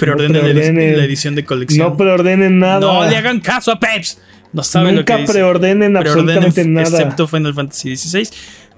Preordenen 0.00 0.32
la 0.42 0.48
edi- 0.48 0.52
preordenen. 0.54 0.96
la 0.98 1.04
edición 1.04 1.34
de 1.34 1.44
colección. 1.44 1.88
No 1.88 1.96
preordenen 1.96 2.58
nada. 2.58 2.80
No 2.80 3.08
le 3.08 3.16
hagan 3.16 3.40
caso 3.40 3.70
a 3.72 3.78
Peps. 3.78 4.18
No 4.52 4.62
saben 4.64 4.96
lo 4.96 5.04
que 5.04 5.12
Nunca 5.12 5.20
dice. 5.22 5.32
preordenen 5.34 5.92
Preordenen, 5.92 5.96
absolutamente 6.38 6.64
nada. 6.64 6.88
excepto 6.88 7.28
Final 7.28 7.54
Fantasy 7.54 7.96
XVI. 7.96 8.28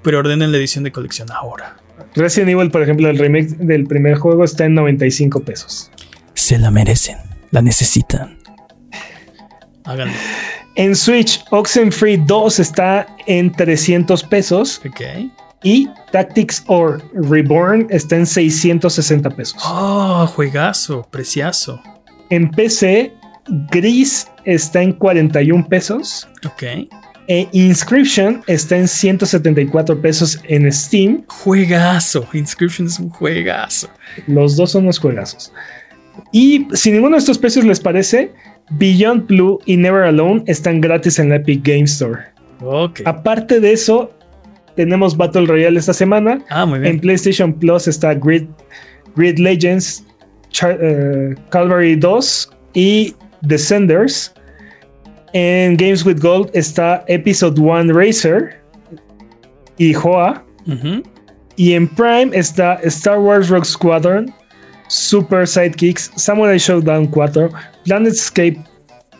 Preordenen 0.02 0.52
la 0.52 0.58
edición 0.58 0.84
de 0.84 0.92
colección 0.92 1.30
ahora. 1.32 1.76
Resident 2.14 2.50
Evil, 2.50 2.70
por 2.70 2.82
ejemplo, 2.82 3.08
el 3.08 3.18
remake 3.18 3.48
del 3.58 3.86
primer 3.86 4.16
juego 4.16 4.44
está 4.44 4.64
en 4.66 4.74
95 4.74 5.40
pesos. 5.40 5.90
Se 6.34 6.58
la 6.58 6.70
merecen, 6.70 7.16
la 7.52 7.62
necesitan. 7.62 8.36
Háganlo. 9.84 10.14
En 10.74 10.94
Switch, 10.96 11.42
Oxenfree 11.50 12.18
2 12.26 12.58
está 12.60 13.06
en 13.26 13.52
300 13.52 14.22
pesos 14.24 14.80
Ok. 14.88 15.00
Y 15.62 15.88
Tactics 16.10 16.62
or 16.66 17.02
Reborn 17.14 17.86
está 17.90 18.16
en 18.16 18.26
660 18.26 19.30
pesos. 19.30 19.60
Oh, 19.64 20.26
juegazo, 20.26 21.06
preciazo. 21.10 21.80
En 22.30 22.50
PC, 22.50 23.12
Gris 23.70 24.26
está 24.44 24.82
en 24.82 24.92
41 24.92 25.66
pesos 25.68 26.28
Ok. 26.46 26.62
e 27.28 27.48
Inscription 27.52 28.42
está 28.46 28.76
en 28.76 28.88
174 28.88 30.00
pesos 30.00 30.38
en 30.48 30.70
Steam. 30.72 31.24
Juegazo. 31.28 32.26
Inscription 32.32 32.88
es 32.88 32.98
un 32.98 33.10
juegazo. 33.10 33.88
Los 34.26 34.56
dos 34.56 34.72
son 34.72 34.84
unos 34.84 34.98
juegazos. 34.98 35.52
Y 36.32 36.66
si 36.74 36.90
ninguno 36.90 37.16
de 37.16 37.20
estos 37.20 37.38
precios 37.38 37.64
les 37.64 37.80
parece, 37.80 38.32
Beyond 38.70 39.26
Blue 39.26 39.58
y 39.66 39.76
Never 39.76 40.02
Alone 40.04 40.42
están 40.46 40.80
gratis 40.80 41.18
en 41.18 41.28
la 41.30 41.36
Epic 41.36 41.62
Game 41.66 41.84
Store. 41.84 42.20
Ok. 42.60 43.00
Aparte 43.04 43.60
de 43.60 43.72
eso, 43.72 44.12
tenemos 44.76 45.16
Battle 45.16 45.46
Royale 45.46 45.78
esta 45.78 45.92
semana. 45.92 46.40
Ah, 46.50 46.64
muy 46.66 46.76
En 46.78 46.82
bien. 46.82 47.00
PlayStation 47.00 47.52
Plus 47.52 47.86
está 47.88 48.14
Grid, 48.14 48.46
Grid 49.16 49.38
Legends, 49.38 50.04
Char- 50.50 50.78
eh, 50.80 51.34
Calvary 51.50 51.96
2 51.96 52.50
y 52.74 53.14
Descenders. 53.42 54.32
En 55.34 55.76
Games 55.76 56.04
with 56.04 56.20
Gold 56.20 56.50
está 56.54 57.04
Episode 57.08 57.58
1 57.60 57.92
Racer 57.92 58.60
y 59.78 59.94
Hoa. 59.94 60.44
Ujú. 60.66 61.02
Y 61.56 61.72
en 61.74 61.88
Prime 61.88 62.30
está 62.34 62.74
Star 62.84 63.18
Wars 63.18 63.48
Rogue 63.48 63.64
Squadron, 63.64 64.32
Super 64.88 65.46
Sidekicks, 65.46 66.10
Samurai 66.16 66.58
Showdown 66.58 67.06
4, 67.06 67.50
Planetscape 67.86 68.58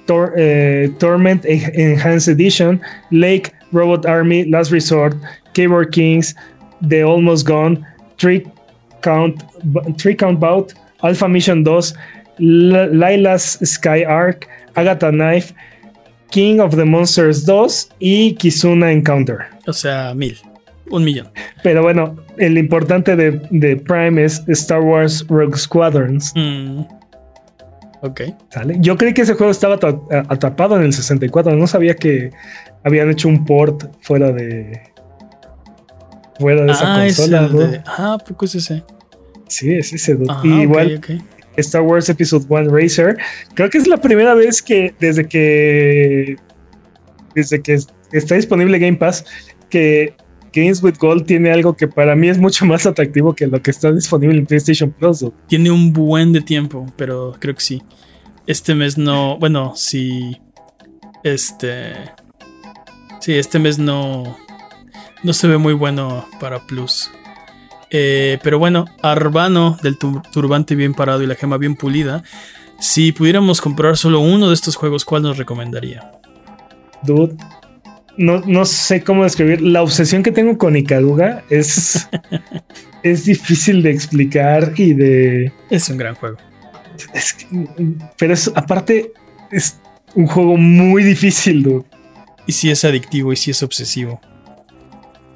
Tor- 0.07 0.33
eh, 0.37 0.91
Torment 0.99 1.45
En- 1.47 1.71
Enhanced 1.75 2.29
Edition, 2.35 2.81
Lake 3.11 3.53
Robot 3.73 4.05
Army 4.07 4.45
Last 4.47 4.71
Resort, 4.71 5.17
Keyboard 5.55 5.93
Kings, 5.93 6.35
The 6.89 7.03
Almost 7.05 7.47
Gone, 7.47 7.85
Three 8.19 8.47
Count, 9.03 9.43
Three 9.99 10.15
Count 10.17 10.39
Bout, 10.41 10.73
Alpha 11.03 11.29
Mission 11.29 11.65
2, 11.65 11.95
L- 12.41 12.89
Lila's 12.93 13.59
Sky 13.65 14.05
Arc, 14.05 14.47
Agatha 14.77 15.11
Knife, 15.11 15.53
King 16.31 16.61
of 16.61 16.75
the 16.77 16.85
Monsters 16.85 17.45
2 17.45 17.89
y 18.01 18.35
Kizuna 18.35 18.91
Encounter. 18.93 19.47
O 19.67 19.73
sea, 19.73 20.15
mil. 20.15 20.37
Un 20.91 21.05
millón. 21.05 21.29
Pero 21.63 21.83
bueno, 21.83 22.17
el 22.39 22.59
importante 22.59 23.17
de, 23.17 23.41
de 23.51 23.77
Prime 23.77 24.23
es 24.25 24.43
Star 24.49 24.81
Wars 24.81 25.25
Rogue 25.29 25.57
Squadrons. 25.57 26.33
Mm. 26.35 26.81
Ok. 28.03 28.21
¿sale? 28.51 28.77
Yo 28.81 28.97
creí 28.97 29.15
que 29.15 29.23
ese 29.23 29.35
juego 29.35 29.53
estaba 29.53 29.79
atra- 29.79 30.27
atrapado 30.29 30.77
en 30.77 30.83
el 30.83 30.93
64. 30.93 31.55
No 31.55 31.67
sabía 31.67 31.95
que 31.95 32.31
habían 32.85 33.11
hecho 33.11 33.29
un 33.29 33.45
port 33.45 33.85
fuera 34.01 34.33
de 34.33 34.81
fuera 36.43 36.65
de 36.65 36.73
esa 36.73 36.95
Ah, 36.97 37.07
es 37.07 37.17
consola. 37.17 37.47
el 37.47 37.53
¿no? 37.53 37.59
de. 37.61 37.83
Ah, 37.87 38.19
¿poco 38.27 38.45
es 38.45 38.55
ese? 38.57 38.83
Sí, 39.49 39.73
es 39.75 39.93
ese. 39.93 40.19
Ah, 40.29 40.41
y 40.45 40.63
igual. 40.63 41.01
Star 41.57 41.83
Wars 41.83 42.09
Episode 42.09 42.47
1 42.49 42.71
Racer. 42.77 43.17
Creo 43.55 43.69
que 43.71 43.79
es 43.79 43.87
la 43.87 43.97
primera 43.99 44.35
vez 44.35 44.63
que 44.63 44.95
desde 45.01 45.27
que 45.29 46.37
desde 47.35 47.61
que 47.63 47.79
está 48.13 48.35
disponible 48.35 48.79
Game 48.79 48.97
Pass 48.97 49.25
que 49.71 50.15
Games 50.55 50.83
with 50.83 50.97
Gold 50.99 51.25
tiene 51.27 51.51
algo 51.51 51.75
que 51.77 51.89
para 51.89 52.15
mí 52.15 52.29
es 52.29 52.37
mucho 52.39 52.67
más 52.67 52.85
atractivo 52.87 53.35
que 53.35 53.47
lo 53.47 53.63
que 53.63 53.71
está 53.71 53.91
disponible 53.93 54.39
en 54.39 54.47
PlayStation 54.47 54.91
Plus. 54.93 55.25
Tiene 55.47 55.71
un 55.71 55.93
buen 55.95 56.33
de 56.33 56.41
tiempo, 56.43 56.87
pero 56.97 57.35
creo 57.39 57.55
que 57.55 57.61
sí. 57.63 57.83
Este 58.47 58.75
mes 58.75 58.99
no. 58.99 59.39
Bueno, 59.39 59.73
sí. 59.77 60.37
Este. 61.23 61.93
Sí, 63.21 63.35
este 63.35 63.59
mes 63.59 63.79
no. 63.79 64.37
No 65.23 65.33
se 65.33 65.47
ve 65.49 65.57
muy 65.59 65.73
bueno 65.75 66.27
para 66.41 66.61
Plus. 66.67 67.11
Eh, 67.91 68.39
pero 68.43 68.59
bueno, 68.59 68.87
Arbano 69.03 69.77
del 69.83 69.99
tur- 69.99 70.23
turbante 70.33 70.75
bien 70.75 70.95
parado 70.95 71.23
y 71.23 71.27
la 71.27 71.35
gema 71.35 71.59
bien 71.59 71.77
pulida. 71.77 72.23
Si 72.81 73.13
pudiéramos 73.13 73.61
comprar 73.61 73.97
solo 73.97 74.21
uno 74.21 74.49
de 74.49 74.55
estos 74.55 74.77
juegos, 74.77 75.05
¿cuál 75.05 75.23
nos 75.23 75.37
recomendaría? 75.39 76.11
Dude, 77.05 77.37
no, 78.17 78.41
no 78.41 78.65
sé 78.65 79.05
cómo 79.05 79.23
describir. 79.25 79.61
La 79.61 79.83
obsesión 79.83 80.23
que 80.23 80.33
tengo 80.33 80.59
con 80.59 80.75
Ikaruga 80.77 81.45
es, 81.51 82.09
es 83.03 83.25
difícil 83.27 83.83
de 83.83 83.91
explicar 83.91 84.73
y 84.77 84.95
de. 84.95 85.53
Es 85.71 85.89
un 85.91 85.99
gran 85.99 86.15
juego. 86.17 86.39
es 87.15 87.33
que- 87.35 87.47
pero 88.19 88.33
es 88.35 88.51
aparte 88.57 89.13
es 89.53 89.79
un 90.15 90.27
juego 90.27 90.57
muy 90.57 91.05
difícil, 91.05 91.63
dude. 91.63 91.85
Y 92.47 92.53
si 92.53 92.71
es 92.71 92.85
adictivo 92.85 93.33
y 93.33 93.37
si 93.37 93.51
es 93.53 93.63
obsesivo. 93.63 94.21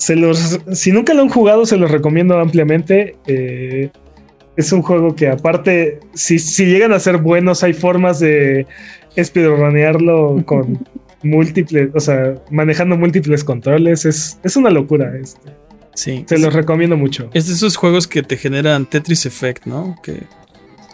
Se 0.06 0.14
los, 0.14 0.60
si 0.70 0.92
nunca 0.92 1.14
lo 1.14 1.22
han 1.22 1.28
jugado, 1.28 1.66
se 1.66 1.76
los 1.76 1.90
recomiendo 1.90 2.38
ampliamente. 2.38 3.16
Eh, 3.26 3.90
es 4.56 4.70
un 4.70 4.80
juego 4.80 5.16
que 5.16 5.26
aparte, 5.26 5.98
si, 6.14 6.38
si 6.38 6.64
llegan 6.64 6.92
a 6.92 7.00
ser 7.00 7.16
buenos, 7.16 7.64
hay 7.64 7.72
formas 7.72 8.20
de 8.20 8.68
speedrunearlo 9.20 10.44
con 10.46 10.78
múltiples, 11.24 11.90
o 11.92 11.98
sea, 11.98 12.36
manejando 12.52 12.96
múltiples 12.96 13.42
controles. 13.42 14.04
Es, 14.04 14.38
es 14.44 14.56
una 14.56 14.70
locura. 14.70 15.12
Este. 15.20 15.50
Sí. 15.94 16.24
Se 16.28 16.38
los 16.38 16.54
recomiendo 16.54 16.96
mucho. 16.96 17.28
Es 17.34 17.48
de 17.48 17.54
esos 17.54 17.74
juegos 17.74 18.06
que 18.06 18.22
te 18.22 18.36
generan 18.36 18.86
Tetris 18.86 19.26
Effect, 19.26 19.66
¿no? 19.66 19.96
Que 20.04 20.22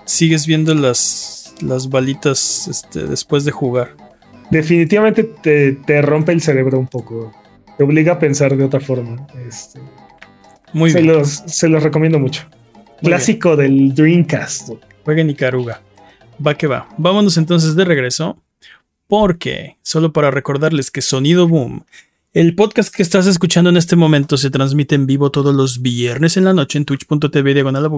sigues 0.06 0.46
viendo 0.46 0.74
las, 0.74 1.54
las 1.60 1.90
balitas 1.90 2.66
este, 2.66 3.04
después 3.06 3.44
de 3.44 3.50
jugar. 3.50 3.94
Definitivamente 4.50 5.24
te, 5.24 5.72
te 5.72 6.00
rompe 6.00 6.32
el 6.32 6.40
cerebro 6.40 6.78
un 6.78 6.86
poco. 6.86 7.30
Te 7.76 7.84
obliga 7.84 8.14
a 8.14 8.18
pensar 8.18 8.56
de 8.56 8.64
otra 8.64 8.80
forma. 8.80 9.26
Este, 9.46 9.80
Muy 10.72 10.90
se, 10.90 11.02
bien. 11.02 11.14
los, 11.14 11.28
se 11.46 11.68
los 11.68 11.82
recomiendo 11.82 12.18
mucho. 12.18 12.44
Muy 13.00 13.10
Clásico 13.10 13.56
del 13.56 13.94
Dreamcast. 13.94 14.70
Jueguen 15.04 15.30
Icaruga. 15.30 15.82
Va 16.44 16.54
que 16.54 16.66
va. 16.66 16.88
Vámonos 16.98 17.36
entonces 17.36 17.74
de 17.74 17.84
regreso. 17.84 18.38
Porque, 19.08 19.76
solo 19.82 20.12
para 20.12 20.30
recordarles 20.30 20.90
que 20.90 21.02
Sonido 21.02 21.46
Boom, 21.46 21.84
el 22.32 22.54
podcast 22.54 22.94
que 22.94 23.02
estás 23.02 23.26
escuchando 23.26 23.68
en 23.68 23.76
este 23.76 23.94
momento, 23.94 24.38
se 24.38 24.50
transmite 24.50 24.94
en 24.94 25.06
vivo 25.06 25.30
todos 25.30 25.54
los 25.54 25.82
viernes 25.82 26.38
en 26.38 26.44
la 26.44 26.54
noche 26.54 26.78
en 26.78 26.86
twitch.tv 26.86 27.52
diagonal 27.52 27.90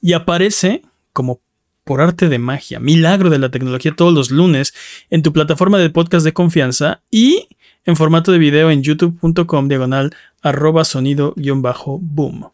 y 0.00 0.14
aparece 0.14 0.82
como 1.12 1.40
por 1.84 2.00
arte 2.00 2.28
de 2.28 2.38
magia, 2.38 2.80
milagro 2.80 3.30
de 3.30 3.38
la 3.38 3.50
tecnología 3.50 3.94
todos 3.94 4.12
los 4.12 4.30
lunes 4.30 4.74
en 5.10 5.22
tu 5.22 5.32
plataforma 5.32 5.78
de 5.78 5.90
podcast 5.90 6.24
de 6.24 6.32
confianza 6.32 7.02
y 7.10 7.48
en 7.84 7.96
formato 7.96 8.32
de 8.32 8.38
video 8.38 8.70
en 8.70 8.82
youtube.com 8.82 9.68
diagonal 9.68 10.14
arroba 10.42 10.84
sonido 10.84 11.32
guion 11.36 11.62
bajo 11.62 11.98
boom. 12.00 12.50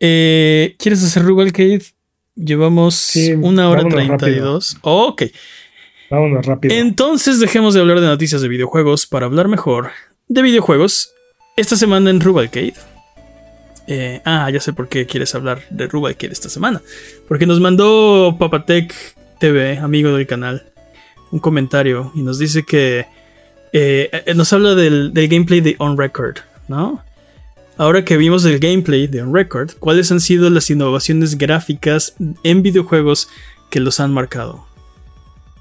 Eh, 0.00 0.76
¿Quieres 0.78 1.02
hacer 1.04 1.22
Rubalcade? 1.24 1.82
Llevamos 2.34 2.94
Sí, 2.94 3.32
una 3.32 3.68
hora 3.68 3.82
vámonos 3.82 4.18
32. 4.18 4.76
ok. 4.82 5.22
Vámonos 6.10 6.46
rápido. 6.46 6.74
Entonces 6.74 7.40
dejemos 7.40 7.74
de 7.74 7.80
hablar 7.80 8.00
de 8.00 8.06
noticias 8.06 8.40
de 8.40 8.48
videojuegos 8.48 9.06
para 9.06 9.26
hablar 9.26 9.48
mejor 9.48 9.90
de 10.28 10.42
videojuegos. 10.42 11.12
Esta 11.56 11.76
semana 11.76 12.10
en 12.10 12.20
Rubalcade. 12.20 12.74
Eh, 13.88 14.20
ah, 14.24 14.48
ya 14.50 14.60
sé 14.60 14.72
por 14.72 14.88
qué 14.88 15.06
quieres 15.06 15.34
hablar 15.34 15.62
de 15.70 15.86
Rubalcade 15.86 16.32
esta 16.32 16.48
semana. 16.48 16.80
Porque 17.26 17.46
nos 17.46 17.58
mandó 17.60 18.36
Papatec 18.38 18.94
TV, 19.40 19.78
amigo 19.78 20.14
del 20.16 20.26
canal, 20.26 20.72
un 21.32 21.40
comentario 21.40 22.12
y 22.14 22.22
nos 22.22 22.38
dice 22.38 22.64
que 22.64 23.06
eh, 23.72 24.10
eh, 24.26 24.34
nos 24.34 24.52
habla 24.52 24.74
del, 24.74 25.12
del 25.12 25.28
gameplay 25.28 25.60
de 25.60 25.76
On 25.78 25.96
Record, 25.96 26.38
¿no? 26.68 27.02
Ahora 27.76 28.04
que 28.04 28.16
vimos 28.16 28.44
el 28.44 28.58
gameplay 28.58 29.06
de 29.06 29.22
On 29.22 29.32
Record, 29.32 29.72
¿cuáles 29.78 30.10
han 30.10 30.20
sido 30.20 30.50
las 30.50 30.68
innovaciones 30.68 31.38
gráficas 31.38 32.14
en 32.42 32.62
videojuegos 32.62 33.28
que 33.70 33.80
los 33.80 34.00
han 34.00 34.12
marcado? 34.12 34.66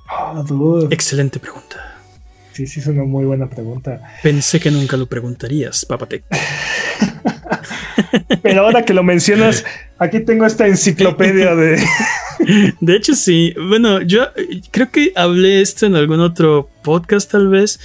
Ah, 0.10 0.44
dude. 0.48 0.94
Excelente 0.94 1.40
pregunta. 1.40 1.96
Sí, 2.54 2.66
sí, 2.66 2.80
es 2.80 2.88
una 2.88 3.04
muy 3.04 3.26
buena 3.26 3.48
pregunta. 3.48 4.02
Pensé 4.24 4.60
que 4.60 4.72
nunca 4.72 4.98
lo 4.98 5.06
preguntarías, 5.06 5.86
Papatec. 5.86 6.24
Pero 8.42 8.62
ahora 8.62 8.84
que 8.84 8.96
lo 8.96 9.04
mencionas, 9.04 9.64
aquí 10.00 10.20
tengo 10.22 10.46
esta 10.46 10.68
enciclopedia 10.68 11.56
de. 11.56 11.82
De 12.80 12.96
hecho, 12.96 13.16
sí. 13.16 13.54
Bueno, 13.58 14.02
yo 14.02 14.24
eh, 14.36 14.62
creo 14.72 14.92
que 14.92 15.12
hablé 15.16 15.62
esto 15.62 15.86
en 15.86 15.96
algún 15.96 16.20
otro 16.20 16.70
podcast, 16.84 17.32
tal 17.32 17.48
vez. 17.48 17.80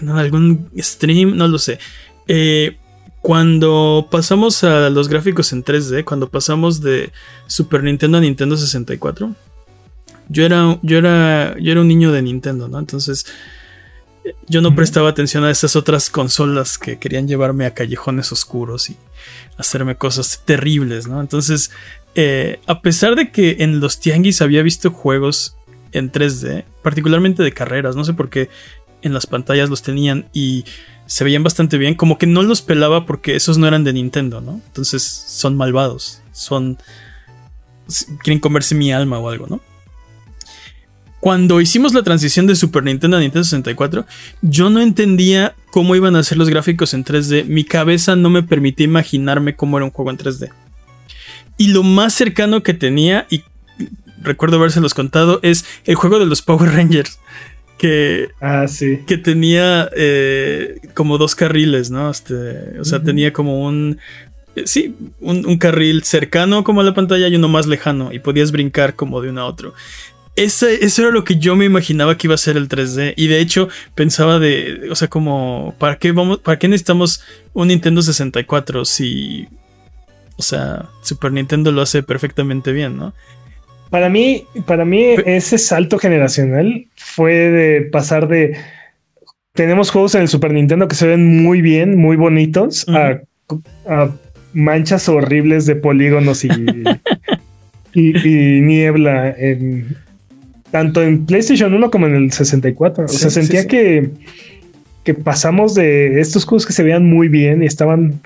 En 0.00 0.08
algún 0.10 0.70
stream, 0.78 1.36
no 1.36 1.48
lo 1.48 1.58
sé. 1.58 1.78
Eh, 2.26 2.76
cuando 3.20 4.08
pasamos 4.10 4.64
a 4.64 4.90
los 4.90 5.08
gráficos 5.08 5.52
en 5.52 5.64
3D, 5.64 6.04
cuando 6.04 6.28
pasamos 6.30 6.80
de 6.80 7.12
Super 7.46 7.82
Nintendo 7.82 8.18
a 8.18 8.20
Nintendo 8.20 8.56
64, 8.56 9.34
yo 10.28 10.44
era, 10.44 10.78
yo 10.82 10.98
era, 10.98 11.56
yo 11.58 11.72
era 11.72 11.80
un 11.80 11.88
niño 11.88 12.12
de 12.12 12.22
Nintendo, 12.22 12.68
¿no? 12.68 12.78
Entonces, 12.78 13.26
eh, 14.24 14.34
yo 14.46 14.60
no 14.60 14.74
prestaba 14.74 15.08
atención 15.08 15.44
a 15.44 15.50
esas 15.50 15.76
otras 15.76 16.10
consolas 16.10 16.78
que 16.78 16.98
querían 16.98 17.28
llevarme 17.28 17.66
a 17.66 17.74
callejones 17.74 18.32
oscuros 18.32 18.90
y 18.90 18.96
hacerme 19.56 19.96
cosas 19.96 20.42
terribles, 20.44 21.06
¿no? 21.06 21.20
Entonces, 21.20 21.70
eh, 22.14 22.60
a 22.66 22.80
pesar 22.82 23.16
de 23.16 23.30
que 23.30 23.56
en 23.60 23.80
los 23.80 24.00
tianguis 24.00 24.42
había 24.42 24.62
visto 24.62 24.90
juegos 24.90 25.56
en 25.92 26.10
3D, 26.10 26.64
particularmente 26.82 27.42
de 27.42 27.52
carreras, 27.52 27.96
no 27.96 28.04
sé 28.04 28.14
por 28.14 28.30
qué 28.30 28.48
en 29.02 29.14
las 29.14 29.26
pantallas 29.26 29.70
los 29.70 29.82
tenían 29.82 30.28
y 30.32 30.64
se 31.06 31.24
veían 31.24 31.42
bastante 31.42 31.78
bien, 31.78 31.94
como 31.94 32.18
que 32.18 32.26
no 32.26 32.42
los 32.42 32.60
pelaba 32.60 33.06
porque 33.06 33.34
esos 33.36 33.56
no 33.58 33.66
eran 33.66 33.84
de 33.84 33.92
Nintendo, 33.92 34.40
¿no? 34.40 34.60
Entonces 34.66 35.02
son 35.02 35.56
malvados, 35.56 36.20
son... 36.32 36.78
quieren 38.22 38.40
comerse 38.40 38.74
mi 38.74 38.92
alma 38.92 39.18
o 39.18 39.28
algo, 39.28 39.46
¿no? 39.46 39.60
Cuando 41.20 41.60
hicimos 41.60 41.94
la 41.94 42.02
transición 42.04 42.46
de 42.46 42.54
Super 42.54 42.84
Nintendo 42.84 43.16
a 43.16 43.20
Nintendo 43.20 43.44
64, 43.44 44.06
yo 44.42 44.70
no 44.70 44.80
entendía 44.80 45.54
cómo 45.72 45.96
iban 45.96 46.14
a 46.16 46.22
ser 46.22 46.38
los 46.38 46.48
gráficos 46.48 46.94
en 46.94 47.04
3D. 47.04 47.44
Mi 47.46 47.64
cabeza 47.64 48.14
no 48.14 48.30
me 48.30 48.42
permitía 48.44 48.84
imaginarme 48.84 49.56
cómo 49.56 49.76
era 49.78 49.84
un 49.84 49.90
juego 49.90 50.10
en 50.12 50.18
3D. 50.18 50.48
Y 51.56 51.68
lo 51.72 51.82
más 51.82 52.14
cercano 52.14 52.62
que 52.62 52.72
tenía, 52.72 53.26
y 53.30 53.42
recuerdo 54.22 54.58
habérselos 54.58 54.94
contado, 54.94 55.40
es 55.42 55.64
el 55.86 55.96
juego 55.96 56.20
de 56.20 56.26
los 56.26 56.40
Power 56.42 56.70
Rangers. 56.70 57.18
Que, 57.78 58.28
Ah, 58.40 58.66
sí. 58.68 59.00
que 59.06 59.18
tenía 59.18 59.88
eh, 59.96 60.80
como 60.94 61.16
dos 61.18 61.34
carriles, 61.34 61.90
¿no? 61.90 62.10
Este, 62.10 62.78
o 62.80 62.84
sea, 62.84 63.02
tenía 63.02 63.32
como 63.32 63.64
un. 63.64 63.98
eh, 64.56 64.62
Sí, 64.66 64.94
un, 65.20 65.46
un 65.46 65.58
carril 65.58 66.02
cercano 66.02 66.64
como 66.64 66.80
a 66.80 66.84
la 66.84 66.94
pantalla 66.94 67.28
y 67.28 67.36
uno 67.36 67.48
más 67.48 67.66
lejano. 67.66 68.12
Y 68.12 68.18
podías 68.20 68.50
brincar 68.52 68.94
como 68.96 69.20
de 69.20 69.30
uno 69.30 69.42
a 69.42 69.46
otro. 69.46 69.74
Ese, 70.38 70.84
eso 70.84 71.02
era 71.02 71.10
lo 71.10 71.24
que 71.24 71.38
yo 71.38 71.56
me 71.56 71.64
imaginaba 71.64 72.16
que 72.16 72.28
iba 72.28 72.34
a 72.36 72.38
ser 72.38 72.56
el 72.56 72.68
3D. 72.68 73.14
Y 73.16 73.26
de 73.26 73.40
hecho, 73.40 73.68
pensaba 73.96 74.38
de. 74.38 74.88
O 74.88 74.94
sea, 74.94 75.08
como. 75.08 75.74
¿Para 75.78 75.96
qué 75.98 76.12
vamos? 76.12 76.38
¿Para 76.38 76.60
qué 76.60 76.68
necesitamos 76.68 77.24
un 77.54 77.68
Nintendo 77.68 78.02
64 78.02 78.84
si. 78.84 79.48
O 80.36 80.42
sea, 80.42 80.86
Super 81.02 81.32
Nintendo 81.32 81.72
lo 81.72 81.82
hace 81.82 82.04
perfectamente 82.04 82.70
bien, 82.70 82.96
¿no? 82.96 83.14
Para 83.90 84.08
mí, 84.08 84.44
para 84.64 84.84
mí, 84.84 85.02
ese 85.26 85.58
salto 85.58 85.98
generacional 85.98 86.86
fue 86.94 87.34
de 87.34 87.82
pasar 87.82 88.28
de. 88.28 88.56
Tenemos 89.54 89.90
juegos 89.90 90.14
en 90.14 90.22
el 90.22 90.28
Super 90.28 90.52
Nintendo 90.52 90.86
que 90.86 90.94
se 90.94 91.08
ven 91.08 91.42
muy 91.42 91.62
bien, 91.62 91.98
muy 91.98 92.16
bonitos, 92.16 92.86
a, 92.90 93.22
a 93.88 94.16
manchas 94.52 95.08
horribles 95.08 95.66
de 95.66 95.74
polígonos 95.74 96.44
y, 96.44 96.48
y, 97.92 98.28
y 98.28 98.60
niebla 98.60 99.34
en 99.36 99.96
tanto 100.70 101.02
en 101.02 101.26
PlayStation 101.26 101.72
1 101.72 101.90
como 101.90 102.06
en 102.06 102.14
el 102.14 102.32
64. 102.32 103.04
O 103.04 103.08
sea, 103.08 103.30
sentía 103.30 103.62
sí. 103.62 103.68
que, 103.68 104.10
que 105.04 105.14
pasamos 105.14 105.74
de 105.74 106.20
estos 106.20 106.44
juegos 106.44 106.66
que 106.66 106.72
se 106.72 106.82
veían 106.82 107.06
muy 107.06 107.28
bien 107.28 107.62
y 107.62 107.66
estaban 107.66 108.20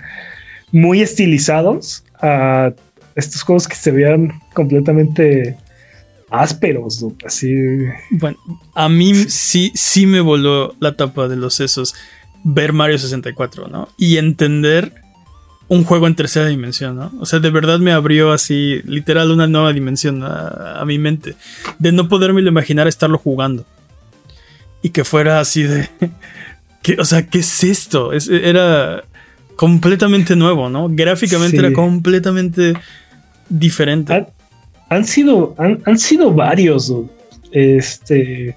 muy 0.73 1.03
estilizados 1.03 2.05
a 2.21 2.73
estos 3.15 3.43
juegos 3.43 3.69
que 3.69 3.77
se 3.77 3.91
veían 3.91 4.33
completamente 4.55 5.57
ásperos, 6.31 7.05
así. 7.27 7.55
Bueno, 8.11 8.39
a 8.75 8.89
mí 8.89 9.15
sí, 9.15 9.71
sí 9.75 10.07
me 10.07 10.21
voló 10.21 10.75
la 10.81 10.97
tapa 10.97 11.29
de 11.29 11.37
los 11.37 11.55
sesos 11.55 11.95
ver 12.43 12.73
Mario 12.73 12.99
64, 12.99 13.69
¿no? 13.69 13.89
Y 13.97 14.17
entender 14.17 15.02
un 15.73 15.85
juego 15.85 16.07
en 16.07 16.15
tercera 16.15 16.49
dimensión, 16.49 16.97
¿no? 16.97 17.11
O 17.19 17.25
sea, 17.25 17.39
de 17.39 17.49
verdad 17.49 17.79
me 17.79 17.93
abrió 17.93 18.33
así, 18.33 18.83
literal, 18.85 19.31
una 19.31 19.47
nueva 19.47 19.73
dimensión 19.73 20.23
a, 20.23 20.85
mi 20.85 20.99
mente. 20.99 21.35
De 21.79 21.93
no 21.93 22.11
poderme 22.11 22.43
imaginar 22.43 22.87
estarlo 22.89 23.17
jugando. 23.17 23.65
Y 24.83 24.91
que 24.91 25.05
fuera 25.05 25.41
así 25.41 25.63
de. 25.63 25.89
Que, 26.83 26.97
o 26.99 27.05
sea, 27.05 27.25
¿qué 27.29 27.39
es 27.39 27.63
esto? 27.63 28.11
era 28.13 29.05
completamente 29.55 30.35
nuevo, 30.35 30.69
¿no? 30.69 30.89
Gráficamente 30.91 31.57
era 31.59 31.73
completamente 31.73 32.75
diferente. 33.49 34.27
Han, 34.89 35.05
sido, 35.05 35.55
han, 35.59 35.97
sido 35.97 36.33
varios. 36.33 36.93
Este. 37.53 38.57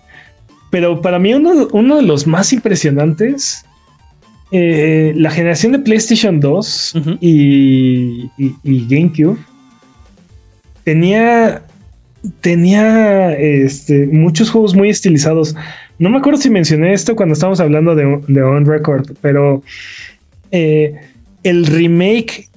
Pero 0.71 1.01
para 1.01 1.19
mí, 1.19 1.35
uno, 1.35 1.67
uno 1.71 1.97
de 1.97 2.01
los 2.01 2.25
más 2.25 2.51
impresionantes 2.51 3.64
eh, 4.51 5.13
la 5.15 5.31
generación 5.31 5.71
de 5.71 5.79
PlayStation 5.79 6.39
2 6.39 6.93
y, 7.19 8.29
GameCube 8.63 9.37
tenía, 10.83 11.63
tenía 12.41 13.33
este, 13.33 14.07
muchos 14.07 14.49
juegos 14.51 14.75
muy 14.75 14.89
estilizados. 14.89 15.55
No 15.97 16.09
me 16.09 16.17
acuerdo 16.17 16.39
si 16.39 16.49
mencioné 16.49 16.93
esto 16.93 17.15
cuando 17.15 17.33
estábamos 17.33 17.59
hablando 17.59 17.95
de, 17.95 18.21
de 18.27 18.43
On 18.43 18.65
Record, 18.65 19.15
pero 19.21 19.63
eh, 20.51 20.93
el 21.43 21.65
remake 21.65 22.49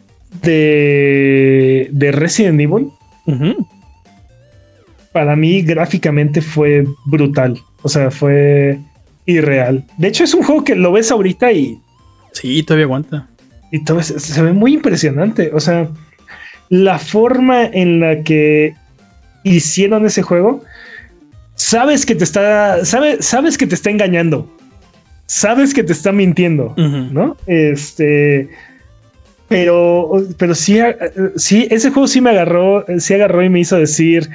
de, 0.43 1.89
de 1.91 2.13
Resident 2.13 2.61
Evil 2.61 2.89
para 5.13 5.37
mí 5.37 5.63
gráficamente 5.63 6.41
fue 6.41 6.85
brutal. 7.07 7.59
O 7.83 7.89
sea, 7.89 8.11
fue 8.11 8.79
irreal. 9.29 9.85
De 9.99 10.09
hecho, 10.09 10.25
es 10.25 10.35
un 10.35 10.43
juego 10.43 10.65
que 10.65 10.75
lo 10.75 10.91
ves 10.91 11.11
ahorita 11.13 11.53
y. 11.53 11.81
Sí, 12.33 12.63
todavía 12.63 12.87
aguanta. 12.87 13.29
Y 13.71 13.85
todo 13.85 14.03
se, 14.03 14.43
ve 14.43 14.53
muy 14.53 14.75
impresionante. 14.75 15.51
O 15.53 15.61
sea, 15.61 15.89
la 16.71 16.99
forma 16.99 17.65
en 17.65 18.01
la 18.01 18.23
que 18.23 18.75
hicieron 19.45 20.07
ese 20.07 20.23
juego, 20.23 20.65
sabes 21.55 22.07
que 22.07 22.15
te 22.15 22.25
está. 22.25 22.85
Sabes, 22.85 23.25
sabes 23.25 23.59
que 23.59 23.67
te 23.67 23.75
está 23.75 23.91
engañando. 23.91 24.51
Sabes 25.27 25.75
que 25.75 25.85
te 25.85 25.93
está 25.93 26.11
mintiendo, 26.11 26.75
¿no? 26.77 27.37
Este. 27.47 28.49
Pero, 29.49 30.11
pero 30.39 30.55
sí, 30.55 30.79
sí, 31.37 31.69
ese 31.71 31.91
juego 31.91 32.07
sí 32.07 32.21
me 32.21 32.31
agarró, 32.31 32.85
sí 32.99 33.15
agarró 33.15 33.43
y 33.43 33.49
me 33.49 33.61
hizo 33.61 33.77
decir, 33.77 34.29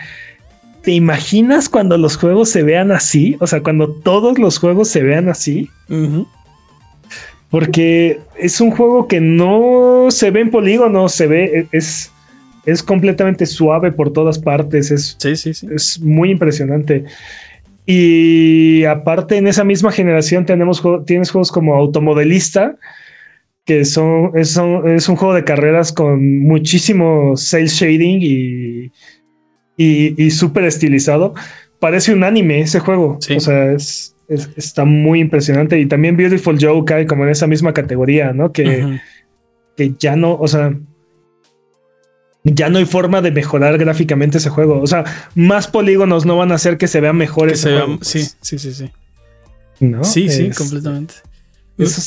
¿Te 0.83 0.91
imaginas 0.91 1.69
cuando 1.69 1.97
los 1.97 2.17
juegos 2.17 2.49
se 2.49 2.61
vean 2.61 2.91
así? 2.91 3.37
O 3.39 3.47
sea, 3.47 3.63
cuando 3.63 3.89
todos 3.89 4.37
los 4.37 4.59
juegos 4.59 4.89
se 4.89 5.01
vean 5.01 5.29
así. 5.29 5.69
Porque 7.49 8.19
es 8.37 8.59
un 8.59 8.71
juego 8.71 9.07
que 9.07 9.21
no 9.21 10.07
se 10.09 10.29
ve 10.29 10.41
en 10.41 10.51
polígono, 10.51 11.07
se 11.07 11.27
ve, 11.27 11.67
es, 11.71 12.11
es 12.65 12.83
completamente 12.83 13.45
suave 13.45 13.93
por 13.93 14.11
todas 14.11 14.37
partes. 14.39 14.91
Es, 14.91 15.15
sí, 15.19 15.37
sí, 15.37 15.53
sí. 15.53 15.67
es 15.73 16.01
muy 16.01 16.31
impresionante. 16.31 17.05
Y 17.85 18.83
aparte, 18.83 19.37
en 19.37 19.47
esa 19.47 19.63
misma 19.63 19.91
generación 19.91 20.45
tenemos 20.45 20.83
tienes 21.05 21.31
juegos 21.31 21.51
como 21.51 21.75
Automodelista, 21.75 22.75
que 23.65 23.85
son 23.85 24.31
es, 24.35 24.59
es 24.85 25.07
un 25.07 25.15
juego 25.15 25.33
de 25.33 25.45
carreras 25.45 25.93
con 25.93 26.39
muchísimo 26.39 27.37
cel 27.37 27.67
shading 27.67 28.19
y 28.21 28.91
y, 29.77 30.31
súper 30.31 30.65
estilizado. 30.65 31.33
Parece 31.79 32.13
un 32.13 32.23
anime 32.23 32.61
ese 32.61 32.79
juego. 32.79 33.19
O 33.35 33.39
sea, 33.39 33.71
es, 33.73 34.15
está 34.27 34.85
muy 34.85 35.19
impresionante. 35.19 35.79
Y 35.79 35.85
también 35.85 36.17
Beautiful 36.17 36.57
Joe 36.59 36.85
cae 36.85 37.05
como 37.05 37.23
en 37.23 37.31
esa 37.31 37.47
misma 37.47 37.73
categoría, 37.73 38.33
¿no? 38.33 38.51
Que, 38.51 38.99
que 39.75 39.93
ya 39.99 40.15
no, 40.15 40.35
o 40.35 40.47
sea, 40.47 40.73
ya 42.43 42.69
no 42.69 42.77
hay 42.77 42.85
forma 42.85 43.21
de 43.21 43.31
mejorar 43.31 43.77
gráficamente 43.77 44.37
ese 44.37 44.49
juego. 44.49 44.81
O 44.81 44.87
sea, 44.87 45.05
más 45.35 45.67
polígonos 45.67 46.25
no 46.25 46.37
van 46.37 46.51
a 46.51 46.55
hacer 46.55 46.77
que 46.77 46.87
se 46.87 46.99
vea 46.99 47.13
mejor 47.13 47.49
ese 47.49 47.71
juego. 47.71 47.99
sí, 48.01 48.27
sí, 48.41 48.59
sí, 48.59 48.73
sí. 48.73 48.91
¿No? 49.79 50.03
Sí, 50.03 50.29
sí, 50.29 50.49
completamente. 50.51 51.15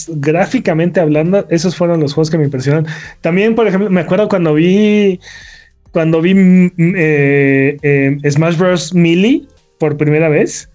gráficamente 0.09 1.01
hablando, 1.01 1.47
esos 1.51 1.77
fueron 1.77 2.01
los 2.01 2.15
juegos 2.15 2.31
que 2.31 2.39
me 2.39 2.45
impresionan. 2.45 2.87
También, 3.21 3.55
por 3.55 3.67
ejemplo, 3.67 3.91
me 3.91 4.01
acuerdo 4.01 4.29
cuando 4.29 4.55
vi 4.55 5.21
cuando 5.97 6.21
vi 6.21 6.35
mm, 6.35 6.73
eh, 6.95 7.79
eh, 7.81 8.31
Smash 8.31 8.59
Bros. 8.59 8.93
Melee 8.93 9.45
por 9.79 9.97
primera 9.97 10.29
vez, 10.29 10.69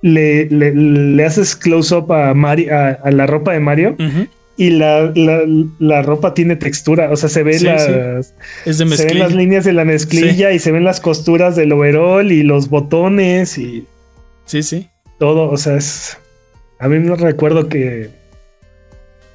le, 0.00 0.46
le, 0.46 1.24
haces 1.24 1.56
close-up 1.56 2.12
a, 2.12 2.30
a, 2.30 3.10
la 3.10 3.26
ropa 3.26 3.52
de 3.52 3.58
Mario 3.58 3.96
y 4.56 4.70
la, 4.70 5.12
la, 5.80 6.02
ropa 6.02 6.34
tiene 6.34 6.54
textura. 6.54 7.10
O 7.10 7.16
sea, 7.16 7.28
se, 7.28 7.42
ve 7.42 7.58
las, 7.58 8.32
se 8.64 9.06
ven 9.06 9.18
las 9.18 9.34
líneas 9.34 9.64
de 9.64 9.72
la 9.72 9.84
mezclilla 9.84 10.52
y 10.52 10.60
se 10.60 10.70
ven 10.70 10.84
las 10.84 11.00
costuras 11.00 11.56
del 11.56 11.72
overall 11.72 12.30
y 12.30 12.44
los 12.44 12.68
botones 12.68 13.58
y. 13.58 13.84
Sí, 14.44 14.62
sí. 14.62 14.88
Todo. 15.18 15.50
O 15.50 15.56
sea, 15.56 15.74
es. 15.78 16.16
A 16.78 16.86
mí 16.86 17.00
me 17.00 17.16
recuerdo 17.16 17.68
que. 17.68 18.08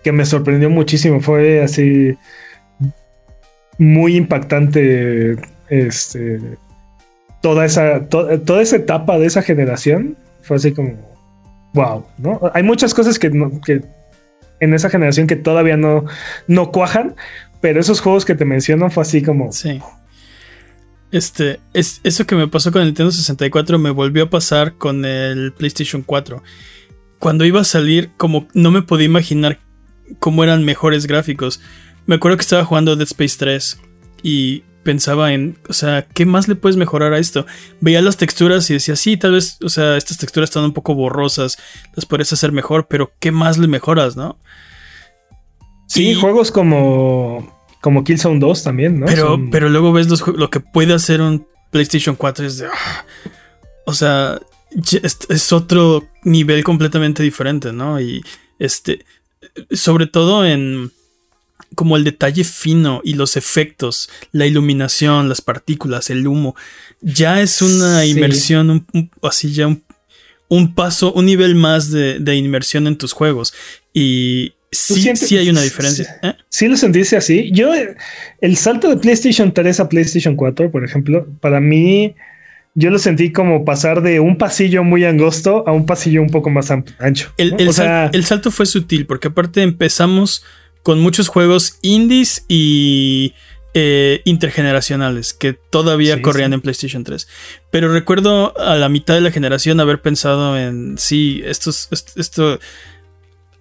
que 0.01 0.13
me 0.13 0.25
sorprendió 0.25 0.69
muchísimo. 0.69 1.19
Fue 1.19 1.61
así 1.61 2.15
muy 3.77 4.15
impactante 4.15 5.37
este, 5.69 6.39
toda, 7.41 7.65
esa, 7.65 8.07
toda 8.07 8.61
esa 8.61 8.75
etapa 8.75 9.17
de 9.17 9.27
esa 9.27 9.41
generación. 9.41 10.17
Fue 10.41 10.57
así 10.57 10.71
como, 10.71 10.95
wow, 11.73 12.05
¿no? 12.17 12.39
Hay 12.53 12.63
muchas 12.63 12.93
cosas 12.93 13.19
que, 13.19 13.31
que 13.65 13.81
en 14.59 14.73
esa 14.73 14.89
generación 14.89 15.27
que 15.27 15.35
todavía 15.35 15.77
no, 15.77 16.05
no 16.47 16.71
cuajan, 16.71 17.15
pero 17.61 17.79
esos 17.79 18.01
juegos 18.01 18.25
que 18.25 18.35
te 18.35 18.45
mencionan 18.45 18.91
fue 18.91 19.03
así 19.03 19.21
como... 19.21 19.51
Sí. 19.51 19.79
Este, 21.11 21.59
es, 21.73 22.01
eso 22.03 22.25
que 22.25 22.35
me 22.35 22.47
pasó 22.47 22.71
con 22.71 22.81
el 22.81 22.89
Nintendo 22.89 23.11
64 23.11 23.79
me 23.79 23.91
volvió 23.91 24.25
a 24.25 24.29
pasar 24.29 24.73
con 24.73 25.05
el 25.05 25.53
PlayStation 25.53 26.01
4. 26.01 26.43
Cuando 27.19 27.45
iba 27.45 27.61
a 27.61 27.65
salir, 27.65 28.11
como 28.17 28.47
no 28.53 28.71
me 28.71 28.81
podía 28.81 29.05
imaginar 29.05 29.59
cómo 30.19 30.43
eran 30.43 30.65
mejores 30.65 31.07
gráficos. 31.07 31.61
Me 32.07 32.15
acuerdo 32.15 32.37
que 32.37 32.41
estaba 32.41 32.65
jugando 32.65 32.95
Dead 32.95 33.07
Space 33.07 33.35
3 33.37 33.79
y 34.23 34.63
pensaba 34.83 35.33
en, 35.33 35.57
o 35.67 35.73
sea, 35.73 36.07
¿qué 36.07 36.25
más 36.25 36.47
le 36.47 36.55
puedes 36.55 36.77
mejorar 36.77 37.13
a 37.13 37.19
esto? 37.19 37.45
Veía 37.81 38.01
las 38.01 38.15
texturas 38.15 38.69
y 38.69 38.73
decía, 38.75 38.95
sí, 38.95 39.17
tal 39.17 39.33
vez, 39.33 39.57
o 39.61 39.67
sea, 39.67 39.97
estas 39.97 40.17
texturas 40.17 40.49
están 40.49 40.63
un 40.63 40.71
poco 40.71 40.95
borrosas, 40.95 41.57
las 41.93 42.05
puedes 42.05 42.31
hacer 42.31 42.53
mejor, 42.53 42.87
pero 42.87 43.11
¿qué 43.19 43.33
más 43.33 43.57
le 43.57 43.67
mejoras, 43.67 44.15
no? 44.15 44.39
Sí, 45.87 46.13
juegos 46.13 46.51
como, 46.51 47.53
como 47.81 48.05
Killzone 48.05 48.39
2 48.39 48.63
también, 48.63 49.01
¿no? 49.01 49.07
Pero, 49.07 49.37
pero 49.51 49.67
luego 49.67 49.91
ves 49.91 50.07
lo 50.25 50.49
que 50.49 50.61
puede 50.61 50.93
hacer 50.93 51.19
un 51.21 51.45
PlayStation 51.71 52.15
4 52.15 52.45
es 52.45 52.57
de, 52.59 52.67
ah, 52.67 53.05
o 53.85 53.93
sea, 53.93 54.39
es 55.27 55.51
otro 55.51 56.07
nivel 56.23 56.63
completamente 56.63 57.23
diferente, 57.23 57.73
¿no? 57.73 57.99
Y 57.99 58.23
este, 58.57 59.05
sobre 59.71 60.07
todo 60.07 60.45
en 60.45 60.91
como 61.75 61.97
el 61.97 62.03
detalle 62.03 62.43
fino 62.43 63.01
y 63.03 63.13
los 63.13 63.37
efectos, 63.37 64.09
la 64.31 64.45
iluminación, 64.45 65.29
las 65.29 65.41
partículas, 65.41 66.09
el 66.09 66.27
humo, 66.27 66.55
ya 67.01 67.41
es 67.41 67.61
una 67.61 68.05
inmersión, 68.05 68.87
así 69.21 69.53
ya 69.53 69.67
un, 70.49 70.73
paso, 70.73 71.13
un 71.13 71.25
nivel 71.25 71.55
más 71.55 71.91
de, 71.91 72.35
inmersión 72.35 72.87
en 72.87 72.97
tus 72.97 73.13
juegos. 73.13 73.53
Y 73.93 74.53
sí, 74.71 75.15
sí 75.15 75.37
hay 75.37 75.49
una 75.49 75.61
diferencia. 75.61 76.19
¿eh? 76.23 76.33
Sí, 76.49 76.67
lo 76.67 76.77
sentiste 76.77 77.17
así. 77.17 77.51
Yo, 77.51 77.71
el 78.41 78.57
salto 78.57 78.89
de 78.89 78.97
PlayStation 78.97 79.53
3 79.53 79.79
a 79.79 79.89
PlayStation 79.89 80.35
4, 80.35 80.71
por 80.71 80.83
ejemplo, 80.83 81.27
para 81.41 81.59
mí, 81.59 82.15
yo 82.73 82.89
lo 82.89 82.97
sentí 82.97 83.31
como 83.31 83.65
pasar 83.65 84.01
de 84.01 84.19
un 84.19 84.37
pasillo 84.37 84.83
muy 84.83 85.03
angosto 85.03 85.67
a 85.67 85.73
un 85.73 85.85
pasillo 85.85 86.21
un 86.21 86.29
poco 86.29 86.49
más 86.49 86.71
ancho. 86.71 87.33
El, 87.37 87.55
el 87.59 88.23
salto 88.25 88.51
fue 88.51 88.65
sutil, 88.65 89.05
porque 89.05 89.27
aparte 89.27 89.61
empezamos 89.61 90.43
con 90.87 91.01
muchos 91.01 91.27
juegos 91.27 91.79
indies 91.81 92.45
y 92.47 93.33
eh, 93.73 94.21
intergeneracionales 94.23 95.33
que 95.33 95.51
todavía 95.51 96.21
corrían 96.21 96.53
en 96.53 96.61
PlayStation 96.61 97.03
3. 97.03 97.27
Pero 97.71 97.91
recuerdo 97.91 98.57
a 98.57 98.77
la 98.77 98.87
mitad 98.87 99.13
de 99.13 99.19
la 99.19 99.31
generación 99.31 99.81
haber 99.81 100.01
pensado 100.01 100.57
en, 100.57 100.97
sí, 100.97 101.41
esto, 101.43 101.71
esto, 101.91 102.59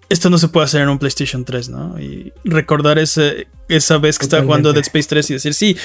esto 0.07 0.29
no 0.29 0.37
se 0.37 0.47
puede 0.47 0.63
hacer 0.63 0.83
en 0.83 0.87
un 0.87 0.99
PlayStation 0.99 1.43
3, 1.43 1.67
¿no? 1.67 1.99
Y 1.99 2.31
recordar 2.45 2.97
ese, 2.97 3.49
esa 3.67 3.97
vez 3.97 4.17
que 4.17 4.23
estaba 4.23 4.45
jugando 4.45 4.71
Dead 4.71 4.83
Space 4.83 5.09
3 5.09 5.29
y 5.29 5.33
decir, 5.33 5.53
sí, 5.53 5.75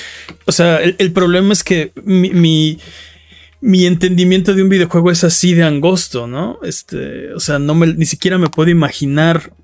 o 0.44 0.52
sea, 0.52 0.78
el, 0.78 1.10
problema 1.10 1.52
es 1.52 1.64
que 1.64 1.90
mi, 2.04 2.78
mi, 3.60 3.84
entendimiento 3.84 4.54
de 4.54 4.62
un 4.62 4.68
videojuego 4.68 5.10
es 5.10 5.24
así 5.24 5.54
de 5.54 5.64
angosto, 5.64 6.28
¿no? 6.28 6.60
Este, 6.62 7.34
o 7.34 7.40
sea, 7.40 7.58
no 7.58 7.74
me, 7.74 7.88
ni 7.88 8.06
siquiera 8.06 8.38
me 8.38 8.46
puedo 8.46 8.70
imaginar 8.70 9.54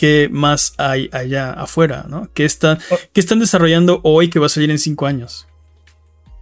qué 0.00 0.30
más 0.32 0.72
hay 0.78 1.10
allá 1.12 1.52
afuera, 1.52 2.06
¿no? 2.08 2.30
¿Qué 2.32 2.46
están, 2.46 2.78
oh. 2.90 2.96
están 3.14 3.38
desarrollando 3.38 4.00
hoy 4.02 4.30
que 4.30 4.38
va 4.38 4.46
a 4.46 4.48
salir 4.48 4.70
en 4.70 4.78
cinco 4.78 5.06
años? 5.06 5.46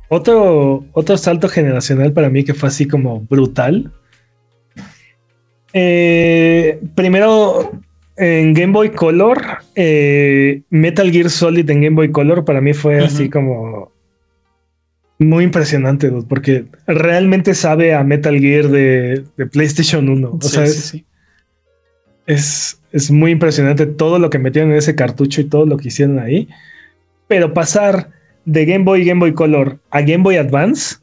otro, 0.08 0.86
otro 0.92 1.16
salto 1.18 1.48
generacional 1.48 2.12
para 2.12 2.30
mí 2.30 2.44
que 2.44 2.54
fue 2.54 2.68
así 2.68 2.86
como 2.86 3.20
brutal. 3.20 3.92
Eh, 5.72 6.80
primero, 6.94 7.72
en 8.16 8.54
Game 8.54 8.72
Boy 8.72 8.90
Color, 8.90 9.42
eh, 9.74 10.62
Metal 10.70 11.10
Gear 11.10 11.28
Solid 11.28 11.68
en 11.68 11.82
Game 11.82 11.96
Boy 11.96 12.10
Color 12.10 12.44
para 12.44 12.60
mí 12.60 12.72
fue 12.72 13.04
así 13.04 13.28
como 13.28 13.92
muy 15.18 15.44
impresionante, 15.44 16.10
porque 16.28 16.66
realmente 16.86 17.54
sabe 17.54 17.92
a 17.92 18.04
Metal 18.04 18.38
Gear 18.38 18.68
de, 18.68 19.24
PlayStation 19.52 20.08
1. 20.08 20.38
O 20.40 20.42
sea, 20.42 20.64
es, 22.28 22.80
es, 22.92 23.10
muy 23.10 23.32
impresionante 23.32 23.86
todo 23.86 24.18
lo 24.18 24.30
que 24.30 24.38
metieron 24.38 24.70
en 24.70 24.76
ese 24.76 24.94
cartucho 24.94 25.40
y 25.40 25.44
todo 25.44 25.66
lo 25.66 25.78
que 25.78 25.88
hicieron 25.88 26.18
ahí. 26.18 26.48
Pero 27.26 27.54
pasar 27.54 28.10
de 28.44 28.64
Game 28.66 28.84
Boy 28.84 29.04
Game 29.04 29.20
Boy 29.20 29.32
Color 29.32 29.78
a 29.90 30.02
Game 30.02 30.22
Boy 30.22 30.36
Advance 30.36 30.96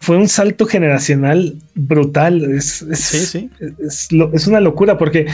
fue 0.00 0.16
un 0.16 0.28
salto 0.28 0.66
generacional 0.66 1.56
brutal. 1.74 2.42
Es, 2.54 2.82
es, 2.82 4.46
una 4.46 4.60
locura 4.60 4.96
porque 4.96 5.26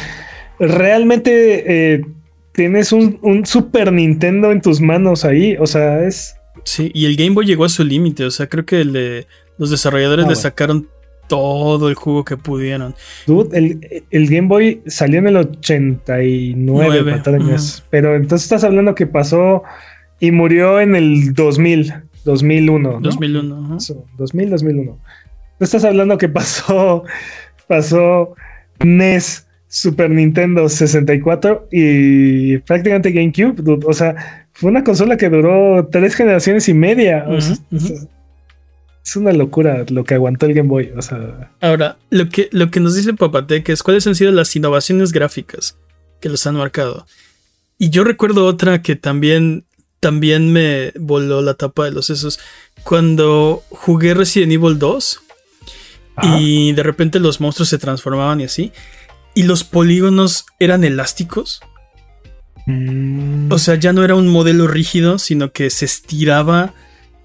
realmente 0.59 1.93
eh, 1.94 2.05
tienes 2.52 2.90
un, 2.90 3.18
un, 3.23 3.44
Super 3.44 3.93
Nintendo 3.93 4.51
en 4.51 4.62
tus 4.62 4.81
manos 4.81 5.24
ahí. 5.24 5.56
O 5.60 5.66
sea, 5.66 6.05
es. 6.05 6.35
Sí, 6.64 6.90
y 6.94 7.05
el 7.05 7.16
Game 7.16 7.35
Boy 7.35 7.47
llegó 7.47 7.66
a 7.66 7.68
su 7.68 7.85
límite. 7.85 8.24
O 8.24 8.31
sea, 8.31 8.48
creo 8.48 8.64
que 8.64 8.85
los 9.59 9.70
desarrolladores 9.70 10.24
ah, 10.24 10.28
le 10.31 10.36
sacaron 10.36 10.89
todo 11.28 11.89
el 11.89 11.94
jugo 11.94 12.24
que 12.24 12.36
pudieron. 12.36 12.94
Dude, 13.27 13.81
el, 14.11 14.28
Game 14.28 14.48
Boy 14.48 14.82
salió 14.86 15.19
en 15.19 15.28
el 15.28 15.36
89, 15.36 17.23
pero 17.90 18.16
entonces 18.16 18.44
estás 18.44 18.65
hablando 18.65 18.94
que 18.94 19.07
pasó 19.07 19.62
y 20.20 20.31
murió 20.31 20.81
en 20.81 20.94
el 20.97 21.35
2000, 21.35 21.94
2001. 22.24 22.90
¿no? 22.90 23.01
2001. 23.01 23.78
2000, 24.16 24.51
2001. 24.51 24.98
estás 25.61 25.85
hablando 25.85 26.19
que 26.19 26.28
pasó, 26.28 27.05
pasó 27.69 28.35
NES, 28.85 29.47
Super 29.69 30.11
Nintendo 30.11 30.69
64 30.69 31.69
y 31.73 32.59
prácticamente 32.59 33.11
GameCube. 33.12 33.85
O 33.85 33.93
sea, 33.93 34.47
fue 34.53 34.70
una 34.70 34.85
consola 34.85 35.16
que 35.16 35.28
duró 35.28 35.86
tres 35.90 36.15
generaciones 36.15 36.69
y 36.69 36.74
media. 36.74 37.27
Es 39.06 39.14
una 39.14 39.32
locura 39.32 39.84
lo 39.88 40.02
que 40.02 40.14
aguantó 40.14 40.46
el 40.46 40.54
Game 40.54 40.68
Boy. 40.68 40.92
O 40.96 41.00
sea. 41.00 41.52
Ahora, 41.60 41.96
lo 42.10 42.28
que, 42.28 42.48
lo 42.50 42.72
que 42.72 42.80
nos 42.80 42.96
dice 42.96 43.14
Papatec 43.14 43.68
es 43.68 43.84
cuáles 43.84 44.04
han 44.08 44.16
sido 44.16 44.32
las 44.32 44.54
innovaciones 44.56 45.12
gráficas 45.12 45.78
que 46.20 46.28
los 46.28 46.44
han 46.46 46.56
marcado. 46.56 47.06
Y 47.78 47.90
yo 47.90 48.02
recuerdo 48.02 48.46
otra 48.46 48.82
que 48.82 48.96
también 48.96 49.64
también 50.00 50.52
me 50.52 50.92
voló 50.98 51.40
la 51.40 51.54
tapa 51.54 51.84
de 51.84 51.92
los 51.92 52.06
sesos. 52.06 52.40
Cuando 52.82 53.62
jugué 53.70 54.12
Resident 54.12 54.52
Evil 54.52 54.78
2 54.78 55.20
y 56.38 56.72
de 56.72 56.82
repente 56.82 57.20
los 57.20 57.40
monstruos 57.40 57.68
se 57.68 57.78
transformaban 57.78 58.40
y 58.40 58.44
así, 58.44 58.72
y 59.34 59.44
los 59.44 59.62
polígonos 59.62 60.46
eran 60.58 60.82
elásticos. 60.82 61.60
Mm. 62.66 63.52
O 63.52 63.58
sea, 63.58 63.76
ya 63.76 63.92
no 63.92 64.02
era 64.02 64.16
un 64.16 64.26
modelo 64.26 64.66
rígido, 64.66 65.20
sino 65.20 65.52
que 65.52 65.70
se 65.70 65.84
estiraba. 65.84 66.74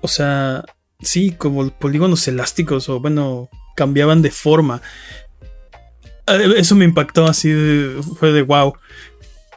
O 0.01 0.07
sea, 0.07 0.63
sí, 1.02 1.32
como 1.32 1.69
polígonos 1.69 2.28
elásticos, 2.28 2.90
o 2.90 2.99
bueno, 2.99 3.49
cambiaban 3.76 4.22
de 4.22 4.32
forma. 4.32 4.82
Eh, 6.28 6.53
eso 6.57 6.76
me 6.76 6.86
impactó 6.86 7.26
así, 7.26 7.53
fue 8.19 8.32
de 8.32 8.41
wow 8.44 8.73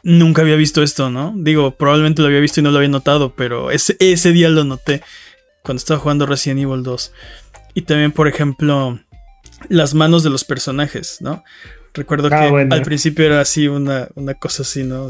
nunca 0.05 0.43
había 0.43 0.55
visto 0.55 0.83
esto, 0.83 1.09
¿no? 1.09 1.33
Digo, 1.35 1.71
probablemente 1.71 2.21
lo 2.21 2.27
había 2.27 2.39
visto 2.39 2.59
y 2.59 2.63
no 2.63 2.69
lo 2.69 2.77
había 2.77 2.89
notado, 2.89 3.33
pero 3.35 3.71
ese, 3.71 3.97
ese 3.99 4.31
día 4.31 4.49
lo 4.49 4.63
noté 4.63 5.01
cuando 5.63 5.79
estaba 5.79 5.99
jugando 5.99 6.27
Resident 6.27 6.61
Evil 6.61 6.83
2. 6.83 7.11
Y 7.73 7.81
también, 7.81 8.11
por 8.11 8.27
ejemplo, 8.27 8.99
las 9.67 9.95
manos 9.95 10.23
de 10.23 10.29
los 10.29 10.45
personajes, 10.45 11.17
¿no? 11.21 11.43
Recuerdo 11.93 12.29
ah, 12.31 12.39
que 12.39 12.67
al 12.69 12.81
principio 12.83 13.25
era 13.25 13.41
así 13.41 13.67
una, 13.67 14.07
una 14.13 14.35
cosa 14.35 14.61
así, 14.61 14.83
¿no? 14.83 15.09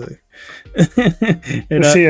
Sí, 1.94 2.06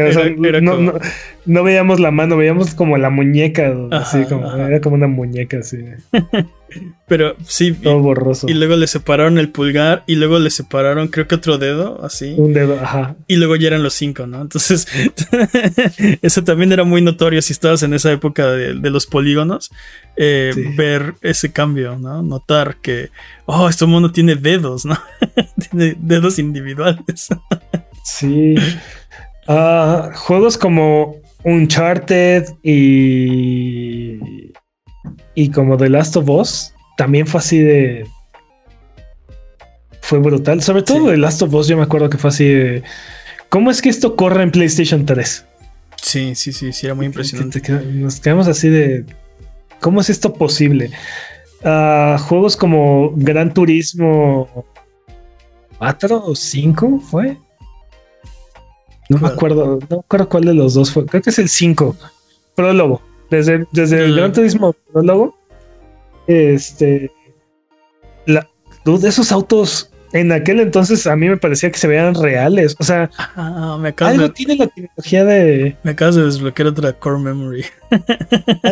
no, 1.45 1.63
veíamos 1.63 1.99
la 1.99 2.11
mano, 2.11 2.37
veíamos 2.37 2.73
como 2.73 2.97
la 2.97 3.09
muñeca, 3.09 3.73
así 3.91 4.23
como, 4.25 4.51
era 4.55 4.81
como 4.81 4.95
una 4.95 5.07
muñeca 5.07 5.59
así. 5.59 5.77
Pero 7.07 7.35
sí. 7.45 7.73
Todo 7.73 7.99
borroso. 7.99 8.47
Y 8.49 8.53
luego 8.53 8.75
le 8.75 8.87
separaron 8.87 9.37
el 9.37 9.49
pulgar 9.49 10.03
y 10.07 10.15
luego 10.15 10.39
le 10.39 10.49
separaron, 10.49 11.07
creo 11.07 11.27
que 11.27 11.35
otro 11.35 11.57
dedo, 11.57 12.03
así. 12.03 12.33
Un 12.37 12.53
dedo, 12.53 12.79
ajá. 12.81 13.15
Y 13.27 13.35
luego 13.35 13.55
ya 13.55 13.67
eran 13.67 13.83
los 13.83 13.93
cinco, 13.93 14.25
¿no? 14.25 14.41
Entonces, 14.41 14.87
eso 16.21 16.43
también 16.43 16.71
era 16.71 16.83
muy 16.83 17.01
notorio 17.01 17.41
si 17.41 17.53
estabas 17.53 17.83
en 17.83 17.93
esa 17.93 18.11
época 18.11 18.51
de, 18.51 18.89
los 18.89 19.05
polígonos, 19.05 19.71
eh, 20.17 20.51
ver 20.75 21.13
ese 21.21 21.51
cambio, 21.51 21.97
¿no? 21.97 22.23
Notar 22.23 22.77
que, 22.81 23.09
oh, 23.45 23.69
este 23.69 23.85
mundo 23.85 24.11
tiene 24.11 24.35
dedos, 24.35 24.85
¿no? 24.85 24.97
tiene 25.69 25.95
dedos 25.99 26.39
individuales. 26.39 27.29
Sí. 28.05 28.55
Ah, 29.47 30.11
juegos 30.15 30.57
como 30.57 31.15
Uncharted 31.43 32.45
y. 32.63 34.53
Y 35.33 35.49
como 35.51 35.75
The 35.75 35.89
Last 35.89 36.15
of 36.15 36.29
Us 36.29 36.73
también 36.97 37.27
fue 37.27 37.39
así 37.39 37.59
de. 37.59 38.07
Fue 40.01 40.19
brutal. 40.19 40.61
Sobre 40.61 40.83
todo 40.83 41.09
The 41.09 41.17
Last 41.17 41.41
of 41.41 41.53
Us, 41.53 41.67
yo 41.67 41.77
me 41.77 41.83
acuerdo 41.83 42.09
que 42.09 42.17
fue 42.17 42.29
así 42.29 42.45
de. 42.45 42.83
¿Cómo 43.49 43.71
es 43.71 43.81
que 43.81 43.89
esto 43.89 44.15
corre 44.15 44.43
en 44.43 44.51
PlayStation 44.51 45.05
3? 45.05 45.45
Sí, 46.01 46.35
sí, 46.35 46.53
sí, 46.53 46.71
sí, 46.71 46.85
era 46.85 46.93
muy 46.93 47.07
impresionante. 47.07 47.61
Nos 47.71 48.19
quedamos 48.19 48.47
así 48.47 48.69
de. 48.69 49.05
¿Cómo 49.81 50.01
es 50.01 50.09
esto 50.09 50.33
posible? 50.33 50.91
Ah, 51.63 52.17
juegos 52.19 52.55
como 52.55 53.11
Gran 53.15 53.53
Turismo 53.53 54.65
4 55.79 56.23
o 56.23 56.35
5 56.35 56.99
fue. 56.99 57.37
No 59.09 59.19
me 59.19 59.27
acuerdo, 59.27 59.79
no 59.89 59.97
me 59.97 59.99
acuerdo 59.99 60.29
cuál 60.29 60.45
de 60.45 60.53
los 60.53 60.73
dos 60.73 60.91
fue. 60.91 61.05
Creo 61.05 61.21
que 61.21 61.29
es 61.29 61.39
el 61.39 61.49
5. 61.49 61.95
Prólogo. 62.55 63.01
Desde, 63.29 63.65
desde 63.71 64.05
el 64.05 64.15
Gran 64.15 64.33
Turismo 64.33 64.73
Prólogo. 64.91 65.37
Este. 66.27 67.11
La, 68.25 68.47
dude, 68.83 69.07
esos 69.07 69.31
autos 69.31 69.91
en 70.13 70.31
aquel 70.31 70.61
entonces 70.61 71.07
a 71.07 71.15
mí 71.15 71.27
me 71.27 71.35
parecía 71.35 71.69
que 71.71 71.77
se 71.77 71.87
veían 71.87 72.15
reales. 72.15 72.75
O 72.79 72.83
sea, 72.83 73.09
algo 73.35 74.31
tiene 74.31 74.55
la 74.55 74.67
tecnología 74.67 75.25
de. 75.25 75.75
Me 75.83 75.91
acabas 75.91 76.15
de 76.15 76.23
desbloquear 76.23 76.69
otra 76.69 76.93
core 76.93 77.19
memory. 77.19 77.65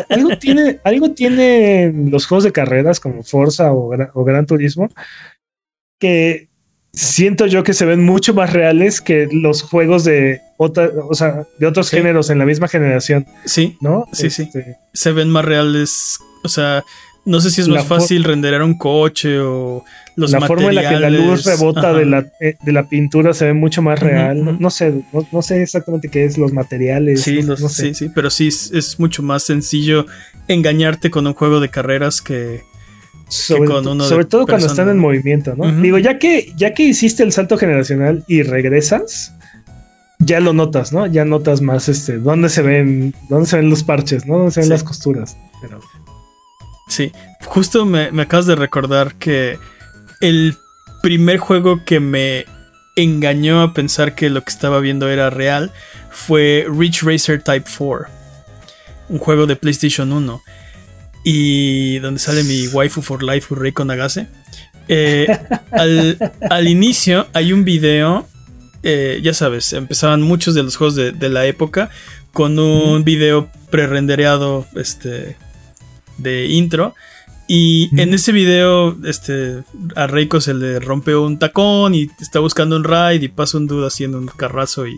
algo 0.09 0.29
tiene, 0.39 0.79
algo 0.83 1.11
tiene 1.11 1.91
los 2.09 2.25
juegos 2.25 2.45
de 2.45 2.51
carreras 2.51 2.99
como 2.99 3.23
Forza 3.23 3.73
o, 3.73 3.93
o 4.13 4.23
Gran 4.23 4.45
Turismo 4.45 4.89
que 5.99 6.49
siento 6.93 7.47
yo 7.47 7.63
que 7.63 7.73
se 7.73 7.85
ven 7.85 8.03
mucho 8.03 8.33
más 8.33 8.53
reales 8.53 9.01
que 9.01 9.27
los 9.31 9.63
juegos 9.63 10.03
de 10.03 10.41
otra, 10.57 10.89
o 11.09 11.13
sea, 11.13 11.43
de 11.57 11.67
otros 11.67 11.89
géneros 11.89 12.29
en 12.29 12.37
la 12.37 12.45
misma 12.45 12.67
generación. 12.67 13.25
Sí, 13.45 13.77
¿no? 13.81 14.05
Sí, 14.13 14.29
sí. 14.29 14.43
Este, 14.43 14.77
se 14.93 15.11
ven 15.11 15.29
más 15.29 15.43
reales, 15.43 16.19
o 16.43 16.49
sea, 16.49 16.83
no 17.25 17.39
sé 17.39 17.51
si 17.51 17.61
es 17.61 17.67
más 17.67 17.85
fácil 17.85 18.23
renderar 18.23 18.61
un 18.63 18.77
coche 18.77 19.39
o 19.39 19.83
los 20.15 20.31
la 20.31 20.41
forma 20.41 20.69
en 20.69 20.75
la 20.75 20.89
que 20.89 20.99
la 20.99 21.09
luz 21.09 21.45
rebota 21.45 21.93
de 21.93 22.05
la, 22.05 22.25
eh, 22.39 22.55
de 22.61 22.71
la, 22.71 22.87
pintura 22.87 23.33
se 23.33 23.45
ve 23.45 23.53
mucho 23.53 23.81
más 23.81 23.99
real. 23.99 24.59
no, 24.59 24.69
sé, 24.69 24.93
no, 25.31 25.41
sé 25.41 25.63
exactamente 25.63 26.09
qué 26.09 26.25
es 26.25 26.37
los 26.37 26.51
materiales. 26.51 27.21
Sí, 27.21 27.41
sí, 27.69 27.93
sí, 27.93 28.09
pero 28.13 28.29
sí 28.29 28.47
es, 28.47 28.99
mucho 28.99 29.23
más 29.23 29.43
sencillo 29.43 30.05
engañarte 30.47 31.09
con 31.09 31.25
un 31.25 31.33
juego 31.33 31.59
de 31.61 31.69
carreras 31.69 32.21
que, 32.21 32.61
sobre, 33.27 34.25
todo 34.25 34.45
cuando 34.45 34.67
están 34.67 34.89
en 34.89 34.99
movimiento, 34.99 35.55
¿no? 35.55 35.71
Digo, 35.81 35.97
ya 35.97 36.19
que, 36.19 36.53
ya 36.55 36.73
que 36.73 36.83
hiciste 36.83 37.23
el 37.23 37.31
salto 37.31 37.57
generacional 37.57 38.23
y 38.27 38.43
regresas, 38.43 39.33
ya 40.19 40.39
lo 40.39 40.53
notas, 40.53 40.93
¿no? 40.93 41.07
Ya 41.07 41.25
notas 41.25 41.61
más 41.61 41.89
este, 41.89 42.19
dónde 42.19 42.49
se 42.49 42.61
ven, 42.61 43.13
dónde 43.29 43.47
se 43.47 43.57
ven 43.57 43.69
los 43.69 43.83
parches, 43.83 44.25
¿no? 44.25 44.37
Dónde 44.37 44.51
se 44.51 44.59
ven 44.61 44.69
las 44.69 44.83
costuras. 44.83 45.37
Pero... 45.61 45.79
Sí, 46.87 47.11
justo 47.45 47.85
me, 47.85 48.11
me 48.11 48.23
acabas 48.23 48.45
de 48.45 48.55
recordar 48.55 49.15
que 49.15 49.57
el 50.21 50.55
primer 51.01 51.37
juego 51.37 51.83
que 51.85 51.99
me 51.99 52.45
engañó 52.95 53.61
a 53.61 53.73
pensar 53.73 54.15
que 54.15 54.29
lo 54.29 54.43
que 54.43 54.51
estaba 54.51 54.79
viendo 54.79 55.09
era 55.09 55.29
real 55.29 55.71
fue 56.11 56.67
Rich 56.69 57.03
Racer 57.03 57.41
Type 57.41 57.69
4, 57.77 58.07
un 59.09 59.17
juego 59.17 59.47
de 59.47 59.55
PlayStation 59.55 60.13
1 60.13 60.41
y 61.23 61.99
donde 61.99 62.19
sale 62.19 62.43
mi 62.43 62.67
waifu 62.67 63.01
for 63.01 63.23
life 63.23 63.53
Reiko 63.53 63.85
Nagase. 63.85 64.27
Eh, 64.87 65.27
al, 65.71 66.67
inicio 66.67 67.27
hay 67.33 67.53
un 67.53 67.63
video, 67.63 68.27
eh, 68.83 69.19
ya 69.23 69.33
sabes, 69.33 69.71
empezaban 69.73 70.21
muchos 70.21 70.55
de 70.55 70.63
los 70.63 70.75
juegos 70.75 70.95
de, 70.95 71.29
la 71.29 71.45
época 71.45 71.89
con 72.33 72.59
un 72.59 73.03
video 73.03 73.49
pre-rendereado 73.69 74.65
este, 74.75 75.37
de 76.17 76.47
intro. 76.47 76.95
Y 77.45 77.89
en 77.99 78.13
ese 78.13 78.31
video, 78.31 78.97
este, 79.05 79.63
a 79.95 80.07
Reiko 80.07 80.39
se 80.39 80.53
le 80.53 80.79
rompe 80.79 81.15
un 81.15 81.37
tacón 81.39 81.93
y 81.93 82.09
está 82.19 82.39
buscando 82.39 82.75
un 82.75 82.85
ride 82.85 83.25
y 83.25 83.27
pasa 83.27 83.57
un 83.57 83.67
dude 83.67 83.85
haciendo 83.85 84.17
un 84.17 84.27
carrazo 84.27 84.87
y, 84.87 84.97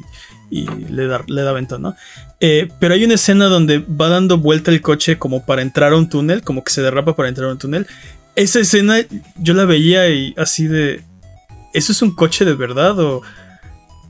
y 0.49 0.67
le 0.67 1.07
da, 1.07 1.23
le 1.27 1.41
da 1.41 1.51
ventón, 1.51 1.81
¿no? 1.81 1.95
Eh, 2.39 2.69
pero 2.79 2.93
hay 2.93 3.03
una 3.03 3.15
escena 3.15 3.45
donde 3.45 3.79
va 3.79 4.09
dando 4.09 4.37
vuelta 4.37 4.71
el 4.71 4.81
coche 4.81 5.17
como 5.17 5.45
para 5.45 5.61
entrar 5.61 5.93
a 5.93 5.97
un 5.97 6.09
túnel, 6.09 6.41
como 6.41 6.63
que 6.63 6.71
se 6.71 6.81
derrapa 6.81 7.15
para 7.15 7.29
entrar 7.29 7.49
a 7.49 7.53
un 7.53 7.57
túnel. 7.57 7.87
Esa 8.35 8.59
escena 8.59 8.97
yo 9.37 9.53
la 9.53 9.65
veía 9.65 10.09
y 10.09 10.33
así 10.37 10.67
de... 10.67 11.01
¿Eso 11.73 11.91
es 11.91 12.01
un 12.01 12.15
coche 12.15 12.45
de 12.45 12.53
verdad 12.53 12.99
o...? 12.99 13.21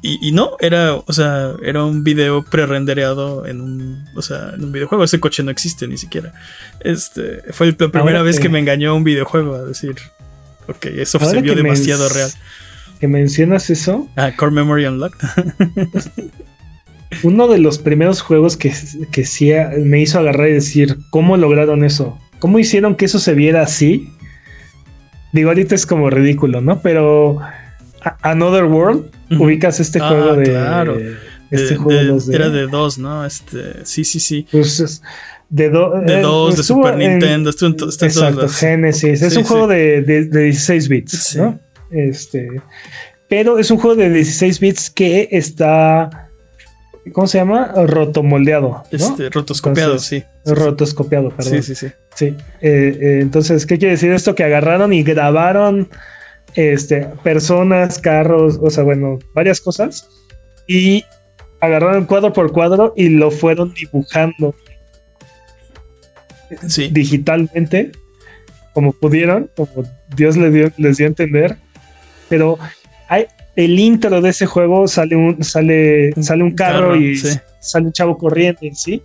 Y, 0.08 0.34
no, 0.34 0.52
era, 0.60 0.94
o 0.94 1.14
sea, 1.14 1.54
era 1.64 1.84
un 1.84 2.04
video 2.04 2.44
pre-rendereado 2.44 3.48
en 3.48 3.60
un, 3.60 4.06
o 4.16 4.22
sea, 4.22 4.52
en 4.54 4.64
un 4.64 4.72
videojuego. 4.72 5.04
Ese 5.04 5.20
coche 5.20 5.42
no 5.42 5.50
existe 5.50 5.88
ni 5.88 5.98
siquiera. 5.98 6.32
Este, 6.80 7.42
fue 7.52 7.76
la 7.76 7.88
primera 7.90 8.22
vez 8.22 8.40
que... 8.40 8.48
me 8.48 8.60
engañó 8.60 8.96
un 8.96 9.04
videojuego 9.04 9.56
a 9.56 9.64
decir, 9.64 9.96
ok, 10.68 10.86
eso 10.98 11.20
se 11.20 11.42
vio 11.42 11.56
demasiado 11.56 12.08
real. 12.10 12.30
Que 13.00 13.08
mencionas 13.08 13.70
eso. 13.70 14.08
Ah, 14.16 14.32
Core 14.36 14.52
Memory 14.52 14.86
Unlocked. 14.86 15.20
Uno 17.24 17.48
de 17.48 17.60
los 17.60 17.78
primeros 17.78 18.22
juegos 18.22 18.58
que, 18.58 18.74
que 19.12 19.26
sí 19.26 19.52
me 19.80 20.02
hizo 20.02 20.20
agarrar 20.20 20.50
y 20.50 20.54
decir, 20.54 20.98
¿cómo 21.10 21.38
lograron 21.38 21.84
eso? 21.84 22.18
¿Cómo 22.40 22.60
hicieron 22.60 22.96
que 22.96 23.06
eso 23.06 23.20
se 23.20 23.34
viera 23.34 23.62
así? 23.62 24.10
Digo, 25.32 25.50
ahorita 25.50 25.76
es 25.76 25.86
como 25.86 26.10
ridículo, 26.10 26.62
¿no? 26.62 26.82
Pero 26.82 27.40
Another 28.22 28.66
World, 28.66 29.12
ubicas 29.40 29.80
este 29.80 30.00
ah, 30.02 30.08
juego 30.08 30.36
de. 30.36 30.46
Claro. 30.46 30.98
Este 31.52 31.76
juego 31.76 32.18
Era 32.32 32.50
de 32.50 32.68
dos, 32.68 32.98
¿no? 32.98 33.26
Este, 33.26 33.86
sí, 33.86 34.04
sí, 34.04 34.20
sí. 34.20 34.48
Pues 34.52 35.02
de, 35.50 35.70
de 35.70 36.20
eh, 36.20 36.22
dos, 36.22 36.58
de 36.58 36.64
Super 36.64 36.98
Nintendo. 36.98 37.50
exacto, 37.50 38.50
Genesis. 38.50 39.22
Es 39.22 39.36
un 39.38 39.44
juego 39.44 39.68
de, 39.68 40.02
de, 40.02 40.26
16 40.26 40.88
bits, 40.90 41.36
¿no? 41.38 41.60
Este. 41.96 42.62
Pero 43.28 43.58
es 43.58 43.72
un 43.72 43.78
juego 43.78 43.96
de 43.96 44.10
16 44.10 44.60
bits 44.60 44.90
que 44.90 45.28
está. 45.32 46.30
¿Cómo 47.12 47.28
se 47.28 47.38
llama? 47.38 47.72
Rotomoldeado. 47.86 48.70
¿no? 48.70 48.84
Este, 48.92 49.30
rotoscopiado, 49.30 50.00
sí. 50.00 50.24
Rotoscopiado, 50.46 51.30
perdón. 51.30 51.62
Sí, 51.62 51.76
sí, 51.76 51.76
sí. 51.76 51.94
Sí. 52.16 52.26
Eh, 52.62 52.98
eh, 53.02 53.20
entonces, 53.22 53.66
¿qué 53.66 53.78
quiere 53.78 53.94
decir 53.94 54.12
esto? 54.12 54.34
Que 54.34 54.44
agarraron 54.44 54.92
y 54.92 55.04
grabaron 55.04 55.88
este, 56.56 57.08
personas, 57.24 58.00
carros, 58.00 58.60
o 58.62 58.70
sea, 58.70 58.84
bueno, 58.84 59.20
varias 59.34 59.62
cosas. 59.62 60.08
Y 60.68 61.06
agarraron 61.62 62.06
cuadro 62.06 62.34
por 62.34 62.52
cuadro 62.52 62.94
y 62.96 63.10
lo 63.10 63.30
fueron 63.32 63.74
dibujando 63.74 64.56
digitalmente, 66.92 67.92
como 68.74 68.94
pudieron, 68.94 69.50
como 69.56 69.84
Dios 70.16 70.38
les 70.38 70.54
dio, 70.54 70.72
les 70.78 70.98
dio 70.98 71.06
a 71.06 71.10
entender. 71.10 71.58
Pero 72.30 72.58
hay, 73.08 73.28
el 73.56 73.80
intro 73.80 74.22
de 74.22 74.30
ese 74.30 74.46
juego 74.46 74.88
sale 74.88 75.16
un, 75.16 75.44
sale, 75.44 76.12
sale 76.22 76.44
un 76.44 76.56
carro, 76.56 76.96
y 76.96 77.18
sale 77.60 77.86
un 77.86 77.94
chavo 77.94 78.18
corriendo, 78.18 78.60
¿sí? 78.74 79.02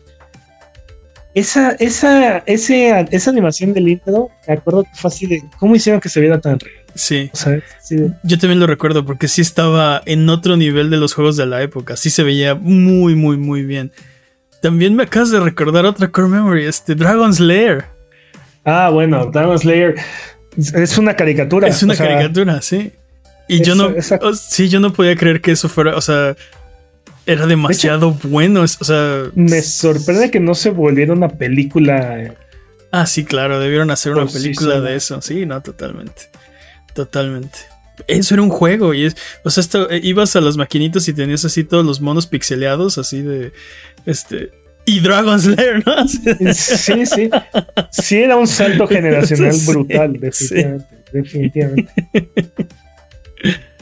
Esa, 1.33 1.73
esa, 1.73 2.39
ese, 2.39 3.07
esa 3.13 3.31
animación 3.31 3.73
del 3.73 3.89
intro, 3.89 4.31
me 4.49 4.55
acuerdo 4.55 4.83
que 4.83 4.91
fue 4.95 5.09
así 5.09 5.27
de 5.27 5.43
cómo 5.59 5.77
hicieron 5.77 6.01
que 6.01 6.09
se 6.09 6.21
viera 6.21 6.41
tan 6.41 6.59
real. 6.59 6.75
Sí. 6.95 7.31
Yo 8.25 8.39
también 8.39 8.59
lo 8.59 8.67
recuerdo 8.67 9.05
porque 9.05 9.29
sí 9.29 9.41
estaba 9.41 10.03
en 10.07 10.29
otro 10.29 10.57
nivel 10.57 10.91
de 10.91 10.97
los 10.97 11.15
juegos 11.15 11.37
de 11.37 11.47
la 11.47 11.63
época. 11.63 11.97
Sí 11.97 12.11
se 12.11 12.25
veía 12.25 12.57
muy, 12.57 13.15
muy, 13.15 13.37
muy 13.37 13.63
bien. 13.63 13.93
También 14.61 14.97
me 14.97 15.05
acabas 15.05 15.31
de 15.31 15.39
recordar 15.39 15.87
otra 15.87 16.11
core 16.11 16.29
memory, 16.29 16.67
este 16.67 16.97
Dragon's 16.97 17.39
Lair. 17.39 17.85
Ah, 18.65 18.91
bueno, 18.91 19.27
Dragon's 19.27 19.65
Lair 19.65 19.95
es 20.57 20.99
una 20.99 21.15
caricatura. 21.15 21.69
Es 21.69 21.83
una 21.85 21.95
caricatura, 21.97 22.61
sí. 22.61 22.93
Y 23.51 23.63
yo 23.65 23.75
no, 23.75 23.93
oh, 24.21 24.35
sí, 24.35 24.69
yo 24.69 24.79
no 24.79 24.93
podía 24.93 25.17
creer 25.17 25.41
que 25.41 25.51
eso 25.51 25.69
fuera, 25.69 25.97
o 25.97 26.01
sea, 26.01 26.37
era 27.27 27.47
demasiado 27.47 28.13
bueno. 28.23 28.63
O 28.63 28.67
sea, 28.69 29.25
me 29.35 29.61
sorprende 29.63 30.31
que 30.31 30.39
no 30.39 30.55
se 30.55 30.71
volviera 30.71 31.13
una 31.13 31.29
película. 31.29 32.35
Ah, 32.93 33.07
sí, 33.07 33.25
claro, 33.25 33.59
debieron 33.59 33.91
hacer 33.91 34.13
una 34.13 34.27
película 34.27 34.81
de 34.81 34.95
eso. 34.95 35.21
Sí, 35.21 35.47
no, 35.47 35.61
totalmente. 35.63 36.23
Totalmente. 36.95 37.59
Eso 38.07 38.35
era 38.35 38.43
un 38.43 38.51
juego 38.51 38.95
y 38.95 39.07
es, 39.07 39.17
o 39.45 39.51
sea, 39.51 39.61
esto, 39.61 39.91
eh, 39.91 40.01
ibas 40.03 40.35
a 40.37 40.41
las 40.41 40.57
maquinitas 40.57 41.07
y 41.09 41.13
tenías 41.13 41.45
así 41.45 41.65
todos 41.65 41.85
los 41.85 42.01
monos 42.01 42.27
pixeleados, 42.27 42.99
así 42.99 43.21
de, 43.21 43.53
este, 44.07 44.53
y 44.87 45.01
Dragon's 45.01 45.47
Lair, 45.47 45.85
¿no? 45.87 46.09
Sí, 46.55 47.05
sí. 47.05 47.31
Sí, 47.91 48.17
era 48.17 48.37
un 48.37 48.47
salto 48.47 48.87
generacional 48.89 49.57
brutal, 49.67 50.19
definitivamente. 50.19 50.87
definitivamente. 51.13 51.93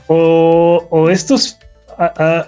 O, 0.06 0.86
o 0.90 1.10
estos 1.10 1.58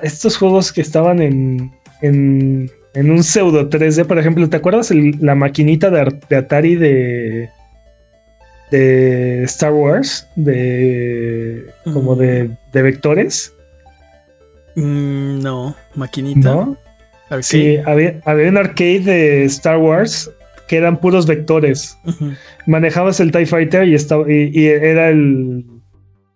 estos 0.03 0.37
juegos 0.37 0.73
que 0.73 0.81
estaban 0.81 1.21
en, 1.21 1.73
en, 2.03 2.71
un 2.95 3.23
pseudo 3.23 3.69
3D, 3.69 4.07
por 4.07 4.19
ejemplo, 4.19 4.49
¿te 4.49 4.57
acuerdas 4.57 4.91
la 4.93 5.35
maquinita 5.35 5.91
de, 5.91 6.37
Atari 6.37 6.77
de, 6.77 7.49
de 8.71 9.43
Star 9.45 9.73
Wars? 9.73 10.27
De 10.37 11.67
como 11.85 12.15
de, 12.15 12.51
de 12.73 12.83
vectores. 12.83 13.53
Mm, 14.77 15.41
no, 15.41 15.75
maquinita. 15.95 16.51
¿No? 16.51 16.77
Sí, 17.41 17.79
había, 17.87 18.21
un 18.27 18.57
arcade 18.57 19.01
de 19.01 19.45
Star 19.45 19.79
Wars 19.79 20.31
que 20.69 20.77
eran 20.77 21.01
puros 21.01 21.27
vectores. 21.27 21.97
Manejabas 22.67 23.19
el 23.21 23.33
TIE 23.33 23.47
Fighter 23.47 23.87
y, 23.89 23.95
estaba, 23.95 24.31
y, 24.31 24.67
era 24.67 25.09
el, 25.09 25.65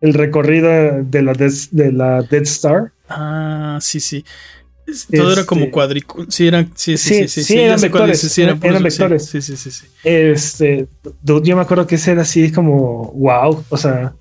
el 0.05 0.13
recorrido 0.13 0.69
de 1.03 1.23
la, 1.23 1.33
de 1.33 1.93
la 1.93 2.23
Death 2.23 2.43
Star. 2.43 2.93
Ah, 3.09 3.79
sí, 3.81 4.01
sí. 4.01 4.23
Todo 5.11 5.33
era 5.33 5.47
como 5.47 5.63
este, 5.63 5.71
cuadrículo. 5.71 6.31
Sí, 6.31 6.47
eran, 6.47 6.71
sí, 6.75 6.99
sí, 6.99 7.27
sí, 7.27 7.43
sí, 7.43 7.59
eran 7.59 7.81
vectores. 7.81 8.39
eran, 8.39 8.61
vectores. 8.61 9.25
Sí, 9.25 9.41
sí, 9.41 9.57
sí, 9.57 9.71
sí. 9.71 9.87
Este, 10.05 10.87
yo 11.23 11.57
me 11.57 11.63
acuerdo 11.63 11.87
que 11.87 11.95
ese 11.95 12.13
era 12.13 12.21
así 12.21 12.53
como, 12.53 13.13
wow, 13.17 13.65
o 13.71 13.77
sea, 13.79 14.13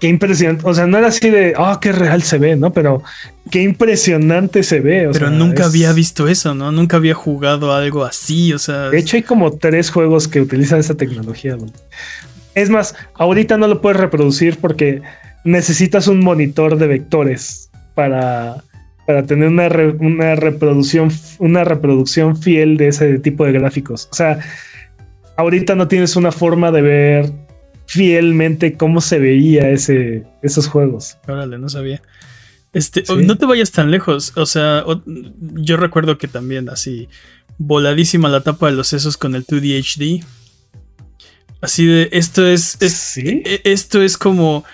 qué 0.00 0.08
impresionante. 0.08 0.64
O 0.66 0.74
sea, 0.74 0.88
no 0.88 0.98
era 0.98 1.06
así 1.06 1.30
de, 1.30 1.54
oh, 1.56 1.78
qué 1.80 1.92
real 1.92 2.24
se 2.24 2.38
ve, 2.38 2.56
¿no? 2.56 2.72
Pero 2.72 3.00
qué 3.48 3.62
impresionante 3.62 4.64
se 4.64 4.80
ve. 4.80 5.08
Pero 5.12 5.30
nunca 5.30 5.66
había 5.66 5.92
visto 5.92 6.26
eso, 6.26 6.52
¿no? 6.56 6.72
Nunca 6.72 6.96
había 6.96 7.14
jugado 7.14 7.72
algo 7.72 8.04
así, 8.04 8.52
o 8.52 8.58
sea. 8.58 8.90
De 8.90 8.98
hecho, 8.98 9.16
hay 9.16 9.22
como 9.22 9.52
tres 9.52 9.88
juegos 9.88 10.26
que 10.26 10.40
utilizan 10.40 10.80
esa 10.80 10.96
tecnología. 10.96 11.56
Es 12.54 12.70
más, 12.70 12.94
ahorita 13.14 13.56
no 13.56 13.66
lo 13.66 13.80
puedes 13.80 14.00
reproducir 14.00 14.58
porque 14.58 15.02
necesitas 15.44 16.08
un 16.08 16.20
monitor 16.20 16.76
de 16.76 16.86
vectores 16.86 17.70
para, 17.94 18.62
para 19.06 19.24
tener 19.24 19.48
una, 19.48 19.68
una, 19.98 20.34
reproducción, 20.36 21.10
una 21.38 21.64
reproducción 21.64 22.36
fiel 22.36 22.76
de 22.76 22.88
ese 22.88 23.18
tipo 23.18 23.44
de 23.44 23.52
gráficos. 23.52 24.08
O 24.12 24.14
sea, 24.14 24.40
ahorita 25.36 25.74
no 25.74 25.88
tienes 25.88 26.16
una 26.16 26.32
forma 26.32 26.70
de 26.70 26.82
ver 26.82 27.32
fielmente 27.86 28.74
cómo 28.74 29.00
se 29.00 29.18
veía 29.18 29.70
ese, 29.70 30.24
esos 30.42 30.66
juegos. 30.66 31.18
Órale, 31.28 31.58
no 31.58 31.68
sabía. 31.68 32.00
Este, 32.72 33.04
no 33.24 33.36
te 33.38 33.46
vayas 33.46 33.70
tan 33.70 33.90
lejos. 33.90 34.32
O 34.36 34.46
sea, 34.46 34.84
yo 35.06 35.76
recuerdo 35.76 36.18
que 36.18 36.28
también 36.28 36.68
así 36.68 37.08
voladísima 37.58 38.28
la 38.28 38.42
tapa 38.42 38.66
de 38.66 38.72
los 38.72 38.88
sesos 38.88 39.16
con 39.16 39.34
el 39.34 39.46
2D 39.46 39.78
HD. 39.78 40.24
Así 41.64 41.86
de 41.86 42.08
esto 42.12 42.46
es, 42.46 42.76
¿Sí? 42.80 43.42
E, 43.44 43.60
esto 43.64 44.02
es 44.02 44.16
como 44.16 44.64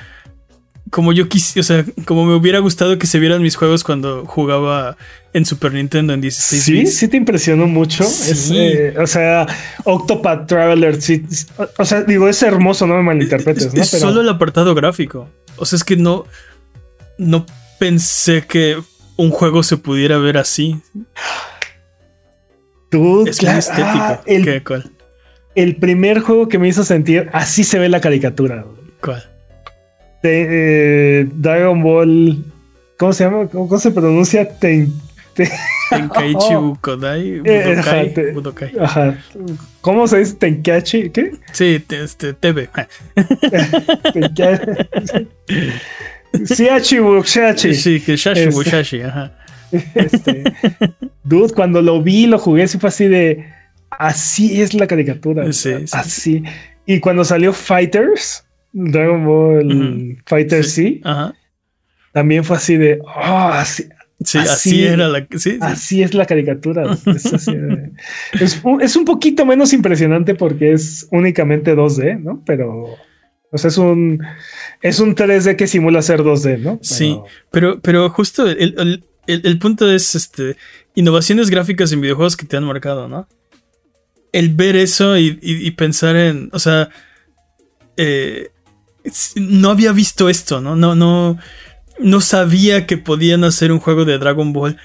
como 0.91 1.13
yo 1.13 1.29
quisiera, 1.29 1.61
o 1.61 1.65
sea, 1.65 1.85
como 2.05 2.27
me 2.27 2.35
hubiera 2.35 2.59
gustado 2.59 2.99
que 2.99 3.07
se 3.07 3.21
vieran 3.21 3.43
mis 3.43 3.55
juegos 3.55 3.85
cuando 3.85 4.27
jugaba 4.27 4.97
en 5.33 5.47
Super 5.47 5.73
Nintendo 5.73 6.13
en 6.13 6.21
16 6.21 6.63
Sí, 6.65 6.87
sí 6.87 7.09
te 7.09 7.17
impresionó 7.17 7.69
mucho. 7.69 8.05
Eh, 8.53 8.95
o 8.99 9.07
sea, 9.07 9.47
Octopath 9.85 10.49
Traveler, 10.49 11.01
sí, 11.01 11.25
o 11.79 11.85
sea, 11.85 12.03
digo, 12.03 12.29
es 12.29 12.43
hermoso, 12.43 12.87
no 12.89 12.97
me 12.97 13.03
malinterpretes, 13.03 13.73
¿no? 13.73 13.81
Es 13.81 13.91
solo 13.91 14.21
el 14.21 14.29
apartado 14.29 14.75
gráfico. 14.75 15.29
O 15.57 15.65
sea, 15.65 15.77
es 15.77 15.85
que 15.85 15.97
no, 15.97 16.25
no 17.19 17.47
pensé 17.79 18.45
que 18.47 18.77
un 19.17 19.31
juego 19.31 19.63
se 19.63 19.77
pudiera 19.77 20.19
ver 20.19 20.39
así. 20.39 20.81
Tú, 22.91 23.25
es 23.27 23.41
muy 23.43 23.53
estético. 23.53 23.89
Ah, 23.93 24.21
el, 24.27 24.45
¿Qué, 24.45 24.65
cuál? 24.65 24.91
El 25.55 25.77
primer 25.77 26.21
juego 26.21 26.49
que 26.49 26.59
me 26.59 26.69
hizo 26.69 26.85
sentir 26.85 27.29
así 27.33 27.65
se 27.65 27.79
ve 27.79 27.89
la 27.89 28.01
caricatura. 28.01 28.65
¿Cuál? 29.01 29.31
de, 30.23 31.21
eh, 31.21 31.29
Dragon 31.33 31.83
Ball. 31.83 32.45
¿Cómo 32.99 33.13
se 33.13 33.25
llama? 33.25 33.49
¿Cómo, 33.49 33.79
se 33.79 33.91
pronuncia? 33.91 34.49
Ten, 34.59 34.93
Tenkaichi 35.91 36.55
oh. 36.55 36.61
Bukodai. 36.63 37.41
Eh, 37.45 38.33
Budokai, 38.35 38.73
ajá, 38.79 39.17
¿Cómo 39.81 40.07
se 40.07 40.19
dice 40.19 40.35
Tenkaichi? 40.35 41.11
¿Qué? 41.11 41.33
Sí, 41.53 41.83
este, 41.89 42.35
TV. 42.35 42.69
Siachi 46.45 46.99
Bushachi. 46.99 47.75
Sí, 47.75 48.01
que 48.01 48.17
Shashi 48.17 48.41
este, 48.41 48.55
Bushashi, 48.55 49.03
ajá. 49.03 49.33
Este, 49.95 50.53
dude, 51.23 51.55
cuando 51.55 51.81
lo 51.81 52.03
vi, 52.03 52.27
lo 52.27 52.39
jugué, 52.39 52.67
sí 52.67 52.79
fue 52.79 52.89
así 52.89 53.07
de. 53.07 53.47
Así 53.91 54.61
es 54.61 54.75
la 54.75 54.87
caricatura. 54.87 55.53
Sí, 55.53 55.73
así. 55.93 56.43
Y 56.87 57.01
cuando 57.01 57.25
salió 57.25 57.53
Fighters, 57.53 58.45
Dragon 58.73 59.25
Ball 59.25 60.19
Fighter 60.27 60.65
C. 60.65 61.01
También 62.13 62.43
fue 62.43 62.57
así 62.57 62.77
de, 62.77 62.99
oh, 63.05 63.53
Sí, 64.23 64.39
así, 64.39 64.85
era 64.85 65.09
la. 65.09 65.27
Sí, 65.37 65.57
Así 65.61 66.03
es 66.03 66.13
la 66.15 66.27
caricatura. 66.27 66.97
Es, 68.41 68.63
es, 68.81 68.97
un 68.97 69.05
poquito 69.05 69.47
menos 69.47 69.73
impresionante 69.73 70.35
porque 70.35 70.73
es 70.73 71.09
únicamente 71.11 71.75
2D, 71.75 72.21
¿no? 72.21 72.43
Pero. 72.45 72.97
O 73.51 73.59
sea, 73.59 73.69
es 73.69 73.79
un. 73.79 74.23
Es 74.83 75.01
un 75.01 75.15
3D 75.15 75.57
que 75.57 75.67
simula 75.67 76.03
ser 76.03 76.21
2D, 76.21 76.59
¿no? 76.59 76.79
Sí, 76.83 77.19
pero, 77.51 77.81
pero 77.81 78.11
justo 78.11 78.47
el, 78.47 79.03
el, 79.27 79.59
punto 79.59 79.91
es 79.91 80.15
este. 80.15 80.57
Innovaciones 80.95 81.49
gráficas 81.49 81.91
en 81.93 82.03
videojuegos 82.03 82.37
que 82.37 82.47
te 82.47 82.59
han 82.59 82.65
marcado, 82.65 83.09
¿no? 83.09 83.27
El 84.33 84.51
ver 84.51 84.77
eso 84.77 85.17
y, 85.19 85.71
pensar 85.73 86.17
en. 86.17 86.51
O 86.53 86.59
sea. 86.59 86.89
Eh, 87.97 88.51
no 89.37 89.71
había 89.71 89.93
visto 89.93 90.29
esto, 90.29 90.61
¿no? 90.61 90.77
No, 90.77 90.95
no 90.95 91.39
no 92.01 92.21
sabía 92.21 92.87
que 92.87 92.97
podían 92.97 93.45
hacer 93.45 93.73
un 93.73 93.79
juego 93.79 94.05
de 94.05 94.19
Dragon 94.19 94.53
Ball 94.53 94.77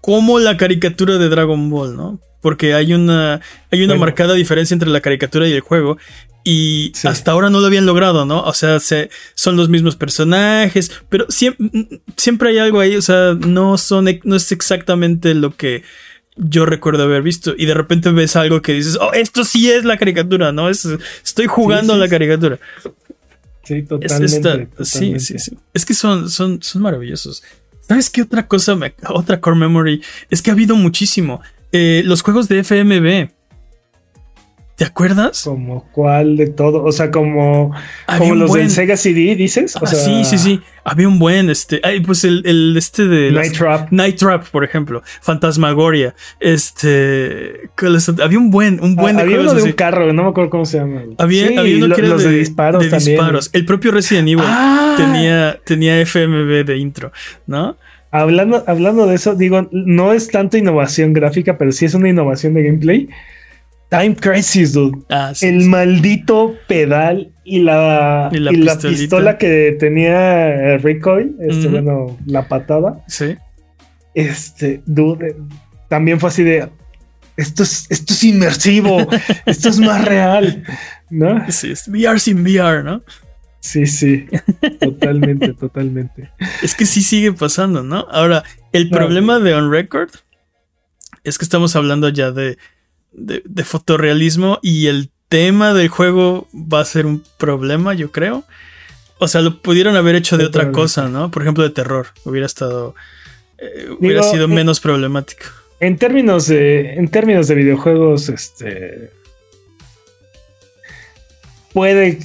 como 0.00 0.38
la 0.38 0.56
caricatura 0.56 1.18
de 1.18 1.28
Dragon 1.28 1.68
Ball, 1.70 1.96
¿no? 1.96 2.20
Porque 2.40 2.74
hay 2.74 2.94
una, 2.94 3.40
hay 3.72 3.82
una 3.82 3.96
marcada 3.96 4.34
diferencia 4.34 4.74
entre 4.74 4.88
la 4.88 5.00
caricatura 5.00 5.48
y 5.48 5.52
el 5.52 5.60
juego. 5.60 5.98
Y 6.44 6.92
hasta 7.02 7.32
ahora 7.32 7.50
no 7.50 7.58
lo 7.58 7.66
habían 7.66 7.86
logrado, 7.86 8.24
¿no? 8.24 8.42
O 8.42 8.54
sea, 8.54 8.78
se, 8.78 9.10
son 9.34 9.56
los 9.56 9.68
mismos 9.68 9.96
personajes, 9.96 10.92
pero 11.08 11.26
siempre, 11.28 12.00
siempre 12.16 12.50
hay 12.50 12.58
algo 12.58 12.78
ahí, 12.78 12.94
o 12.94 13.02
sea, 13.02 13.34
no, 13.34 13.76
son, 13.78 14.06
no 14.22 14.36
es 14.36 14.52
exactamente 14.52 15.34
lo 15.34 15.56
que 15.56 15.82
yo 16.36 16.66
recuerdo 16.66 17.04
haber 17.04 17.22
visto. 17.22 17.54
Y 17.56 17.66
de 17.66 17.74
repente 17.74 18.10
ves 18.10 18.36
algo 18.36 18.62
que 18.62 18.72
dices, 18.72 18.98
oh, 19.00 19.12
esto 19.12 19.44
sí 19.44 19.70
es 19.70 19.84
la 19.84 19.96
caricatura, 19.96 20.52
¿no? 20.52 20.68
Es, 20.68 20.86
estoy 21.24 21.46
jugando 21.46 21.94
a 21.94 21.96
la 21.96 22.08
caricatura. 22.08 22.58
Sí, 23.64 23.82
totalmente, 23.82 24.68
Sí, 24.84 25.18
sí, 25.18 25.38
sí. 25.38 25.58
Es 25.74 25.84
que 25.84 25.94
son, 25.94 26.30
son, 26.30 26.62
son 26.62 26.82
maravillosos. 26.82 27.42
¿Sabes 27.80 28.10
qué 28.10 28.22
otra 28.22 28.46
cosa, 28.46 28.78
otra 29.08 29.40
core 29.40 29.56
memory? 29.56 30.02
Es 30.30 30.42
que 30.42 30.50
ha 30.50 30.54
habido 30.54 30.76
muchísimo. 30.76 31.40
Eh, 31.72 32.02
los 32.04 32.22
juegos 32.22 32.48
de 32.48 32.62
FMB. 32.62 33.35
¿Te 34.76 34.84
acuerdas? 34.84 35.42
Como 35.42 35.88
cuál 35.90 36.36
de 36.36 36.48
todo, 36.48 36.84
o 36.84 36.92
sea, 36.92 37.10
como, 37.10 37.72
como 38.18 38.34
los 38.34 38.52
del 38.52 38.70
Sega 38.70 38.98
CD, 38.98 39.34
dices. 39.34 39.74
Ah, 39.74 39.86
sí, 39.86 40.22
sí, 40.26 40.36
sí. 40.36 40.60
Había 40.84 41.08
un 41.08 41.18
buen, 41.18 41.48
este, 41.48 41.80
ay, 41.82 42.00
pues 42.00 42.24
el, 42.24 42.42
el 42.44 42.76
este 42.76 43.06
de 43.06 43.32
Night 43.32 43.56
Trap, 43.56 43.90
Night 43.90 44.18
Trap, 44.18 44.50
por 44.50 44.64
ejemplo, 44.64 45.02
Fantasmagoria, 45.22 46.14
este, 46.40 47.70
había 48.22 48.38
un 48.38 48.50
buen, 48.50 48.78
un 48.84 48.96
buen 48.96 49.18
ah, 49.18 49.22
había 49.22 49.40
uno 49.40 49.54
de 49.54 49.62
un 49.62 49.72
carro, 49.72 50.12
no 50.12 50.24
me 50.24 50.28
acuerdo 50.28 50.50
cómo 50.50 50.66
se 50.66 50.76
llama. 50.76 51.04
Había, 51.16 51.48
uno 51.52 51.94
que 51.94 52.00
era 52.02 52.10
los 52.10 52.22
de, 52.22 52.32
disparos, 52.32 52.82
de 52.84 52.98
disparos. 52.98 53.48
El 53.54 53.64
propio 53.64 53.92
Resident 53.92 54.28
Evil 54.28 54.44
ah. 54.46 54.94
tenía, 54.98 55.58
tenía 55.64 55.98
FMV 56.02 56.66
de 56.66 56.76
intro, 56.76 57.12
¿no? 57.46 57.78
Hablando, 58.10 58.62
hablando 58.66 59.06
de 59.06 59.14
eso, 59.14 59.34
digo, 59.34 59.70
no 59.72 60.12
es 60.12 60.28
tanto 60.28 60.58
innovación 60.58 61.14
gráfica, 61.14 61.56
pero 61.56 61.72
sí 61.72 61.86
es 61.86 61.94
una 61.94 62.10
innovación 62.10 62.52
de 62.52 62.62
gameplay 62.62 63.08
Time 63.88 64.16
Crisis, 64.16 64.72
dude. 64.72 64.98
Ah, 65.10 65.32
el 65.40 65.66
maldito 65.66 66.56
pedal 66.66 67.32
y 67.44 67.60
la, 67.60 68.28
y 68.32 68.38
la, 68.38 68.76
pistola 68.78 69.38
que 69.38 69.76
tenía 69.78 70.78
Recoil, 70.78 71.36
este, 71.40 71.68
bueno, 71.68 72.18
la 72.26 72.48
patada. 72.48 73.04
Sí. 73.06 73.36
Este, 74.14 74.82
dude, 74.86 75.36
también 75.88 76.18
fue 76.18 76.30
así 76.30 76.42
de. 76.42 76.68
Esto 77.36 77.62
es, 77.62 77.86
esto 77.90 78.14
es 78.14 78.24
inmersivo, 78.24 79.06
esto 79.46 79.68
es 79.68 79.78
más 79.78 80.04
real, 80.04 80.64
¿no? 81.10 81.44
Sí, 81.52 81.70
es 81.70 81.86
VR 81.86 82.18
sin 82.18 82.40
VR, 82.40 82.82
¿no? 82.82 83.02
Sí, 83.60 83.84
sí, 83.86 84.26
totalmente, 84.80 85.52
totalmente. 85.60 86.30
Es 86.62 86.74
que 86.74 86.86
sí 86.86 87.02
sigue 87.02 87.32
pasando, 87.32 87.82
¿no? 87.82 88.06
Ahora, 88.10 88.42
el 88.72 88.88
problema 88.88 89.38
de 89.38 89.54
On 89.54 89.70
Record 89.70 90.10
es 91.24 91.36
que 91.36 91.44
estamos 91.44 91.76
hablando 91.76 92.08
ya 92.08 92.30
de 92.30 92.58
de, 93.16 93.42
de 93.44 93.64
fotorrealismo 93.64 94.58
y 94.62 94.86
el 94.86 95.10
tema 95.28 95.74
del 95.74 95.88
juego 95.88 96.46
va 96.54 96.80
a 96.80 96.84
ser 96.84 97.06
un 97.06 97.22
problema, 97.38 97.94
yo 97.94 98.12
creo. 98.12 98.44
O 99.18 99.28
sea, 99.28 99.40
lo 99.40 99.60
pudieron 99.62 99.96
haber 99.96 100.14
hecho 100.14 100.36
de 100.36 100.44
otra 100.44 100.72
cosa, 100.72 101.08
¿no? 101.08 101.30
Por 101.30 101.42
ejemplo, 101.42 101.64
de 101.64 101.70
terror. 101.70 102.08
Hubiera 102.24 102.46
estado. 102.46 102.94
Eh, 103.58 103.88
hubiera 103.98 104.22
sido 104.22 104.46
menos 104.46 104.80
problemático. 104.80 105.46
En 105.80 105.96
términos 105.96 106.46
de. 106.48 106.94
En 106.94 107.08
términos 107.08 107.48
de 107.48 107.54
videojuegos, 107.54 108.28
este. 108.28 109.10
Puede. 111.72 112.18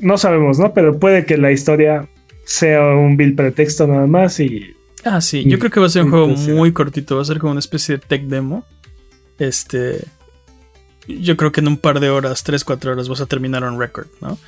No 0.00 0.18
sabemos, 0.18 0.58
¿no? 0.58 0.74
Pero 0.74 0.98
puede 0.98 1.24
que 1.24 1.38
la 1.38 1.52
historia 1.52 2.06
sea 2.44 2.82
un 2.94 3.16
vil 3.16 3.34
pretexto 3.34 3.86
nada 3.86 4.06
más 4.06 4.40
y. 4.40 4.74
Ah, 5.04 5.22
sí. 5.22 5.44
Yo 5.46 5.58
creo 5.58 5.70
que 5.70 5.80
va 5.80 5.86
a 5.86 5.90
ser 5.90 6.04
un 6.04 6.10
juego 6.10 6.26
muy 6.28 6.72
cortito. 6.72 7.16
Va 7.16 7.22
a 7.22 7.24
ser 7.24 7.38
como 7.38 7.52
una 7.52 7.60
especie 7.60 7.96
de 7.96 8.02
tech 8.06 8.24
demo. 8.24 8.66
Este. 9.40 10.04
Yo 11.08 11.36
creo 11.36 11.50
que 11.50 11.60
en 11.60 11.66
un 11.66 11.78
par 11.78 11.98
de 11.98 12.10
horas, 12.10 12.44
3, 12.44 12.62
4 12.62 12.92
horas, 12.92 13.08
vas 13.08 13.20
a 13.20 13.26
terminar 13.26 13.64
un 13.64 13.80
record, 13.80 14.06
¿no? 14.20 14.38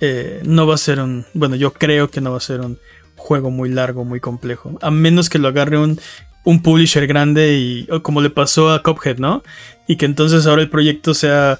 Eh, 0.00 0.40
no 0.44 0.66
va 0.66 0.76
a 0.76 0.78
ser 0.78 1.00
un. 1.00 1.26
Bueno, 1.34 1.56
yo 1.56 1.74
creo 1.74 2.08
que 2.08 2.22
no 2.22 2.30
va 2.30 2.38
a 2.38 2.40
ser 2.40 2.60
un 2.60 2.78
juego 3.16 3.50
muy 3.50 3.68
largo, 3.68 4.04
muy 4.04 4.20
complejo. 4.20 4.78
A 4.80 4.90
menos 4.90 5.28
que 5.28 5.38
lo 5.38 5.48
agarre 5.48 5.78
un, 5.78 6.00
un 6.44 6.62
publisher 6.62 7.06
grande 7.06 7.54
y. 7.54 7.86
como 8.02 8.22
le 8.22 8.30
pasó 8.30 8.72
a 8.72 8.82
Cuphead, 8.82 9.18
¿no? 9.18 9.42
Y 9.86 9.96
que 9.96 10.06
entonces 10.06 10.46
ahora 10.46 10.62
el 10.62 10.70
proyecto 10.70 11.12
sea 11.12 11.58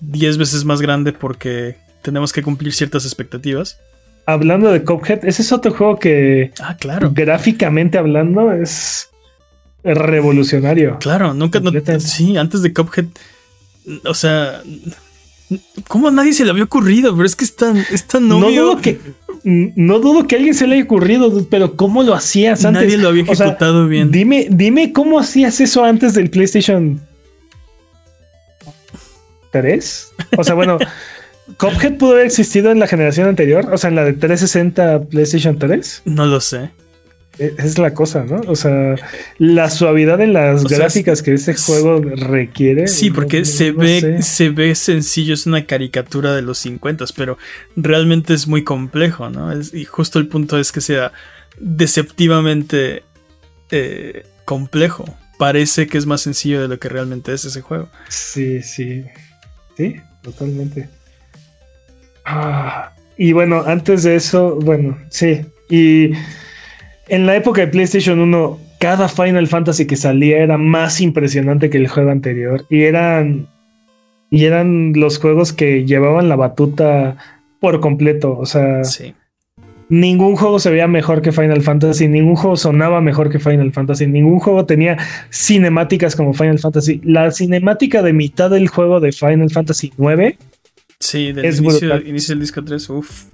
10 0.00 0.36
veces 0.36 0.64
más 0.64 0.82
grande 0.82 1.12
porque 1.12 1.76
tenemos 2.02 2.32
que 2.32 2.42
cumplir 2.42 2.72
ciertas 2.72 3.04
expectativas. 3.04 3.78
Hablando 4.26 4.72
de 4.72 4.82
Cuphead, 4.82 5.24
ese 5.24 5.42
es 5.42 5.52
otro 5.52 5.72
juego 5.72 5.98
que. 5.98 6.52
Ah, 6.60 6.76
claro. 6.76 7.10
Gráficamente 7.12 7.98
hablando, 7.98 8.50
es 8.52 9.10
revolucionario. 9.94 10.98
Claro, 10.98 11.34
nunca. 11.34 11.60
sí, 12.00 12.36
antes 12.36 12.62
de 12.62 12.72
Cuphead. 12.72 13.06
O 14.04 14.14
sea. 14.14 14.62
¿Cómo 15.86 16.08
a 16.08 16.10
nadie 16.10 16.32
se 16.32 16.44
le 16.44 16.50
había 16.50 16.64
ocurrido? 16.64 17.14
Pero 17.14 17.24
es 17.24 17.36
que 17.36 17.44
es 17.44 17.54
tan, 17.54 17.76
no 18.20 18.50
dudo 18.50 18.80
que 18.80 18.98
No 19.44 20.00
dudo 20.00 20.26
que 20.26 20.34
a 20.34 20.38
alguien 20.38 20.54
se 20.54 20.66
le 20.66 20.74
haya 20.74 20.84
ocurrido, 20.84 21.46
pero 21.48 21.76
¿cómo 21.76 22.02
lo 22.02 22.14
hacías 22.14 22.64
antes? 22.64 22.82
Nadie 22.82 22.98
lo 22.98 23.10
había 23.10 23.22
ejecutado 23.22 23.86
bien. 23.86 24.10
Dime, 24.10 24.48
dime 24.50 24.92
cómo 24.92 25.20
hacías 25.20 25.60
eso 25.60 25.84
antes 25.84 26.14
del 26.14 26.30
PlayStation 26.30 27.00
3. 29.52 30.12
O 30.36 30.42
sea, 30.42 30.54
bueno, 30.54 30.78
¿Cuphead 31.58 31.96
pudo 31.96 32.12
haber 32.12 32.26
existido 32.26 32.72
en 32.72 32.80
la 32.80 32.86
generación 32.86 33.28
anterior? 33.28 33.68
O 33.72 33.78
sea, 33.78 33.88
en 33.88 33.96
la 33.96 34.04
de 34.04 34.14
360 34.14 35.04
PlayStation 35.04 35.58
3. 35.58 36.02
No 36.06 36.26
lo 36.26 36.40
sé. 36.40 36.70
E-, 37.38 37.54
es 37.58 37.78
la 37.78 37.94
cosa, 37.94 38.24
¿no? 38.24 38.40
O 38.46 38.56
sea, 38.56 38.96
la 39.38 39.70
suavidad 39.70 40.20
en 40.20 40.32
las 40.32 40.64
gráficas 40.64 41.22
que 41.22 41.34
este 41.34 41.54
juego 41.54 42.00
requiere. 42.00 42.88
Sí, 42.88 43.10
porque 43.10 43.44
se 43.44 43.72
ve, 43.72 44.22
se 44.22 44.50
ve 44.50 44.74
sencillo, 44.74 45.34
es 45.34 45.46
una 45.46 45.66
caricatura 45.66 46.34
de 46.34 46.42
los 46.42 46.58
50, 46.58 47.04
pero 47.16 47.38
realmente 47.76 48.34
es 48.34 48.46
muy 48.46 48.64
complejo, 48.64 49.30
¿no? 49.30 49.52
y 49.72 49.84
justo 49.84 50.18
el 50.18 50.28
punto 50.28 50.58
es 50.58 50.72
que 50.72 50.80
sea 50.80 51.12
deceptivamente 51.58 53.02
eh, 53.70 54.24
complejo. 54.44 55.04
Parece 55.38 55.86
que 55.86 55.98
es 55.98 56.06
más 56.06 56.22
sencillo 56.22 56.62
de 56.62 56.68
lo 56.68 56.78
que 56.78 56.88
realmente 56.88 57.32
es 57.32 57.44
ese 57.44 57.60
juego. 57.60 57.88
Sí, 58.08 58.62
sí. 58.62 59.04
Sí, 59.76 59.96
totalmente. 60.22 60.88
Ah, 62.24 62.94
y 63.18 63.32
bueno, 63.32 63.62
antes 63.66 64.02
de 64.02 64.16
eso, 64.16 64.56
bueno, 64.56 64.98
sí. 65.10 65.44
Y 65.68 66.12
en 67.08 67.26
la 67.26 67.36
época 67.36 67.62
de 67.62 67.68
PlayStation 67.68 68.18
1, 68.20 68.58
cada 68.78 69.08
Final 69.08 69.46
Fantasy 69.46 69.86
que 69.86 69.96
salía 69.96 70.38
era 70.38 70.58
más 70.58 71.00
impresionante 71.00 71.70
que 71.70 71.78
el 71.78 71.88
juego 71.88 72.10
anterior. 72.10 72.64
Y 72.68 72.82
eran. 72.82 73.48
Y 74.28 74.44
eran 74.44 74.92
los 74.94 75.18
juegos 75.18 75.52
que 75.52 75.84
llevaban 75.84 76.28
la 76.28 76.36
batuta 76.36 77.16
por 77.60 77.80
completo. 77.80 78.36
O 78.38 78.46
sea. 78.46 78.82
Ningún 79.88 80.34
juego 80.34 80.58
se 80.58 80.68
veía 80.68 80.88
mejor 80.88 81.22
que 81.22 81.30
Final 81.30 81.62
Fantasy, 81.62 82.08
ningún 82.08 82.34
juego 82.34 82.56
sonaba 82.56 83.00
mejor 83.00 83.30
que 83.30 83.38
Final 83.38 83.72
Fantasy, 83.72 84.08
ningún 84.08 84.40
juego 84.40 84.66
tenía 84.66 84.98
cinemáticas 85.30 86.16
como 86.16 86.34
Final 86.34 86.58
Fantasy. 86.58 87.00
La 87.04 87.30
cinemática 87.30 88.02
de 88.02 88.12
mitad 88.12 88.50
del 88.50 88.66
juego 88.66 88.98
de 88.98 89.12
Final 89.12 89.48
Fantasy 89.50 89.92
9 89.96 90.36
Sí, 91.00 91.32
del 91.32 91.44
inicio, 91.44 92.00
inicio, 92.00 92.32
del 92.34 92.40
disco 92.40 92.64
3, 92.64 92.90
uff. 92.90 93.24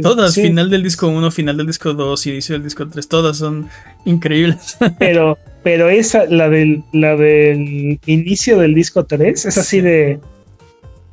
Todas, 0.00 0.34
final 0.34 0.70
del 0.70 0.82
disco 0.82 1.08
1, 1.08 1.30
final 1.30 1.56
del 1.56 1.66
disco 1.66 1.92
2, 1.92 2.26
inicio 2.26 2.54
del 2.54 2.62
disco 2.62 2.86
3, 2.86 3.08
todas 3.08 3.36
son 3.38 3.68
increíbles. 4.04 4.76
Pero, 4.98 5.38
pero 5.64 5.88
esa, 5.88 6.26
la 6.26 6.48
del, 6.48 6.84
la 6.92 7.16
del 7.16 7.98
inicio 8.06 8.58
del 8.58 8.74
disco 8.74 9.04
3, 9.04 9.46
es 9.46 9.58
así 9.58 9.80
de. 9.80 10.20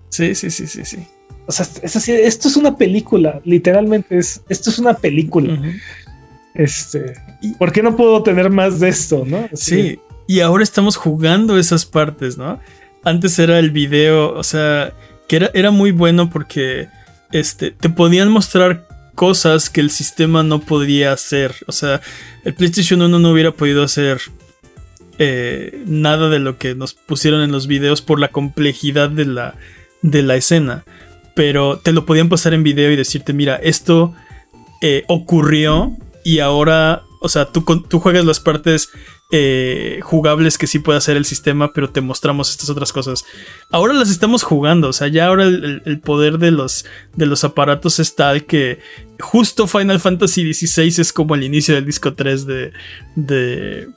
Sí, 0.09 0.35
sí, 0.35 0.51
sí, 0.51 0.67
sí, 0.67 0.85
sí. 0.85 1.07
O 1.47 1.51
sea, 1.51 1.65
es 1.81 1.95
así, 1.95 2.11
esto 2.11 2.47
es 2.47 2.55
una 2.55 2.77
película, 2.77 3.41
literalmente 3.43 4.17
es, 4.17 4.43
esto 4.47 4.69
es 4.69 4.77
una 4.77 4.93
película. 4.93 5.59
Este, 6.53 7.15
¿por 7.57 7.71
qué 7.71 7.81
no 7.81 7.95
puedo 7.95 8.21
tener 8.21 8.51
más 8.51 8.79
de 8.79 8.89
esto, 8.89 9.23
no? 9.25 9.49
sí, 9.53 9.99
y 10.27 10.39
ahora 10.39 10.63
estamos 10.63 10.95
jugando 10.95 11.57
esas 11.57 11.85
partes, 11.85 12.37
¿no? 12.37 12.59
Antes 13.03 13.39
era 13.39 13.57
el 13.57 13.71
video, 13.71 14.33
o 14.33 14.43
sea, 14.43 14.93
que 15.27 15.37
era, 15.37 15.51
era 15.55 15.71
muy 15.71 15.91
bueno 15.91 16.29
porque 16.29 16.87
este, 17.33 17.71
te 17.71 17.89
podían 17.89 18.29
mostrar 18.29 18.87
cosas 19.15 19.69
que 19.69 19.81
el 19.81 19.89
sistema 19.89 20.43
no 20.43 20.61
podría 20.61 21.11
hacer. 21.11 21.55
O 21.67 21.71
sea, 21.71 21.99
el 22.45 22.53
PlayStation 22.53 23.01
1 23.01 23.19
no 23.19 23.31
hubiera 23.31 23.51
podido 23.51 23.83
hacer 23.83 24.21
eh, 25.17 25.83
nada 25.85 26.29
de 26.29 26.39
lo 26.39 26.57
que 26.57 26.75
nos 26.75 26.93
pusieron 26.93 27.41
en 27.41 27.51
los 27.51 27.67
videos 27.67 28.01
por 28.01 28.19
la 28.19 28.29
complejidad 28.29 29.09
de 29.09 29.25
la, 29.25 29.55
de 30.03 30.21
la 30.21 30.35
escena. 30.35 30.85
Pero 31.35 31.79
te 31.79 31.91
lo 31.91 32.05
podían 32.05 32.29
pasar 32.29 32.53
en 32.53 32.63
video 32.63 32.91
y 32.91 32.95
decirte, 32.95 33.33
mira, 33.33 33.55
esto 33.55 34.13
eh, 34.81 35.03
ocurrió 35.07 35.97
y 36.23 36.37
ahora, 36.37 37.01
o 37.19 37.29
sea, 37.29 37.45
tú, 37.45 37.63
tú 37.89 37.99
juegas 37.99 38.25
las 38.25 38.39
partes 38.39 38.89
eh, 39.35 39.99
jugables 40.03 40.59
que 40.59 40.67
sí 40.67 40.77
puede 40.77 40.99
hacer 40.99 41.17
el 41.17 41.25
sistema, 41.25 41.73
pero 41.73 41.89
te 41.89 42.01
mostramos 42.01 42.51
estas 42.51 42.69
otras 42.69 42.93
cosas. 42.93 43.25
Ahora 43.71 43.95
las 43.95 44.11
estamos 44.11 44.43
jugando, 44.43 44.89
o 44.89 44.93
sea, 44.93 45.07
ya 45.07 45.25
ahora 45.25 45.45
el, 45.45 45.99
poder 46.03 46.37
de 46.37 46.51
los, 46.51 46.85
de 47.15 47.25
los 47.25 47.43
aparatos 47.43 47.99
es 47.99 48.13
tal 48.13 48.45
que 48.45 48.77
justo 49.19 49.65
Final 49.65 49.99
Fantasy 49.99 50.53
XVI 50.53 51.01
es 51.01 51.11
como 51.11 51.33
el 51.33 51.41
inicio 51.41 51.73
del 51.73 51.83
disco 51.83 52.13
3 52.13 52.45
de... 52.45 52.71
de 53.15 53.87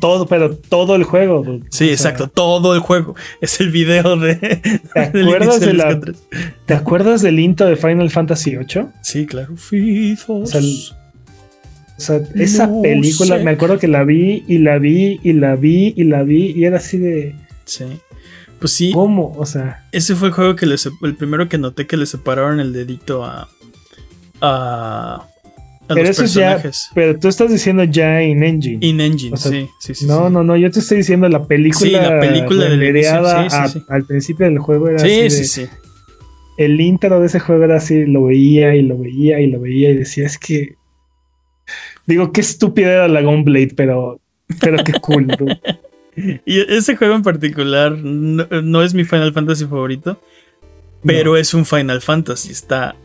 todo, 0.00 0.26
pero 0.26 0.56
todo 0.56 0.96
el 0.96 1.04
juego. 1.04 1.60
Sí, 1.68 1.90
exacto, 1.90 2.28
todo 2.28 2.74
el 2.74 2.80
juego. 2.80 3.14
Es 3.42 3.60
el 3.60 3.70
video 3.70 4.16
de. 4.16 4.36
¿Te 4.94 5.20
acuerdas, 5.20 5.60
de 5.60 5.74
la, 5.74 6.00
¿Te 6.64 6.74
acuerdas 6.74 7.20
del 7.20 7.38
intro 7.38 7.66
de 7.66 7.76
Final 7.76 8.08
Fantasy 8.08 8.56
VIII? 8.56 8.86
Sí, 9.02 9.26
claro. 9.26 9.54
O 10.28 10.46
sea, 10.46 10.62
o 12.00 12.02
sea, 12.02 12.22
esa 12.34 12.70
película, 12.80 13.36
me 13.40 13.50
acuerdo 13.50 13.78
que 13.78 13.86
la 13.86 14.04
vi 14.04 14.42
y 14.48 14.56
la 14.56 14.78
vi 14.78 15.20
y 15.22 15.34
la 15.34 15.54
vi 15.54 15.92
y 15.94 16.04
la 16.04 16.22
vi 16.22 16.52
y 16.56 16.64
era 16.64 16.78
así 16.78 16.96
de. 16.96 17.36
Sí. 17.66 17.84
Pues 18.58 18.72
sí. 18.72 18.90
¿Cómo? 18.92 19.34
O 19.36 19.44
sea. 19.44 19.84
Ese 19.92 20.16
fue 20.16 20.28
el 20.28 20.34
juego 20.34 20.56
que 20.56 20.64
les, 20.64 20.88
el 21.02 21.14
primero 21.14 21.46
que 21.50 21.58
noté 21.58 21.86
que 21.86 21.98
le 21.98 22.06
separaron 22.06 22.58
el 22.58 22.72
dedito 22.72 23.22
a. 23.22 23.50
a. 24.40 25.26
pero 25.88 26.08
eso 26.08 26.24
Ya, 26.24 26.62
pero 26.94 27.18
tú 27.18 27.28
estás 27.28 27.50
diciendo 27.50 27.84
ya 27.84 28.22
in 28.22 28.44
engine. 28.44 28.78
In 28.80 29.02
engine, 29.02 29.36
sí, 29.36 29.68
sí, 29.78 29.94
sí. 29.94 30.06
No, 30.06 30.30
no, 30.30 30.42
no, 30.42 30.56
yo 30.56 30.70
te 30.70 30.78
estoy 30.78 30.96
diciendo 30.96 31.28
la 31.28 31.44
película. 31.44 31.86
Sí, 31.86 31.90
la 31.90 32.18
película 32.18 32.64
de 32.64 33.82
al 33.88 34.06
principio 34.06 34.46
del 34.46 34.58
juego 34.58 34.88
era 34.88 35.00
sí, 35.00 35.20
así. 35.20 35.30
Sí, 35.30 35.44
sí, 35.44 35.66
sí. 35.66 35.70
El 36.56 36.80
intro 36.80 37.20
de 37.20 37.26
ese 37.26 37.40
juego 37.40 37.64
era 37.64 37.76
así, 37.76 38.06
lo 38.06 38.24
veía 38.24 38.74
y 38.74 38.80
lo 38.80 38.96
veía 38.96 39.38
y 39.40 39.48
lo 39.48 39.60
veía 39.60 39.90
y 39.90 39.96
decía, 39.96 40.24
es 40.24 40.38
que 40.38 40.79
Digo, 42.10 42.32
qué 42.32 42.40
estúpida 42.40 42.90
era 42.90 43.08
la 43.08 43.22
Gunblade, 43.22 43.72
pero, 43.76 44.20
pero 44.60 44.82
qué 44.82 44.94
cool. 44.94 45.28
y 46.44 46.58
ese 46.58 46.96
juego 46.96 47.14
en 47.14 47.22
particular 47.22 47.92
no, 47.92 48.82
es 48.82 48.94
mi 48.94 49.04
Final 49.04 49.32
Fantasy 49.32 49.64
favorito, 49.66 50.20
pero 51.04 51.36
es 51.36 51.54
un 51.54 51.64
Final 51.64 52.00
Fantasy. 52.00 52.50
Está 52.50 52.96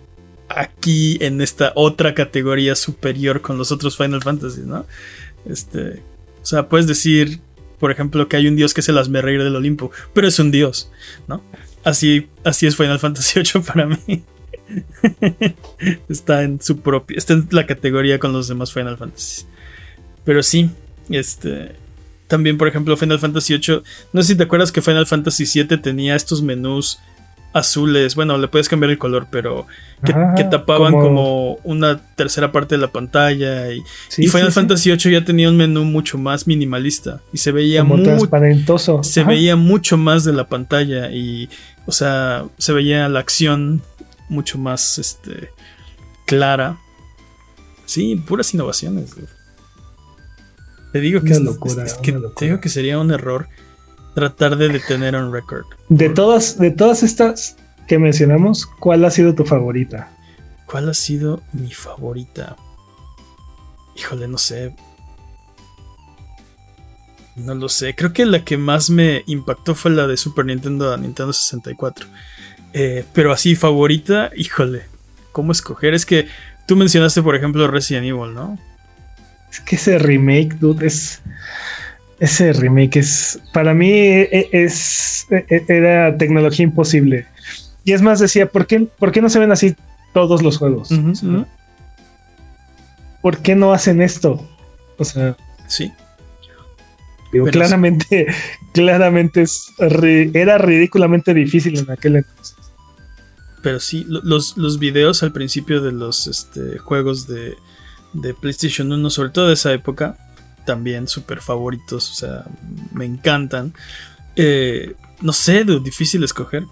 aquí 0.49 1.19
en 1.21 1.39
esta 1.39 1.71
otra 1.75 2.15
categoría 2.15 2.73
superior 2.73 3.41
con 3.41 3.59
los 3.59 3.71
otros 3.71 3.95
Final 3.95 4.23
Fantasy, 4.23 4.61
¿no? 4.61 4.87
Este, 5.47 6.01
o 6.41 6.45
sea, 6.45 6.67
puedes 6.67 6.87
decir, 6.87 7.41
por 7.77 7.91
ejemplo, 7.91 8.27
que 8.27 8.37
hay 8.37 8.47
un 8.47 8.55
dios 8.55 8.73
que 8.73 8.81
es 8.81 8.89
el 8.89 8.97
reír 9.21 9.43
del 9.43 9.55
Olimpo, 9.55 9.91
pero 10.13 10.27
es 10.27 10.39
un 10.39 10.49
dios, 10.49 10.91
¿no? 11.27 11.43
Así, 11.83 12.27
así 12.43 12.65
es 12.65 12.75
Final 12.75 12.97
Fantasy 12.97 13.39
VIII 13.53 13.63
para 13.63 13.85
mí. 13.85 14.23
está 16.09 16.43
en 16.43 16.61
su 16.61 16.79
propia. 16.79 17.17
Está 17.17 17.33
en 17.33 17.47
la 17.51 17.65
categoría 17.65 18.19
con 18.19 18.33
los 18.33 18.47
demás 18.47 18.73
Final 18.73 18.97
Fantasy. 18.97 19.45
Pero 20.23 20.43
sí, 20.43 20.69
este. 21.09 21.73
También, 22.27 22.57
por 22.57 22.67
ejemplo, 22.67 22.97
Final 22.97 23.19
Fantasy 23.19 23.57
VIII. 23.57 23.81
No 24.11 24.21
sé 24.21 24.29
si 24.29 24.35
te 24.35 24.43
acuerdas 24.43 24.71
que 24.71 24.81
Final 24.81 25.05
Fantasy 25.05 25.45
VII 25.45 25.77
tenía 25.77 26.15
estos 26.15 26.41
menús 26.41 26.99
azules. 27.55 28.15
Bueno, 28.15 28.37
le 28.37 28.47
puedes 28.47 28.67
cambiar 28.67 28.91
el 28.91 28.97
color, 28.97 29.27
pero 29.31 29.65
que, 30.03 30.11
ah, 30.11 30.49
tapaban 30.49 30.91
como... 30.91 31.57
una 31.63 32.01
tercera 32.15 32.51
parte 32.51 32.75
de 32.75 32.81
la 32.81 32.89
pantalla. 32.89 33.71
Y, 33.71 33.81
Final 34.27 34.51
Fantasy 34.51 34.91
VIII 34.91 35.13
ya 35.13 35.23
tenía 35.23 35.49
un 35.49 35.57
menú 35.57 35.85
mucho 35.85 36.17
más 36.17 36.47
minimalista. 36.47 37.21
Y 37.31 37.37
se 37.37 37.51
veía 37.51 37.83
muy 37.83 38.03
transparentoso. 38.03 39.03
Se 39.03 39.23
veía 39.23 39.55
mucho 39.55 39.97
más 39.97 40.23
de 40.23 40.33
la 40.33 40.47
pantalla. 40.47 41.11
Y, 41.11 41.49
o 41.85 41.91
sea, 41.91 42.45
se 42.57 42.73
veía 42.73 43.07
la 43.07 43.19
acción 43.19 43.81
mucho 44.29 44.57
más 44.57 44.97
este, 44.97 45.49
clara. 46.25 46.77
Sí, 47.85 48.15
puras 48.15 48.53
innovaciones. 48.53 49.15
Te 50.91 50.99
digo 50.99 51.21
que, 51.21 51.33
te 52.37 52.45
digo 52.45 52.59
que 52.61 52.69
sería 52.69 52.99
un 52.99 53.11
error 53.11 53.47
tratar 54.15 54.55
de 54.55 54.69
detener 54.69 55.15
un 55.15 55.31
record. 55.31 55.65
De 55.89 56.09
todas, 56.09 56.57
de 56.57 56.71
todas 56.71 57.03
estas 57.03 57.57
que 57.87 57.99
mencionamos, 57.99 58.65
¿cuál 58.65 59.05
ha 59.05 59.11
sido 59.11 59.35
tu 59.35 59.45
favorita? 59.45 60.09
¿Cuál 60.65 60.89
ha 60.89 60.93
sido 60.93 61.43
mi 61.53 61.71
favorita? 61.71 62.55
Híjole, 63.95 64.27
no 64.27 64.37
sé. 64.37 64.75
No 67.35 67.53
lo 67.53 67.69
sé. 67.69 67.93
Creo 67.95 68.13
que 68.13 68.25
la 68.25 68.43
que 68.43 68.57
más 68.57 68.89
me 68.89 69.23
impactó 69.27 69.75
fue 69.75 69.91
la 69.91 70.07
de 70.07 70.17
Super 70.17 70.45
Nintendo 70.45 70.93
a 70.93 70.97
Nintendo 70.97 71.33
64. 71.33 72.07
Eh, 72.77 73.05
pero 73.13 73.31
así, 73.31 73.55
favorita, 73.55 74.31
híjole, 74.35 74.81
¿cómo 75.31 75.53
escoger? 75.53 75.93
Es 75.93 76.05
que 76.05 76.27
tú 76.67 76.75
mencionaste, 76.75 77.21
por 77.21 77.33
ejemplo, 77.33 77.69
Resident 77.69 78.05
Evil, 78.05 78.33
¿no? 78.33 78.59
Es 79.49 79.61
que 79.61 79.77
ese 79.77 79.97
remake, 79.97 80.55
dude, 80.59 80.85
es. 80.85 81.21
Ese 82.19 82.51
remake 82.51 82.97
es. 82.97 83.39
Para 83.53 83.73
mí 83.73 83.89
e, 83.89 84.49
es. 84.51 85.25
E, 85.31 85.45
e, 85.47 85.63
era 85.69 86.17
tecnología 86.17 86.65
imposible. 86.65 87.25
Y 87.85 87.93
es 87.93 88.01
más, 88.01 88.19
decía, 88.19 88.47
¿por 88.47 88.67
qué, 88.67 88.81
¿por 88.81 89.13
qué 89.13 89.21
no 89.21 89.29
se 89.29 89.39
ven 89.39 89.53
así 89.53 89.73
todos 90.13 90.43
los 90.43 90.57
juegos? 90.57 90.89
¿Por 93.21 93.37
qué 93.37 93.55
no 93.55 93.71
hacen 93.71 94.01
esto? 94.01 94.45
O 94.97 95.05
sea. 95.05 95.37
Sí. 95.67 95.93
Digo, 97.31 97.45
claramente, 97.45 98.27
claramente 98.73 99.43
es, 99.43 99.71
era 100.33 100.57
ridículamente 100.57 101.33
difícil 101.33 101.79
en 101.79 101.89
aquel 101.89 102.17
entonces. 102.17 102.64
Pero 103.65 103.79
sí, 103.79 104.05
los, 104.07 104.57
los 104.57 104.77
videos 104.77 105.23
al 105.23 105.31
principio 105.31 105.81
de 105.81 105.91
los 105.91 106.27
este, 106.27 106.77
juegos 106.77 107.27
de, 107.27 107.55
PlayStation 108.39 108.91
1, 108.91 109.09
sobre 109.09 109.31
todo 109.31 109.47
de 109.47 109.55
esa 109.55 109.73
época, 109.73 110.19
también 110.67 111.07
súper 111.07 111.41
favoritos, 111.41 112.11
o 112.11 112.13
sea, 112.13 112.43
me 112.93 113.05
encantan. 113.05 113.73
Eh, 114.35 114.93
no 115.19 115.33
sé, 115.33 115.65
difícil 115.83 116.23
escoger. 116.23 116.65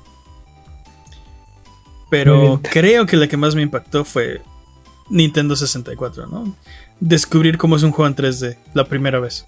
Pero 2.11 2.61
creo 2.61 3.07
que 3.07 3.18
la 3.18 3.28
que 3.28 3.38
más 3.38 3.56
me 3.56 3.64
impactó 3.64 4.06
fue 4.06 4.44
Nintendo 5.10 5.56
64, 5.56 6.28
¿no? 6.28 6.56
Descubrir 6.99 7.57
cómo 7.57 7.76
es 7.76 7.82
un 7.82 7.90
juego 7.90 8.07
en 8.07 8.15
3D 8.15 8.56
la 8.76 8.86
primera 8.86 9.20
vez. 9.20 9.48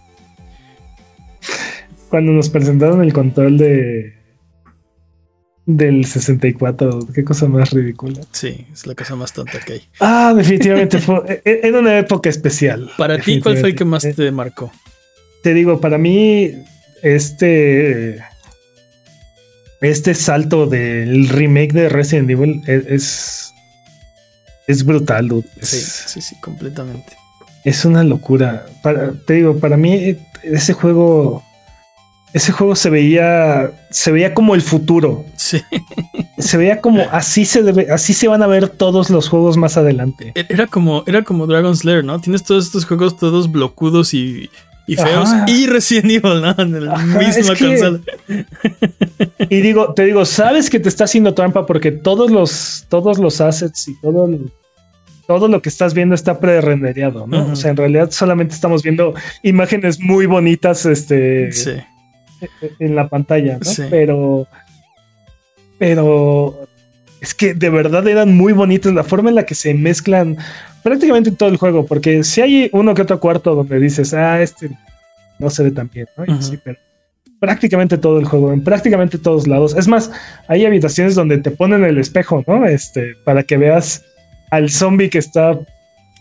Cuando 2.10 2.32
nos 2.32 2.50
presentaron 2.50 3.04
el 3.04 3.14
control 3.14 3.60
de, 3.60 4.25
del 5.66 6.06
64. 6.06 7.08
Qué 7.14 7.24
cosa 7.24 7.48
más 7.48 7.72
ridícula. 7.72 8.22
Sí, 8.32 8.68
es 8.72 8.86
la 8.86 8.96
cosa 8.96 9.16
más 9.16 9.34
tonta 9.34 9.60
que 9.60 9.74
hay. 9.74 9.82
Ah, 10.00 10.34
definitivamente 10.36 11.00
fue. 11.00 11.22
E-, 11.28 11.42
e-, 11.50 11.68
era 11.68 11.80
una 11.80 11.98
época 11.98 12.30
especial. 12.30 12.90
Para 12.98 13.20
ti, 13.20 13.40
¿cuál 13.40 13.58
fue 13.58 13.70
el 13.70 13.76
que 13.76 13.86
más 13.86 14.04
te 14.04 14.32
marcó? 14.32 14.72
Te 15.44 15.54
digo, 15.54 15.80
para 15.80 15.98
mí, 15.98 16.52
este. 17.02 18.20
Este 19.82 20.14
salto 20.14 20.66
del 20.68 21.30
remake 21.30 21.74
de 21.74 21.90
Resident 21.90 22.30
Evil 22.30 22.62
es. 22.68 23.52
Es, 24.68 24.84
brutal, 24.84 25.28
dude. 25.28 25.48
sí, 25.62 25.78
sí, 25.78 26.22
sí, 26.22 26.36
completamente. 26.42 27.14
Es 27.64 27.86
una 27.86 28.04
locura. 28.04 28.66
Para, 28.82 29.14
te 29.14 29.34
digo, 29.36 29.60
para 29.60 29.78
mí, 29.78 30.18
ese 30.42 30.74
juego 30.74 31.44
ese 32.36 32.52
juego 32.52 32.76
se 32.76 32.90
veía 32.90 33.72
se 33.92 34.12
veía 34.12 34.34
como 34.34 34.56
el 34.56 34.62
futuro. 34.62 35.26
Sí. 35.38 35.62
Se 36.38 36.58
veía 36.58 36.82
como 36.82 37.02
así 37.12 37.46
se 37.46 37.64
debe, 37.64 37.88
así 37.90 38.14
se 38.14 38.28
van 38.28 38.44
a 38.44 38.48
ver 38.48 38.68
todos 38.68 39.10
los 39.10 39.30
juegos 39.30 39.56
más 39.56 39.78
adelante. 39.78 40.34
E-, 40.36 40.46
era 40.50 40.68
como 40.68 41.06
era 41.08 41.24
como 41.24 41.48
Dragon 41.48 41.74
Slayer, 41.78 42.04
¿no? 42.04 42.20
Tienes 42.20 42.44
todos 42.44 42.66
estos 42.66 42.86
juegos 42.86 43.16
todos 43.16 43.50
blocudos 43.50 44.14
y, 44.14 44.50
feos 44.86 45.30
y 45.48 45.66
Resident 45.68 46.12
Evil, 46.12 46.42
¿no? 46.42 46.54
En 46.58 46.76
el 46.76 46.90
mismo 47.18 47.54
consola. 47.58 48.02
Y 49.50 49.62
digo, 49.62 49.94
te 49.94 50.04
digo, 50.04 50.26
sabes 50.26 50.70
que 50.70 50.80
te 50.80 50.90
está 50.90 51.06
haciendo 51.06 51.34
trampa 51.34 51.66
porque 51.66 51.92
todos 51.92 52.32
los 52.32 52.86
todos 52.90 53.18
los 53.18 53.40
assets 53.40 53.88
y 53.88 54.02
todo 54.02 54.30
todo 55.26 55.48
lo 55.48 55.62
que 55.62 55.70
estás 55.70 55.94
viendo 55.94 56.16
está 56.16 56.40
pre-rendereado, 56.40 57.28
¿no? 57.28 57.54
O 57.54 57.56
sea, 57.56 57.72
en 57.72 57.78
realidad 57.78 58.12
solamente 58.12 58.54
estamos 58.54 58.84
viendo 58.84 59.14
imágenes 59.42 60.02
muy 60.02 60.26
bonitas, 60.26 60.86
este, 60.86 61.54
sí 61.54 61.72
en 62.80 62.96
la 62.96 63.08
pantalla, 63.08 63.58
¿no? 63.58 63.72
Pero, 63.90 64.48
pero 65.78 66.68
es 67.22 67.34
que 67.34 67.54
de 67.54 67.70
verdad 67.70 68.08
eran 68.08 68.36
muy 68.36 68.54
bonitos 68.54 68.94
la 68.94 69.04
forma 69.04 69.30
en 69.30 69.36
la 69.36 69.46
que 69.46 69.56
se 69.56 69.74
mezclan 69.74 70.38
prácticamente 70.84 71.32
todo 71.32 71.50
el 71.50 71.58
juego, 71.58 71.86
porque 71.86 72.24
si 72.24 72.42
hay 72.42 72.70
uno 72.74 72.94
que 72.94 73.02
otro 73.02 73.20
cuarto 73.20 73.56
donde 73.56 73.80
dices, 73.80 74.14
ah, 74.14 74.42
este 74.42 74.70
no 75.40 75.50
se 75.50 75.64
ve 75.64 75.72
tan 75.72 75.90
bien, 75.92 76.08
¿no? 76.18 76.42
sí, 76.42 76.60
pero 76.64 76.78
prácticamente 77.40 77.98
todo 77.98 78.20
el 78.20 78.26
juego, 78.26 78.54
en 78.54 78.64
prácticamente 78.64 79.18
todos 79.18 79.48
lados. 79.48 79.76
Es 79.76 79.88
más, 79.88 80.12
hay 80.48 80.66
habitaciones 80.66 81.16
donde 81.16 81.38
te 81.38 81.52
ponen 81.52 81.84
el 81.84 81.98
espejo, 81.98 82.44
¿no? 82.48 82.66
Este, 82.66 83.16
para 83.24 83.44
que 83.44 83.58
veas 83.58 84.04
al 84.52 84.70
zombie 84.70 85.10
que 85.10 85.20
está 85.20 85.60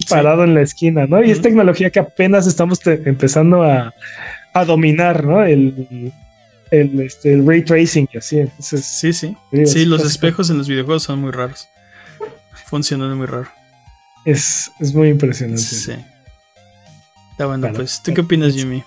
parado 0.09 0.45
en 0.45 0.55
la 0.55 0.63
esquina, 0.63 1.07
¿no? 1.07 1.23
Y 1.23 1.31
es 1.31 1.41
tecnología 1.41 1.91
que 1.91 2.01
apenas 2.01 2.47
estamos 2.47 2.81
empezando 2.87 3.63
a, 3.63 3.95
dominar, 4.63 5.25
¿no? 5.25 5.43
El, 5.45 6.13
este, 6.71 7.33
el, 7.33 7.47
ray 7.47 7.65
tracing 7.65 8.09
y 8.13 8.19
así. 8.19 8.45
sí, 8.61 9.13
sí. 9.13 9.37
Sí, 9.65 9.85
los 9.85 10.05
espejos 10.05 10.51
en 10.51 10.59
los 10.59 10.69
videojuegos 10.69 11.03
son 11.03 11.21
muy 11.21 11.31
raros. 11.31 11.69
Funcionan 12.67 13.17
muy 13.17 13.27
raro. 13.27 13.49
Es, 14.25 14.71
es 14.81 14.95
muy 14.95 15.09
impresionante. 15.09 15.63
Sí. 15.63 15.93
Está 17.33 17.47
bueno, 17.47 17.73
pues. 17.75 18.03
¿Tú 18.03 18.15
qué 18.15 18.21
opinas, 18.21 18.55
Jimmy? 18.55 18.85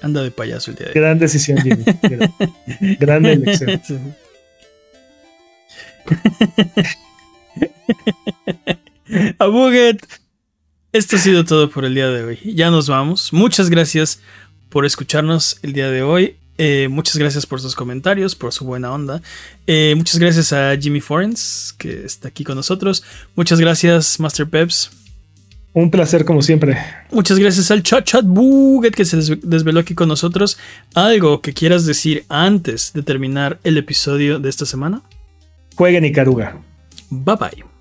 Anda 0.00 0.22
de 0.22 0.30
payaso 0.30 0.70
el 0.70 0.76
día 0.76 0.86
de 0.86 0.92
hoy. 0.92 1.00
Gran 1.00 1.18
decisión, 1.18 1.58
Jimmy. 1.58 1.84
Gran, 2.98 3.26
elección. 3.26 3.80
A 9.38 9.46
Buget. 9.46 10.21
Esto 10.92 11.16
ha 11.16 11.18
sido 11.18 11.44
todo 11.44 11.70
por 11.70 11.86
el 11.86 11.94
día 11.94 12.08
de 12.08 12.22
hoy. 12.22 12.38
Ya 12.44 12.70
nos 12.70 12.86
vamos. 12.86 13.32
Muchas 13.32 13.70
gracias 13.70 14.20
por 14.68 14.84
escucharnos 14.84 15.58
el 15.62 15.72
día 15.72 15.88
de 15.90 16.02
hoy. 16.02 16.36
Eh, 16.58 16.88
muchas 16.90 17.16
gracias 17.16 17.46
por 17.46 17.62
sus 17.62 17.74
comentarios, 17.74 18.34
por 18.34 18.52
su 18.52 18.66
buena 18.66 18.92
onda. 18.92 19.22
Eh, 19.66 19.94
muchas 19.96 20.18
gracias 20.18 20.52
a 20.52 20.76
Jimmy 20.76 21.00
Forens, 21.00 21.74
que 21.78 22.04
está 22.04 22.28
aquí 22.28 22.44
con 22.44 22.56
nosotros. 22.56 23.02
Muchas 23.34 23.58
gracias, 23.58 24.20
Master 24.20 24.46
Peps. 24.46 24.90
Un 25.72 25.90
placer, 25.90 26.26
como 26.26 26.42
siempre. 26.42 26.76
Muchas 27.10 27.38
gracias 27.38 27.70
al 27.70 27.82
Chat 27.82 28.04
Chat 28.04 28.26
Buget 28.26 28.94
que 28.94 29.06
se 29.06 29.16
desveló 29.42 29.80
aquí 29.80 29.94
con 29.94 30.08
nosotros. 30.08 30.58
¿Algo 30.94 31.40
que 31.40 31.54
quieras 31.54 31.86
decir 31.86 32.26
antes 32.28 32.92
de 32.92 33.02
terminar 33.02 33.58
el 33.64 33.78
episodio 33.78 34.38
de 34.38 34.50
esta 34.50 34.66
semana? 34.66 35.00
Jueguen 35.74 36.04
Icaruga. 36.04 36.58
Bye 37.08 37.36
bye. 37.36 37.71